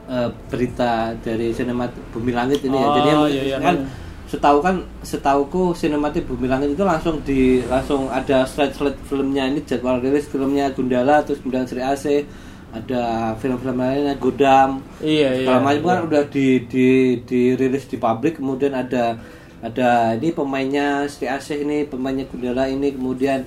eh, 0.10 0.30
berita 0.50 1.14
dari 1.22 1.54
sinematik 1.54 2.02
Bumi 2.10 2.34
Langit 2.34 2.66
ini 2.66 2.74
Oh, 2.74 2.82
ya. 2.82 2.90
Jadi 2.98 3.10
iya, 3.38 3.44
iya, 3.46 3.58
kan 3.62 3.76
kan. 3.78 3.78
setahu 4.26 4.58
kan 4.66 4.76
setauku 5.06 5.64
sinematik 5.78 6.26
Bumi 6.26 6.50
Langit 6.50 6.74
itu 6.74 6.84
langsung 6.84 7.22
di 7.22 7.62
langsung 7.66 8.10
ada 8.10 8.44
slide-slide 8.44 8.98
filmnya 9.06 9.46
ini 9.46 9.62
jadwal 9.64 10.02
rilis 10.02 10.26
filmnya 10.26 10.74
Gundala 10.74 11.22
terus 11.22 11.40
kemudian 11.40 11.70
Sri 11.70 11.82
AC 11.86 12.26
ada 12.70 13.34
film-film 13.42 13.82
lainnya 13.82 14.14
Godam 14.22 14.86
Iya, 15.02 15.42
iya. 15.42 15.58
macam 15.58 15.82
kan 15.90 15.98
iya. 16.02 16.06
udah 16.06 16.24
di 16.30 16.48
di 16.70 16.88
dirilis 17.26 17.90
di 17.90 17.98
pabrik 17.98 18.38
kemudian 18.38 18.78
ada 18.78 19.18
ada 19.60 20.16
ini 20.16 20.32
pemainnya 20.32 21.04
Sri 21.12 21.28
Asih 21.28 21.66
ini 21.66 21.84
pemainnya 21.84 22.30
Gundala 22.30 22.70
ini 22.70 22.94
kemudian 22.96 23.44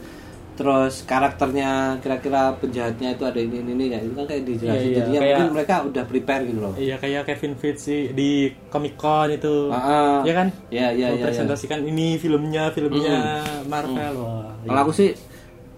terus 0.53 1.00
karakternya 1.03 1.70
kira-kira 1.98 2.53
penjahatnya 2.55 3.16
itu 3.16 3.24
ada 3.24 3.40
ini 3.40 3.57
ini, 3.59 3.72
ini 3.72 3.84
ya 3.88 3.98
itu 3.98 4.12
kan 4.12 4.26
kayak 4.26 4.42
dijelasin 4.44 4.68
Iya, 4.68 4.84
iya, 4.84 4.96
jadinya 5.00 5.18
kayak- 5.18 5.30
mungkin 5.32 5.48
mereka 5.50 5.74
udah 5.82 6.05
prepare 6.05 6.42
gitu 6.44 6.61
loh 6.61 6.74
Iya 6.76 6.94
kayak 6.96 7.22
Kevin 7.24 7.53
Feige 7.57 7.98
di 8.12 8.30
Comic 8.68 8.94
Con 8.94 9.28
itu. 9.28 9.57
Ah, 9.68 9.76
ah. 9.76 10.16
Iya 10.22 10.34
kan? 10.34 10.48
Iya, 10.68 10.86
iya, 10.92 11.07
iya, 11.09 11.09
Mempresentasikan 11.14 11.80
ini 11.82 12.16
filmnya, 12.16 12.68
filmnya 12.70 13.18
Marvel. 13.64 14.14
Wah. 14.18 14.53
kalau 14.62 14.80
aku 14.82 14.92
sih 14.92 15.11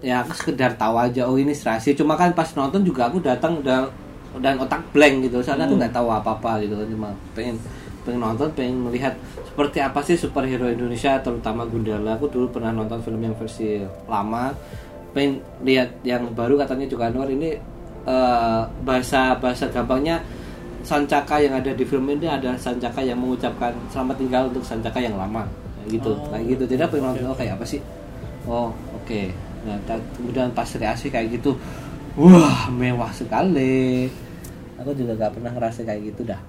ya 0.01 0.21
aku 0.21 0.35
sekedar 0.35 0.75
tahu 0.75 1.01
aja 1.01 1.25
oh 1.25 1.35
ini 1.35 1.55
serasi 1.55 1.95
cuma 1.95 2.13
kan 2.13 2.35
pas 2.35 2.51
nonton 2.53 2.85
juga 2.85 3.09
aku 3.09 3.19
datang 3.19 3.57
udah 3.57 3.89
dan 4.37 4.59
otak 4.59 4.83
blank 4.91 5.25
gitu 5.25 5.41
soalnya 5.41 5.65
aku 5.65 5.79
nggak 5.79 5.95
tahu 5.95 6.11
apa 6.11 6.35
apa 6.35 6.61
gitu 6.61 6.75
kan 6.75 6.87
cuma 6.87 7.09
pengen 7.33 7.57
pengen 8.05 8.21
nonton 8.21 8.49
pengen 8.53 8.85
melihat 8.85 9.17
seperti 9.49 9.81
apa 9.81 10.01
sih 10.05 10.15
superhero 10.15 10.69
Indonesia 10.69 11.17
terutama 11.25 11.65
Gundala. 11.65 12.15
Aku 12.21 12.29
dulu 12.29 12.53
pernah 12.53 12.71
nonton 12.71 13.01
film 13.01 13.21
yang 13.25 13.35
versi 13.35 13.81
lama. 14.07 14.53
Pengen 15.17 15.41
lihat 15.65 16.05
yang 16.05 16.29
baru 16.37 16.61
katanya 16.61 16.87
juga 16.87 17.09
Anwar. 17.09 17.33
Ini 17.33 17.51
eh, 18.05 18.61
bahasa 18.85 19.35
bahasa 19.41 19.67
gampangnya 19.73 20.21
Sancaka 20.85 21.41
yang 21.41 21.57
ada 21.57 21.73
di 21.73 21.81
film 21.89 22.05
ini 22.13 22.29
ada 22.29 22.53
Sancaka 22.61 23.01
yang 23.01 23.17
mengucapkan 23.17 23.73
selamat 23.89 24.17
tinggal 24.21 24.43
untuk 24.53 24.61
Sancaka 24.61 25.01
yang 25.01 25.17
lama. 25.17 25.49
Kayak 25.81 25.89
gitu 25.97 26.11
Oh, 26.13 26.29
kayak 26.29 26.45
gitu. 26.53 26.63
Jadi 26.77 26.83
aku 26.85 26.95
nonton 27.01 27.25
oh 27.25 27.37
kayak 27.37 27.57
apa 27.57 27.65
sih? 27.65 27.81
Oh 28.45 28.69
oke. 28.93 29.21
Nah 29.65 29.81
ta- 29.89 30.05
kemudian 30.21 30.53
pas 30.53 30.69
reaksi 30.69 31.09
kayak 31.09 31.41
gitu 31.41 31.57
wah 32.21 32.69
mewah 32.69 33.09
sekali. 33.17 34.13
Aku 34.77 34.91
juga 34.93 35.15
gak 35.17 35.39
pernah 35.39 35.55
ngerasa 35.55 35.87
kayak 35.87 36.13
gitu 36.13 36.27
dah. 36.29 36.41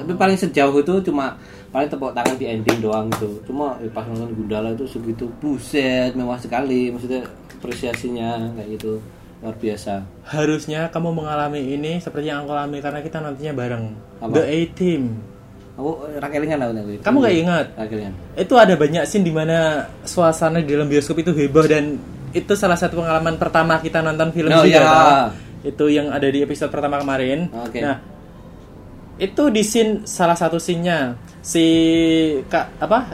Tapi 0.00 0.12
paling 0.14 0.34
sejauh 0.34 0.72
itu 0.74 0.94
cuma 1.02 1.36
paling 1.68 1.86
tepuk 1.86 2.10
tangan 2.10 2.34
di 2.34 2.46
ending 2.46 2.78
doang 2.80 3.06
gitu 3.10 3.44
cuma 3.44 3.76
eh, 3.78 3.86
pas 3.86 4.02
nonton 4.02 4.32
Gundala 4.34 4.72
itu 4.72 4.84
segitu 4.84 5.28
buset 5.38 6.12
mewah 6.12 6.36
sekali 6.36 6.88
maksudnya 6.88 7.22
apresiasinya 7.54 8.30
kayak 8.54 8.68
gitu 8.74 8.98
luar 9.38 9.54
biasa 9.54 10.04
Harusnya 10.26 10.88
kamu 10.88 11.14
mengalami 11.14 11.60
ini 11.70 11.96
seperti 11.96 12.28
yang 12.28 12.42
aku 12.42 12.52
alami 12.52 12.78
karena 12.78 13.00
kita 13.00 13.18
nantinya 13.18 13.52
bareng. 13.54 13.84
Apa? 14.18 14.32
The 14.32 14.42
A 14.42 14.58
Team. 14.70 15.02
aku 15.72 15.90
rakelingan 16.14 16.60
aku 16.60 16.72
nanti 16.74 16.94
Kamu 17.00 17.16
nggak 17.18 17.36
ingat? 17.38 17.66
rakelingan 17.74 18.12
Itu 18.36 18.54
ada 18.54 18.74
banyak 18.74 19.00
scene 19.02 19.22
di 19.22 19.32
mana 19.32 19.56
suasana 20.02 20.60
di 20.60 20.68
dalam 20.68 20.86
bioskop 20.86 21.16
itu 21.18 21.32
heboh 21.32 21.64
dan 21.64 21.96
itu 22.30 22.52
salah 22.52 22.76
satu 22.76 23.00
pengalaman 23.00 23.34
pertama 23.34 23.80
kita 23.80 23.98
nonton 24.00 24.28
film 24.30 24.52
Oh, 24.52 24.60
juga. 24.60 24.68
iya. 24.68 24.80
tau? 24.82 25.32
Itu 25.62 25.84
yang 25.88 26.08
ada 26.08 26.24
di 26.24 26.40
episode 26.40 26.68
pertama 26.68 27.00
kemarin. 27.00 27.48
Oke. 27.50 27.80
Nah, 27.80 27.96
itu 29.20 29.42
di 29.52 29.60
scene 29.60 30.08
salah 30.08 30.34
satu 30.34 30.56
scene-nya 30.56 31.14
si 31.44 31.64
kak 32.48 32.80
apa 32.80 33.12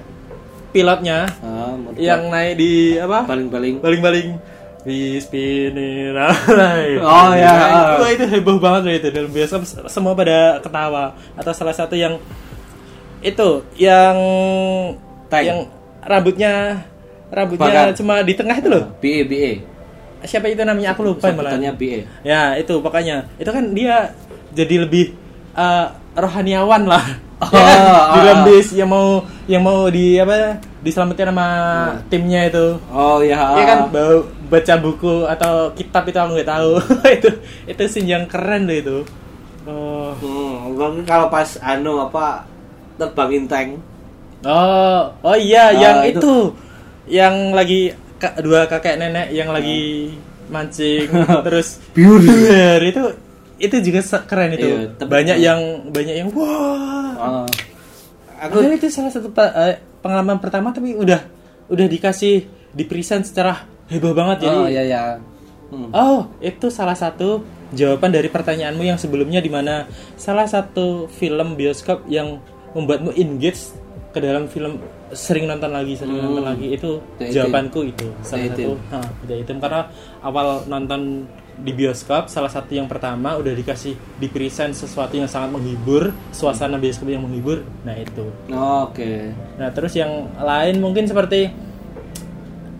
pilotnya 0.71 1.27
ah, 1.43 1.75
yang 1.99 2.31
naik 2.31 2.55
di 2.55 2.95
apa 2.95 3.27
paling-paling 3.27 3.83
baling-baling 3.83 4.39
di 4.87 5.19
spinning 5.19 6.07
around. 6.15 7.03
Oh, 7.03 7.35
ya. 7.35 7.99
Wah, 7.99 8.07
itu 8.07 8.23
heboh 8.23 8.63
banget 8.63 8.83
loh 8.87 8.95
itu 8.95 9.09
dalam 9.11 9.31
bioskop 9.35 9.67
semua 9.91 10.15
pada 10.15 10.63
ketawa 10.63 11.19
atau 11.35 11.51
salah 11.51 11.75
satu 11.75 11.99
yang 11.99 12.23
itu 13.19 13.67
yang 13.75 14.15
Tank. 15.27 15.43
yang 15.43 15.59
rambutnya 16.07 16.87
rambutnya 17.35 17.91
Bakar. 17.91 17.99
cuma 17.99 18.23
di 18.23 18.39
tengah 18.39 18.57
itu 18.63 18.69
loh. 18.71 18.85
BA 19.03 19.27
BA 19.27 19.53
Siapa 20.23 20.47
itu 20.47 20.63
namanya 20.63 20.95
aku 20.95 21.03
lupa 21.03 21.35
malah. 21.35 21.59
Ya, 22.23 22.55
itu 22.55 22.79
pokoknya. 22.79 23.27
Itu 23.43 23.51
kan 23.51 23.75
dia 23.75 24.15
jadi 24.55 24.87
lebih 24.87 25.26
eh, 25.57 25.87
rohaniawan 26.15 26.85
lah. 26.85 27.05
Oh, 27.37 27.53
Ya 28.17 28.33
kan? 28.33 28.39
ah. 28.41 28.45
bis 28.45 28.73
yang 28.73 28.89
mau 28.89 29.21
yang 29.45 29.61
mau 29.61 29.89
di 29.89 30.17
apa 30.17 30.57
diselamatin 30.81 31.29
sama 31.29 31.49
timnya 32.09 32.49
itu. 32.49 32.81
oh 32.89 33.21
ya 33.21 33.53
Iya 33.53 33.65
kan 33.67 33.79
bau 33.93 34.25
baca 34.47 34.75
buku 34.79 35.27
atau 35.27 35.69
kitab 35.73 36.07
itu 36.07 36.17
aku 36.17 36.31
nggak 36.33 36.49
tahu. 36.49 36.71
itu 37.19 37.31
itu 37.67 37.83
scene 37.87 38.09
yang 38.09 38.25
keren 38.25 38.65
loh 38.65 38.77
itu. 38.77 38.99
Oh. 39.67 40.15
Hmm, 40.17 41.05
kalau 41.05 41.27
pas 41.27 41.59
anu 41.61 42.01
apa 42.01 42.47
terbangin 42.97 43.45
tank. 43.45 43.71
Oh, 44.47 45.11
oh 45.21 45.37
iya 45.37 45.69
Ah, 45.69 45.75
yang 45.75 45.99
itu. 46.07 46.21
itu. 46.21 46.37
yang 47.07 47.53
lagi 47.53 47.93
dua 48.41 48.65
kakek 48.65 48.97
nenek 48.97 49.31
yang 49.31 49.51
lagi 49.51 50.11
mancing 50.49 51.07
terus 51.47 51.79
Biur. 51.93 52.19
itu 52.81 53.05
itu 53.57 53.77
juga 53.81 54.01
keren 54.23 54.51
itu. 54.53 54.67
Iya, 54.67 54.79
tapi- 54.95 55.11
banyak 55.11 55.37
yang 55.39 55.61
banyak 55.89 56.15
yang 56.17 56.29
wah. 56.33 57.13
Oh. 57.17 57.47
Aku 58.37 58.61
Aku 58.61 58.69
itu 58.69 58.93
salah 58.93 59.09
satu 59.09 59.33
eh, 59.33 59.81
pengalaman 60.05 60.37
pertama 60.37 60.71
tapi 60.71 60.93
udah 60.93 61.25
udah 61.67 61.87
dikasih 61.89 62.45
di 62.71 62.85
present 62.85 63.25
secara 63.25 63.65
heboh 63.89 64.13
banget 64.13 64.45
jadi 64.45 64.57
oh 64.57 64.69
ya 64.69 64.83
ya. 64.85 65.03
Hmm. 65.67 65.91
Oh, 65.91 66.31
itu 66.39 66.71
salah 66.71 66.95
satu 66.95 67.43
jawaban 67.75 68.15
dari 68.15 68.31
pertanyaanmu 68.31 68.85
yang 68.85 69.01
sebelumnya 69.01 69.43
di 69.43 69.51
mana 69.51 69.89
salah 70.15 70.47
satu 70.47 71.11
film 71.11 71.59
bioskop 71.59 72.07
yang 72.07 72.39
membuatmu 72.71 73.11
engage 73.17 73.75
ke 74.15 74.21
dalam 74.21 74.47
film 74.47 74.79
sering 75.11 75.45
nonton 75.45 75.73
lagi, 75.73 75.97
sering 75.97 76.21
Hmm. 76.21 76.31
nonton 76.31 76.45
lagi 76.45 76.67
itu 76.71 77.03
The 77.19 77.33
jawabanku 77.33 77.89
itu 77.89 78.07
salah 78.21 78.47
The 78.47 78.63
satu. 78.63 78.71
Ah, 78.93 79.09
The 79.25 79.35
Item 79.35 79.59
karena 79.59 79.91
awal 80.21 80.47
nonton 80.67 81.27
di 81.57 81.73
bioskop 81.73 82.27
salah 82.27 82.49
satu 82.49 82.69
yang 82.71 82.85
pertama 82.85 83.35
udah 83.35 83.51
dikasih 83.51 83.97
di 84.17 84.29
present 84.29 84.73
sesuatu 84.73 85.13
yang 85.13 85.25
sangat 85.25 85.51
menghibur, 85.51 86.13
suasana 86.31 86.77
bioskop 86.77 87.09
yang 87.09 87.23
menghibur. 87.23 87.65
Nah, 87.81 87.95
itu. 87.95 88.29
Oh, 88.51 88.87
Oke. 88.87 89.33
Nah, 89.57 89.69
terus 89.71 89.93
yang 89.93 90.11
lain 90.37 90.77
mungkin 90.79 91.05
seperti 91.05 91.49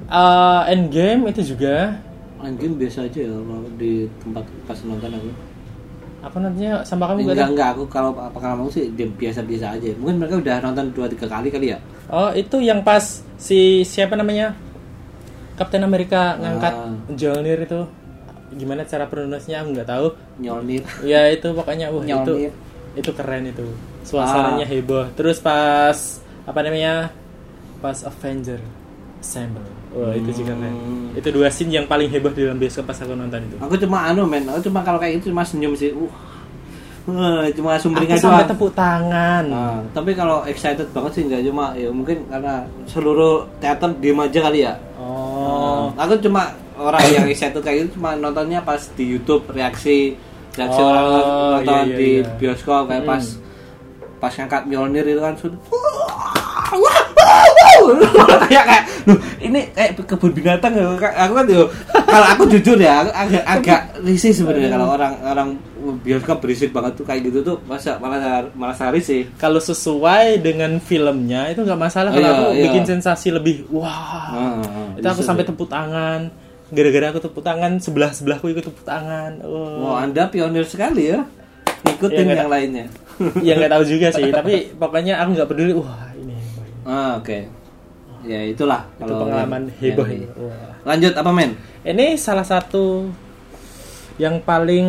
uh, 0.07 0.63
Endgame 0.67 1.29
itu 1.29 1.43
juga 1.47 1.99
Anjing 2.37 2.77
biasa 2.77 3.09
aja 3.09 3.21
ya 3.23 3.33
kalau 3.33 3.65
di 3.75 4.05
tempat 4.21 4.45
pas 4.65 4.79
nonton 4.83 5.09
aku. 5.11 5.31
apa 6.21 6.37
nantinya 6.37 6.73
sama 6.83 7.07
kamu 7.07 7.23
enggak 7.23 7.37
gak 7.39 7.49
enggak 7.49 7.69
aku 7.73 7.85
kalau 7.87 8.11
pengalaman 8.29 8.67
sih 8.69 8.91
dia 8.93 9.07
biasa-biasa 9.07 9.79
aja 9.79 9.95
mungkin 9.97 10.19
mereka 10.19 10.37
udah 10.37 10.57
nonton 10.61 10.91
dua 10.91 11.07
tiga 11.07 11.27
kali 11.27 11.49
kali 11.49 11.71
ya 11.71 11.79
Oh 12.07 12.29
itu 12.31 12.59
yang 12.59 12.83
pas 12.83 13.03
si 13.37 13.83
siapa 13.83 14.15
namanya 14.15 14.53
Kapten 15.55 15.81
Amerika 15.81 16.35
ngangkat 16.37 16.73
Ah. 16.75 16.93
Mjolnir 17.09 17.59
itu 17.63 17.81
gimana 18.57 18.83
cara 18.89 19.05
pronunciasinya 19.07 19.63
aku 19.63 19.69
nggak 19.77 19.89
tahu. 19.89 20.07
Nyolnir. 20.41 20.83
Ya 21.05 21.29
itu 21.29 21.53
pokoknya 21.53 21.93
wah 21.93 22.03
itu 22.03 22.51
itu 22.97 23.11
keren 23.13 23.45
itu. 23.53 23.67
Suasananya 24.03 24.67
heboh. 24.67 25.13
Terus 25.15 25.39
pas 25.39 25.97
apa 26.49 26.59
namanya 26.65 27.13
pas 27.85 28.01
Avenger 28.03 28.59
Assemble. 29.21 29.69
Wah 29.93 30.17
itu 30.17 30.43
juga 30.43 30.57
keren. 30.57 30.75
Hmm. 30.75 31.09
itu 31.17 31.29
dua 31.33 31.49
scene 31.53 31.73
yang 31.73 31.87
paling 31.89 32.09
heboh 32.09 32.33
di 32.33 32.45
dalam 32.45 32.57
bioskop 32.57 32.89
pas 32.89 32.97
aku 32.97 33.13
nonton 33.13 33.45
itu. 33.45 33.57
Aku 33.61 33.77
cuma 33.77 34.09
anu 34.09 34.25
men. 34.25 34.49
Aku 34.49 34.65
cuma 34.65 34.81
kalau 34.81 34.97
kayak 34.97 35.21
itu 35.21 35.29
cuma 35.31 35.45
senyum 35.45 35.77
sih. 35.77 35.93
Uh. 35.93 37.47
Cuma 37.55 37.79
sumringah 37.79 38.19
sampai 38.19 38.43
doang. 38.43 38.51
tepuk 38.51 38.71
tangan. 38.75 39.47
Nah, 39.47 39.79
tapi 39.95 40.11
kalau 40.19 40.43
excited 40.43 40.91
banget 40.91 41.13
sih 41.15 41.23
nggak 41.31 41.43
cuma 41.47 41.71
ya 41.79 41.87
mungkin 41.95 42.27
karena 42.27 42.67
seluruh 42.91 43.47
teater 43.63 43.95
diem 44.03 44.19
aja 44.19 44.39
kali 44.43 44.67
ya. 44.67 44.75
Oh. 44.99 45.95
Nah, 45.95 46.03
aku 46.03 46.19
cuma 46.19 46.51
orang 46.79 47.03
yang 47.07 47.27
excited 47.27 47.59
kayak 47.59 47.77
gitu 47.83 47.97
cuma 47.97 48.15
nontonnya 48.15 48.61
pas 48.61 48.79
di 48.91 49.05
YouTube 49.07 49.47
reaksi 49.49 50.13
reaksi 50.53 50.79
Oh, 50.79 50.87
orang 50.87 51.05
nonton 51.55 51.75
iya, 51.75 51.85
iya, 51.85 51.95
di 51.95 52.09
iya. 52.15 52.23
bioskop 52.37 52.83
kayak 52.87 53.03
Hmm. 53.03 53.11
pas 53.11 53.25
pas 54.17 54.33
ngangkat 54.33 54.63
Mjolnir 54.65 55.05
itu 55.05 55.19
kan 55.19 55.35
sudah 55.35 55.57
kayak 58.47 58.65
kayak 58.65 58.83
"Loh, 59.07 59.19
ini 59.39 59.61
kayak 59.71 59.91
kebun 60.01 60.33
binatang 60.33 60.73
ya 60.73 60.85
aku 60.97 61.33
kan 61.35 61.45
yo 61.47 61.69
kalau 62.03 62.27
aku 62.27 62.43
jujur 62.49 62.77
ya 62.77 62.99
aku 62.99 63.11
agak 63.13 63.43
agak 63.47 63.81
risih 64.03 64.33
sebenarnya 64.33 64.69
kalau 64.73 64.87
orang 64.91 65.13
orang 65.23 65.49
bioskop 66.01 66.41
berisik 66.41 66.73
banget 66.73 66.95
tuh 66.95 67.05
kayak 67.05 67.21
gitu 67.25 67.39
tuh 67.45 67.57
masa 67.63 67.97
malah 67.99 68.49
malah 68.53 68.75
risih 68.91 69.29
kalau 69.37 69.61
sesuai 69.61 70.41
dengan 70.41 70.77
filmnya 70.81 71.49
itu 71.49 71.63
nggak 71.63 71.79
masalah 71.79 72.11
kalau 72.11 72.25
Iya, 72.25 72.33
aku 72.33 72.45
iya. 72.51 72.63
bikin 72.67 72.83
sensasi 72.89 73.29
lebih 73.31 73.69
wah 73.69 74.27
Ah, 74.27 74.59
itu 74.97 75.07
aku 75.07 75.21
sampai 75.23 75.45
sih. 75.45 75.47
tepuk 75.47 75.69
tangan 75.69 76.33
gara-gara 76.67 77.07
aku 77.11 77.21
tepuk 77.21 77.41
tangan 77.41 77.79
sebelah 77.79 78.11
sebelahku 78.11 78.51
ikut 78.51 78.65
tepuk 78.65 78.83
tangan 78.83 79.39
oh. 79.43 79.87
Wah, 79.87 80.03
Anda 80.03 80.27
pionir 80.27 80.67
sekali 80.67 81.11
ya. 81.11 81.23
Ngikutin 81.85 82.17
Ya, 82.17 82.25
nggak 82.25 82.39
yang 82.41 82.51
lainnya. 82.51 82.87
ya 83.41 83.53
nggak 83.55 83.73
tahu 83.73 83.85
juga 83.87 84.09
sih 84.11 84.29
tapi 84.39 84.75
pokoknya 84.75 85.17
aku 85.17 85.31
nggak 85.33 85.49
peduli 85.49 85.73
wah 85.73 86.11
ini 86.13 86.35
ah, 86.83 87.17
oke. 87.17 87.39
Ya, 88.27 88.43
itulah 88.43 88.91
itu 88.93 89.07
pengalaman 89.07 89.71
yang- 89.71 89.79
heboh 89.79 90.07
yang-. 90.07 90.27
Wah. 90.35 90.75
Lanjut 90.85 91.15
apa, 91.15 91.31
men? 91.31 91.55
ini 91.83 92.19
salah 92.19 92.43
satu 92.43 93.07
yang 94.17 94.41
paling 94.41 94.87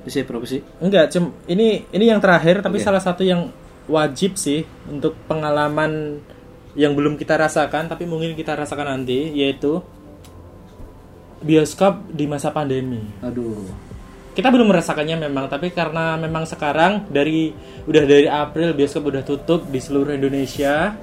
Bisa 0.00 0.24
profesi. 0.24 0.60
enggak 0.78 1.08
cem 1.08 1.32
ini 1.44 1.84
ini 1.88 2.04
yang 2.06 2.18
terakhir 2.18 2.60
tapi 2.60 2.76
Oke. 2.76 2.84
salah 2.84 3.00
satu 3.00 3.20
yang 3.22 3.48
wajib 3.88 4.36
sih 4.36 4.64
untuk 4.84 5.16
pengalaman 5.24 6.20
yang 6.72 6.92
belum 6.92 7.16
kita 7.16 7.34
rasakan 7.34 7.88
tapi 7.88 8.04
mungkin 8.04 8.32
kita 8.32 8.52
rasakan 8.52 9.00
nanti 9.00 9.32
yaitu 9.32 9.80
bioskop 11.42 12.10
di 12.10 12.24
masa 12.26 12.50
pandemi. 12.50 13.02
Aduh. 13.22 13.88
Kita 14.34 14.54
belum 14.54 14.70
merasakannya 14.70 15.18
memang 15.26 15.50
tapi 15.50 15.74
karena 15.74 16.14
memang 16.14 16.46
sekarang 16.46 17.10
dari 17.10 17.50
udah 17.90 18.04
dari 18.06 18.30
April 18.30 18.70
bioskop 18.70 19.10
udah 19.10 19.26
tutup 19.26 19.66
di 19.66 19.82
seluruh 19.82 20.14
Indonesia 20.14 20.94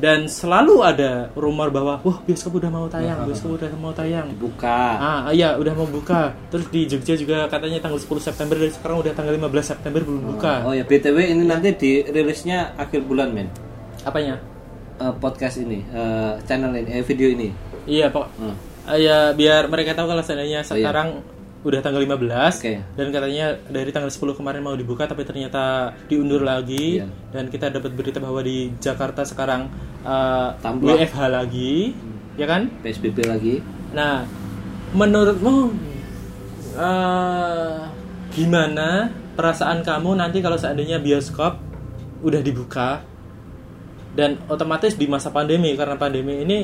dan 0.00 0.24
selalu 0.32 0.80
ada 0.80 1.28
rumor 1.36 1.68
bahwa 1.68 2.00
wah 2.00 2.18
bioskop 2.24 2.56
udah 2.56 2.72
mau 2.72 2.88
tayang, 2.88 3.20
bioskop 3.28 3.60
udah 3.60 3.68
mau 3.76 3.92
tayang. 3.92 4.32
Buka. 4.32 4.80
Ah 4.96 5.20
iya 5.28 5.60
udah 5.60 5.76
mau 5.76 5.84
buka. 5.84 6.32
Terus 6.48 6.66
di 6.72 6.88
Jogja 6.88 7.14
juga 7.20 7.44
katanya 7.52 7.84
tanggal 7.84 8.00
10 8.00 8.08
September 8.22 8.56
dari 8.56 8.72
sekarang 8.72 9.04
udah 9.04 9.12
tanggal 9.12 9.36
15 9.36 9.72
September 9.76 10.00
belum 10.00 10.22
buka. 10.34 10.64
Oh 10.64 10.72
ya, 10.72 10.88
BTW 10.88 11.36
ini 11.36 11.44
nanti 11.44 11.76
dirilisnya 11.76 12.72
akhir 12.80 13.04
bulan, 13.04 13.28
men. 13.34 13.52
Apanya? 14.00 14.40
Eh, 14.96 15.12
podcast 15.20 15.60
ini, 15.60 15.84
eh, 15.92 16.32
channel 16.48 16.72
ini, 16.80 16.90
eh, 16.96 17.04
video 17.04 17.28
ini. 17.28 17.48
Iya 17.84 18.08
pok. 18.08 18.26
Hmm. 18.40 18.69
Ah, 18.90 18.98
ya 18.98 19.30
biar 19.30 19.70
mereka 19.70 19.94
tahu 19.94 20.10
kalau 20.10 20.18
seandainya 20.18 20.60
iya. 20.60 20.66
sekarang 20.66 21.22
udah 21.60 21.78
tanggal 21.84 22.02
15 22.02 22.58
Oke. 22.58 22.74
dan 22.96 23.06
katanya 23.12 23.46
dari 23.68 23.92
tanggal 23.94 24.08
10 24.10 24.32
kemarin 24.34 24.64
mau 24.64 24.74
dibuka 24.74 25.04
tapi 25.06 25.22
ternyata 25.22 25.92
diundur 26.10 26.42
lagi 26.42 26.98
Iya. 26.98 27.06
dan 27.30 27.52
kita 27.52 27.70
dapat 27.70 27.92
berita 27.94 28.18
bahwa 28.18 28.40
di 28.42 28.72
Jakarta 28.82 29.22
sekarang 29.22 29.68
uh, 30.02 30.56
Tambah. 30.58 30.96
WFH 30.96 31.20
lagi 31.28 31.94
ya 32.34 32.48
kan 32.50 32.66
PSBB 32.82 33.28
lagi. 33.28 33.54
nah 33.94 34.24
menurutmu 34.96 35.70
uh, 36.80 37.86
gimana 38.32 39.12
perasaan 39.36 39.84
kamu 39.84 40.16
nanti 40.18 40.40
kalau 40.42 40.56
seandainya 40.56 40.98
bioskop 40.98 41.60
udah 42.24 42.40
dibuka 42.42 43.04
dan 44.16 44.40
otomatis 44.48 44.96
di 44.98 45.06
masa 45.06 45.28
pandemi 45.30 45.76
karena 45.78 45.94
pandemi 45.94 46.42
ini 46.42 46.58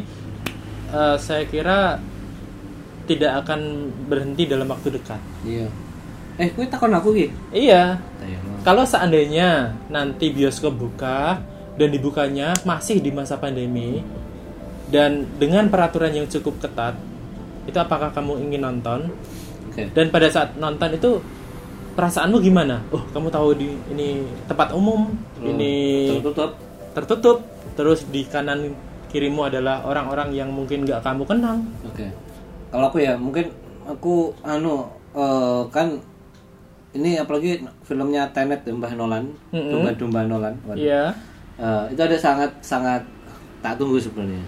uh, 0.91 1.21
saya 1.21 1.45
kira 1.47 2.01
tidak 3.07 3.47
akan 3.47 3.91
berhenti 4.11 4.45
dalam 4.51 4.67
waktu 4.69 4.99
dekat. 4.99 5.21
Iya. 5.47 5.71
Eh, 6.37 6.53
kowe 6.53 6.67
takon 6.69 6.93
aku 6.93 7.17
ki. 7.17 7.27
Iya, 7.55 7.97
Tayang. 8.21 8.61
kalau 8.61 8.85
seandainya 8.85 9.73
nanti 9.89 10.29
bioskop 10.29 10.77
buka 10.77 11.41
dan 11.81 11.89
dibukanya 11.89 12.53
masih 12.69 13.01
di 13.01 13.09
masa 13.09 13.41
pandemi 13.41 14.05
dan 14.93 15.25
dengan 15.41 15.67
peraturan 15.73 16.13
yang 16.13 16.29
cukup 16.29 16.61
ketat, 16.61 16.95
itu 17.65 17.79
apakah 17.81 18.13
kamu 18.13 18.39
ingin 18.47 18.63
nonton? 18.69 19.11
Oke. 19.73 19.89
Dan 19.97 20.13
pada 20.13 20.29
saat 20.29 20.55
nonton 20.61 20.93
itu 20.93 21.11
perasaanmu 21.97 22.39
gimana? 22.45 22.85
Oh, 22.93 23.03
kamu 23.11 23.29
tahu 23.33 23.49
di 23.57 23.73
ini 23.91 24.23
tempat 24.45 24.77
umum, 24.77 25.11
ini 25.41 25.73
tertutup. 26.21 26.53
tertutup, 26.93 27.39
terus 27.75 28.05
di 28.13 28.29
kanan 28.29 28.77
kirimu 29.09 29.49
adalah 29.49 29.89
orang-orang 29.89 30.37
yang 30.37 30.53
mungkin 30.53 30.85
nggak 30.85 31.01
kamu 31.01 31.25
kenal. 31.25 31.57
Oke. 31.89 32.26
Kalau 32.71 32.91
aku 32.91 32.99
ya 33.03 33.15
mungkin 33.15 33.49
aku 33.87 34.35
anu 34.43 34.87
eh, 35.15 35.63
kan 35.71 35.97
ini 36.97 37.21
apalagi 37.21 37.61
filmnya 37.85 38.25
Tenet 38.33 38.65
ya, 38.65 38.73
Mbah 38.73 38.97
Nolan, 38.97 39.29
Mm-mm. 39.53 39.69
domba-domba 39.69 40.21
Nolan. 40.25 40.55
Iya. 40.73 41.13
Eh, 41.61 41.85
itu 41.93 42.01
ada 42.01 42.17
sangat 42.17 42.51
sangat 42.65 43.05
tak 43.61 43.77
tunggu 43.77 44.01
sebenarnya. 44.01 44.41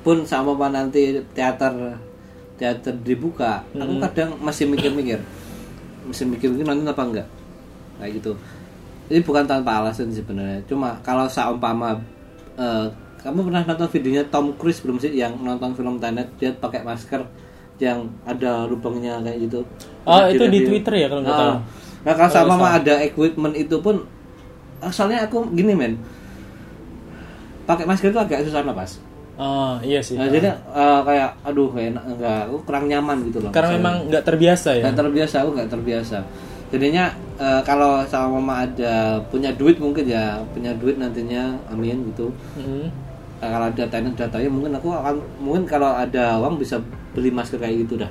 Pun 0.00 0.24
sama 0.24 0.56
apa 0.56 0.72
nanti 0.72 1.20
teater 1.36 2.00
teater 2.56 2.92
dibuka, 3.04 3.64
aku 3.72 4.00
kadang 4.04 4.36
masih 4.40 4.68
mikir-mikir, 4.68 5.16
masih 6.04 6.28
mikir-mikir 6.28 6.64
nonton 6.64 6.88
apa 6.88 7.02
enggak, 7.04 7.28
kayak 8.00 8.20
gitu. 8.20 8.32
Ini 9.08 9.20
bukan 9.24 9.44
tanpa 9.48 9.80
alasan 9.80 10.12
sebenarnya. 10.12 10.60
Cuma 10.68 10.96
kalau 11.04 11.24
seumpama 11.28 12.00
eh, 12.56 12.88
kamu 13.20 13.48
pernah 13.48 13.62
nonton 13.64 13.88
videonya 13.92 14.24
Tom 14.32 14.56
Cruise 14.56 14.80
belum 14.80 14.96
sih 15.00 15.12
yang 15.12 15.36
nonton 15.40 15.76
film 15.76 16.00
Tenet 16.00 16.28
dia 16.40 16.52
pakai 16.56 16.80
masker 16.80 17.24
yang 17.80 18.06
ada 18.22 18.68
lubangnya 18.68 19.18
kayak 19.24 19.48
gitu. 19.48 19.60
Oh, 20.04 20.20
itu 20.28 20.44
di. 20.46 20.68
Twitter 20.68 20.94
ya 21.00 21.06
kalau 21.08 21.20
nggak 21.24 21.34
Ah. 21.34 21.40
tahu. 21.40 21.54
Nah 22.00 22.12
kalau 22.16 22.30
sama 22.30 22.54
salah. 22.56 22.70
ada 22.80 22.94
equipment 23.00 23.54
itu 23.56 23.76
pun 23.80 24.04
asalnya 24.80 25.24
aku 25.24 25.44
gini 25.52 25.76
men 25.76 26.00
pakai 27.64 27.84
masker 27.84 28.10
itu 28.10 28.20
agak 28.20 28.44
susah 28.44 28.64
napas. 28.64 28.98
Oh, 29.40 29.80
iya 29.80 30.04
sih. 30.04 30.20
Nah, 30.20 30.28
jadi 30.28 30.52
eh, 30.52 31.00
kayak 31.00 31.40
aduh 31.48 31.72
kayak 31.72 31.96
enak 31.96 32.04
enggak 32.12 32.40
aku 32.44 32.56
kurang 32.68 32.84
nyaman 32.92 33.24
gitu 33.24 33.38
loh. 33.40 33.50
Karena 33.52 33.72
memang 33.80 33.94
nggak 34.12 34.24
terbiasa 34.26 34.76
ya. 34.76 34.82
nggak 34.84 34.96
terbiasa 35.00 35.36
aku 35.40 35.50
nggak 35.56 35.70
terbiasa. 35.72 36.18
Jadinya 36.68 37.04
eh, 37.40 37.60
kalau 37.64 38.04
sama 38.04 38.36
mama 38.36 38.68
ada 38.68 39.24
punya 39.32 39.48
duit 39.56 39.80
mungkin 39.80 40.04
ya 40.04 40.44
punya 40.52 40.76
duit 40.76 41.00
nantinya 41.00 41.56
amin 41.72 42.12
gitu. 42.12 42.28
Mm. 42.60 42.88
Nah, 42.88 42.88
kalau 43.40 43.66
ada 43.72 43.84
tenet 43.88 44.14
datanya 44.14 44.48
mungkin 44.52 44.72
aku 44.76 44.88
akan 44.92 45.16
mungkin 45.40 45.64
kalau 45.64 45.96
ada 45.96 46.36
uang 46.36 46.60
bisa 46.60 46.76
beli 47.16 47.32
masker 47.32 47.56
kayak 47.56 47.88
gitu 47.88 47.96
dah. 47.96 48.10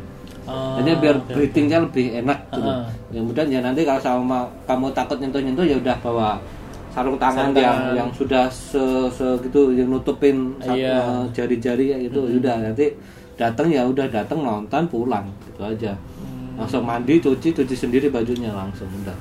Oh, 0.49 0.81
Jadi 0.81 0.97
biar 0.97 1.15
oke. 1.22 1.30
breathingnya 1.30 1.77
lebih 1.85 2.06
enak 2.26 2.39
gitu. 2.49 2.65
Ah. 2.65 2.89
Kemudian 3.14 3.47
ya 3.53 3.60
nanti 3.61 3.85
kalau 3.85 4.01
sama 4.01 4.49
kamu 4.65 4.89
takut 4.97 5.22
nyentuh-nyentuh 5.22 5.61
ya 5.61 5.77
udah 5.77 5.93
bawa 6.01 6.41
sarung 6.89 7.22
tangan 7.22 7.53
Sarung 7.53 7.61
yang 7.61 7.77
tangan. 7.77 7.93
yang 8.01 8.10
sudah 8.18 8.45
se, 8.49 8.81
segitu 9.14 9.69
yang 9.77 9.93
nutupin 9.93 10.57
Iya. 10.65 10.97
eh, 10.97 11.22
jari-jari 11.38 11.93
kayak 11.93 12.01
gitu. 12.10 12.19
Udah 12.41 12.56
nanti 12.65 12.89
datang 13.38 13.69
ya 13.69 13.85
udah 13.85 14.10
datang 14.10 14.41
nonton 14.41 14.84
pulang 14.89 15.30
gitu 15.45 15.61
aja. 15.61 15.93
Hmm. 16.18 16.57
Langsung 16.65 16.81
mandi, 16.81 17.22
cuci, 17.22 17.53
cuci 17.53 17.76
sendiri 17.77 18.10
bajunya 18.10 18.49
langsung 18.49 18.89
udah. 18.89 19.14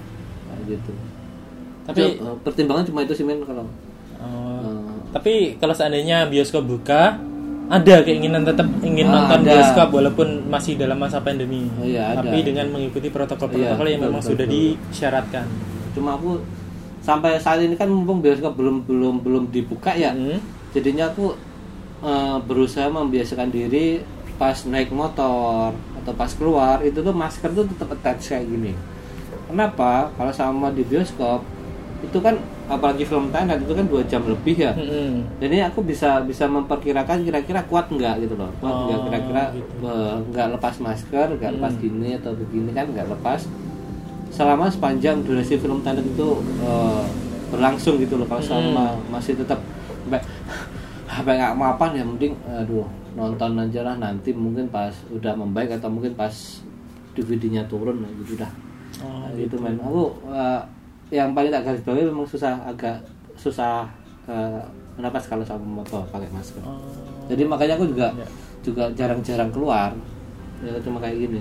Kayak 0.49 0.81
gitu. 0.81 0.93
Tapi 1.85 2.01
Itu, 2.17 2.25
eh, 2.25 2.37
pertimbangan 2.41 2.85
cuma 2.89 3.05
itu 3.05 3.13
sih 3.13 3.25
men 3.29 3.45
kalau 3.45 3.69
oh, 4.17 4.65
eh, 4.65 4.88
tapi 5.09 5.57
kalau 5.57 5.73
seandainya 5.73 6.27
bioskop 6.27 6.63
buka 6.63 7.17
ada 7.69 8.01
keinginan 8.01 8.43
tetap 8.43 8.65
ingin 8.81 9.05
Ah, 9.07 9.29
nonton 9.29 9.45
ada. 9.45 9.51
bioskop 9.53 9.89
walaupun 9.91 10.29
masih 10.47 10.75
dalam 10.75 10.97
masa 10.97 11.21
pandemi. 11.21 11.69
Iya, 11.79 12.13
ada. 12.13 12.25
tapi 12.25 12.41
dengan 12.43 12.73
mengikuti 12.73 13.09
protokol-protokol 13.09 13.85
Iya, 13.85 13.93
yang 13.93 14.03
memang 14.05 14.21
betul, 14.21 14.31
sudah 14.33 14.47
betul. 14.47 14.57
disyaratkan. 14.89 15.47
cuma 15.93 16.15
aku 16.15 16.39
sampai 17.01 17.37
saat 17.37 17.59
ini 17.59 17.75
kan 17.75 17.89
mumpung 17.89 18.21
bioskop 18.21 18.55
belum 18.55 18.85
belum 18.85 19.15
belum 19.21 19.45
dibuka 19.49 19.93
ya. 19.93 20.13
Hmm. 20.13 20.39
jadinya 20.71 21.09
aku 21.09 21.33
eh, 22.01 22.37
berusaha 22.41 22.87
membiasakan 22.87 23.49
diri 23.49 24.01
pas 24.37 24.55
naik 24.63 24.89
motor 24.89 25.73
atau 25.75 26.13
pas 26.15 26.31
keluar 26.31 26.79
itu 26.81 26.99
tuh 26.99 27.11
masker 27.11 27.51
tuh 27.51 27.67
tetap 27.67 27.91
attach 27.91 28.23
kayak 28.29 28.47
gini 28.47 28.73
kenapa 29.45 30.13
kalau 30.15 30.31
sama 30.31 30.71
di 30.71 30.85
bioskop 30.85 31.43
itu 32.01 32.19
kan 32.19 32.39
apalagi 32.69 33.03
film 33.03 33.29
Thailand 33.29 33.61
itu 33.61 33.73
kan 33.73 33.85
dua 33.85 34.03
jam 34.05 34.23
lebih 34.23 34.57
ya. 34.59 34.73
Mm-mm. 34.73 35.25
jadi 35.39 35.67
aku 35.67 35.81
bisa 35.83 36.21
bisa 36.21 36.45
memperkirakan 36.47 37.25
kira-kira 37.25 37.65
kuat 37.65 37.89
nggak 37.89 38.21
gitu 38.23 38.35
loh. 38.35 38.53
Kuat 38.59 38.77
nggak? 38.79 38.95
Oh, 38.95 39.05
kira-kira 39.07 39.43
gitu. 39.51 39.73
eh, 39.83 40.15
nggak 40.29 40.47
lepas 40.53 40.75
masker 40.79 41.27
nggak 41.35 41.53
lepas 41.55 41.73
Hmm. 41.73 41.81
gini 41.81 42.09
atau 42.15 42.33
begini 42.33 42.71
kan 42.71 42.87
nggak 42.87 43.09
lepas. 43.11 43.41
Selama 44.29 44.69
sepanjang 44.69 45.25
durasi 45.25 45.57
film 45.57 45.81
Thailand 45.81 46.07
itu 46.07 46.29
eh, 46.61 47.03
berlangsung 47.49 47.97
gitu 47.97 48.15
loh. 48.15 48.27
Kalau 48.27 48.39
Hmm. 48.39 48.49
selama 48.49 48.85
masih 49.09 49.33
tetap 49.35 49.59
sampai 49.99 50.21
sampai 51.11 51.33
nggak 51.35 51.55
mapan 51.55 51.91
ya 51.93 52.05
mending 52.05 52.37
aduh 52.47 52.85
nonton 53.13 53.57
aja 53.57 53.81
lah. 53.83 53.97
Nanti 53.97 54.31
mungkin 54.31 54.69
pas 54.69 54.93
udah 55.09 55.33
membaik 55.35 55.73
atau 55.73 55.89
mungkin 55.89 56.13
pas 56.13 56.61
DVD-nya 57.13 57.65
turun 57.67 57.99
gitu 58.21 58.37
dah. 58.37 58.53
Oh, 59.01 59.25
Nah, 59.25 59.33
gitu. 59.33 59.57
men. 59.57 59.75
Aku 59.79 60.05
eh, 60.29 60.61
yang 61.09 61.33
paling 61.33 61.49
tak 61.49 61.65
garis 61.65 61.83
bawahi 61.83 62.05
memang 62.05 62.27
susah 62.27 62.61
agak 62.65 63.01
susah 63.35 63.89
uh, 64.27 64.61
menapas 64.95 65.25
kalau 65.25 65.43
sama 65.43 65.63
motor 65.65 66.03
pakai 66.09 66.29
masker 66.29 66.61
Oh. 66.61 66.77
jadi 67.27 67.43
makanya 67.45 67.75
aku 67.77 67.87
juga 67.89 68.11
Ya. 68.13 68.27
juga 68.61 68.85
jarang-jarang 68.93 69.49
keluar 69.49 69.95
ya 70.61 70.75
cuma 70.83 70.99
kayak 70.99 71.17
gini 71.17 71.41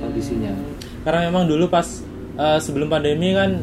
kondisinya 0.00 0.52
Karena 1.00 1.32
memang 1.32 1.48
dulu 1.48 1.64
pas 1.66 1.86
eh, 2.36 2.58
sebelum 2.60 2.92
pandemi 2.92 3.32
kan 3.32 3.56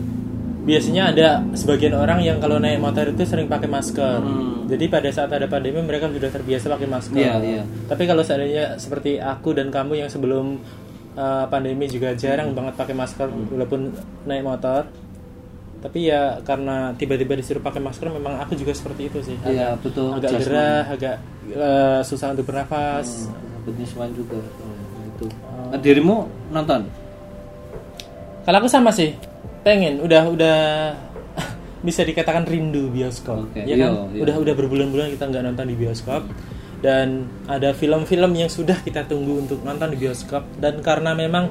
biasanya 0.65 1.13
ada 1.15 1.27
sebagian 1.53 1.95
orang 1.95 2.19
yang 2.19 2.41
kalau 2.41 2.57
naik 2.59 2.81
motor 2.81 3.07
itu 3.07 3.23
sering 3.23 3.47
pakai 3.47 3.71
masker. 3.71 4.19
Hmm. 4.19 4.67
Jadi 4.67 4.91
pada 4.91 5.07
saat 5.15 5.31
ada 5.31 5.47
pandemi 5.47 5.79
mereka 5.79 6.11
sudah 6.11 6.27
terbiasa 6.27 6.67
pakai 6.67 6.87
masker. 6.91 7.15
Iya, 7.15 7.33
iya. 7.39 7.63
Tapi 7.87 8.03
kalau 8.03 8.19
seandainya 8.19 8.75
seperti 8.75 9.15
aku 9.15 9.55
dan 9.55 9.71
kamu 9.71 10.03
yang 10.03 10.09
sebelum 10.11 10.59
eh, 11.17 11.45
pandemi 11.47 11.85
juga 11.87 12.13
jarang 12.13 12.53
banget 12.53 12.73
pakai 12.75 12.93
masker 12.93 13.27
Hmm. 13.27 13.49
walaupun 13.51 13.81
naik 14.23 14.43
motor. 14.43 14.85
Tapi 15.77 15.99
ya 16.03 16.41
karena 16.41 16.89
tiba-tiba 16.93 17.33
disuruh 17.33 17.59
pakai 17.59 17.77
masker 17.79 18.09
memang 18.09 18.37
aku 18.39 18.53
juga 18.55 18.71
seperti 18.71 19.01
itu 19.07 19.19
sih. 19.23 19.37
iya 19.47 19.73
betul 19.75 20.09
Agak 20.11 20.29
adjustment. 20.31 20.49
gerah, 20.49 20.83
agak 20.89 21.15
eh, 21.47 21.99
susah 22.03 22.27
untuk 22.31 22.45
bernafas. 22.45 23.07
Hmm, 23.25 23.65
penyesuaian 23.67 24.11
juga 24.11 24.37
Oh, 24.39 24.73
itu 25.05 25.25
Oh. 25.27 25.69
Nah, 25.69 25.79
dirimu 25.79 26.17
nonton 26.49 26.85
Kalau 28.41 28.57
aku 28.57 28.69
sama 28.69 28.89
sih, 28.89 29.11
pengen, 29.59 29.99
udah 29.99 30.23
udah 30.25 30.57
bisa 31.85 32.01
dikatakan 32.01 32.47
rindu 32.47 32.87
bioskop, 32.87 33.43
Oke, 33.45 33.59
ya 33.61 33.75
kan? 33.75 33.91
iya, 33.91 34.01
iya. 34.07 34.21
Udah 34.23 34.35
udah 34.39 34.53
berbulan-bulan 34.55 35.11
kita 35.11 35.27
nggak 35.27 35.43
nonton 35.45 35.67
di 35.67 35.75
bioskop, 35.75 36.23
dan 36.77 37.25
ada 37.49 37.73
film-film 37.73 38.37
yang 38.37 38.51
sudah 38.51 38.79
kita 38.85 39.05
tunggu 39.09 39.41
untuk 39.45 39.65
nonton 39.65 39.93
di 39.93 39.97
bioskop, 39.97 40.45
dan 40.61 40.79
karena 40.85 41.17
memang 41.17 41.49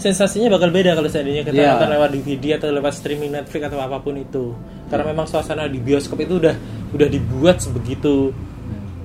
sensasinya 0.00 0.48
bakal 0.56 0.72
beda 0.72 0.96
kalau 0.96 1.10
seandainya 1.10 1.44
kita 1.44 1.60
Iya. 1.60 1.76
nonton 1.76 1.90
lewat 1.92 2.10
DVD 2.16 2.44
atau 2.56 2.72
lewat 2.72 2.92
streaming 2.96 3.34
Netflix 3.34 3.68
atau 3.68 3.78
apa 3.82 3.98
pun 4.00 4.16
itu, 4.16 4.54
karena 4.88 5.04
memang 5.10 5.26
suasana 5.28 5.66
di 5.66 5.82
bioskop 5.82 6.22
itu 6.22 6.40
udah 6.40 6.54
udah 6.94 7.08
dibuat 7.10 7.60
sebegitu, 7.60 8.32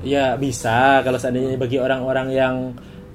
ya 0.05 0.37
bisa 0.37 1.01
kalau 1.01 1.17
seandainya 1.17 1.57
bagi 1.57 1.81
orang-orang 1.81 2.27
yang 2.31 2.55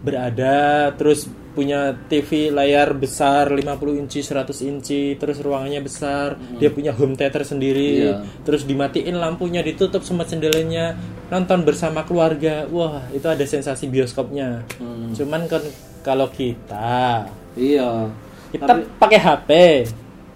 berada 0.00 0.90
terus 0.96 1.28
punya 1.50 1.92
TV 2.08 2.48
layar 2.48 2.94
besar 2.94 3.50
50 3.52 3.66
inci 4.00 4.22
100 4.22 4.70
inci 4.70 5.02
terus 5.18 5.42
ruangannya 5.42 5.82
besar 5.82 6.38
dia 6.56 6.70
punya 6.70 6.94
home 6.94 7.18
theater 7.18 7.42
sendiri 7.42 8.06
Iya. 8.06 8.16
terus 8.46 8.64
dimatiin 8.64 9.18
lampunya 9.18 9.60
ditutup 9.60 10.00
semua 10.06 10.24
jendelanya 10.24 10.94
nonton 11.30 11.62
bersama 11.62 12.02
keluarga. 12.02 12.66
Wah 12.70 13.06
itu 13.14 13.26
ada 13.26 13.42
sensasi 13.46 13.86
bioskopnya. 13.86 14.66
Hmm. 14.78 15.14
cuman 15.14 15.46
kan 15.50 15.62
kalau 16.02 16.30
kita 16.30 17.26
iya. 17.54 18.08
Kita 18.50 18.82
pakai 18.98 19.18
HP 19.22 19.50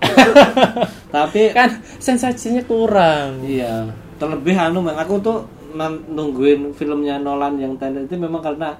tapi 1.14 1.50
kan 1.50 1.82
sensasinya 1.98 2.62
kurang. 2.62 3.42
Iya, 3.42 3.90
terlebih 4.20 4.54
anu 4.54 4.86
aku 4.86 5.14
tuh 5.18 5.38
nungguin 6.14 6.70
filmnya 6.78 7.18
Nolan 7.18 7.58
yang 7.58 7.74
Tenet 7.74 8.06
itu 8.06 8.14
memang 8.14 8.38
karena 8.38 8.78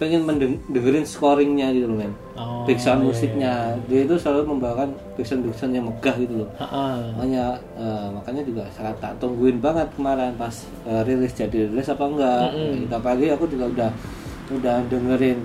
pengen 0.00 0.24
dengerin 0.72 1.04
scoringnya 1.04 1.76
gitu 1.76 1.84
loh 1.92 2.00
men. 2.00 2.16
Oh, 2.32 2.64
background 2.64 3.04
iya, 3.04 3.08
musiknya. 3.12 3.54
dia 3.84 4.00
itu 4.08 4.16
selalu 4.16 4.56
membawakan 4.56 4.96
background 5.12 5.52
background 5.52 5.72
yang 5.76 5.86
megah 5.92 6.16
gitu 6.16 6.34
loh. 6.40 6.50
Makanya 7.20 7.44
eh, 7.76 8.06
makanya 8.08 8.42
juga 8.48 8.64
sangat 8.72 8.96
tak 8.96 9.12
tungguin 9.20 9.60
banget 9.60 9.92
kemarin 9.92 10.32
pas 10.40 10.56
eh, 10.88 11.04
rilis 11.04 11.36
jadi 11.36 11.68
rilis 11.68 11.92
apa 11.92 12.04
enggak. 12.08 12.44
Kita 12.88 12.98
pagi 13.04 13.26
aku 13.28 13.44
juga 13.44 13.64
udah 13.68 13.90
udah 14.56 14.76
dengerin 14.88 15.38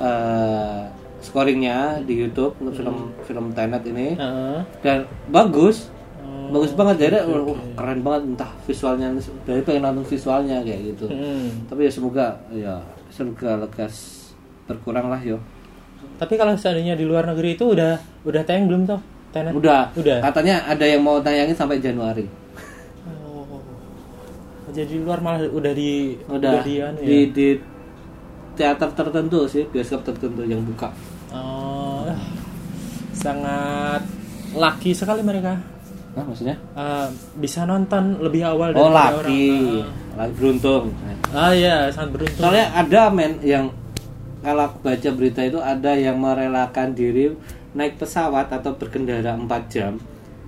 eh, 0.00 0.80
scoringnya 1.20 2.00
di 2.00 2.24
YouTube 2.24 2.56
untuk 2.56 2.80
film 2.80 3.12
film 3.28 3.52
Tenet 3.52 3.84
ini. 3.84 4.16
Ha-ha. 4.16 4.64
dan 4.80 5.04
bagus. 5.28 5.92
Oh, 6.24 6.48
bagus 6.56 6.72
banget. 6.72 7.04
Jadi 7.04 7.20
wah, 7.28 7.52
keren 7.76 8.00
banget 8.00 8.32
entah 8.32 8.50
visualnya. 8.64 9.12
Dari 9.44 9.60
pengen 9.60 9.92
nonton 9.92 10.08
visualnya 10.08 10.64
kayak 10.64 10.96
gitu. 10.96 11.04
Hmm. 11.04 11.68
tapi 11.68 11.84
ya 11.84 11.92
semoga 11.92 12.40
ya 12.48 12.80
surga 13.10 13.60
lekas 13.60 13.94
berkurang 14.64 15.06
lah 15.06 15.20
yo 15.20 15.38
Tapi 16.16 16.34
kalau 16.34 16.52
seandainya 16.54 16.94
di 16.94 17.02
luar 17.02 17.24
negeri 17.24 17.54
itu 17.54 17.64
udah 17.68 17.96
udah 18.22 18.42
tayang 18.42 18.66
belum 18.66 18.82
tuh? 18.84 19.00
Tenet? 19.30 19.52
udah 19.52 19.94
Udah. 19.94 20.18
katanya 20.22 20.64
ada 20.64 20.82
yang 20.82 21.00
mau 21.00 21.18
tayangin 21.18 21.52
sampai 21.52 21.78
Januari 21.78 22.26
Oh. 23.06 23.46
Jadi 24.70 24.86
di 24.88 24.98
luar 24.98 25.18
malah 25.18 25.42
udah 25.44 25.72
di 25.72 26.14
udah 26.24 26.62
di, 26.62 26.74
anu 26.78 26.98
ya? 26.98 27.06
di, 27.06 27.18
di 27.30 27.48
teater 28.52 28.90
tertentu 28.90 29.46
sih 29.46 29.64
bioskop 29.64 30.02
tertentu 30.02 30.42
yang 30.42 30.60
buka 30.60 30.90
Oh, 31.30 32.02
sangat 33.12 34.02
laki 34.52 34.90
sekali 34.90 35.22
mereka. 35.22 35.54
Hah, 36.10 36.26
maksudnya 36.26 36.58
Eh, 36.74 37.06
bisa 37.38 37.62
nonton 37.62 38.18
lebih 38.18 38.42
awal 38.42 38.74
oh 38.74 38.90
daripada 38.90 38.90
laki 38.90 39.14
orang. 39.14 39.22
laki 39.22 39.46
beruntung 40.30 40.92
Ah 41.30 41.50
iya, 41.50 41.88
sangat 41.88 42.10
beruntung. 42.12 42.42
soalnya 42.42 42.66
ada 42.70 43.08
men 43.08 43.38
yang 43.40 43.72
kalau 44.40 44.66
aku 44.66 44.82
baca 44.82 45.08
berita 45.10 45.40
itu 45.40 45.56
ada 45.56 45.92
yang 45.94 46.16
merelakan 46.16 46.90
diri 46.90 47.32
naik 47.70 47.96
pesawat 47.96 48.50
atau 48.50 48.74
berkendara 48.74 49.32
4 49.32 49.46
jam 49.68 49.94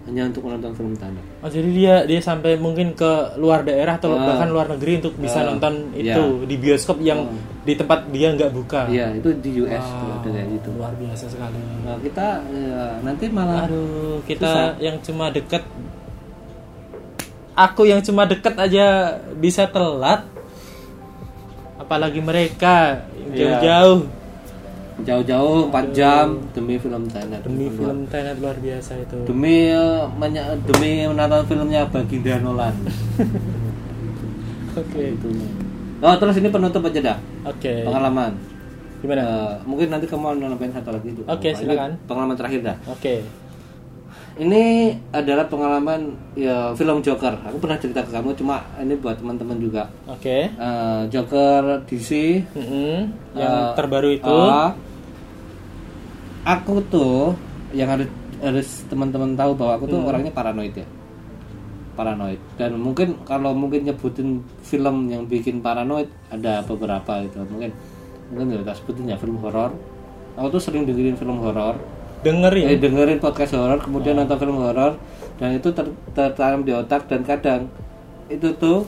hanya 0.02 0.26
untuk 0.26 0.42
menonton 0.42 0.74
film 0.74 0.92
Tenet 0.92 1.22
Oh, 1.38 1.46
jadi 1.46 1.68
dia 1.68 1.94
dia 2.02 2.18
sampai 2.18 2.56
mungkin 2.56 2.90
ke 2.92 3.06
luar 3.36 3.62
daerah 3.62 3.94
atau 3.94 4.10
Ah. 4.12 4.26
bahkan 4.26 4.50
luar 4.50 4.66
negeri 4.68 4.98
untuk 4.98 5.14
bisa 5.14 5.38
Ah, 5.38 5.46
nonton 5.48 5.94
iya. 5.94 6.12
itu 6.12 6.24
di 6.42 6.56
bioskop 6.56 6.98
yang 7.00 7.22
Oh. 7.22 7.38
di 7.62 7.72
tempat 7.72 8.10
dia 8.10 8.34
nggak 8.34 8.50
buka. 8.50 8.90
Iya, 8.90 9.14
itu 9.14 9.30
di 9.38 9.62
US 9.62 9.78
tuh 9.78 10.02
Wow, 10.02 10.18
ada 10.18 10.28
kayak 10.28 10.48
gitu. 10.50 10.68
Luar 10.74 10.94
biasa 10.98 11.24
sekali. 11.28 11.58
Nah, 11.86 11.96
kita 11.98 12.26
ya, 12.42 12.82
nanti 12.98 13.24
malah 13.28 13.62
Aduh, 13.64 14.18
kita 14.24 14.50
Susah. 14.50 14.70
yang 14.80 14.96
cuma 14.98 15.30
deket 15.30 15.62
Aku 17.54 17.84
yang 17.84 18.00
cuma 18.00 18.24
deket 18.24 18.54
aja 18.54 18.86
bisa 19.34 19.66
telat 19.66 20.24
Apalagi 21.76 22.18
mereka 22.18 23.04
Iya. 23.28 23.58
jauh-jauh 23.58 24.00
jauh-jauh 25.02 25.66
4 25.66 25.88
jam 25.90 26.26
demi 26.52 26.76
film 26.76 27.08
Tenet. 27.08 27.42
Demi 27.42 27.66
film 27.68 28.06
Tenet 28.06 28.36
luar 28.38 28.54
biasa 28.54 28.92
itu 28.96 29.16
Demi 29.24 29.72
menya- 30.14 30.52
demi 30.62 31.02
menonton 31.04 31.42
filmnya 31.44 31.82
Baginda 31.86 32.38
Nolan. 32.38 32.76
Oke 34.72 35.02
Gitu. 35.12 35.28
Oh, 35.98 36.14
terus 36.16 36.36
ini 36.36 36.48
penutup 36.48 36.82
aja 36.82 37.00
dah. 37.04 37.18
Oke 37.44 37.82
Pengalaman. 37.82 38.32
Gimana? 39.00 39.22
Eh, 39.22 39.52
mungkin 39.64 39.86
nanti 39.88 40.06
kamu 40.06 40.20
mau 40.20 40.32
nambahin 40.32 40.70
satu 40.70 40.90
lagi 40.90 41.08
itu. 41.10 41.22
Oke, 41.24 41.50
Ini 41.50 41.58
silakan. 41.58 41.90
Pengalaman 42.06 42.36
terakhir 42.36 42.60
dah. 42.62 42.76
Oke 42.86 43.14
Ini 44.32 44.64
adalah 45.12 45.44
pengalaman 45.44 46.00
ya 46.32 46.72
film 46.72 47.04
Joker. 47.04 47.36
Aku 47.44 47.60
pernah 47.60 47.76
cerita 47.76 48.00
ke 48.00 48.08
kamu 48.08 48.32
cuma 48.32 48.64
ini 48.80 48.96
buat 48.96 49.20
teman-teman 49.20 49.60
juga. 49.60 49.92
Oke 50.08 50.48
Eh, 50.48 51.02
Joker 51.08 51.84
DC 51.84 52.40
Mm-mm. 52.50 53.12
Yang 53.36 53.52
Eh, 53.52 53.70
terbaru 53.76 54.08
itu 54.10 54.32
ah, 54.32 54.72
aku 56.42 56.80
tuh 56.88 57.36
yang 57.72 57.88
harus 57.88 58.08
harus 58.42 58.68
teman-teman 58.88 59.36
tahu 59.36 59.52
bahwa 59.54 59.72
aku 59.76 59.86
tuh 59.86 60.00
Hmm. 60.02 60.10
orangnya 60.10 60.32
paranoid 60.32 60.74
ya 60.74 60.86
paranoid 61.92 62.40
dan 62.56 62.74
mungkin 62.74 63.20
kalau 63.22 63.52
mungkin 63.52 63.84
nyebutin 63.84 64.40
film 64.64 65.06
yang 65.06 65.28
bikin 65.28 65.60
paranoid 65.60 66.08
ada 66.26 66.64
beberapa 66.64 67.20
itu 67.20 67.38
mungkin 67.46 67.70
mungkin 68.32 68.58
kita 68.58 68.74
sebutin 68.74 69.06
ya 69.06 69.16
film 69.16 69.38
horor 69.38 69.70
aku 70.34 70.46
tuh 70.50 70.60
sering 70.60 70.82
dengerin 70.82 71.14
film 71.14 71.38
horor 71.38 71.76
Dengerin 72.22 72.64
eh, 72.64 72.78
dengerin 72.78 73.18
podcast 73.18 73.52
horor 73.52 73.78
kemudian 73.78 74.14
nonton 74.14 74.36
film 74.36 74.56
horor 74.56 74.94
dan 75.36 75.50
itu 75.52 75.68
ter- 75.68 75.90
tertanam 76.12 76.62
di 76.62 76.70
otak 76.70 77.06
dan 77.06 77.20
kadang 77.22 77.66
itu 78.28 78.46
tuh 78.54 78.86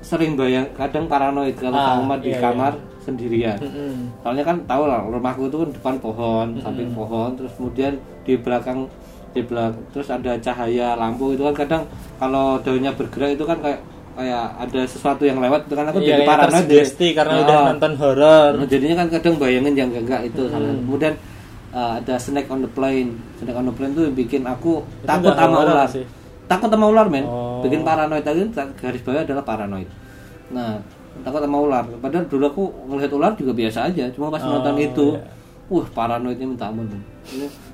sering 0.00 0.32
bayang 0.32 0.64
kadang 0.72 1.04
paranoid 1.04 1.52
kalau 1.54 1.74
Ah, 1.74 1.96
kamar 1.98 2.18
di 2.18 2.28
iya, 2.30 2.40
kamar 2.40 2.72
sendirian 2.98 3.56
Mm-mm. 3.58 4.16
soalnya 4.18 4.44
kan 4.46 4.56
tahu 4.64 4.84
lah 4.84 5.00
rumahku 5.02 5.44
itu 5.44 5.56
kan 5.58 5.70
depan 5.70 5.94
pohon 5.98 6.46
Hmm. 6.50 6.62
samping 6.62 6.88
pohon 6.90 7.30
terus 7.34 7.52
kemudian 7.52 7.92
di 8.22 8.34
belakang 8.34 8.88
di 9.30 9.40
belakang 9.40 9.84
terus 9.90 10.08
ada 10.08 10.32
cahaya 10.38 10.94
lampu 10.94 11.32
itu 11.32 11.42
kan 11.42 11.54
kadang 11.54 11.82
kalau 12.16 12.56
daunnya 12.58 12.92
bergerak 12.92 13.36
itu 13.36 13.44
kan 13.44 13.60
kayak 13.60 13.80
kayak 14.14 14.44
ada 14.56 14.80
sesuatu 14.86 15.22
yang 15.22 15.36
lewat 15.36 15.66
itu 15.66 15.74
kan 15.74 15.84
aku 15.84 15.98
Iya, 15.98 16.16
jadi 16.16 16.24
paranoid 16.24 16.88
karena 17.12 17.34
Ah. 17.34 17.42
udah 17.42 17.56
nonton 17.66 17.92
horor 17.98 18.50
Nah, 18.54 18.64
jadinya 18.64 18.96
kan 18.96 19.08
kadang 19.10 19.34
bayangin 19.36 19.74
yang 19.74 19.88
enggak 19.90 20.02
enggak 20.02 20.22
itu 20.26 20.42
Hmm. 20.42 20.52
salah. 20.54 20.72
kemudian 20.74 21.14
eh, 21.74 21.92
ada 21.98 22.14
snake 22.16 22.46
on 22.46 22.60
the 22.60 22.70
plane 22.70 23.10
snake 23.36 23.52
on 23.52 23.66
the 23.66 23.72
plane 23.72 23.92
tuh 23.92 24.06
bikin 24.08 24.42
aku 24.42 24.78
Itu 24.80 25.04
takut 25.04 25.34
sama 25.34 25.58
ular 25.60 25.86
sih. 25.86 26.06
takut 26.44 26.68
sama 26.68 26.86
ular 26.86 27.06
men 27.06 27.24
Oh. 27.24 27.58
bikin 27.60 27.82
paranoid 27.82 28.22
tadi 28.22 28.46
garis 28.74 29.00
bawah 29.00 29.20
adalah 29.20 29.42
paranoid 29.42 29.88
nah 30.48 30.78
takut 31.20 31.40
sama 31.40 31.58
ular 31.58 31.84
padahal 31.98 32.24
dulu 32.24 32.44
aku 32.44 32.62
ngelihat 32.86 33.12
ular 33.12 33.32
juga 33.32 33.52
biasa 33.52 33.78
aja 33.86 34.06
cuma 34.08 34.28
pas 34.28 34.40
Oh, 34.40 34.54
nonton 34.54 34.76
itu 34.76 35.06
iya. 35.12 35.24
wah 35.66 35.86
paranoidnya 35.88 36.46
minta 36.46 36.68
ampun 36.68 36.86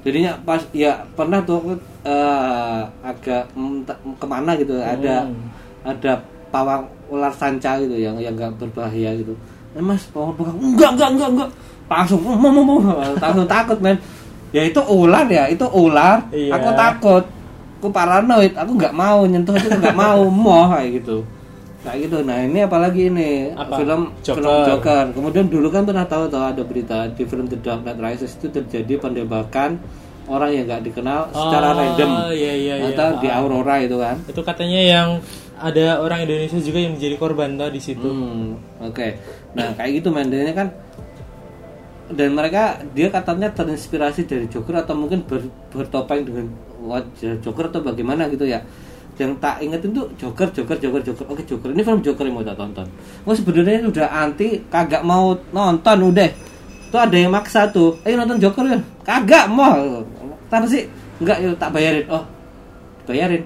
jadinya 0.00 0.38
pas 0.40 0.62
ya 0.70 1.02
pernah 1.12 1.42
tuh 1.42 1.58
aku 1.58 1.70
eh, 2.06 2.80
agak 3.02 3.50
mm, 3.52 3.82
ke 4.16 4.26
mana 4.26 4.54
gitu 4.54 4.74
ada 4.74 5.26
Hmm. 5.26 5.50
ada 5.82 6.12
pawang 6.48 6.82
ular 7.08 7.32
sanca 7.32 7.74
gitu 7.76 7.94
yang 7.94 8.14
yang 8.16 8.32
nggak 8.32 8.54
berbahaya 8.56 9.10
gitu 9.14 9.34
eh, 9.70 9.80
mas 9.80 10.06
pawang 10.06 10.34
pegang 10.34 10.56
enggak 10.56 10.90
enggak 10.94 11.10
enggak 11.10 11.30
enggak 11.30 11.50
langsung 11.90 12.20
mau 12.22 12.38
mau 12.38 12.62
mau 12.62 12.78
langsung 13.12 13.44
takut 13.44 13.78
men 13.78 13.98
ya 14.50 14.62
itu 14.62 14.78
ular 14.80 15.26
ya 15.26 15.46
itu 15.46 15.66
ular 15.66 16.30
Iya. 16.30 16.54
aku 16.54 16.70
takut 16.72 17.24
aku 17.76 17.88
paranoid 17.88 18.54
aku 18.54 18.70
nggak 18.72 18.92
mau 18.92 19.24
nyentuh 19.24 19.54
itu 19.54 19.68
nggak 19.68 19.94
mau 19.94 20.22
mau 20.46 20.70
kayak 20.70 21.02
gitu 21.02 21.26
kayak 21.80 21.98
gitu 22.06 22.18
nah 22.22 22.38
ini 22.38 22.60
apalagi 22.60 23.08
ini 23.08 23.30
Apa? 23.50 23.74
film 23.76 24.12
Joker. 24.20 24.36
film 24.38 24.54
Joker 24.64 25.04
kemudian 25.10 25.46
dulu 25.46 25.68
kan 25.68 25.82
pernah 25.82 26.04
tahu 26.04 26.28
tahu 26.28 26.44
ada 26.46 26.62
berita 26.62 27.08
di 27.08 27.24
film 27.24 27.46
The 27.46 27.58
Dark 27.58 27.82
Knight 27.82 27.98
Rises 27.98 28.36
itu 28.36 28.46
terjadi 28.48 29.00
penembakan 29.00 29.80
orang 30.28 30.50
yang 30.52 30.64
nggak 30.64 30.82
dikenal 30.84 31.32
secara 31.32 31.72
Oh, 31.72 31.74
random 31.74 32.10
iya, 32.30 32.52
iya, 32.54 32.74
iya. 32.78 32.92
atau 32.92 33.18
di. 33.18 33.26
Aurora 33.26 33.80
itu 33.80 33.96
kan 33.96 34.14
Itu 34.24 34.40
katanya 34.40 34.78
yang 34.78 35.08
ada 35.56 35.98
orang 35.98 36.22
Indonesia 36.22 36.56
juga 36.56 36.78
yang 36.78 36.94
menjadi 36.94 37.16
korban 37.16 37.52
tuh 37.54 37.68
di 37.68 37.76
situ. 37.76 38.00
Hmm, 38.00 38.56
oke. 38.80 39.08
Nah, 39.52 39.76
kayak 39.76 40.00
gitu 40.00 40.08
mandanya 40.08 40.54
kan 40.54 40.72
dan 42.10 42.34
mereka 42.34 42.62
dia 42.92 43.08
katanya 43.08 43.48
terinspirasi 43.50 44.26
dari 44.26 44.46
Joker 44.46 44.82
atau 44.82 44.94
mungkin 44.94 45.22
ber, 45.22 45.42
bertopeng 45.70 46.26
dengan 46.26 46.46
wajah 46.82 47.38
Joker 47.38 47.68
atau 47.68 47.80
bagaimana 47.80 48.26
gitu 48.28 48.44
ya. 48.44 48.60
Yang 49.20 49.36
tak 49.36 49.60
ingetin 49.60 49.92
tuh 49.92 50.08
Joker, 50.16 50.48
Joker, 50.48 50.80
Joker, 50.80 51.02
Joker. 51.04 51.24
Oke, 51.28 51.44
Joker. 51.44 51.68
Ini 51.70 51.84
film 51.84 52.00
Joker 52.00 52.24
yang 52.24 52.40
mau 52.40 52.44
tak 52.44 52.56
tonton. 52.56 52.88
Oh, 53.22 53.36
sebenarnya 53.36 53.84
udah 53.84 54.08
anti, 54.08 54.64
kagak 54.66 55.04
mau 55.04 55.36
nonton 55.52 55.98
udah. 56.08 56.30
Tuh 56.88 56.98
ada 56.98 57.12
yang 57.14 57.28
maksa 57.28 57.68
tuh. 57.68 58.00
Ayo 58.02 58.16
nonton 58.16 58.40
Joker 58.40 58.64
ya. 58.64 58.80
Kagak 59.04 59.52
mau. 59.52 60.00
Tapi 60.48 60.66
sih 60.66 60.82
enggak 61.20 61.36
yuk 61.44 61.54
tak 61.60 61.68
bayarin. 61.70 62.08
Oh, 62.08 62.24
bayarin. 63.04 63.44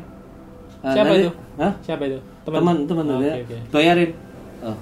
Eh, 0.84 0.92
Siapa 0.94 1.10
nanti- 1.10 1.22
itu? 1.26 1.30
Hah? 1.58 1.72
Siapa 1.82 2.02
itu? 2.06 2.18
teman 2.44 2.84
teman 2.84 3.04
Oh, 3.08 3.24
ya. 3.24 3.40
oke, 3.40 3.44
oke. 3.48 3.56
bayarin 3.72 4.10
oh, 4.60 4.76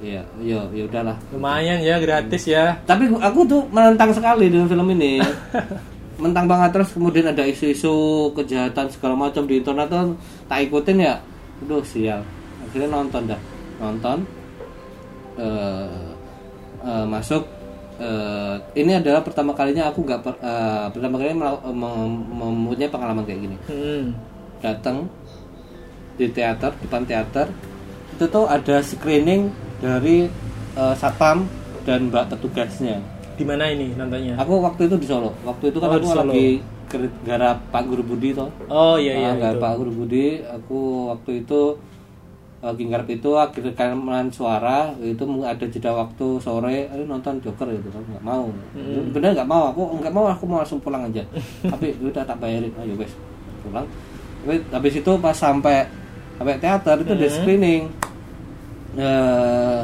iya 0.00 0.20
iya 0.42 0.60
ya 0.72 0.84
udahlah. 0.84 1.16
Lumayan 1.32 1.80
ya 1.80 1.96
gratis 1.96 2.44
ya. 2.44 2.76
tapi 2.84 3.08
aku 3.16 3.48
tuh 3.48 3.62
menentang 3.72 4.12
sekali 4.12 4.52
dengan 4.52 4.68
film 4.68 4.88
ini. 4.92 5.20
Mentang 6.22 6.48
banget 6.48 6.72
terus 6.72 6.96
kemudian 6.96 7.28
ada 7.28 7.44
isu-isu 7.44 7.92
kejahatan 8.32 8.88
segala 8.88 9.12
macam 9.12 9.44
di 9.44 9.60
internet 9.60 9.88
tuh 9.92 10.16
tak 10.48 10.64
ikutin 10.64 11.04
ya. 11.04 11.14
Aduh 11.64 11.84
sial. 11.84 12.24
Akhirnya 12.64 12.88
nonton 12.88 13.28
dah. 13.28 13.40
Nonton. 13.80 14.18
Eh 15.36 16.04
eh, 16.84 17.04
masuk. 17.04 17.44
Eh, 17.96 18.56
ini 18.76 18.92
adalah 18.92 19.24
pertama 19.24 19.56
kalinya 19.56 19.88
aku 19.88 20.04
nggak 20.04 20.20
per- 20.20 20.40
eh, 20.40 20.86
pertama 20.92 21.16
kalinya 21.16 21.56
mem- 21.72 22.28
mempunyai 22.32 22.88
pengalaman 22.92 23.24
kayak 23.24 23.40
gini. 23.40 23.56
Hmm. 23.68 24.04
datang 24.56 25.04
di 26.16 26.28
teater 26.32 26.72
depan 26.80 27.04
teater. 27.04 27.48
Itu 28.16 28.24
tuh 28.28 28.48
ada 28.48 28.80
screening 28.80 29.52
dari 29.78 30.26
eh, 30.72 30.94
satpam 30.94 31.44
dan 31.82 32.08
mbak 32.08 32.28
petugasnya 32.28 32.98
Di 33.32 33.44
mana 33.44 33.68
ini 33.68 33.92
nontonnya? 33.92 34.34
aku 34.34 34.58
waktu 34.58 34.86
itu 34.86 34.96
di 34.96 35.06
Solo 35.06 35.30
waktu 35.42 35.68
itu 35.68 35.76
kan 35.76 35.86
Oh, 35.86 35.92
aku 35.92 36.00
di 36.00 36.08
Solo. 36.08 36.22
lagi 36.26 36.48
garap 37.22 37.58
Pak 37.68 37.82
Guru 37.84 38.02
Budi 38.04 38.30
toh 38.30 38.48
Oh 38.66 38.94
iya 38.94 39.12
iya 39.14 39.30
Ah, 39.30 39.36
garap 39.36 39.52
itu. 39.52 39.62
Pak 39.62 39.72
Guru 39.76 39.92
Budi 39.94 40.26
aku 40.40 40.80
waktu 41.10 41.30
itu 41.42 41.60
lagi 42.58 42.82
garap 42.84 43.06
itu 43.06 43.30
akhir 43.30 43.62
rekaman 43.64 44.26
suara 44.28 44.78
itu 44.98 45.20
ada 45.44 45.60
jeda 45.62 45.92
waktu 45.92 46.40
sore 46.40 46.88
ayo 46.88 47.04
nonton 47.04 47.36
Joker 47.38 47.68
gitu 47.68 47.88
kan 47.90 48.02
nggak 48.02 48.24
mau 48.24 48.48
Hmm. 48.72 49.12
bener 49.12 49.30
nggak 49.32 49.46
mau 49.46 49.70
aku 49.70 49.82
nggak 50.00 50.10
mau 50.10 50.24
aku 50.26 50.44
mau 50.44 50.58
langsung 50.58 50.80
pulang 50.80 51.04
aja 51.04 51.22
tapi 51.68 51.94
udah 52.00 52.24
tak 52.24 52.40
bayarin 52.40 52.72
ayo 52.76 52.96
wes 52.96 53.12
pulang 53.62 53.86
tapi 54.40 54.56
habis 54.72 54.94
itu 54.96 55.12
pas 55.16 55.36
sampai 55.36 55.84
sampai 56.34 56.56
teater 56.56 56.96
itu 56.98 57.12
Hmm. 57.12 57.28
screening 57.30 57.82
eh 58.96 59.80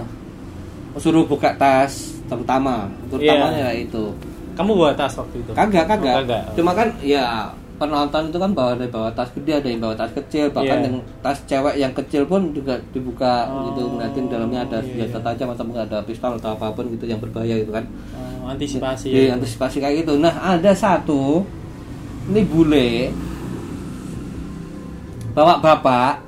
suruh 0.94 1.24
buka 1.24 1.52
tas 1.52 2.16
terutama 2.24 2.89
terutamanya 3.06 3.68
Iya. 3.70 3.84
itu 3.84 4.05
Kamu 4.52 4.72
bawa 4.74 4.93
tas 4.93 5.12
waktu 5.14 5.36
itu? 5.39 5.52
kagak 5.52 5.84
kagak 5.86 6.12
Oh, 6.12 6.20
kagak. 6.22 6.43
cuma 6.52 6.72
kan 6.72 6.89
ya 6.98 7.48
penonton 7.74 8.28
itu 8.28 8.39
kan 8.39 8.52
bawa 8.52 8.72
dari 8.72 8.86
bawa 8.86 9.09
tas 9.10 9.32
gede 9.32 9.52
ada 9.55 9.66
yang 9.66 9.80
bawa 9.80 9.94
tas 9.94 10.12
kecil 10.12 10.48
bahkan 10.48 10.78
Iya. 10.78 10.86
yang 10.86 10.97
tas 11.18 11.39
cewek 11.44 11.74
yang 11.76 11.93
kecil 11.93 12.22
pun 12.24 12.52
juga 12.52 12.76
dibuka 12.90 13.48
Oh, 13.48 13.68
gitu 13.68 13.89
ngeliatin 13.90 14.24
dalamnya 14.28 14.60
ada 14.62 14.78
iya, 14.78 15.05
senjata 15.05 15.18
tajam 15.26 15.48
atau 15.51 15.64
ada 15.74 15.98
pistol 16.02 16.32
atau 16.36 16.52
apa 16.52 16.68
pun 16.70 16.84
gitu 16.89 17.05
yang 17.05 17.18
berbahaya 17.18 17.56
gitu 17.59 17.70
kan 17.70 17.84
Oh, 18.39 18.48
antisipasi. 18.48 19.09
Iya, 19.09 19.34
antisipasi 19.34 19.76
kayak 19.78 20.05
gitu 20.05 20.16
nah 20.16 20.32
ada 20.32 20.72
satu 20.72 21.43
ini 22.26 22.40
bule 22.44 22.89
bawa 25.32 25.59
bapak 25.59 26.20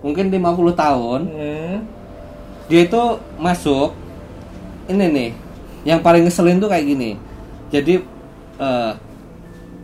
mungkin 0.00 0.28
50 0.28 0.38
tahun 0.74 1.20
Hmm. 1.26 1.78
dia 2.68 2.80
itu 2.84 3.02
masuk 3.36 3.92
ini 4.86 5.06
nih 5.08 5.30
yang 5.84 6.00
paling 6.00 6.24
ngeselin 6.24 6.58
tuh 6.58 6.68
kayak 6.68 6.86
gini 6.86 7.10
jadi 7.68 8.00
eh 8.58 8.92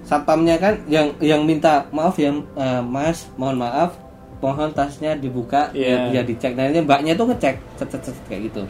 satpamnya 0.05 0.61
kan 0.61 0.77
yang 0.85 1.17
yang 1.19 1.43
minta 1.43 1.89
maaf 1.89 2.17
ya 2.17 2.29
eh, 2.29 2.83
mas 2.83 3.25
mohon 3.35 3.57
maaf 3.57 3.97
mohon 4.39 4.69
tasnya 4.71 5.17
dibuka 5.17 5.73
Iya. 5.73 6.13
biar, 6.13 6.21
biar 6.21 6.25
dicek 6.29 6.53
nah 6.53 6.69
ini 6.69 6.85
mbaknya 6.85 7.17
tuh 7.17 7.33
ngecek 7.33 7.57
cet, 7.75 7.89
cet, 7.89 8.03
cet, 8.05 8.17
kayak 8.29 8.53
gitu 8.53 8.63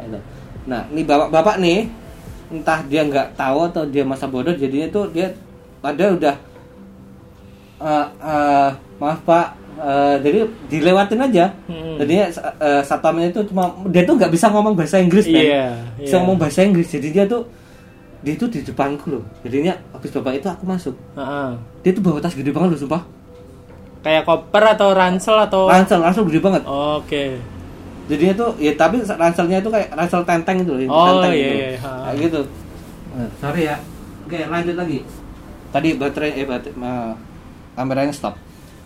Gitu. 0.00 0.18
nah 0.64 0.86
ini 0.88 1.02
bapak 1.02 1.28
bapak 1.28 1.56
nih 1.58 1.90
entah 2.50 2.80
dia 2.86 3.02
nggak 3.02 3.34
tahu 3.34 3.66
atau 3.66 3.82
dia 3.84 4.02
masa 4.02 4.24
bodoh 4.24 4.54
jadinya 4.54 4.86
tuh 4.88 5.10
dia 5.10 5.34
padahal 5.78 6.14
udah 6.16 6.36
eh, 7.80 8.06
eh, 8.22 8.68
maaf 8.96 9.20
pak 9.24 9.46
eh, 9.80 10.16
jadi 10.20 10.38
dilewatin 10.68 11.20
aja 11.22 11.44
Hmm. 11.64 11.96
jadinya 11.96 12.28
uh, 12.58 12.80
satpamnya 12.80 13.28
itu 13.28 13.40
cuma 13.44 13.64
dia 13.86 14.02
tuh 14.02 14.14
nggak 14.14 14.28
bisa 14.28 14.46
ngomong 14.48 14.72
bahasa 14.72 14.96
Inggris 14.96 15.24
kan 15.24 15.36
Iya. 15.36 15.66
bisa 15.96 16.10
iya. 16.10 16.20
ngomong 16.20 16.36
bahasa 16.36 16.60
Inggris 16.60 16.88
jadi 16.88 17.08
dia 17.10 17.24
tuh 17.24 17.48
dia 18.20 18.34
tuh 18.34 18.46
di 18.46 18.60
depanku 18.60 19.08
loh 19.10 19.24
jadinya 19.40 19.72
habis 19.90 20.10
bapak 20.10 20.32
itu 20.34 20.46
aku 20.46 20.64
masuk 20.64 20.94
Heeh. 21.14 21.48
dia 21.80 21.90
tuh 21.90 22.02
bawa 22.02 22.18
tas 22.18 22.32
gede 22.32 22.50
banget 22.50 22.70
loh 22.70 22.80
sumpah 22.80 23.02
Kayak 24.00 24.24
koper 24.24 24.64
atau 24.66 24.88
ransel 24.90 25.36
atau 25.38 25.64
ransel 25.66 25.98
langsung 25.98 26.24
gede 26.24 26.40
banget 26.40 26.64
Oke. 26.64 27.36
jadinya 28.06 28.34
tuh 28.34 28.50
ya 28.56 28.72
tapi 28.74 29.00
ranselnya 29.02 29.58
itu 29.58 29.68
kayak 29.68 29.88
ransel 29.90 30.20
tenteng 30.22 30.60
gitu 30.60 30.72
loh 30.72 30.80
Oh, 30.86 31.04
tenteng 31.20 31.32
iya, 31.32 31.40
gitu. 31.42 31.54
iya, 31.54 31.68
ha. 31.78 31.92
kayak 32.06 32.16
gitu 32.22 32.40
Nah, 33.10 33.28
sorry 33.36 33.62
ya 33.64 33.76
oke 34.22 34.38
lanjut 34.38 34.76
lagi 34.76 34.98
tadi 35.68 35.88
baterai 35.94 36.30
eh 36.32 36.44
baterai 36.44 36.74
ma- 36.74 37.18
kameranya 37.72 38.10
stop 38.10 38.38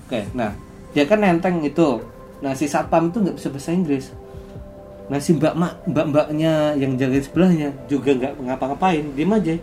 oke 0.03 0.21
nah 0.33 0.51
dia 0.95 1.05
kan 1.05 1.19
nenteng 1.19 1.61
itu 1.61 2.01
nah 2.39 2.53
si 2.53 2.65
satpam 2.65 3.11
itu 3.11 3.19
nggak 3.21 3.35
bisa 3.35 3.49
bahasa 3.51 3.71
Inggris 3.71 4.07
nah 5.05 5.19
si 5.19 5.35
mbak 5.35 5.53
mak 5.53 5.85
mbak 5.85 6.07
mbaknya 6.09 6.53
yang 6.75 6.95
jaga 6.95 7.21
sebelahnya 7.21 7.69
juga 7.85 8.15
nggak 8.15 8.33
ngapa-ngapain 8.41 9.05
diem 9.13 9.29
aja 9.31 9.55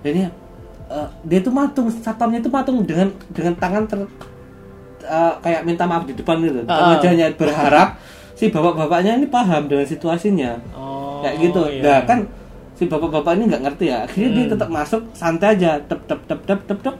jadinya 0.00 0.30
eh, 0.86 1.08
dia 1.22 1.38
tuh 1.38 1.50
matung 1.50 1.90
satpamnya 1.90 2.38
itu 2.38 2.48
matung 2.48 2.80
dengan 2.80 3.10
dengan 3.28 3.52
tangan 3.54 3.84
ter 3.84 3.98
eh, 5.02 5.32
kayak 5.38 5.62
minta 5.62 5.84
maaf 5.84 6.04
di 6.04 6.14
depan 6.14 6.40
gitu 6.40 6.64
Ah. 6.64 6.96
wajahnya 6.96 7.34
berharap 7.34 8.00
si 8.32 8.48
bapak-bapaknya 8.48 9.16
ini 9.16 9.26
paham 9.26 9.66
dengan 9.66 9.84
situasinya 9.84 10.56
Oh. 10.72 11.20
kayak 11.20 11.36
gitu 11.40 11.60
iya. 11.68 11.82
nah 11.82 12.00
kan 12.04 12.18
si 12.74 12.84
bapak-bapak 12.84 13.32
ini 13.34 13.44
nggak 13.46 13.62
ngerti 13.62 13.84
ya 13.86 13.98
akhirnya 14.02 14.30
dia 14.30 14.44
Hmm. 14.44 14.52
tetap 14.56 14.68
masuk 14.68 15.02
santai 15.12 15.48
aja 15.54 15.76
tep 15.78 16.00
tep 16.04 16.20
tep 16.24 16.40
tep 16.42 16.60
tep 16.64 16.78
tep 16.80 16.96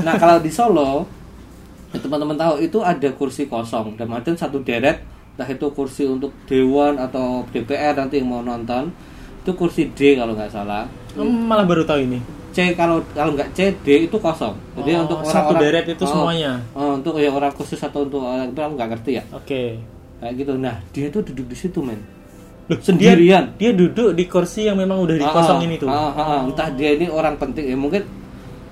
nah 0.00 0.14
kalau 0.14 0.38
di 0.38 0.48
Solo 0.48 1.04
ya 1.94 1.98
teman-teman 1.98 2.34
tahu 2.34 2.54
itu 2.58 2.78
ada 2.82 3.08
kursi 3.10 3.46
kosong 3.46 3.94
dan 3.94 4.10
ada 4.10 4.30
satu 4.34 4.58
deret 4.60 4.98
entah 5.34 5.46
itu 5.46 5.66
kursi 5.70 6.04
untuk 6.04 6.34
dewan 6.44 6.94
atau 6.96 7.46
DPR 7.48 7.94
nanti 7.94 8.18
yang 8.18 8.28
mau 8.28 8.42
nonton 8.42 8.90
itu 9.40 9.50
kursi 9.54 9.90
D 9.90 10.14
kalau 10.14 10.34
nggak 10.34 10.50
salah 10.50 10.86
malah 11.14 11.62
baru 11.62 11.86
tahu 11.86 12.02
ini. 12.02 12.18
C 12.50 12.70
kalau 12.72 13.02
kalau 13.10 13.34
nggak 13.34 13.50
C 13.50 13.74
D 13.78 14.06
itu 14.06 14.16
kosong 14.16 14.54
jadi 14.74 14.94
Oh, 14.94 15.06
untuk 15.06 15.18
satu 15.22 15.54
orang-orang 15.54 15.62
deret 15.62 15.86
itu 15.88 16.04
semuanya? 16.06 16.52
oh, 16.72 16.94
untuk 16.94 17.18
yang 17.18 17.34
orang 17.34 17.50
khusus 17.50 17.78
atau 17.78 18.02
untuk 18.02 18.22
orang 18.22 18.46
itu 18.46 18.58
aku 18.58 18.72
nggak 18.74 18.90
ngerti 18.94 19.10
ya 19.14 19.22
Oke. 19.30 19.62
kayak 20.18 20.32
gitu 20.38 20.52
nah 20.54 20.78
dia 20.90 21.06
tuh 21.10 21.22
duduk 21.22 21.46
di 21.46 21.56
situ 21.56 21.78
men 21.78 21.98
Loh, 22.64 22.80
sendirian 22.80 23.52
Dia 23.60 23.76
duduk 23.76 24.16
di 24.16 24.24
kursi 24.24 24.64
yang 24.64 24.80
memang 24.80 24.96
udah 24.96 25.18
dikosongin 25.20 25.68
Ah, 25.68 25.76
itu. 25.76 25.86
ah, 25.86 26.08
ah, 26.08 26.16
ah. 26.16 26.40
entah 26.48 26.68
dia 26.72 26.96
ini 26.96 27.06
orang 27.06 27.36
penting 27.36 27.68
ya 27.68 27.76
mungkin 27.76 28.00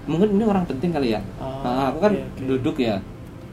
mungkin 0.04 0.34
ini 0.34 0.44
orang 0.44 0.64
penting 0.66 0.90
kali 0.90 1.14
ya. 1.14 1.20
Oh, 1.38 1.62
Ah, 1.62 1.90
aku 1.90 1.98
kan 2.02 2.12
oke, 2.14 2.22
oke. 2.26 2.42
duduk 2.42 2.76
ya. 2.82 2.98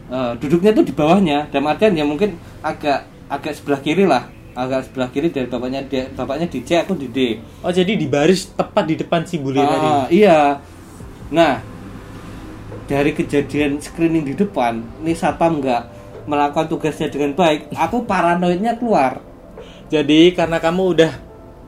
Eh, 0.10 0.32
duduknya 0.42 0.72
tuh 0.74 0.86
di 0.86 0.94
bawahnya. 0.94 1.46
Dan 1.54 1.70
artian 1.70 1.94
ya 1.94 2.06
mungkin 2.06 2.34
agak 2.66 3.06
agak 3.30 3.54
sebelah 3.54 3.80
kiri 3.80 4.10
lah. 4.10 4.26
Agak 4.58 4.90
sebelah 4.90 5.10
kiri 5.14 5.30
dari 5.30 5.46
bapaknya 5.46 5.86
D 5.86 6.10
bapaknya 6.18 6.50
di 6.50 6.66
C 6.66 6.82
aku 6.82 6.98
di 6.98 7.08
D. 7.14 7.38
Oh 7.62 7.70
jadi 7.70 7.94
di 7.94 8.10
baris 8.10 8.50
tepat 8.52 8.84
di 8.90 8.98
depan 8.98 9.22
si 9.24 9.38
bule 9.38 9.62
tadi. 9.62 9.88
Ah, 9.88 10.06
iya. 10.10 10.40
Nah 11.30 11.62
dari 12.90 13.14
kejadian 13.14 13.78
screening 13.78 14.26
di 14.26 14.34
depan 14.34 14.82
ini 15.06 15.14
satpam 15.14 15.62
nggak 15.62 15.84
melakukan 16.26 16.66
tugasnya 16.66 17.14
dengan 17.14 17.38
baik 17.38 17.70
aku 17.78 18.04
paranoidnya 18.10 18.76
keluar. 18.82 19.22
Jadi 19.94 20.34
karena 20.34 20.58
kamu 20.58 20.84
udah 20.98 21.12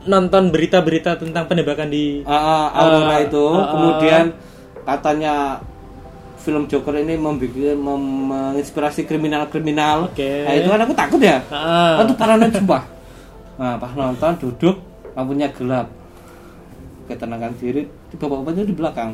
nonton 0.02 0.50
berita-berita 0.50 1.14
tentang 1.14 1.46
penembakan 1.46 1.86
di 1.86 2.26
ah, 2.26 2.74
Aurora 2.74 3.22
itu 3.22 3.38
ah, 3.38 3.54
ah. 3.54 3.66
kemudian 3.70 4.24
katanya 4.82 5.62
film 6.42 6.66
Joker 6.66 6.98
ini 6.98 7.14
membuat 7.14 7.54
mem- 7.78 8.26
menginspirasi 8.28 9.06
kriminal-kriminal. 9.06 10.10
Oke. 10.10 10.42
Nah, 10.42 10.54
itu 10.58 10.68
kan 10.68 10.80
aku 10.82 10.94
takut 10.98 11.20
ya. 11.22 11.38
Ah. 11.48 12.02
Aku 12.02 12.18
paranoid 12.18 12.50
sumpah. 12.50 12.82
Nah, 13.62 13.78
pas 13.78 13.92
nonton 13.94 14.34
duduk 14.42 14.76
lampunya 15.14 15.46
gelap. 15.54 15.86
Ketenangan 17.06 17.54
diri, 17.58 17.86
di 17.86 18.14
bapak-bapak 18.18 18.58
itu 18.58 18.74
di 18.74 18.76
belakang. 18.76 19.10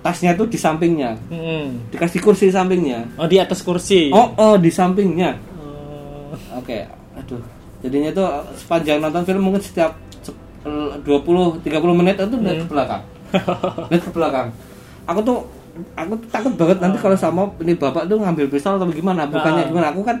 Tasnya 0.00 0.32
tuh 0.38 0.46
di 0.46 0.56
sampingnya. 0.56 1.18
Hmm. 1.28 1.82
Dikasih 1.92 2.20
kursi 2.22 2.48
sampingnya. 2.48 3.04
Oh 3.18 3.26
di 3.26 3.36
atas 3.36 3.60
kursi. 3.60 4.08
Oh, 4.14 4.32
oh 4.38 4.54
di 4.56 4.70
sampingnya. 4.70 5.34
Oh. 5.60 6.32
Oke, 6.62 6.86
aduh. 7.16 7.42
Jadinya 7.82 8.14
tuh 8.14 8.24
sepanjang 8.56 9.02
nonton 9.02 9.26
film 9.26 9.42
mungkin 9.44 9.60
setiap 9.60 9.92
sep- 10.22 10.38
20 10.64 11.04
30 11.04 11.66
menit 11.98 12.16
itu 12.16 12.36
lihat 12.38 12.58
ke 12.64 12.68
belakang. 12.70 13.02
lihat 13.90 14.02
ke 14.06 14.12
belakang. 14.14 14.48
Aku 15.06 15.20
tuh 15.22 15.38
aku 15.94 16.12
tuh 16.18 16.28
takut 16.30 16.52
banget 16.56 16.78
nanti 16.80 16.98
kalau 16.98 17.14
sama 17.14 17.46
ini 17.60 17.74
bapak 17.74 18.06
tuh 18.06 18.18
ngambil 18.18 18.46
pistol 18.48 18.76
atau 18.76 18.88
gimana? 18.88 19.28
Bukannya 19.28 19.62
Ah. 19.64 19.68
gimana? 19.68 19.86
Aku 19.92 20.02
kan 20.02 20.18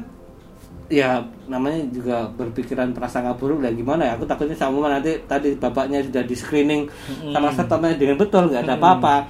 ya 0.86 1.18
namanya 1.50 1.82
juga 1.90 2.30
berpikiran 2.38 2.94
prasangka 2.94 3.34
buruk 3.34 3.58
dan 3.58 3.74
gimana 3.74 4.06
ya 4.06 4.12
aku 4.14 4.22
takutnya 4.22 4.54
sama 4.54 4.86
nanti 4.86 5.18
tadi 5.26 5.58
bapaknya 5.58 5.98
sudah 5.98 6.22
di 6.22 6.30
screening 6.30 6.86
sama 7.34 7.50
satpamnya 7.50 7.98
dengan 7.98 8.14
betul 8.14 8.46
nggak 8.46 8.62
ada 8.62 8.78
apa-apa 8.78 9.26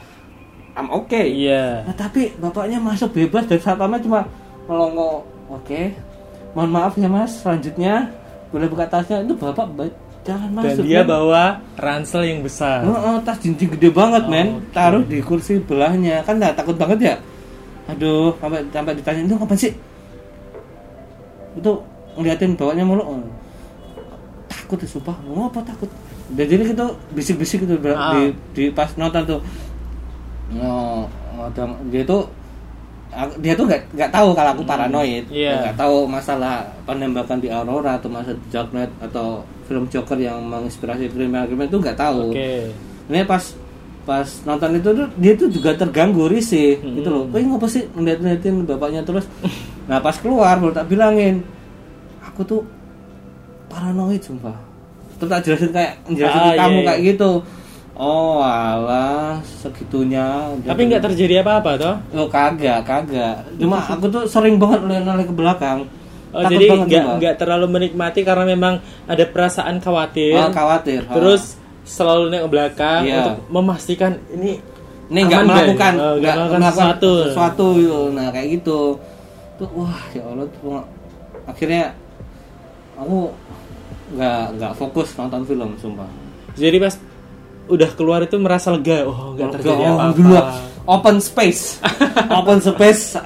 I'm 0.76 0.92
oke 0.92 1.16
Iya. 1.16 1.88
Nah, 1.88 1.96
tapi 1.96 2.36
bapaknya 2.36 2.76
masuk 2.76 3.16
bebas 3.16 3.48
dan 3.48 3.56
satpamnya 3.56 3.96
cuma 4.04 4.28
melongo. 4.68 5.24
Oke. 5.48 5.96
Mohon 6.52 6.70
maaf 6.76 6.92
ya 7.00 7.08
Mas, 7.08 7.40
selanjutnya 7.40 8.12
boleh 8.52 8.68
buka 8.68 8.84
tasnya. 8.84 9.24
Itu 9.24 9.32
bapak 9.32 9.72
jangan 10.26 10.50
Dan 10.52 10.74
masuk. 10.74 10.82
dia 10.82 11.00
men. 11.00 11.08
bawa 11.08 11.42
ransel 11.76 12.22
yang 12.22 12.42
besar. 12.42 12.82
Oh, 12.82 12.92
oh, 12.92 13.16
tas 13.22 13.38
jinjing 13.38 13.70
gede 13.70 13.88
banget, 13.88 14.22
Oh, 14.22 14.28
men. 14.28 14.46
oke. 14.58 14.74
Taruh 14.74 15.02
di 15.02 15.18
kursi 15.20 15.56
belahnya. 15.58 16.20
Kan 16.20 16.36
nggak 16.36 16.54
takut 16.54 16.74
banget 16.74 16.98
ya? 17.00 17.14
Aduh, 17.86 18.34
sampai 18.36 18.66
sampai 18.66 18.92
ditanya 18.92 19.22
itu 19.22 19.36
apa 19.36 19.54
sih? 19.54 19.72
Itu 21.54 21.72
ngeliatin 22.14 22.52
bawahnya 22.54 22.82
mulu. 22.82 23.02
Oh. 23.02 23.22
Takut 24.46 24.76
ya, 24.76 24.88
sumpah. 24.88 25.16
Mau 25.22 25.46
apa 25.46 25.62
takut? 25.62 25.86
Dan 26.26 26.44
jadi 26.44 26.66
kita 26.66 26.84
bisik-bisik 27.14 27.62
gitu 27.62 27.78
di, 27.78 27.86
Ah. 27.88 28.10
di, 28.12 28.22
di 28.52 28.64
pas 28.68 28.90
nonton 28.94 29.22
tuh. 29.24 29.40
No, 30.48 31.06
ada 31.36 31.62
dia 31.86 32.02
tuh 32.02 32.26
dia 33.36 33.52
tuh 33.52 33.64
nggak 33.64 33.82
nggak 33.92 34.10
tahu 34.10 34.28
kalau 34.30 34.50
aku 34.52 34.62
paranoid, 34.62 35.24
Iya. 35.28 35.52
nggak 35.62 35.76
tahu 35.76 36.04
masalah 36.04 36.54
penembakan 36.82 37.38
di 37.38 37.48
Aurora 37.48 37.96
atau 37.96 38.08
masalah 38.08 38.36
Dark 38.46 38.70
Knight 38.70 38.92
atau 39.00 39.40
film 39.64 39.84
Joker 39.86 40.16
yang 40.16 40.38
menginspirasi 40.42 41.08
kriminal-kriminal 41.08 41.66
itu 41.66 41.78
nggak 41.78 41.96
tahu 41.96 42.30
Oke. 42.30 42.70
ini 43.06 43.24
pas 43.24 43.42
pas 44.02 44.22
nonton 44.44 44.70
itu 44.72 44.86
tuh 44.86 45.08
dia 45.16 45.32
tuh 45.34 45.48
juga 45.48 45.74
terganggu 45.74 46.26
risih 46.26 46.78
Hmm. 46.78 46.94
gitu 46.94 47.08
loh. 47.08 47.24
Kok 47.26 47.38
ngapa 47.40 47.66
sih 47.66 47.82
ngeliat-ngeliatin 47.90 48.54
bapaknya 48.64 49.02
terus? 49.02 49.26
nah 49.86 49.98
pas 49.98 50.14
keluar 50.14 50.54
baru 50.56 50.70
tak 50.70 50.86
bilangin, 50.86 51.42
aku 52.20 52.42
tuh 52.42 52.60
paranoid 53.66 54.20
sumpah. 54.20 54.54
Terus 55.16 55.28
tak 55.28 55.40
jelasin 55.42 55.70
kayak 55.70 55.92
jelasin 56.08 56.38
Ah, 56.38 56.54
kamu 56.56 56.70
iya, 56.70 56.76
iya. 56.76 56.86
kayak 56.86 57.00
gitu. 57.08 57.30
Oh 57.96 58.44
alah 58.44 59.40
segitunya. 59.42 60.52
Tapi 60.60 60.80
nggak 60.84 61.02
terjadi 61.08 61.40
apa-apa 61.40 61.70
toh? 61.80 61.96
Oh 62.12 62.28
kagak 62.28 62.84
kagak. 62.84 63.48
Cuma 63.56 63.80
aku 63.92 64.06
tuh 64.12 64.24
sering 64.28 64.60
banget 64.60 64.84
lihat 64.84 65.24
ke 65.24 65.32
belakang. 65.32 65.88
Oh, 66.36 66.44
Takut 66.44 66.52
jadi 66.52 66.66
nggak 66.84 67.04
nggak 67.16 67.34
terlalu 67.40 67.66
menikmati 67.72 68.20
karena 68.20 68.44
memang 68.44 68.84
ada 69.08 69.24
perasaan 69.24 69.80
khawatir. 69.80 70.36
Oh, 70.36 70.52
khawatir. 70.52 71.08
ha. 71.08 71.16
Terus 71.16 71.56
selalu 71.86 72.22
naik 72.28 72.42
ke 72.44 72.50
belakang 72.50 73.00
Iya. 73.06 73.16
untuk 73.22 73.36
memastikan 73.48 74.12
ini 74.28 74.58
ini 75.06 75.20
nggak 75.22 75.42
melakukan 75.46 75.92
nggak? 75.94 76.02
Oh, 76.02 76.14
nggak 76.18 76.34
melakukan 76.34 76.60
melakukan 76.60 76.74
sesuatu. 76.74 77.12
sesuatu 77.30 77.66
nah 78.10 78.26
kayak 78.34 78.48
gitu 78.58 78.78
tuh 79.56 79.68
wah 79.70 80.02
ya 80.10 80.22
allah 80.26 80.46
tuh 80.50 80.82
akhirnya 81.46 81.94
aku 82.98 83.30
nggak 84.18 84.42
nggak 84.58 84.72
fokus 84.74 85.14
nonton 85.14 85.46
film 85.46 85.70
sumpah 85.78 86.10
Jadi 86.58 86.76
pas 86.82 86.94
udah 87.66 87.90
keluar 87.98 88.22
itu 88.22 88.36
merasa 88.38 88.70
lega. 88.70 89.06
Oh, 89.06 89.34
nggak 89.34 89.60
terjadi 89.60 89.82
apa-apa. 89.82 90.02
alhamdulillah. 90.02 90.46
open 90.86 91.16
space. 91.18 91.82
Open 92.38 92.58
space. 92.62 93.18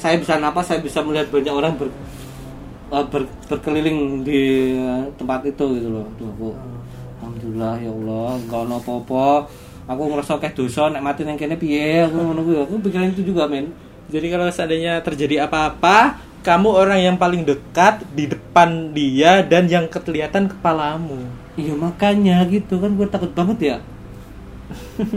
Saya 0.00 0.16
bisa 0.16 0.40
napas 0.40 0.64
saya 0.72 0.80
bisa 0.80 1.04
melihat 1.04 1.28
banyak 1.28 1.52
orang 1.52 1.76
ber, 1.76 1.92
uh, 2.88 3.04
ber- 3.04 3.28
berkeliling 3.52 4.24
di 4.24 4.72
uh, 4.80 5.04
tempat 5.20 5.44
itu 5.44 5.64
gitu 5.76 5.88
loh. 5.92 6.08
Tuh 6.16 6.28
aku 6.32 6.48
alhamdulillah 7.20 7.74
ya 7.84 7.92
allah 7.92 8.40
nggak 8.48 8.60
ono 8.64 8.74
apa-apa. 8.80 9.28
Aku 9.86 10.02
ngerasa 10.08 10.40
kayak 10.40 10.56
dosa 10.56 10.88
nek 10.88 11.04
mati 11.04 11.22
nang 11.22 11.36
kene 11.36 11.60
piye? 11.60 12.08
Aku 12.08 12.16
ngono 12.16 12.40
kuwi. 12.42 12.56
Aku 12.64 12.80
pikiran 12.80 13.12
itu 13.12 13.22
juga 13.28 13.44
men. 13.44 13.70
Jadi 14.08 14.26
kalau 14.32 14.46
seandainya 14.48 15.02
terjadi 15.04 15.44
apa-apa, 15.50 16.16
kamu 16.46 16.68
orang 16.70 17.00
yang 17.02 17.16
paling 17.18 17.42
dekat 17.42 18.06
di 18.14 18.30
depan 18.30 18.94
dia 18.94 19.42
dan 19.42 19.66
yang 19.66 19.90
kelihatan 19.90 20.46
kepalamu. 20.46 21.26
Iya 21.58 21.74
makanya 21.74 22.46
gitu 22.46 22.78
kan 22.78 22.94
gue 22.94 23.08
takut 23.10 23.34
banget 23.34 23.58
ya. 23.58 23.76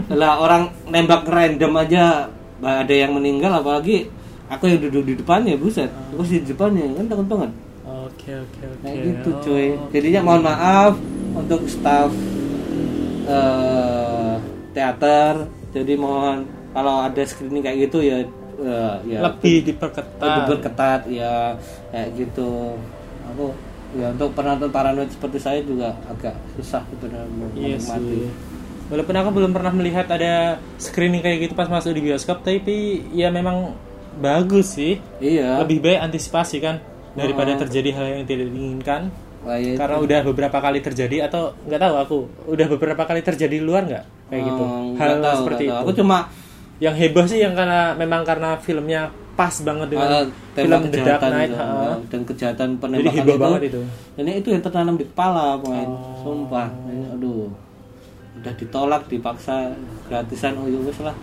lah 0.10 0.42
orang 0.42 0.74
nembak 0.90 1.26
random 1.30 1.74
aja 1.78 2.30
ada 2.62 2.94
yang 2.94 3.14
meninggal 3.14 3.50
apalagi 3.62 4.10
aku 4.50 4.70
yang 4.74 4.82
duduk 4.82 5.06
di 5.06 5.14
depannya 5.22 5.54
buset. 5.54 5.94
Aku 6.10 6.26
di 6.26 6.42
depannya 6.42 6.98
kan 6.98 7.06
takut 7.06 7.28
banget. 7.30 7.52
Oke 7.86 8.30
oke 8.34 8.62
oke. 8.66 8.82
Kayak 8.82 8.98
gitu 9.06 9.30
Oh. 9.30 9.42
cuy. 9.46 9.68
Jadinya 9.94 10.22
mohon 10.26 10.42
maaf 10.42 10.94
untuk 11.38 11.62
staff 11.70 12.10
eh, 13.30 14.34
teater. 14.74 15.46
Jadi 15.70 15.94
mohon 15.94 16.50
kalau 16.74 17.06
ada 17.06 17.22
screening 17.22 17.62
kayak 17.62 17.90
gitu 17.90 18.02
ya 18.02 18.26
eh, 18.62 18.96
ya 19.08 19.20
Lebih 19.24 19.56
diperketat. 19.66 20.20
lebih 20.22 20.44
berketat 20.50 21.02
ya 21.08 21.56
kayak 21.90 22.10
gitu. 22.16 22.76
Aku 23.30 23.54
ya 23.92 24.10
untuk 24.10 24.34
penonton 24.34 24.70
paranoid 24.70 25.10
seperti 25.10 25.38
saya 25.38 25.60
juga 25.62 25.98
agak 26.06 26.36
susah 26.54 26.86
sebenarnya 26.88 27.48
Iya 27.56 27.78
menikmati. 27.78 28.14
sih. 28.16 28.30
Walaupun 28.90 29.16
aku 29.16 29.30
belum 29.32 29.52
pernah 29.52 29.70
melihat 29.72 30.06
ada 30.08 30.34
screening 30.76 31.22
kayak 31.22 31.38
gitu 31.44 31.54
pas 31.54 31.68
masuk 31.68 31.94
di 31.94 32.02
bioskop, 32.02 32.42
tapi 32.42 33.06
ya 33.12 33.30
memang 33.30 33.78
bagus 34.18 34.74
sih. 34.74 34.98
Iya. 35.20 35.62
Lebih 35.62 35.78
baik 35.80 36.00
antisipasi 36.04 36.58
kan 36.58 36.82
daripada 37.14 37.54
terjadi 37.56 37.90
hal 37.94 38.06
yang 38.12 38.26
tidak 38.26 38.50
diinginkan. 38.50 39.14
Wah, 39.40 39.56
iya, 39.56 39.78
Karena 39.78 39.98
udah 39.98 40.20
beberapa 40.26 40.58
kali 40.60 40.82
terjadi 40.82 41.26
atau 41.26 41.56
nggak 41.64 41.80
tahu 41.80 41.94
aku 41.96 42.18
udah 42.50 42.68
beberapa 42.68 43.04
kali 43.04 43.22
terjadi 43.22 43.56
di 43.56 43.64
luar 43.64 43.86
nggak 43.86 44.06
kayak 44.28 44.44
gitu. 44.44 44.64
Hal 44.98 45.08
nggak 45.10 45.20
tahu, 45.24 45.38
seperti 45.40 45.64
itu. 45.64 45.72
tahu. 45.72 45.82
Aku 45.86 45.92
cuma 45.96 46.18
Yang 46.80 46.96
heboh 46.96 47.26
sih 47.28 47.40
yang 47.40 47.54
karena 47.54 47.92
memang 47.94 48.24
karena 48.24 48.56
filmnya 48.56 49.12
pas 49.36 49.56
banget 49.64 49.88
dengan 49.88 50.28
tema 50.52 50.84
film 50.84 50.92
The 50.92 51.00
Dark 51.00 51.22
Knight. 51.24 51.48
itu, 51.48 51.56
ha. 51.56 51.96
dan 52.12 52.22
kejahatan 52.28 52.70
Jadi 52.70 52.82
penembakan 52.84 53.16
heboh 53.16 53.36
itu. 53.36 53.44
banget 53.44 53.62
itu. 53.72 53.82
Ini 54.20 54.32
itu 54.36 54.48
yang 54.52 54.62
tertanam 54.64 54.96
di 55.00 55.06
kepala, 55.08 55.56
pemain. 55.60 55.88
Oh. 55.88 56.20
Sumpah. 56.24 56.68
Ini, 56.88 57.16
aduh. 57.16 57.48
Udah 58.40 58.54
ditolak, 58.56 59.02
dipaksa 59.08 59.76
gratisan 60.08 60.60
oh 60.60 60.68
ya 60.68 60.80
lah. 61.04 61.16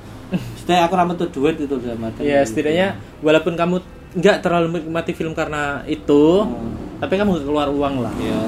Setidaknya 0.58 0.82
aku 0.84 0.94
ramet 0.96 1.16
tuh 1.16 1.28
duit 1.30 1.56
itu 1.56 1.74
mati. 1.96 2.20
Ya 2.24 2.40
setidaknya 2.42 2.96
walaupun 3.20 3.54
kamu 3.54 3.76
nggak 4.16 4.36
terlalu 4.40 4.80
menikmati 4.80 5.12
film 5.12 5.36
karena 5.36 5.84
itu, 5.84 6.42
Hmm. 6.42 6.98
tapi 6.98 7.20
kamu 7.20 7.44
keluar 7.44 7.68
uang 7.68 8.00
lah. 8.00 8.12
Ya, 8.16 8.38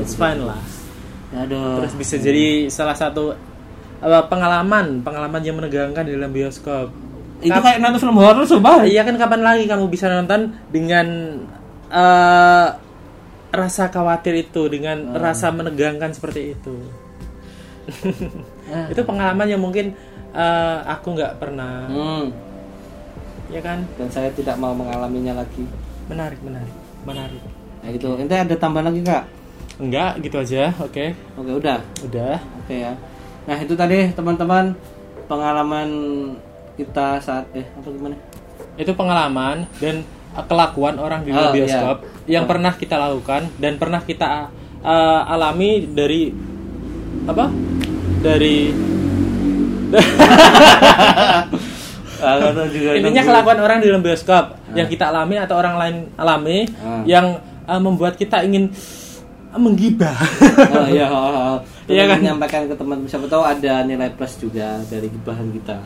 It's 0.00 0.16
fine 0.16 0.42
lah. 0.42 0.56
ya, 1.30 1.44
aduh. 1.44 1.84
Terus 1.84 1.94
bisa 1.94 2.16
jadi 2.16 2.66
salah 2.66 2.96
satu 2.96 3.36
apa, 4.00 4.26
pengalaman 4.26 5.00
pengalaman 5.00 5.40
yang 5.40 5.56
menegangkan 5.56 6.04
di 6.04 6.16
dalam 6.16 6.32
bioskop. 6.32 6.88
itu 7.40 7.56
kayak 7.56 7.80
nonton 7.80 8.00
film 8.00 8.20
horor 8.20 8.44
sumpah. 8.44 8.84
Iya 8.84 9.00
kan 9.00 9.16
kapan 9.16 9.40
lagi 9.40 9.64
kamu 9.64 9.88
bisa 9.88 10.08
nonton 10.08 10.52
dengan 10.68 11.06
eh, 11.88 12.68
rasa 13.50 13.88
khawatir 13.88 14.44
itu, 14.44 14.68
dengan 14.68 15.16
rasa 15.16 15.48
menegangkan 15.48 16.12
seperti 16.12 16.52
itu. 16.52 16.76
Ah. 18.68 18.86
itu 18.92 19.00
pengalaman 19.02 19.48
yang 19.48 19.58
mungkin 19.58 19.96
eh, 20.30 20.78
aku 20.84 21.16
nggak 21.16 21.40
pernah, 21.40 21.88
Hmm. 21.88 22.28
ya 23.48 23.60
kan? 23.60 23.88
Dan 23.96 24.12
saya 24.12 24.28
tidak 24.30 24.54
mau 24.54 24.76
mengalaminya 24.76 25.40
lagi. 25.40 25.64
Menarik, 26.06 26.38
menarik, 26.44 26.74
menarik. 27.02 27.42
Nah 27.80 27.88
gitu. 27.88 28.20
Ente 28.20 28.36
ada 28.36 28.54
tambahan 28.54 28.92
lagi 28.92 29.00
kak? 29.00 29.24
Enggak, 29.80 30.20
gitu 30.20 30.36
aja. 30.36 30.76
Oke, 30.78 31.16
Oke 31.40 31.52
udah. 31.56 31.80
udah. 32.04 32.36
Oke 32.62 32.84
ya. 32.84 32.92
Nah 33.40 33.56
itu 33.56 33.72
tadi 33.72 34.10
teman-teman 34.10 34.74
pengalaman 35.24 35.88
kita 36.74 37.20
saat 37.20 37.44
eh 37.52 37.64
apa 37.66 37.88
gimana? 37.88 38.16
Itu 38.74 38.92
pengalaman 38.92 39.68
dan 39.76 40.02
kelakuan 40.42 40.96
orang 40.96 41.20
di 41.22 41.30
Oh, 41.30 41.50
bioskop 41.50 41.96
yang 42.24 42.44
Oh. 42.44 42.48
pernah 42.48 42.72
kita 42.72 42.96
lakukan 42.96 43.50
dan 43.56 43.76
pernah 43.76 44.00
kita 44.00 44.48
uh, 44.80 45.22
alami 45.26 45.84
dari 45.86 46.30
apa? 47.24 47.46
Dari 48.20 48.56
Ah, 52.20 52.36
juga 52.68 52.92
intinya 52.92 53.16
nunggu. 53.16 53.30
kelakuan 53.32 53.58
orang 53.58 53.78
di 53.80 53.88
dalam 53.88 54.04
bioskop 54.04 54.44
yang 54.76 54.84
kita 54.86 55.08
alami 55.08 55.40
atau 55.40 55.56
orang 55.56 55.74
lain 55.74 55.96
alami 56.14 56.68
Ah. 56.76 57.00
yang 57.02 57.26
uh, 57.64 57.80
membuat 57.80 58.20
kita 58.20 58.44
ingin 58.44 58.68
menggibah. 59.52 60.14
Oh 60.70 60.86
iya, 60.86 61.06
oh, 61.06 61.18
oh. 61.18 61.56
Iya 61.84 61.94
Iya 61.96 62.02
kan? 62.06 62.18
Menyampaikan 62.20 62.62
ke 62.64 62.74
teman 62.74 62.98
siapa 63.04 63.26
tahu 63.26 63.42
ada 63.42 63.82
nilai 63.82 64.10
plus 64.10 64.34
juga 64.36 64.78
dari 64.86 65.06
gibahan 65.06 65.50
kita. 65.50 65.78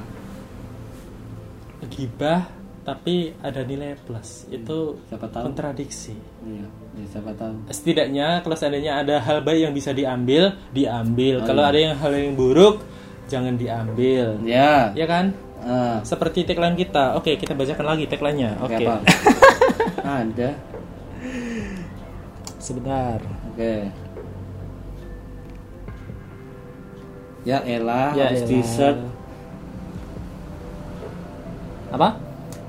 Gibah 1.87 2.49
tapi 2.83 3.33
ada 3.41 3.61
nilai 3.63 3.97
plus. 3.99 4.45
Itu 4.47 5.01
Siapa 5.07 5.25
tahu. 5.27 5.49
kontradiksi. 5.49 6.13
Iya, 6.45 6.69
ya, 6.95 7.05
siapa 7.09 7.33
tahu. 7.33 7.57
setidaknya 7.69 8.41
kalau 8.41 8.53
seandainya 8.53 9.01
ada 9.01 9.17
hal 9.19 9.41
baik 9.41 9.61
yang 9.63 9.73
bisa 9.73 9.91
diambil 9.91 10.53
diambil 10.71 11.41
Oh, 11.41 11.47
kalau 11.47 11.65
iya. 11.65 11.71
ada 11.71 11.79
yang 11.81 11.95
hal 11.97 12.13
yang 12.13 12.33
buruk 12.35 12.85
jangan 13.25 13.57
diambil 13.57 14.37
Ya. 14.45 14.93
ya 14.93 15.07
kan 15.07 15.33
Ah, 15.65 16.05
seperti 16.05 16.45
tagline 16.45 16.77
kita 16.77 17.17
oke 17.17 17.41
kita 17.41 17.57
bacakan 17.57 17.87
lagi 17.89 18.05
tagline-nya 18.05 18.61
oke 18.61 18.69
oke 18.69 18.85
apa? 18.85 18.95
ada. 20.21 20.51
sebentar 22.59 23.17
Oke. 23.55 23.75
Ya 27.45 27.61
elah, 27.61 28.11
Ya 28.13 28.33
habis 28.33 28.43
dessert. 28.45 28.99
apa 31.89 32.19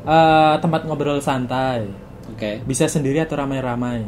Eh, 0.06 0.56
tempat 0.62 0.86
ngobrol 0.86 1.18
santai 1.18 1.90
Oke. 2.30 2.62
bisa 2.62 2.86
sendiri 2.86 3.18
atau 3.18 3.34
ramai-ramai 3.34 4.06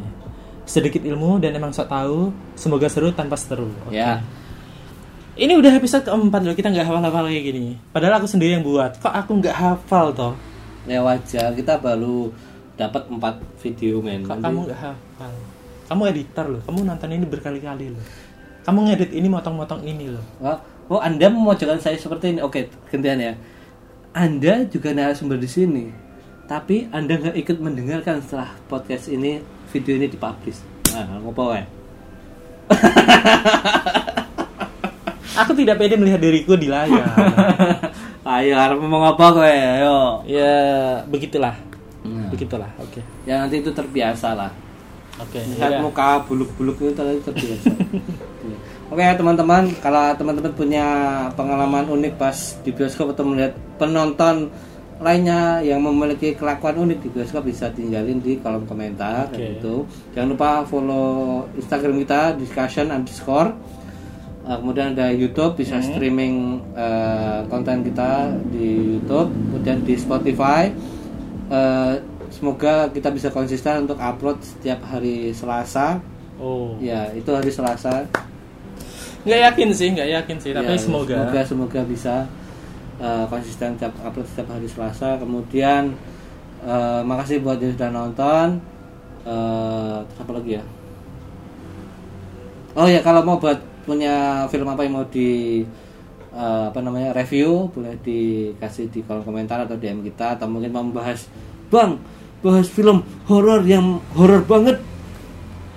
sedikit 0.62 1.02
ilmu 1.02 1.42
dan 1.42 1.58
emang 1.58 1.74
sok 1.74 1.90
tahu 1.90 2.30
semoga 2.54 2.86
seru 2.86 3.10
tanpa 3.10 3.34
seteru 3.34 3.66
Oke. 3.82 3.98
Ya. 3.98 4.22
ini 5.34 5.58
udah 5.58 5.74
episode 5.74 6.06
keempat 6.06 6.46
loh 6.46 6.54
kita 6.54 6.70
nggak 6.70 6.86
hafal-hafal 6.86 7.26
kayak 7.26 7.50
gini 7.50 7.82
padahal 7.90 8.22
aku 8.22 8.30
sendiri 8.30 8.54
yang 8.54 8.62
buat 8.62 8.94
kok 8.94 9.10
aku 9.10 9.42
nggak 9.42 9.56
hafal 9.56 10.14
toh 10.14 10.34
Ya 10.86 11.02
wajar, 11.02 11.50
kita 11.50 11.76
baru 11.76 12.30
dapat 12.72 13.10
4 13.10 13.18
video 13.58 13.98
men. 13.98 14.22
Kok 14.22 14.38
kamu 14.38 14.70
nggak 14.70 14.80
hafal? 14.80 15.34
Kamu 15.88 16.04
editor 16.12 16.52
loh. 16.52 16.60
Kamu 16.68 16.84
nonton 16.84 17.08
ini 17.08 17.24
berkali-kali 17.24 17.96
loh. 17.96 18.04
Kamu 18.68 18.84
ngedit 18.84 19.16
ini 19.16 19.32
motong-motong 19.32 19.80
ini 19.88 20.12
loh. 20.12 20.20
Oh, 20.44 20.60
oh, 20.92 21.00
Anda 21.00 21.32
memojokkan 21.32 21.80
saya 21.80 21.96
seperti 21.96 22.36
ini. 22.36 22.44
Oke, 22.44 22.68
gantian 22.92 23.16
ya. 23.16 23.32
Anda 24.12 24.68
juga 24.68 24.92
narasumber 24.92 25.40
di 25.40 25.48
sini. 25.48 25.88
Tapi 26.44 26.92
Anda 26.92 27.16
nggak 27.16 27.36
ikut 27.40 27.56
mendengarkan 27.64 28.20
setelah 28.20 28.52
podcast 28.68 29.08
ini, 29.08 29.40
video 29.72 29.96
ini 29.96 30.12
dipublish. 30.12 30.60
Nah, 30.92 31.24
apa 31.24 31.42
wae? 31.48 31.64
Aku 35.40 35.56
tidak 35.56 35.80
pede 35.80 35.96
melihat 35.96 36.20
diriku 36.20 36.60
di 36.60 36.68
layar. 36.68 37.08
Ayo, 38.28 38.60
harap 38.60 38.76
ngomong 38.76 39.16
apa 39.16 39.24
kowe? 39.32 39.48
Ayo. 39.48 40.20
ya, 40.28 40.52
begitulah. 41.08 41.56
Nah, 42.04 42.28
Begitulah. 42.28 42.68
Oke. 42.76 43.00
ya 43.24 43.40
nanti 43.40 43.64
itu 43.64 43.72
terbiasa 43.72 44.36
lah. 44.36 44.52
Oke. 45.18 45.40
Lihat 45.42 45.72
ya. 45.76 45.80
muka 45.82 46.22
buluk-buluk 46.26 46.76
itu 46.82 46.92
tadi 46.94 47.18
terbiasa. 47.22 47.70
Iya. 47.74 48.56
Oke 48.92 49.04
teman-teman, 49.04 49.68
kalau 49.84 50.16
teman-teman 50.16 50.52
punya 50.56 50.86
pengalaman 51.36 51.92
unik 51.92 52.16
pas 52.16 52.56
di 52.64 52.72
bioskop 52.72 53.12
atau 53.12 53.28
melihat 53.28 53.52
penonton 53.76 54.48
lainnya 54.98 55.62
yang 55.62 55.78
memiliki 55.78 56.34
kelakuan 56.34 56.74
unik 56.74 56.98
di 57.04 57.08
bioskop 57.12 57.46
bisa 57.46 57.70
tinggalin 57.70 58.18
di 58.18 58.40
kolom 58.40 58.64
komentar 58.64 59.28
Oke. 59.28 59.36
kayak 59.36 59.50
gitu. 59.60 59.76
Jangan 60.16 60.28
lupa 60.32 60.50
follow 60.64 61.46
Instagram 61.54 62.00
kita 62.02 62.20
discussion 62.40 62.88
underscore. 62.90 63.52
Uh, 64.48 64.56
kemudian 64.56 64.96
ada 64.96 65.12
YouTube 65.12 65.60
bisa 65.60 65.84
streaming 65.84 66.64
uh, 66.72 67.44
konten 67.52 67.84
kita 67.84 68.32
di 68.48 68.96
YouTube, 68.96 69.28
kemudian 69.28 69.84
di 69.84 69.94
Spotify. 70.00 70.72
Uh, 71.52 72.00
semoga 72.38 72.86
kita 72.94 73.10
bisa 73.10 73.28
konsisten 73.34 73.82
untuk 73.82 73.98
upload 73.98 74.38
setiap 74.46 74.78
hari 74.86 75.34
Selasa. 75.34 75.98
Oh. 76.38 76.78
Ya, 76.78 77.10
itu 77.10 77.26
hari 77.34 77.50
Selasa. 77.50 78.06
Nggak 79.26 79.40
yakin 79.50 79.68
sih, 79.74 79.88
nggak 79.90 80.08
yakin 80.22 80.36
sih. 80.38 80.50
Tapi 80.54 80.70
Ya, 80.70 80.78
semoga. 80.78 81.14
semoga 81.18 81.40
semoga 81.42 81.80
bisa 81.82 82.14
uh, 83.02 83.26
konsisten 83.26 83.74
tiap 83.74 83.90
upload 84.06 84.30
setiap 84.30 84.54
hari 84.54 84.70
Selasa. 84.70 85.18
Kemudian 85.18 85.98
uh, 86.62 87.02
makasih 87.02 87.42
buat 87.42 87.58
yang 87.58 87.74
sudah 87.74 87.90
nonton. 87.90 88.62
Uh, 89.26 90.06
apa 90.06 90.30
lagi 90.30 90.62
ya? 90.62 90.64
Oh 92.78 92.86
ya 92.86 93.02
kalau 93.02 93.26
mau 93.26 93.42
buat 93.42 93.58
punya 93.82 94.46
film 94.46 94.70
apa 94.70 94.86
yang 94.86 94.94
mau 94.94 95.06
di 95.10 95.60
uh, 96.30 96.70
apa 96.70 96.78
namanya 96.78 97.10
review 97.10 97.66
boleh 97.74 97.98
dikasih 97.98 98.92
di 98.94 99.02
kolom 99.02 99.26
komentar 99.26 99.64
atau 99.66 99.74
DM 99.74 100.06
kita 100.06 100.38
atau 100.38 100.46
mungkin 100.46 100.70
mau 100.70 100.84
membahas 100.86 101.26
bang 101.72 101.98
bahas 102.38 102.66
film 102.66 103.00
horor 103.26 103.62
yang 103.62 103.98
horor 104.12 104.42
banget 104.42 104.78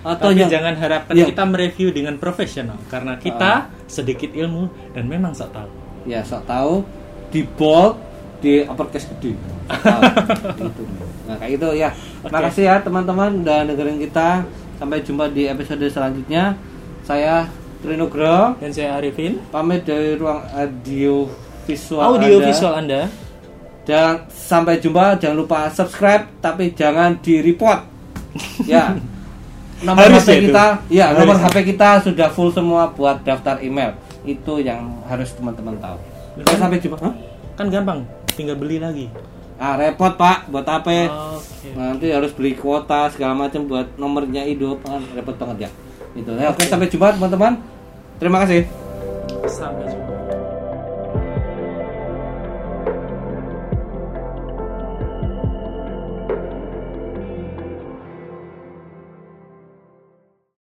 atau 0.01 0.29
Tapi 0.29 0.39
yang 0.39 0.49
jangan 0.49 0.73
harapkan 0.75 1.13
Ya. 1.13 1.25
kita 1.25 1.43
mereview 1.43 1.89
dengan 1.89 2.17
profesional 2.17 2.77
karena 2.87 3.17
kita 3.17 3.69
sedikit 3.85 4.31
ilmu 4.31 4.65
dan 4.91 5.05
memang 5.05 5.31
sok 5.31 5.51
tahu. 5.51 5.69
ya 6.03 6.21
sok 6.21 6.41
tahu 6.43 6.81
di 7.29 7.45
bold 7.45 8.01
di 8.39 8.65
uppercase 8.65 9.05
gede. 9.07 9.33
Gitu. 9.33 9.49
nah 11.29 11.35
kayak 11.37 11.51
gitu 11.55 11.69
ya 11.71 11.89
makasih 12.23 12.65
ya 12.65 12.75
teman-teman 12.77 13.41
udah 13.41 13.61
dengerin 13.63 14.01
kita 14.01 14.43
sampai 14.75 14.99
jumpa 14.99 15.29
di 15.29 15.45
episode 15.45 15.85
selanjutnya 15.85 16.57
saya 17.01 17.45
Trinugro 17.81 18.57
Dan 18.57 18.69
saya 18.69 18.93
Arifin, 18.95 19.41
pamit 19.49 19.81
dari 19.81 20.13
ruang 20.13 20.45
audio 20.47 21.25
visual 21.63 22.13
audio 22.13 22.37
Anda. 22.37 22.45
visual 22.45 22.73
Anda. 22.75 23.01
Dan 23.91 24.23
sampai 24.31 24.79
jumpa 24.79 25.19
jangan 25.19 25.35
lupa 25.35 25.67
subscribe 25.67 26.31
tapi 26.39 26.71
jangan 26.71 27.19
di 27.19 27.43
report. 27.43 27.83
Ya. 28.63 28.95
Nomor 29.83 30.07
Harus 30.07 30.23
HP 30.23 30.29
ya 30.29 30.37
itu? 30.37 30.45
kita 30.47 30.65
ya 30.87 31.05
Harus 31.09 31.19
nomor 31.25 31.35
ya? 31.35 31.43
HP 31.49 31.55
kita 31.73 31.89
sudah 32.05 32.27
full 32.29 32.53
semua 32.53 32.87
buat 32.87 33.19
daftar 33.19 33.59
email. 33.59 33.97
Itu 34.21 34.61
yang 34.61 35.01
harus 35.03 35.33
teman-teman 35.33 35.73
tahu. 35.75 35.97
Oke, 36.37 36.53
sampai 36.53 36.77
jumpa. 36.77 37.01
Hah? 37.01 37.13
Kan 37.57 37.67
gampang, 37.67 38.05
tinggal 38.31 38.55
beli 38.55 38.77
lagi. 38.77 39.11
ah 39.57 39.77
repot 39.77 40.17
pak 40.17 40.49
buat 40.49 40.65
apa 40.65 40.89
Oke. 41.37 41.69
nanti 41.77 42.09
harus 42.09 42.33
beli 42.33 42.57
kuota 42.57 43.13
segala 43.13 43.37
macam 43.37 43.69
buat 43.69 43.93
nomornya 43.93 44.41
hidup 44.41 44.81
Ah, 44.85 44.97
repot 45.13 45.33
banget 45.35 45.65
ya. 45.65 45.69
Itu. 46.13 46.29
Ya, 46.33 46.49
oke. 46.49 46.61
sampai 46.65 46.85
jumpa 46.85 47.13
teman-teman. 47.13 47.61
Terima 48.17 48.37
kasih. 48.41 48.65
Sampai 49.45 49.85
jumpa. 49.85 50.40